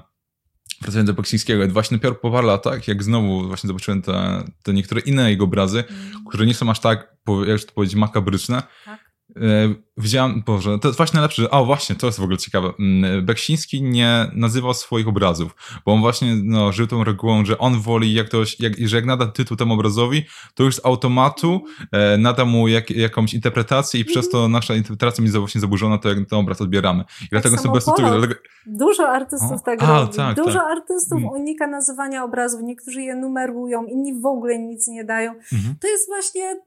wracając 0.81 1.07
do 1.07 1.13
Beksińskiego, 1.13 1.67
właśnie 1.67 1.97
dopiero 1.97 2.15
po 2.15 2.31
paru 2.31 2.47
latach, 2.47 2.87
jak 2.87 3.03
znowu 3.03 3.47
właśnie 3.47 3.67
zobaczyłem 3.67 4.01
te, 4.01 4.43
te 4.63 4.73
niektóre 4.73 5.01
inne 5.01 5.29
jego 5.31 5.43
obrazy, 5.43 5.83
mm. 5.89 6.25
które 6.29 6.45
nie 6.45 6.53
są 6.53 6.69
aż 6.69 6.79
tak, 6.79 7.15
jak 7.47 7.63
to 7.63 7.73
powiedzieć, 7.73 7.95
makabryczne, 7.95 8.63
tak. 8.85 9.14
E, 9.35 9.75
widziałem, 9.97 10.43
Boże, 10.45 10.79
to 10.79 10.87
jest 10.87 10.97
właśnie 10.97 11.17
najlepsze, 11.17 11.41
że, 11.41 11.51
o 11.51 11.65
właśnie, 11.65 11.95
to 11.95 12.05
jest 12.07 12.19
w 12.19 12.23
ogóle 12.23 12.37
ciekawe. 12.37 12.73
Mm, 12.79 13.25
Beksiński 13.25 13.81
nie 13.83 14.31
nazywał 14.33 14.73
swoich 14.73 15.07
obrazów, 15.07 15.55
bo 15.85 15.93
on 15.93 16.01
właśnie 16.01 16.35
no, 16.43 16.71
żył 16.71 16.87
tą 16.87 17.03
regułą, 17.03 17.45
że 17.45 17.57
on 17.57 17.79
woli, 17.79 18.13
jak 18.13 18.27
jak, 18.59 18.73
że 18.77 18.95
jak 18.95 19.05
nada 19.05 19.27
tytuł 19.27 19.57
temu 19.57 19.73
obrazowi, 19.73 20.25
to 20.53 20.63
już 20.63 20.75
z 20.75 20.85
automatu 20.85 21.61
e, 21.91 22.17
nada 22.17 22.45
mu 22.45 22.67
jak, 22.67 22.89
jakąś 22.89 23.33
interpretację 23.33 23.99
i 23.99 24.05
przez 24.05 24.29
to 24.29 24.47
nasza 24.47 24.75
interpretacja 24.75 25.23
jest 25.23 25.37
właśnie 25.37 25.61
zaburzona, 25.61 25.97
to 25.97 26.09
jak 26.09 26.17
ten 26.29 26.39
obraz 26.39 26.61
odbieramy. 26.61 27.03
I 27.03 27.29
tak 27.29 27.29
dlatego 27.29 27.57
sobie 27.57 27.79
dlatego... 27.97 28.33
Dużo 28.65 29.09
artystów 29.09 29.51
o? 29.51 29.59
tego 29.59 29.85
A, 29.85 29.99
robi. 29.99 30.13
Tak, 30.15 30.35
Dużo 30.35 30.59
tak. 30.59 30.67
artystów 30.71 31.17
mm. 31.17 31.29
unika 31.29 31.67
nazywania 31.67 32.23
obrazów, 32.23 32.61
niektórzy 32.63 33.01
je 33.01 33.15
numerują, 33.15 33.85
inni 33.85 34.21
w 34.21 34.25
ogóle 34.25 34.59
nic 34.59 34.87
nie 34.87 35.03
dają. 35.03 35.31
Mhm. 35.31 35.75
To 35.81 35.87
jest 35.87 36.07
właśnie 36.07 36.61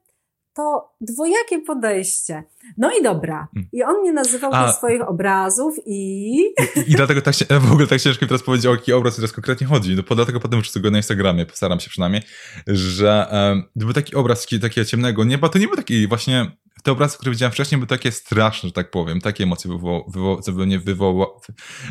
to 0.59 0.95
dwojakie 1.01 1.59
podejście. 1.59 2.43
No 2.79 2.91
i 3.01 3.03
dobra. 3.03 3.49
Mm. 3.57 3.69
I 3.73 3.83
on 3.83 4.01
mnie 4.01 4.13
nazywał 4.13 4.51
A... 4.55 4.67
do 4.67 4.73
swoich 4.73 5.09
obrazów 5.09 5.75
i... 5.87 6.41
I, 6.41 6.81
I, 6.87 6.95
dlatego 6.95 7.23
tak 7.23 7.35
się, 7.35 7.45
w 7.69 7.73
ogóle 7.73 7.87
tak 7.87 8.01
ciężko 8.01 8.25
mi 8.25 8.29
teraz 8.29 8.43
powiedzieć, 8.43 8.67
o 8.67 8.71
jaki 8.71 8.93
obraz 8.93 9.17
teraz 9.17 9.33
konkretnie 9.33 9.67
chodzi. 9.67 9.97
No, 9.97 10.15
dlatego 10.15 10.41
potem 10.41 10.61
wrzucę 10.61 10.81
go 10.81 10.91
na 10.91 10.97
Instagramie, 10.97 11.47
postaram 11.47 11.81
się 11.81 11.91
przynajmniej, 11.91 12.23
że 12.67 13.27
um, 13.33 13.63
był 13.77 13.93
taki 13.93 14.17
obraz 14.17 14.47
takiego 14.63 14.85
ciemnego 14.85 15.25
nieba, 15.25 15.49
to 15.49 15.59
nie 15.59 15.67
był 15.67 15.77
taki 15.77 16.09
właśnie 16.09 16.51
te 16.83 16.93
obrazy, 16.93 17.19
które 17.19 17.31
widziałem 17.31 17.53
wcześniej, 17.53 17.79
były 17.79 17.87
takie 17.87 18.13
straszne, 18.13 18.69
że 18.69 18.73
tak 18.73 18.91
powiem. 18.91 19.21
Takie 19.21 19.45
emocje 19.45 19.71
wywołały, 19.71 20.05
wywoła, 20.09 20.67
nie 20.67 20.79
wywoła, 20.79 21.27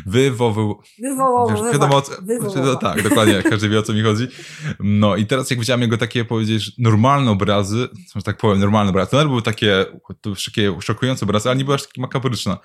wywoływały. 0.06 0.74
Wywołały. 0.98 1.72
Wiadomo, 1.72 2.02
wywoła. 2.22 2.76
tak, 2.76 3.02
dokładnie, 3.02 3.42
każdy 3.42 3.68
wie 3.68 3.78
o 3.78 3.82
co 3.82 3.92
mi 3.92 4.02
chodzi. 4.02 4.28
No 4.80 5.16
i 5.16 5.26
teraz 5.26 5.50
jak 5.50 5.58
widziałem 5.58 5.82
jego 5.82 5.98
takie, 5.98 6.24
powiedzieć, 6.24 6.72
normalne 6.78 7.30
obrazy, 7.30 7.88
że 8.16 8.22
tak 8.22 8.36
powiem, 8.36 8.60
normalne 8.60 8.90
obrazy, 8.90 9.10
to 9.10 9.28
były 9.28 9.42
takie, 9.42 9.86
to 10.20 10.30
takie 10.44 10.80
szokujące 10.80 11.26
obrazy, 11.26 11.48
ale 11.48 11.58
nie 11.58 11.64
były 11.64 11.74
aż 11.74 11.86
takie 11.86 12.00
makabryczne. 12.00 12.56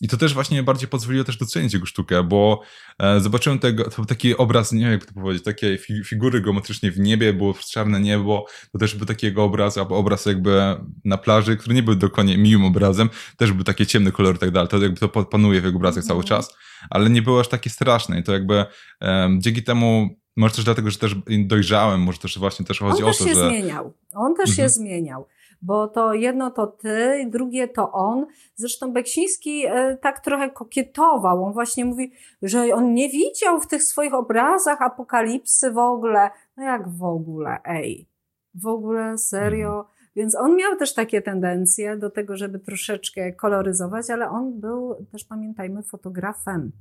I 0.00 0.08
to 0.08 0.16
też 0.16 0.34
właśnie 0.34 0.62
bardziej 0.62 0.88
pozwoliło 0.88 1.24
też 1.24 1.36
docenić 1.36 1.74
jego 1.74 1.86
sztukę, 1.86 2.22
bo 2.22 2.62
e, 2.98 3.20
zobaczyłem 3.20 3.58
tego, 3.58 3.90
to 3.90 4.04
taki 4.04 4.36
obraz, 4.36 4.72
nie 4.72 4.80
wiem 4.80 4.92
jak 4.92 5.06
to 5.06 5.14
powiedzieć, 5.14 5.44
takie 5.44 5.78
fi 5.78 6.04
figury 6.04 6.40
geometrycznie 6.40 6.90
w 6.90 6.98
niebie, 6.98 7.32
było 7.32 7.54
czarne 7.70 8.00
niebo, 8.00 8.46
to 8.72 8.78
też 8.78 8.94
był 8.94 9.06
taki 9.06 9.26
jego 9.26 9.44
obraz, 9.44 9.78
albo 9.78 9.96
obraz 9.96 10.26
jakby 10.26 10.76
na 11.04 11.18
plaży, 11.18 11.56
który 11.56 11.74
nie 11.74 11.82
był 11.82 11.94
dokładnie 11.94 12.38
miłym 12.38 12.64
obrazem, 12.64 13.10
też 13.36 13.52
był 13.52 13.64
taki 13.64 13.86
ciemny 13.86 14.12
kolor 14.12 14.36
i 14.36 14.38
tak 14.38 14.50
dalej, 14.50 14.68
to 14.68 14.78
jakby 14.78 15.00
to 15.00 15.08
panuje 15.08 15.60
w 15.60 15.64
jego 15.64 15.76
obrazach 15.76 16.04
cały 16.04 16.20
mhm. 16.20 16.28
czas, 16.28 16.54
ale 16.90 17.10
nie 17.10 17.22
było 17.22 17.40
aż 17.40 17.48
takie 17.48 17.70
straszne 17.70 18.20
i 18.20 18.22
to 18.22 18.32
jakby 18.32 18.64
e, 19.02 19.30
dzięki 19.38 19.62
temu 19.62 20.08
może 20.36 20.54
też 20.54 20.64
dlatego, 20.64 20.90
że 20.90 20.98
też 20.98 21.14
dojrzałem, 21.38 22.00
może 22.00 22.18
też 22.18 22.38
właśnie 22.38 22.66
też 22.66 22.78
chodzi 22.78 23.02
On 23.02 23.10
o 23.10 23.12
to, 23.12 23.24
że... 23.24 23.30
On 23.30 23.36
też 23.36 23.36
się 23.36 23.48
zmieniał. 23.48 23.94
On 24.14 24.34
też 24.34 24.50
mhm. 24.50 24.56
się 24.56 24.74
zmieniał 24.74 25.26
bo 25.66 25.88
to 25.88 26.14
jedno 26.14 26.50
to 26.50 26.66
ty, 26.66 27.26
drugie 27.30 27.68
to 27.68 27.92
on. 27.92 28.26
Zresztą 28.54 28.92
Beksiński 28.92 29.66
e, 29.66 29.96
tak 29.96 30.20
trochę 30.20 30.50
kokietował. 30.50 31.44
On 31.44 31.52
właśnie 31.52 31.84
mówi, 31.84 32.12
że 32.42 32.74
on 32.74 32.94
nie 32.94 33.08
widział 33.08 33.60
w 33.60 33.66
tych 33.66 33.82
swoich 33.82 34.14
obrazach 34.14 34.82
apokalipsy 34.82 35.70
w 35.70 35.78
ogóle. 35.78 36.30
No 36.56 36.64
jak 36.64 36.88
w 36.88 37.04
ogóle, 37.04 37.58
ej. 37.64 38.08
W 38.54 38.66
ogóle, 38.66 39.18
serio. 39.18 39.68
Mhm. 39.68 39.84
Więc 40.16 40.34
on 40.34 40.56
miał 40.56 40.76
też 40.76 40.94
takie 40.94 41.22
tendencje 41.22 41.96
do 41.96 42.10
tego, 42.10 42.36
żeby 42.36 42.58
troszeczkę 42.58 43.32
koloryzować, 43.32 44.10
ale 44.10 44.30
on 44.30 44.60
był 44.60 45.06
też, 45.12 45.24
pamiętajmy, 45.24 45.82
fotografem. 45.82 46.72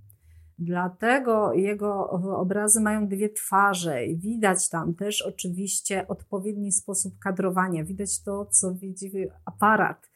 Dlatego 0.60 1.54
jego 1.54 2.10
obrazy 2.38 2.82
mają 2.82 3.08
dwie 3.08 3.30
twarze 3.30 4.06
i 4.06 4.18
widać 4.18 4.70
tam 4.70 4.94
też 4.94 5.22
oczywiście 5.22 6.08
odpowiedni 6.08 6.72
sposób 6.72 7.20
kadrowania. 7.20 7.84
Widać 7.84 8.24
to, 8.24 8.46
co 8.46 8.74
widzi 8.74 9.12
aparat. 9.46 10.10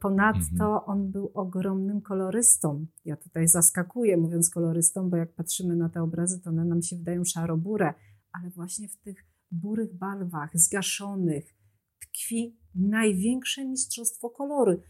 Ponadto 0.00 0.64
mhm. 0.64 0.80
on 0.86 1.10
był 1.10 1.30
ogromnym 1.34 2.00
kolorystą. 2.00 2.86
Ja 3.04 3.16
tutaj 3.16 3.48
zaskakuję 3.48 4.16
mówiąc 4.16 4.50
kolorystą, 4.50 5.10
bo 5.10 5.16
jak 5.16 5.34
patrzymy 5.34 5.76
na 5.76 5.88
te 5.88 6.02
obrazy, 6.02 6.40
to 6.40 6.50
one 6.50 6.64
nam 6.64 6.82
się 6.82 6.96
wydają 6.96 7.24
szaro-bure, 7.24 7.94
ale 8.32 8.50
właśnie 8.50 8.88
w 8.88 8.96
tych 8.96 9.24
burych 9.50 9.94
barwach, 9.94 10.50
zgaszonych, 10.54 11.54
tkwi 12.00 12.58
największe 12.74 13.64
mistrzostwo 13.64 14.30
koloru 14.30 14.80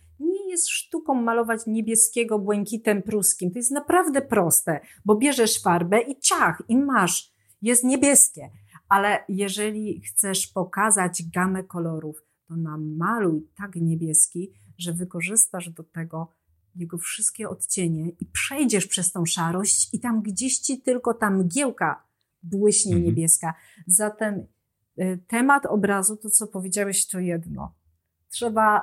nie 0.44 0.50
jest 0.50 0.68
sztuką 0.68 1.14
malować 1.14 1.60
niebieskiego 1.66 2.38
błękitem 2.38 3.02
pruskim. 3.02 3.50
To 3.50 3.58
jest 3.58 3.70
naprawdę 3.70 4.22
proste, 4.22 4.80
bo 5.04 5.16
bierzesz 5.16 5.62
farbę 5.62 6.00
i 6.00 6.20
ciach, 6.20 6.62
i 6.68 6.76
masz. 6.76 7.34
Jest 7.62 7.84
niebieskie. 7.84 8.50
Ale 8.88 9.24
jeżeli 9.28 10.02
chcesz 10.02 10.46
pokazać 10.46 11.22
gamę 11.34 11.64
kolorów, 11.64 12.22
to 12.48 12.56
namaluj 12.56 13.48
tak 13.56 13.76
niebieski, 13.76 14.52
że 14.78 14.92
wykorzystasz 14.92 15.70
do 15.70 15.84
tego 15.84 16.28
jego 16.76 16.98
wszystkie 16.98 17.48
odcienie 17.48 18.08
i 18.08 18.26
przejdziesz 18.26 18.86
przez 18.86 19.12
tą 19.12 19.26
szarość 19.26 19.94
i 19.94 20.00
tam 20.00 20.22
gdzieś 20.22 20.58
ci 20.58 20.82
tylko 20.82 21.14
ta 21.14 21.30
mgiełka 21.30 22.04
błyśnie 22.42 22.96
mhm. 22.96 23.04
niebieska. 23.04 23.54
Zatem 23.86 24.46
y, 24.98 25.18
temat 25.26 25.66
obrazu, 25.66 26.16
to 26.16 26.30
co 26.30 26.46
powiedziałeś, 26.46 27.06
to 27.06 27.18
jedno. 27.18 27.74
Trzeba 28.28 28.82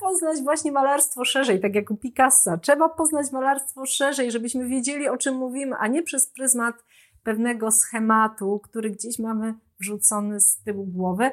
poznać 0.00 0.42
właśnie 0.42 0.72
malarstwo 0.72 1.24
szerzej, 1.24 1.60
tak 1.60 1.74
jak 1.74 1.90
u 1.90 1.96
Picassa. 1.96 2.58
Trzeba 2.58 2.88
poznać 2.88 3.32
malarstwo 3.32 3.86
szerzej, 3.86 4.30
żebyśmy 4.30 4.68
wiedzieli, 4.68 5.08
o 5.08 5.16
czym 5.16 5.34
mówimy, 5.34 5.76
a 5.76 5.86
nie 5.86 6.02
przez 6.02 6.26
pryzmat 6.26 6.84
pewnego 7.22 7.70
schematu, 7.70 8.60
który 8.64 8.90
gdzieś 8.90 9.18
mamy 9.18 9.54
wrzucony 9.80 10.40
z 10.40 10.62
tyłu 10.62 10.86
głowy, 10.86 11.30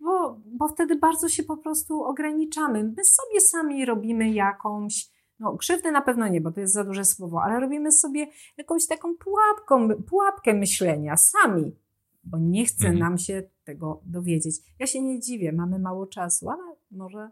bo, 0.00 0.40
bo 0.46 0.68
wtedy 0.68 0.96
bardzo 0.96 1.28
się 1.28 1.42
po 1.42 1.56
prostu 1.56 2.02
ograniczamy. 2.04 2.84
My 2.84 3.04
sobie 3.04 3.40
sami 3.40 3.84
robimy 3.84 4.30
jakąś, 4.30 5.08
no 5.38 5.56
krzywdę 5.56 5.90
na 5.90 6.02
pewno 6.02 6.28
nie, 6.28 6.40
bo 6.40 6.52
to 6.52 6.60
jest 6.60 6.72
za 6.72 6.84
duże 6.84 7.04
słowo, 7.04 7.42
ale 7.42 7.60
robimy 7.60 7.92
sobie 7.92 8.26
jakąś 8.56 8.86
taką 8.86 9.14
pułapką, 9.16 9.88
pułapkę 10.08 10.54
myślenia 10.54 11.16
sami, 11.16 11.76
bo 12.24 12.38
nie 12.38 12.64
chce 12.64 12.88
mhm. 12.88 12.98
nam 12.98 13.18
się 13.18 13.42
tego 13.64 14.00
dowiedzieć. 14.04 14.56
Ja 14.78 14.86
się 14.86 15.02
nie 15.02 15.20
dziwię, 15.20 15.52
mamy 15.52 15.78
mało 15.78 16.06
czasu, 16.06 16.50
ale 16.50 16.62
może 16.90 17.30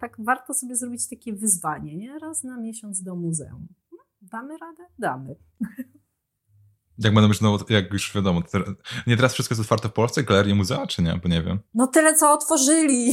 tak 0.00 0.16
warto 0.18 0.54
sobie 0.54 0.76
zrobić 0.76 1.08
takie 1.08 1.32
wyzwanie, 1.32 1.96
nie? 1.96 2.18
Raz 2.18 2.44
na 2.44 2.56
miesiąc 2.56 3.02
do 3.02 3.16
muzeum. 3.16 3.66
No, 3.92 3.98
damy 4.22 4.58
radę? 4.58 4.82
Damy. 4.98 5.36
Jak 6.98 7.14
będą 7.14 7.28
już, 7.28 7.40
no, 7.40 7.58
jak 7.68 7.92
już 7.92 8.14
wiadomo, 8.14 8.42
nie 9.06 9.16
teraz 9.16 9.32
wszystko 9.32 9.52
jest 9.52 9.60
otwarte 9.60 9.88
w 9.88 9.92
Polsce, 9.92 10.22
galerie, 10.22 10.54
muzea, 10.54 10.86
czy 10.86 11.02
nie? 11.02 11.20
Bo 11.22 11.28
nie 11.28 11.42
wiem. 11.42 11.58
No 11.74 11.86
tyle, 11.86 12.14
co 12.14 12.32
otworzyli. 12.32 13.12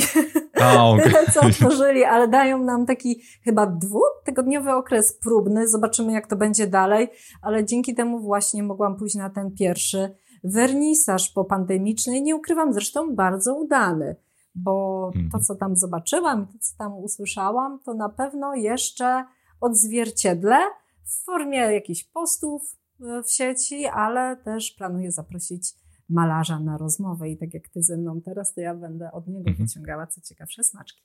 A, 0.62 0.86
okay. 0.86 1.04
tyle, 1.12 1.26
co 1.34 1.42
otworzyli, 1.42 2.04
ale 2.04 2.28
dają 2.28 2.64
nam 2.64 2.86
taki 2.86 3.22
chyba 3.44 3.66
dwutygodniowy 3.66 4.72
okres 4.72 5.20
próbny. 5.24 5.68
Zobaczymy, 5.68 6.14
jak 6.14 6.28
to 6.28 6.36
będzie 6.36 6.68
dalej, 6.68 7.10
ale 7.42 7.66
dzięki 7.66 7.96
temu 7.96 8.20
właśnie 8.20 8.64
mogłam 8.64 8.96
pójść 8.96 9.16
na 9.16 9.30
ten 9.30 9.52
pierwszy 9.52 10.16
wernisaż 10.44 11.30
popandemiczny. 11.30 12.22
Nie 12.22 12.36
ukrywam, 12.36 12.74
zresztą 12.74 13.16
bardzo 13.16 13.56
udany 13.56 14.16
bo 14.56 15.10
to, 15.14 15.20
mhm. 15.20 15.44
co 15.44 15.56
tam 15.56 15.76
zobaczyłam, 15.76 16.48
to, 16.48 16.54
co 16.60 16.78
tam 16.78 16.94
usłyszałam, 16.94 17.80
to 17.86 17.94
na 17.94 18.10
pewno 18.10 18.56
jeszcze 18.56 19.26
odzwierciedlę 19.62 20.58
w 21.04 21.26
formie 21.26 21.58
jakichś 21.58 22.04
postów 22.04 22.62
e, 23.02 23.24
w 23.24 23.32
sieci, 23.32 23.86
ale 23.86 24.38
też 24.38 24.72
planuję 24.72 25.12
zaprosić 25.12 25.74
malarza 26.10 26.60
na 26.60 26.78
rozmowę 26.78 27.30
i 27.30 27.38
tak 27.38 27.54
jak 27.54 27.70
ty 27.70 27.84
ze 27.84 27.98
mną 27.98 28.22
teraz, 28.22 28.54
to 28.54 28.62
ja 28.62 28.76
będę 28.76 29.12
od 29.12 29.28
niego 29.28 29.50
mhm. 29.50 29.68
wyciągała 29.68 30.08
co 30.08 30.22
ciekawsze 30.22 30.64
smaczki. 30.64 31.04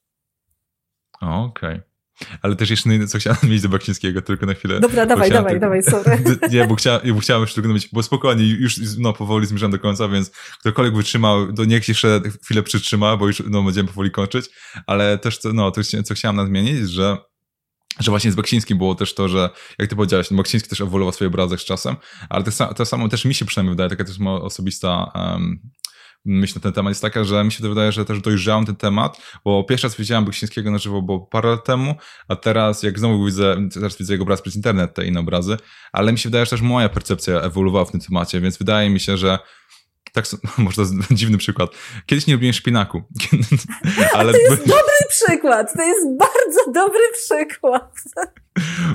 Okej. 1.21 1.47
Okay. 1.47 1.96
Ale 2.43 2.57
też 2.57 2.71
jeszcze 2.71 3.07
co 3.07 3.19
chciałem 3.19 3.39
mieć 3.51 3.63
do 3.63 3.69
Baksińskiego, 3.69 4.23
tylko 4.23 4.47
na 4.47 4.55
chwilę. 4.55 4.81
Dobra, 4.81 5.07
dawaj, 5.07 5.31
dawaj, 5.31 5.53
tylko, 5.53 5.67
dawaj, 5.67 5.83
sorry. 5.83 6.19
Nie, 6.53 6.67
bo 6.67 6.75
chciałem, 6.75 7.15
bo 7.15 7.21
chciałem 7.21 7.43
jeszcze 7.43 7.55
tylko 7.55 7.75
mieć, 7.75 7.89
bo 7.93 8.03
spokojnie, 8.03 8.45
już 8.45 8.81
no, 8.99 9.13
powoli 9.13 9.47
zmierzam 9.47 9.71
do 9.71 9.79
końca, 9.79 10.09
więc 10.09 10.31
ktokolwiek 10.61 10.97
wytrzymał, 10.97 11.53
to 11.53 11.65
niech 11.65 11.85
się 11.85 11.91
jeszcze 11.91 12.21
chwilę 12.45 12.63
przytrzyma, 12.63 13.17
bo 13.17 13.27
już 13.27 13.43
no, 13.51 13.63
będziemy 13.63 13.89
powoli 13.89 14.11
kończyć, 14.11 14.47
ale 14.87 15.19
też 15.19 15.39
co, 15.39 15.53
no, 15.53 15.71
to, 15.71 15.81
co 16.05 16.15
chciałem 16.15 16.37
nadmienić, 16.37 16.91
że 16.91 17.17
że 18.01 18.11
właśnie 18.11 18.33
z 18.33 18.35
Baksińskim 18.35 18.79
było 18.79 18.95
też 18.95 19.15
to, 19.15 19.29
że 19.29 19.51
jak 19.79 19.91
ty 19.91 19.97
powiedziałeś, 19.97 20.31
no 20.31 20.37
Baksiński 20.37 20.71
też 20.71 20.81
ewoluował 20.81 21.13
swoje 21.13 21.29
obrazek 21.29 21.61
z 21.61 21.65
czasem, 21.65 21.97
ale 22.29 22.45
to, 22.45 22.75
to 22.75 22.87
samo 22.87 23.09
też 23.09 23.25
mi 23.25 23.35
się 23.35 23.45
przynajmniej 23.45 23.73
wydaje, 23.73 23.91
taka 23.91 24.05
też 24.05 24.19
moja 24.19 24.41
osobista 24.41 25.13
um, 25.15 25.61
myśl 26.27 26.55
na 26.55 26.61
ten 26.61 26.73
temat 26.73 26.91
jest 26.91 27.03
taka, 27.03 27.25
że 27.25 27.45
mi 27.45 27.53
się 27.53 27.63
to 27.63 27.69
wydaje, 27.69 27.93
że 27.93 28.05
też 28.05 28.21
dojrzałem 28.21 28.67
ten 28.67 28.77
temat, 28.77 29.21
bo 29.45 29.65
pierwszy 29.65 29.87
raz 29.87 29.97
widziałem 29.97 30.25
Beksińskiego 30.25 30.71
na 30.71 30.79
żywo 30.79 31.03
było 31.03 31.21
parę 31.21 31.51
lat 31.51 31.65
temu, 31.65 31.95
a 32.29 32.37
teraz 32.37 32.83
jak 32.83 32.99
znowu 32.99 33.25
widzę, 33.25 33.69
teraz 33.75 33.99
widzę 33.99 34.15
jego 34.15 34.23
obraz 34.23 34.43
przez 34.43 34.57
internet, 34.57 34.95
te 34.95 35.07
inne 35.07 35.21
obrazy, 35.21 35.57
ale 35.93 36.13
mi 36.13 36.19
się 36.19 36.29
wydaje, 36.29 36.45
że 36.45 36.51
też 36.51 36.61
moja 36.61 36.89
percepcja 36.89 37.41
ewoluowała 37.41 37.85
w 37.85 37.91
tym 37.91 38.01
temacie, 38.01 38.41
więc 38.41 38.59
wydaje 38.59 38.91
mi 38.91 39.01
się, 39.01 39.17
że 39.17 39.39
tak, 40.17 40.25
może 40.59 40.77
to 40.77 40.83
jest 40.83 40.95
dziwny 41.19 41.39
przykład. 41.39 41.71
Kiedyś 42.07 42.27
nie 42.27 42.35
lubiłem 42.35 42.53
szpinaku. 42.53 43.03
Ale... 44.15 44.33
To 44.33 44.39
jest 44.39 44.67
dobry 44.67 44.99
przykład. 45.09 45.73
To 45.77 45.83
jest 45.83 46.07
bardzo 46.19 46.73
dobry 46.73 47.01
przykład. 47.25 47.93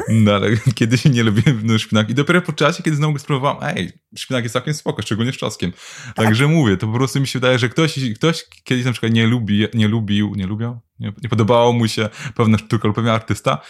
No 0.10 0.32
ale 0.32 0.48
kiedyś 0.76 1.06
nie 1.06 1.24
lubiłem 1.24 1.62
no, 1.64 1.80
szpinaku 1.80 2.12
i 2.12 2.14
dopiero 2.14 2.42
po 2.42 2.54
czasie, 2.54 2.84
kiedy 2.84 2.98
znowu 2.98 3.20
spróbowałem, 3.20 3.78
ej, 3.78 3.92
szpinak 4.18 4.44
jest 4.44 4.54
całkiem 4.54 4.74
spoko, 4.74 5.02
szczególnie 5.02 5.34
z 5.34 5.38
czosnkiem. 5.38 5.72
Tak. 5.72 6.16
Także 6.16 6.48
mówię, 6.48 6.78
to 6.78 6.88
po 6.88 6.94
prostu 6.94 7.20
mi 7.20 7.28
się 7.28 7.40
wydaje, 7.40 7.60
że 7.60 7.70
ktoś, 7.70 8.00
ktoś 8.16 8.46
kiedyś 8.64 8.86
na 8.86 8.92
przykład 8.92 9.14
nie 9.14 9.28
lubi, 9.28 9.68
nie 9.74 9.88
lubił, 9.88 10.36
nie 10.36 10.48
lubiał, 10.48 10.80
nie, 11.00 11.14
nie 11.24 11.30
podobało 11.30 11.74
mu 11.74 11.88
się 11.88 12.10
pewna 12.36 12.58
sztuka 12.58 12.88
lub 12.88 12.96
pewien 12.96 13.12
artysta, 13.12 13.62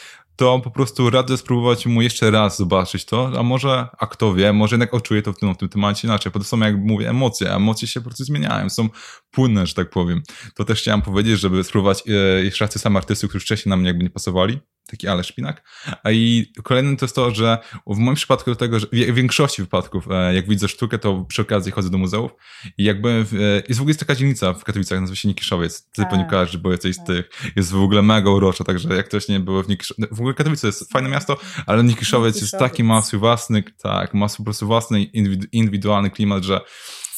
to 0.41 0.59
po 0.59 0.71
prostu 0.71 1.09
radzę 1.09 1.37
spróbować 1.37 1.85
mu 1.85 2.01
jeszcze 2.01 2.31
raz 2.31 2.57
zobaczyć 2.57 3.05
to, 3.05 3.31
a 3.39 3.43
może, 3.43 3.87
a 3.97 4.07
kto 4.07 4.33
wie, 4.33 4.53
może 4.53 4.75
jednak 4.75 4.93
odczuję 4.93 5.21
to 5.21 5.33
w 5.33 5.37
tym, 5.37 5.53
w 5.53 5.57
tym 5.57 5.69
temacie 5.69 6.07
inaczej, 6.07 6.31
bo 6.31 6.39
to 6.39 6.45
są, 6.45 6.59
jak 6.59 6.77
mówię, 6.77 7.09
emocje, 7.09 7.53
emocje 7.55 7.87
się 7.87 7.99
po 7.99 8.03
prostu 8.03 8.23
zmieniają, 8.23 8.69
są 8.69 8.89
płynne, 9.31 9.67
że 9.67 9.73
tak 9.73 9.89
powiem. 9.89 10.21
To 10.55 10.65
też 10.65 10.81
chciałem 10.81 11.01
powiedzieć, 11.01 11.39
żeby 11.39 11.63
spróbować 11.63 12.03
e, 12.07 12.43
jeszcze 12.43 12.65
raz 12.65 12.73
te 12.73 12.79
same 12.79 12.97
artysty, 12.97 13.27
którzy 13.27 13.45
wcześniej 13.45 13.69
nam 13.69 13.85
jakby 13.85 14.03
nie 14.03 14.09
pasowali, 14.09 14.59
taki 14.91 15.07
ale 15.07 15.23
szpinak. 15.23 15.69
A 16.03 16.11
i 16.11 16.51
kolejnym 16.63 16.97
to 16.97 17.05
jest 17.05 17.15
to, 17.15 17.31
że 17.31 17.57
w 17.87 17.97
moim 17.97 18.15
przypadku 18.15 18.49
do 18.51 18.55
tego, 18.55 18.79
że 18.79 18.87
w 18.91 19.13
większości 19.13 19.61
wypadków, 19.61 20.07
e, 20.11 20.35
jak 20.35 20.47
widzę 20.47 20.67
sztukę, 20.67 20.99
to 20.99 21.25
przy 21.27 21.41
okazji 21.41 21.71
chodzę 21.71 21.89
do 21.89 21.97
muzeów 21.97 22.31
i 22.77 22.83
jakby 22.83 23.25
w, 23.25 23.33
e, 23.33 23.37
jest 23.67 23.79
w 23.79 23.81
ogóle 23.81 23.89
jest 23.89 23.99
taka 23.99 24.15
dzielnica 24.15 24.53
w 24.53 24.63
Katowicach, 24.63 25.01
nazywa 25.01 25.15
się 25.15 25.27
Nikiszowiec. 25.27 25.89
Ty 25.91 26.03
pewnie 26.03 26.19
tak. 26.19 26.29
kojarzysz, 26.29 26.57
bo 26.57 26.71
jesteś 26.71 26.95
z 26.95 26.97
tak. 26.97 27.07
tych. 27.07 27.29
Jest 27.55 27.71
w 27.71 27.81
ogóle 27.83 28.01
mega 28.01 28.29
urocza, 28.29 28.63
także 28.63 28.95
jak 28.95 29.07
ktoś 29.07 29.27
nie 29.27 29.39
było 29.39 29.63
w 29.63 29.69
Nikiszowiec, 29.69 30.09
w 30.11 30.19
ogóle 30.19 30.33
Katowice 30.33 30.67
jest 30.67 30.91
fajne 30.91 31.09
miasto, 31.09 31.37
ale 31.65 31.83
Nikiszowiec, 31.83 32.35
Nikiszowiec. 32.35 32.41
jest 32.41 32.59
taki 32.59 32.83
ma 32.83 33.01
swój 33.01 33.19
własny, 33.19 33.63
tak, 33.83 34.13
ma 34.13 34.27
po 34.37 34.43
prostu 34.43 34.67
własny 34.67 35.03
indywidualny 35.51 36.09
klimat, 36.09 36.43
że 36.43 36.61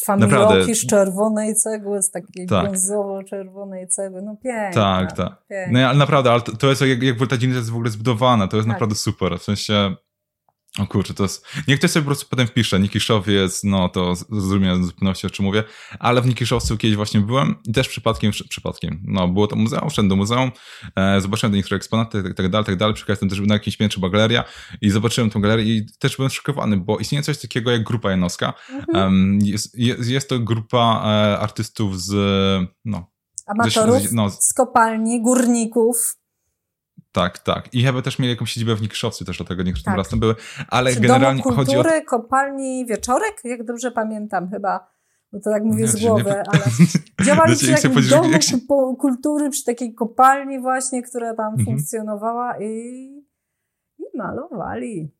Familoki 0.05 0.75
z 0.75 0.87
czerwonej 0.87 1.55
cegły, 1.55 2.01
z 2.01 2.11
takiej 2.11 2.47
tak. 2.47 2.63
brązowo-czerwonej 2.63 3.87
cegły. 3.87 4.21
No 4.21 4.35
pięknie. 4.43 4.71
Tak, 4.73 5.11
tak. 5.11 5.45
No 5.71 5.79
ale 5.79 5.97
naprawdę, 5.97 6.31
ale 6.31 6.41
to, 6.41 6.57
to 6.57 6.69
jest 6.69 6.81
jak, 6.81 7.03
jak 7.03 7.17
ta 7.29 7.37
dzielnica 7.37 7.59
jest 7.59 7.69
w 7.69 7.75
ogóle 7.75 7.89
zbudowana, 7.89 8.47
to 8.47 8.57
jest 8.57 8.67
tak. 8.67 8.73
naprawdę 8.73 8.95
super. 8.95 9.39
W 9.39 9.43
sensie 9.43 9.95
O 10.79 10.87
kurczę, 10.87 11.13
to 11.13 11.23
jest... 11.23 11.45
Niech 11.67 11.79
ktoś 11.79 11.91
sobie 11.91 12.03
po 12.03 12.07
prostu 12.07 12.25
potem 12.29 12.47
wpisze. 12.47 12.79
Nikiszowiec, 12.79 13.63
no 13.63 13.89
to 13.89 14.15
zrozumiałem 14.15 14.85
z 14.85 14.93
pewnością, 14.93 15.27
o 15.27 15.31
czym 15.31 15.45
mówię. 15.45 15.63
Ale 15.99 16.21
w 16.21 16.27
Nikiszowcu 16.27 16.77
kiedyś 16.77 16.95
właśnie 16.95 17.19
byłem 17.19 17.55
i 17.65 17.73
też 17.73 17.89
przypadkiem, 17.89 18.31
przypadkiem, 18.49 19.03
no 19.07 19.27
było 19.27 19.47
to 19.47 19.55
muzeum, 19.55 19.89
wszedłem 19.89 20.09
do 20.09 20.15
muzeum, 20.15 20.51
e, 20.95 21.21
zobaczyłem 21.21 21.51
te 21.51 21.57
niektóre 21.57 21.77
eksponaty, 21.77 22.23
tak, 22.23 22.33
tak 22.33 22.49
dalej, 22.49 22.65
tak 22.65 22.75
dalej. 22.75 22.95
Przy 22.95 23.05
też 23.05 23.39
na 23.39 23.53
jakimś 23.53 23.77
piętrze 23.77 23.99
była 23.99 24.11
galeria 24.11 24.43
i 24.81 24.89
zobaczyłem 24.89 25.29
tą 25.29 25.41
galerię 25.41 25.75
i 25.75 25.85
też 25.99 26.15
byłem 26.15 26.29
szokowany, 26.29 26.77
bo 26.77 26.97
istnieje 26.99 27.23
coś 27.23 27.37
takiego 27.37 27.71
jak 27.71 27.83
grupa 27.83 28.11
Janowska. 28.11 28.53
Mhm. 28.69 29.39
jest, 29.43 29.79
jest, 29.79 30.09
jest 30.09 30.29
to 30.29 30.39
grupa 30.39 31.03
e, 31.05 31.39
artystów 31.39 32.01
z, 32.01 32.13
no... 32.85 33.13
Amatorów 33.47 34.01
z, 34.01 34.13
no, 34.13 34.29
z 34.29 34.53
kopalni, 34.53 35.21
górników. 35.21 36.22
Tak, 37.13 37.39
tak. 37.39 37.73
I 37.73 37.83
chyba 37.83 38.01
też 38.01 38.19
mieli 38.19 38.33
jakąś 38.33 38.51
siedzibę 38.51 38.75
w 38.75 38.81
Nikiszowcu, 38.81 39.25
też 39.25 39.37
dlatego 39.37 39.63
niektórzy 39.63 39.85
tak. 39.85 39.97
raz 39.97 40.09
tam 40.09 40.19
były. 40.19 40.35
Ale 40.69 40.91
Przy 40.91 40.99
generalnie 40.99 41.43
Domu 41.43 41.55
Kultury, 41.55 41.83
chodzi 41.83 41.97
o... 41.97 42.05
kopalni 42.05 42.85
Wieczorek, 42.85 43.41
jak 43.43 43.63
dobrze 43.63 43.91
pamiętam 43.91 44.49
chyba. 44.49 44.93
No 45.31 45.39
to 45.39 45.49
tak 45.49 45.63
mówię 45.63 45.87
z 45.87 46.01
głowy, 46.01 46.29
nie... 46.29 46.43
ale 46.47 46.63
działali 47.25 47.55
przy 47.55 47.73
takim 47.73 48.09
domu 48.09 48.29
jak 48.29 48.43
się... 48.43 48.57
kultury, 48.99 49.49
przy 49.49 49.63
takiej 49.63 49.93
kopalni 49.93 50.59
właśnie, 50.59 51.03
która 51.03 51.33
tam 51.33 51.53
mhm. 51.53 51.65
funkcjonowała 51.65 52.57
i, 52.59 52.67
i 53.99 54.17
malowali. 54.17 55.11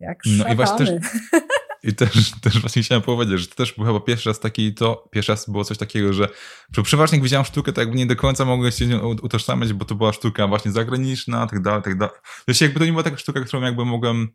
Jak 0.00 0.18
no 0.26 0.32
szatany. 0.32 0.54
i 0.54 0.56
właśnie 0.56 0.86
też, 0.86 1.20
I 1.86 1.94
też, 1.94 2.30
też 2.40 2.60
właśnie 2.60 2.82
chciałem 2.82 3.02
powiedzieć, 3.02 3.40
że 3.40 3.46
to 3.46 3.54
też 3.54 3.72
był 3.72 3.84
chyba 3.84 4.00
pierwszy 4.00 4.28
raz 4.28 4.40
taki, 4.40 4.74
to 4.74 5.08
pierwszy 5.12 5.32
raz 5.32 5.50
było 5.50 5.64
coś 5.64 5.78
takiego, 5.78 6.12
że 6.12 6.28
przeważnie 6.82 7.16
jak 7.16 7.22
widziałem 7.22 7.44
sztukę, 7.44 7.72
to 7.72 7.80
jakby 7.80 7.96
nie 7.96 8.06
do 8.06 8.16
końca 8.16 8.44
mogłem 8.44 8.72
się 8.72 9.00
utożsamiać, 9.02 9.72
bo 9.72 9.84
to 9.84 9.94
była 9.94 10.12
sztuka 10.12 10.46
właśnie 10.46 10.72
zagraniczna, 10.72 11.46
tak 11.46 11.62
dalej, 11.62 11.82
tak 11.82 11.98
dalej. 11.98 12.14
Znaczy 12.44 12.64
jakby 12.64 12.80
to 12.80 12.86
nie 12.86 12.92
była 12.92 13.04
taka 13.04 13.16
sztuka, 13.16 13.40
którą 13.40 13.62
jakby 13.62 13.84
mogłem 13.84 14.28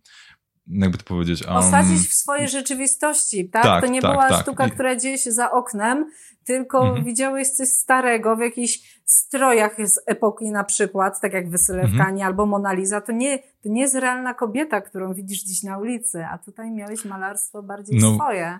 jakby 0.68 0.98
to 0.98 1.04
powiedzieć. 1.04 1.48
Um... 1.48 1.56
Osadzić 1.56 2.10
w 2.10 2.14
swojej 2.14 2.48
rzeczywistości, 2.48 3.50
tak? 3.50 3.64
tak 3.64 3.84
to 3.84 3.92
nie 3.92 4.02
tak, 4.02 4.12
była 4.12 4.30
tak. 4.30 4.42
sztuka, 4.42 4.68
I... 4.68 4.72
która 4.72 4.96
dzieje 4.96 5.18
się 5.18 5.32
za 5.32 5.52
oknem, 5.52 6.12
tylko 6.46 6.88
mhm. 6.88 7.06
widziałeś 7.06 7.50
coś 7.50 7.68
starego 7.68 8.36
w 8.36 8.40
jakichś 8.40 9.02
strojach 9.06 9.76
z 9.88 10.00
epoki 10.06 10.52
na 10.52 10.64
przykład, 10.64 11.22
tak 11.22 11.34
jak 11.34 11.50
Wesele 11.50 11.88
w 11.88 11.92
mhm. 11.92 12.22
albo 12.22 12.46
Mona 12.46 12.74
Lisa. 12.74 13.02
To 13.02 13.12
nie, 13.12 13.40
to 13.40 13.70
nie 13.70 13.82
jest 13.82 13.96
realna 13.96 14.34
kobieta, 14.34 14.82
którą 14.82 15.14
widzisz 15.14 15.44
dziś 15.44 15.64
na 15.64 15.78
ulicy, 15.78 16.26
a 16.26 16.38
tutaj 16.38 16.72
miałeś 16.72 17.06
malarstwo 17.06 17.64
bardziej 17.64 18.00
no, 18.00 18.16
swoje. 18.16 18.60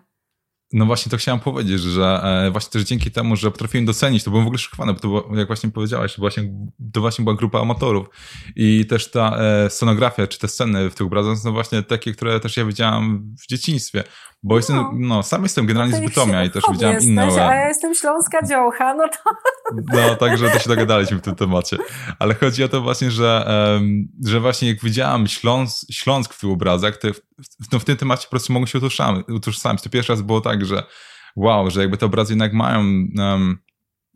No 0.74 0.86
właśnie 0.86 1.10
to 1.10 1.18
chciałem 1.18 1.40
powiedzieć, 1.40 1.82
że 1.82 2.22
e, 2.24 2.52
właśnie 2.52 2.72
też 2.72 2.84
dzięki 2.84 3.12
temu, 3.12 3.36
że 3.36 3.52
potrafiłem 3.52 3.86
docenić, 3.86 4.24
to 4.24 4.32
byłem 4.32 4.46
w 4.46 4.48
ogóle 4.48 4.60
szokowany, 4.60 4.94
bo 4.94 5.00
to 5.00 5.08
było, 5.08 5.38
jak 5.38 5.48
właśnie 5.48 5.72
powiedziałaś, 5.72 6.16
to 6.16 6.22
właśnie, 6.22 6.44
to 6.94 7.02
właśnie 7.02 7.24
była 7.24 7.36
grupa 7.36 7.60
amatorów. 7.60 8.08
I 8.56 8.86
też 8.86 9.12
ta 9.12 9.38
e, 9.38 9.70
scenografia, 9.70 10.28
czy 10.28 10.40
te 10.40 10.48
sceny 10.48 10.90
w 10.90 10.96
tych 10.96 11.08
obrazach 11.08 11.38
są 11.38 11.52
właśnie 11.52 11.84
takie, 11.84 12.14
które 12.14 12.40
też 12.40 12.58
ja 12.58 12.66
widziałem 12.66 13.36
w 13.42 13.48
dzieciństwie, 13.48 14.04
bo 14.44 14.54
no. 14.54 14.58
jestem, 14.58 14.86
no 14.94 15.24
sam 15.24 15.44
jestem 15.44 15.66
generalnie 15.66 15.94
no 15.94 16.00
z 16.00 16.10
Bytomia 16.10 16.44
i 16.44 16.50
też 16.50 16.64
widziałem 16.72 16.96
jesteś, 16.96 17.12
inne. 17.12 17.48
A 17.48 17.56
ja 17.56 17.68
jestem 17.68 17.96
śląska 17.96 18.48
dziołcha, 18.48 18.94
no 18.94 19.08
to... 19.08 19.18
No, 19.94 20.16
także 20.16 20.50
to 20.50 20.60
się 20.60 20.70
dogadaliśmy 20.70 21.18
w 21.18 21.22
tym 21.22 21.36
temacie. 21.36 21.78
Ale 22.20 22.36
chodzi 22.36 22.64
o 22.64 22.68
to 22.68 22.82
właśnie, 22.82 23.12
że, 23.12 23.46
um, 23.76 24.08
że 24.26 24.40
właśnie 24.40 24.68
jak 24.68 24.82
widziałem 24.82 25.28
Śląsk, 25.28 25.92
Śląsk 25.92 26.34
w 26.34 26.40
tych 26.40 26.50
obrazach, 26.50 26.98
to 26.98 27.08
w, 27.14 27.72
no 27.72 27.80
w 27.80 27.86
tym 27.86 27.98
temacie 27.98 28.24
po 28.24 28.30
prostu 28.30 28.54
mogą 28.54 28.66
się 28.66 28.80
utożsamić. 29.28 29.84
To 29.84 29.90
pierwszy 29.90 30.14
raz 30.14 30.22
było 30.22 30.42
tak, 30.42 30.66
że 30.66 30.84
wow, 31.36 31.70
że 31.70 31.82
jakby 31.82 31.98
te 31.98 32.06
obrazy 32.06 32.34
jednak 32.34 32.54
mają 32.54 32.80
um, 32.80 33.58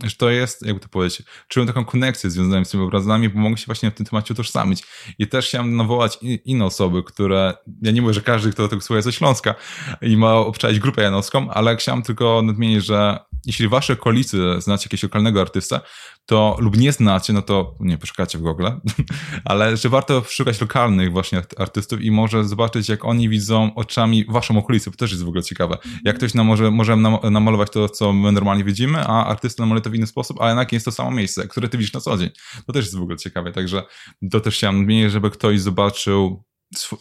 że 0.03 0.15
to 0.15 0.29
jest, 0.29 0.65
jakby 0.65 0.79
to 0.79 0.89
powiedzieć, 0.89 1.23
czułem 1.47 1.67
taką 1.67 1.85
konekcję 1.85 2.29
związaną 2.29 2.65
z 2.65 2.69
tymi 2.69 2.83
obrazami, 2.83 3.29
bo 3.29 3.39
mogę 3.39 3.57
się 3.57 3.65
właśnie 3.65 3.91
w 3.91 3.93
tym 3.93 4.05
temacie 4.05 4.33
utożsamić. 4.33 4.83
I 5.19 5.27
też 5.27 5.47
chciałem 5.47 5.75
nawołać 5.75 6.19
inne 6.21 6.65
osoby, 6.65 7.03
które, 7.03 7.53
ja 7.81 7.91
nie 7.91 8.01
mówię, 8.01 8.13
że 8.13 8.21
każdy, 8.21 8.51
kto 8.51 8.67
tego 8.67 8.81
słucha 8.81 8.95
jest 8.95 9.05
ze 9.05 9.13
Śląska 9.13 9.55
i 10.01 10.17
ma 10.17 10.33
obczaić 10.33 10.79
grupę 10.79 11.01
janowską, 11.01 11.51
ale 11.51 11.75
chciałem 11.75 12.01
tylko 12.01 12.41
nadmienić, 12.41 12.85
że 12.85 13.19
jeśli 13.45 13.67
w 13.67 13.71
waszej 13.71 13.95
okolicy 13.95 14.37
znacie 14.57 14.85
jakiegoś 14.85 15.03
lokalnego 15.03 15.41
artysta, 15.41 15.81
to 16.25 16.57
lub 16.59 16.77
nie 16.77 16.91
znacie, 16.91 17.33
no 17.33 17.41
to 17.41 17.75
nie 17.79 17.97
poszukacie 17.97 18.37
w 18.37 18.41
Google, 18.41 18.67
ale 19.45 19.77
że 19.77 19.89
warto 19.89 20.23
szukać 20.29 20.61
lokalnych 20.61 21.11
właśnie 21.11 21.41
artystów 21.57 22.01
i 22.01 22.11
może 22.11 22.43
zobaczyć, 22.43 22.89
jak 22.89 23.05
oni 23.05 23.29
widzą 23.29 23.75
oczami 23.75 24.25
waszą 24.29 24.57
okolicę, 24.57 24.91
to 24.91 24.97
też 24.97 25.11
jest 25.11 25.23
w 25.23 25.27
ogóle 25.27 25.43
ciekawe. 25.43 25.77
Jak 26.03 26.15
ktoś 26.15 26.33
nam 26.33 26.45
może, 26.45 26.71
może 26.71 26.95
namalować 27.31 27.69
to, 27.71 27.89
co 27.89 28.13
my 28.13 28.31
normalnie 28.31 28.63
widzimy, 28.63 28.99
a 28.99 29.25
artysta 29.25 29.63
namaluje 29.63 29.81
to 29.81 29.89
w 29.89 29.95
inny 29.95 30.07
sposób, 30.07 30.41
a 30.41 30.47
jednak 30.47 30.73
jest 30.73 30.85
to 30.85 30.91
samo 30.91 31.11
miejsce, 31.11 31.47
które 31.47 31.69
ty 31.69 31.77
widzisz 31.77 31.93
na 31.93 31.99
co 31.99 32.17
dzień. 32.17 32.29
To 32.67 32.73
też 32.73 32.85
jest 32.85 32.97
w 32.97 33.01
ogóle 33.01 33.17
ciekawe, 33.17 33.51
także 33.51 33.83
to 34.31 34.39
też 34.39 34.55
chciałem 34.55 34.77
nadmienić, 34.77 35.11
żeby 35.11 35.31
ktoś 35.31 35.61
zobaczył 35.61 36.43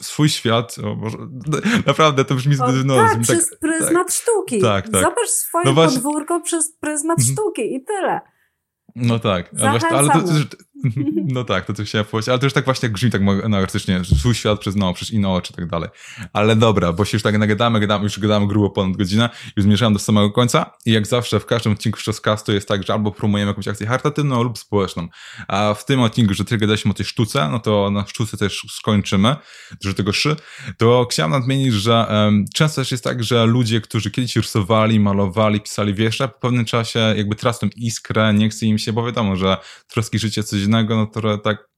swój 0.03 0.29
świat, 0.29 0.77
o, 0.85 0.95
może, 0.95 1.19
naprawdę 1.87 2.25
to 2.25 2.35
brzmi 2.35 2.55
zbyt... 2.55 2.85
No, 2.85 2.97
tak, 2.97 3.13
tak, 3.13 3.21
przez 3.21 3.57
pryzmat 3.61 4.07
tak, 4.07 4.11
sztuki. 4.11 4.61
Tak, 4.61 4.89
tak. 4.89 5.03
Zobacz 5.03 5.29
swoje 5.29 5.65
no 5.65 5.75
podwórko 5.75 6.41
przez 6.41 6.73
pryzmat 6.81 7.19
mhm. 7.19 7.37
sztuki 7.37 7.75
i 7.75 7.85
tyle. 7.85 8.21
No 8.97 9.19
tak, 9.19 9.51
ale, 9.93 10.11
to, 10.11 10.19
no 11.35 11.45
tak, 11.45 11.67
to 11.67 11.75
co 11.75 11.85
chciałem 11.85 12.05
powiedzieć, 12.05 12.29
ale 12.29 12.39
to 12.39 12.47
już 12.47 12.53
tak 12.53 12.65
właśnie 12.65 12.89
brzmi 12.89 13.11
tak 13.11 13.23
anartycznie, 13.45 14.01
swój 14.05 14.35
świat 14.35 14.61
przez 14.61 14.77
no, 14.77 14.95
przez 14.95 15.11
inne 15.11 15.29
oczy 15.29 15.53
i 15.53 15.57
tak 15.57 15.67
dalej. 15.67 15.89
Ale 16.33 16.57
dobra, 16.57 16.93
bo 16.93 17.05
się 17.05 17.17
już 17.17 17.23
tak 17.23 17.39
nagadamy, 17.39 17.81
gadamy, 17.81 18.05
już 18.05 18.19
gadamy 18.19 18.47
grubo 18.47 18.71
ponad 18.71 18.97
godzinę, 18.97 19.31
już 19.57 19.65
zmierzałem 19.65 19.93
do 19.93 19.99
samego 19.99 20.31
końca 20.31 20.71
i 20.87 20.93
jak 20.93 21.07
zawsze 21.07 21.41
w 21.41 21.47
każdym 21.47 21.73
odcinku 21.73 21.99
Szczoskastu 21.99 22.53
jest 22.53 22.69
tak, 22.69 22.87
że 22.87 22.93
albo 22.93 23.13
promujemy 23.13 23.51
jakąś 23.51 23.69
akcję 23.69 23.87
charytatywną 23.87 24.43
lub 24.43 24.59
społeczną. 24.59 25.09
A 25.49 25.75
w 25.75 25.85
tym 25.85 26.01
odcinku, 26.01 26.35
że 26.35 26.45
tylko 26.45 26.61
gadaliśmy 26.61 26.91
o 26.91 26.95
tej 26.95 27.07
sztuce, 27.07 27.49
no 27.53 27.59
to 27.59 27.91
na 27.91 28.07
sztuce 28.07 28.37
też 28.37 28.67
skończymy, 28.71 29.37
że 29.81 29.95
tego 29.95 30.13
szy, 30.13 30.37
to 30.79 31.07
chciałem 31.11 31.33
nadmienić, 31.33 31.75
że 31.75 32.07
um, 32.11 32.45
często 32.55 32.81
też 32.81 32.91
jest 32.91 33.05
tak, 33.05 33.25
że 33.25 33.47
ludzie, 33.47 33.81
którzy 33.81 34.11
kiedyś 34.11 34.37
rysowali, 34.37 35.01
malowali, 35.01 35.61
pisali 35.61 35.95
wiersze, 35.95 36.29
po 36.29 36.39
pewnym 36.41 36.65
czasie 36.65 36.99
jakby 37.17 37.37
tracą 37.37 37.69
iskrę, 37.77 38.35
nie 38.35 38.49
chce 38.49 38.67
im 38.67 38.79
się, 38.79 38.93
bo 38.93 39.07
wiadomo, 39.07 39.37
że 39.37 39.57
troski 39.89 40.19
życie 40.19 40.43
coś 40.43 40.65
innego, 40.81 41.11
no 41.15 41.39
tak 41.39 41.69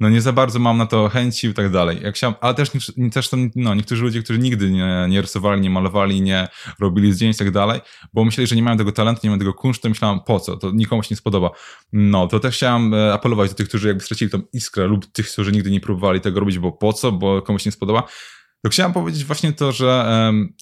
no 0.00 0.08
nie 0.08 0.20
za 0.20 0.32
bardzo 0.32 0.58
mam 0.58 0.78
na 0.78 0.86
to 0.86 1.08
chęci 1.08 1.46
i 1.46 1.54
tak 1.54 1.70
dalej. 1.70 1.98
Jak 2.02 2.16
się, 2.16 2.34
ale 2.40 2.54
też, 2.54 2.70
też 3.12 3.28
są 3.28 3.50
no, 3.56 3.74
niektórzy 3.74 4.02
ludzie, 4.02 4.22
którzy 4.22 4.38
nigdy 4.38 4.70
nie, 4.70 5.06
nie 5.08 5.20
rysowali, 5.20 5.60
nie 5.60 5.70
malowali, 5.70 6.22
nie 6.22 6.48
robili 6.80 7.12
zdjęć 7.12 7.36
i 7.36 7.38
tak 7.38 7.50
dalej, 7.50 7.80
bo 8.12 8.24
myśleli, 8.24 8.46
że 8.46 8.56
nie 8.56 8.62
mają 8.62 8.76
tego 8.76 8.92
talentu, 8.92 9.20
nie 9.24 9.30
mają 9.30 9.38
tego 9.38 9.54
kunsztu, 9.54 9.88
myślałem, 9.88 10.20
po 10.20 10.40
co, 10.40 10.56
to 10.56 10.70
nikomu 10.70 11.02
się 11.02 11.08
nie 11.10 11.16
spodoba. 11.16 11.50
No, 11.92 12.26
to 12.26 12.40
też 12.40 12.56
chciałem 12.56 12.94
e, 12.94 13.12
apelować 13.12 13.50
do 13.50 13.56
tych, 13.56 13.68
którzy 13.68 13.88
jakby 13.88 14.04
stracili 14.04 14.30
tą 14.30 14.42
iskrę 14.52 14.86
lub 14.86 15.06
tych, 15.06 15.28
którzy 15.28 15.52
nigdy 15.52 15.70
nie 15.70 15.80
próbowali 15.80 16.20
tego 16.20 16.40
robić, 16.40 16.58
bo 16.58 16.72
po 16.72 16.92
co, 16.92 17.12
bo 17.12 17.42
komuś 17.42 17.66
nie 17.66 17.72
spodoba. 17.72 18.02
To 18.62 18.70
chciałem 18.70 18.92
powiedzieć 18.92 19.24
właśnie 19.24 19.52
to, 19.52 19.72
że 19.72 20.06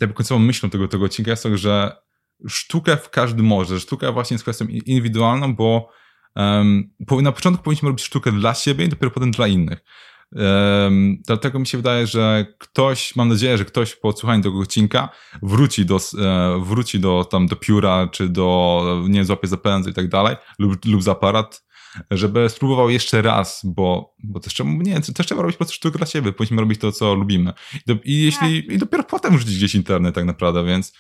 jakby 0.01 0.15
końcową 0.15 0.39
myślą 0.41 0.71
tego, 0.71 0.89
tego 0.89 1.05
odcinka 1.05 1.31
jest 1.31 1.43
to, 1.43 1.57
że 1.57 1.97
sztukę 2.49 2.97
w 2.97 3.11
każdy 3.11 3.43
może, 3.43 3.75
że 3.75 3.81
sztuka 3.81 4.13
właśnie 4.13 4.35
jest 4.35 4.45
kwestią 4.45 4.67
indywidualną, 4.67 5.55
bo 5.55 5.89
na 7.23 7.33
początku 7.33 7.65
powinniśmy 7.65 7.89
robić 7.89 8.05
sztukę 8.05 8.33
dla 8.33 8.55
siebie 8.55 8.85
i 8.85 8.89
dopiero 8.89 9.11
potem 9.11 9.31
dla 9.31 9.47
innych. 9.47 9.85
Um, 10.33 11.23
dlatego 11.27 11.59
mi 11.59 11.67
się 11.67 11.79
wydaje, 11.79 12.07
że 12.07 12.47
ktoś, 12.59 13.17
mam 13.17 13.29
nadzieję, 13.29 13.59
że 13.59 13.65
ktoś 13.65 13.97
po 13.97 14.09
odsłuchaniu 14.09 14.43
tego 14.43 14.59
odcinka 14.59 15.09
wróci 15.43 15.87
do, 15.87 15.97
e, 15.97 16.61
wróci 16.65 17.01
do, 17.01 17.25
tam, 17.25 17.47
do 17.47 17.57
pióra, 17.57 18.09
czy 18.13 18.29
do, 18.29 19.05
nie 19.09 19.25
złapie 19.25 19.49
za 19.49 19.57
pędzy 19.57 19.91
i 19.91 19.95
tak 19.95 20.09
dalej, 20.09 20.37
lub, 20.59 20.85
lub 20.85 21.03
za 21.03 21.13
aparat 21.13 21.65
żeby 22.11 22.49
spróbował 22.49 22.91
jeszcze 22.91 23.23
raz, 23.23 23.61
bo, 23.65 24.15
bo 24.25 24.41
też, 24.41 24.55
trzeba, 24.55 24.71
nie, 24.71 25.01
też 25.01 25.27
trzeba 25.27 25.43
robić 25.43 25.57
po 25.57 25.59
prostu 25.59 25.75
sztukę 25.75 25.99
dla 25.99 26.07
siebie, 26.07 26.33
powinniśmy 26.33 26.61
robić 26.61 26.81
to, 26.81 26.93
co 26.93 27.15
lubimy. 27.15 27.53
I, 27.75 27.79
do, 27.87 27.95
i 28.05 28.23
jeśli, 28.23 28.63
tak. 28.63 28.75
i 28.75 28.79
dopiero 28.79 29.05
potem 29.05 29.39
rzucić 29.39 29.57
gdzieś 29.57 29.75
internet 29.75 30.15
tak 30.15 30.25
naprawdę, 30.25 30.65
więc 30.65 30.93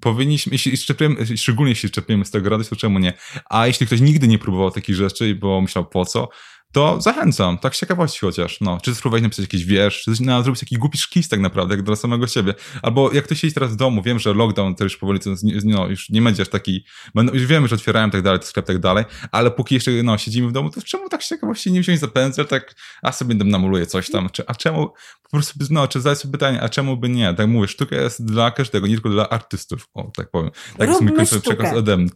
powinniśmy, 0.00 0.52
jeśli 0.52 0.76
szczepiemy, 0.76 1.36
szczególnie 1.36 1.72
jeśli 1.72 1.88
szczepiemy 1.88 2.24
z 2.24 2.30
tego 2.30 2.50
radość, 2.50 2.70
to 2.70 2.76
czemu 2.76 2.98
nie? 2.98 3.12
A 3.50 3.66
jeśli 3.66 3.86
ktoś 3.86 4.00
nigdy 4.00 4.28
nie 4.28 4.38
próbował 4.38 4.70
takich 4.70 4.96
rzeczy, 4.96 5.34
bo 5.34 5.60
myślał 5.60 5.86
po 5.86 6.04
co, 6.04 6.28
to 6.72 7.00
zachęcam, 7.00 7.58
tak 7.58 7.76
z 7.76 7.80
ciekawości 7.80 8.18
chociaż, 8.20 8.60
no, 8.60 8.78
czy 8.82 8.94
spróbować 8.94 9.22
napisać 9.22 9.44
jakiś 9.44 9.64
wiersz, 9.64 10.02
czy 10.02 10.10
no, 10.20 10.42
zrobić 10.42 10.62
jakiś 10.62 10.78
głupi 10.78 10.98
szkic 10.98 11.28
tak 11.28 11.40
naprawdę, 11.40 11.74
jak 11.74 11.84
dla 11.84 11.96
samego 11.96 12.26
siebie, 12.26 12.54
albo 12.82 13.12
jak 13.12 13.24
ktoś 13.24 13.40
siedzi 13.40 13.54
teraz 13.54 13.72
w 13.72 13.76
domu, 13.76 14.02
wiem, 14.02 14.18
że 14.18 14.34
lockdown 14.34 14.74
to 14.74 14.84
już 14.84 14.96
powoli, 14.96 15.20
to, 15.20 15.30
no, 15.64 15.86
już 15.86 16.10
nie 16.10 16.22
będzie 16.22 16.42
aż 16.42 16.48
taki, 16.48 16.84
już 17.32 17.46
wiemy, 17.46 17.68
że 17.68 17.74
otwierają 17.74 18.10
tak 18.10 18.22
dalej, 18.22 18.40
sklep 18.42 18.66
tak 18.66 18.78
dalej, 18.78 19.04
ale 19.32 19.50
póki 19.50 19.74
jeszcze, 19.74 19.90
no, 20.02 20.18
siedzimy 20.18 20.48
w 20.48 20.52
domu, 20.52 20.70
to 20.70 20.82
czemu 20.82 21.08
tak 21.08 21.24
z 21.24 21.28
ciekawości 21.28 21.72
nie 21.72 21.80
wziąć 21.80 22.00
za 22.00 22.08
pędzel, 22.08 22.46
tak, 22.46 22.74
a 23.02 23.12
sobie 23.12 23.34
namoluję 23.44 23.86
coś 23.86 24.10
tam, 24.10 24.30
czy, 24.30 24.46
a 24.46 24.54
czemu, 24.54 24.88
po 25.22 25.30
prostu, 25.30 25.58
no, 25.70 25.88
czy 25.88 26.00
zadać 26.00 26.18
sobie 26.18 26.32
pytanie, 26.32 26.62
a 26.62 26.68
czemu 26.68 26.96
by 26.96 27.08
nie, 27.08 27.34
tak 27.34 27.46
mówię, 27.46 27.68
sztuka 27.68 27.96
jest 27.96 28.24
dla 28.24 28.50
każdego, 28.50 28.86
nie 28.86 28.94
tylko 28.94 29.08
dla 29.08 29.28
artystów, 29.28 29.88
o, 29.94 30.10
tak 30.16 30.30
powiem, 30.30 30.50
tak 30.78 30.88
jest 30.88 31.00
mój 31.00 31.12
przekaz 31.42 31.74
ode 31.74 31.96
mnie. 31.96 32.10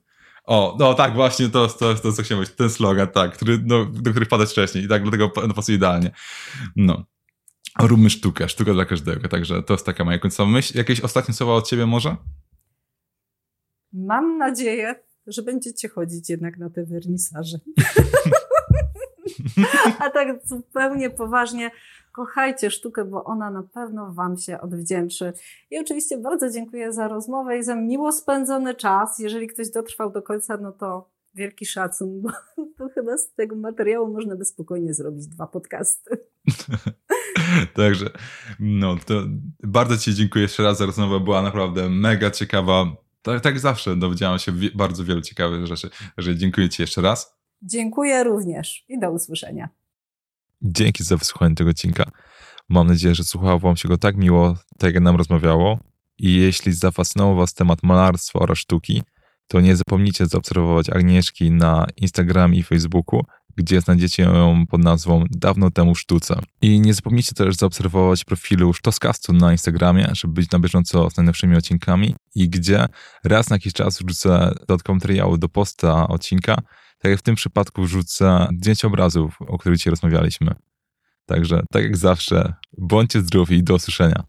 O, 0.45 0.77
no 0.79 0.95
tak, 0.95 1.15
właśnie 1.15 1.49
to, 1.49 1.69
to, 1.69 1.95
to 1.95 2.13
co 2.13 2.23
chciałem 2.23 2.39
powiedzieć, 2.39 2.57
ten 2.57 2.71
slogan, 2.71 3.09
tak, 3.09 3.33
który, 3.33 3.63
no, 3.67 3.85
do 3.85 4.11
których 4.11 4.29
padać 4.29 4.51
wcześniej 4.51 4.85
i 4.85 4.89
tak 4.89 5.03
dlatego 5.03 5.33
no, 5.49 5.55
pasuje 5.55 5.77
idealnie. 5.77 6.11
No. 6.77 7.05
Róbmy 7.81 8.11
sztukę, 8.11 8.49
sztuka 8.49 8.73
dla 8.73 8.85
każdego, 8.85 9.29
także 9.29 9.63
to 9.63 9.75
jest 9.75 9.87
taka 9.87 10.05
moja 10.05 10.19
końcowa 10.19 10.51
myśl. 10.51 10.79
Jakieś 10.79 11.01
ostatnie 11.01 11.35
słowa 11.35 11.53
od 11.53 11.69
ciebie 11.69 11.87
może? 11.87 12.17
Mam 13.93 14.39
nadzieję, 14.39 14.95
że 15.27 15.43
będziecie 15.43 15.89
chodzić 15.89 16.31
jednak 16.31 16.59
na 16.59 16.71
te 16.71 16.85
wernisaże. 16.85 17.59
A 19.99 20.11
tak 20.11 20.29
zupełnie 20.45 21.11
poważnie, 21.11 21.71
kochajcie 22.13 22.71
sztukę, 22.71 23.05
bo 23.05 23.25
ona 23.25 23.51
na 23.51 23.63
pewno 23.63 24.13
Wam 24.13 24.37
się 24.37 24.61
odwdzięczy. 24.61 25.33
I 25.71 25.79
oczywiście 25.79 26.19
bardzo 26.19 26.51
dziękuję 26.51 26.93
za 26.93 27.09
rozmowę 27.09 27.59
i 27.59 27.63
za 27.63 27.77
miło 27.77 28.13
spędzony 28.13 28.75
czas. 28.75 29.19
Jeżeli 29.19 29.47
ktoś 29.47 29.71
dotrwał 29.71 30.11
do 30.11 30.23
końca, 30.23 30.57
no 30.57 30.73
to 30.73 31.11
wielki 31.35 31.67
szacun, 31.67 32.23
bo 32.23 32.31
to 32.79 32.89
chyba 32.95 33.19
z 33.19 33.33
tego 33.35 33.57
materiału 33.57 34.13
można 34.13 34.37
by 34.37 34.45
spokojnie 34.45 34.95
zrobić 34.95 35.27
dwa 35.27 35.47
podcasty. 35.47 36.11
Także, 37.75 38.11
no 38.61 38.97
to 39.07 39.15
bardzo 39.63 39.99
Ci 39.99 40.15
dziękuję 40.15 40.43
jeszcze 40.43 40.63
raz 40.63 40.79
za 40.79 40.87
rozmowę, 40.87 41.21
była 41.21 41.43
naprawdę 41.43 41.89
mega 41.89 42.31
ciekawa. 42.31 42.97
Tak, 43.23 43.41
tak 43.41 43.59
zawsze 43.59 43.97
dowiedziałam 43.97 44.39
się 44.39 44.53
bardzo 44.75 45.05
wielu 45.05 45.21
ciekawych 45.21 45.67
rzeczy. 45.67 45.91
Także 46.17 46.37
dziękuję 46.37 46.69
Ci 46.69 46.83
jeszcze 46.83 47.03
raz. 47.03 47.39
Dziękuję 47.63 48.25
również 48.25 48.85
i 48.89 48.99
do 48.99 49.11
usłyszenia. 49.11 49.69
Dzięki 50.63 51.05
za 51.05 51.17
wysłuchanie 51.17 51.55
tego 51.55 51.71
odcinka. 51.71 52.11
Mam 52.69 52.87
nadzieję, 52.87 53.15
że 53.15 53.25
słuchało 53.25 53.59
Wam 53.59 53.77
się 53.77 53.89
go 53.89 53.99
tak 53.99 54.17
miło, 54.17 54.57
tak 54.79 54.95
jak 54.95 55.03
nam 55.03 55.17
rozmawiało. 55.17 55.79
I 56.19 56.35
jeśli 56.35 56.73
zafascynował 56.73 57.37
Was 57.37 57.55
temat 57.55 57.83
malarstwa 57.83 58.39
oraz 58.39 58.59
sztuki, 58.59 59.03
to 59.49 59.61
nie 59.61 59.77
zapomnijcie 59.77 60.27
zaobserwować 60.27 60.91
Agnieszki 60.91 61.51
na 61.51 61.87
Instagramie 61.97 62.59
i 62.59 62.63
Facebooku, 62.63 63.23
gdzie 63.57 63.81
znajdziecie 63.81 64.23
ją 64.23 64.67
pod 64.67 64.85
nazwą 64.85 65.25
Dawno 65.31 65.71
temu 65.71 65.95
sztuce. 65.95 66.41
I 66.63 66.81
nie 66.81 66.95
zapomnijcie 66.95 67.33
też 67.35 67.57
zaobserwować 67.57 68.25
profilu 68.25 68.73
Sztoskastu 68.73 69.33
na 69.33 69.53
Instagramie, 69.53 70.09
żeby 70.13 70.35
być 70.35 70.51
na 70.51 70.59
bieżąco 70.59 71.11
z 71.11 71.17
najnowszymi 71.17 71.57
odcinkami 71.57 72.15
i 72.35 72.49
gdzie 72.49 72.87
raz 73.25 73.51
na 73.51 73.57
jakiś 73.57 73.73
czas 73.73 74.03
wrzucę 74.03 74.55
dodatkowe 74.61 74.97
materiały 74.97 75.39
do 75.39 75.49
posta 75.49 76.09
odcinka, 76.09 76.63
tak 77.03 77.11
jak 77.11 77.21
w 77.21 77.23
tym 77.23 77.35
przypadku 77.35 77.83
wrzucę 77.83 78.49
zdjęcia 78.59 78.89
obrazów, 78.89 79.39
o 79.41 79.59
których 79.59 79.79
dzisiaj 79.79 79.91
rozmawialiśmy. 79.91 80.55
Także 81.27 81.63
tak 81.71 81.83
jak 81.83 81.97
zawsze, 81.97 82.55
bądźcie 82.79 83.21
zdrowi 83.21 83.57
i 83.57 83.63
do 83.63 83.75
usłyszenia. 83.75 84.25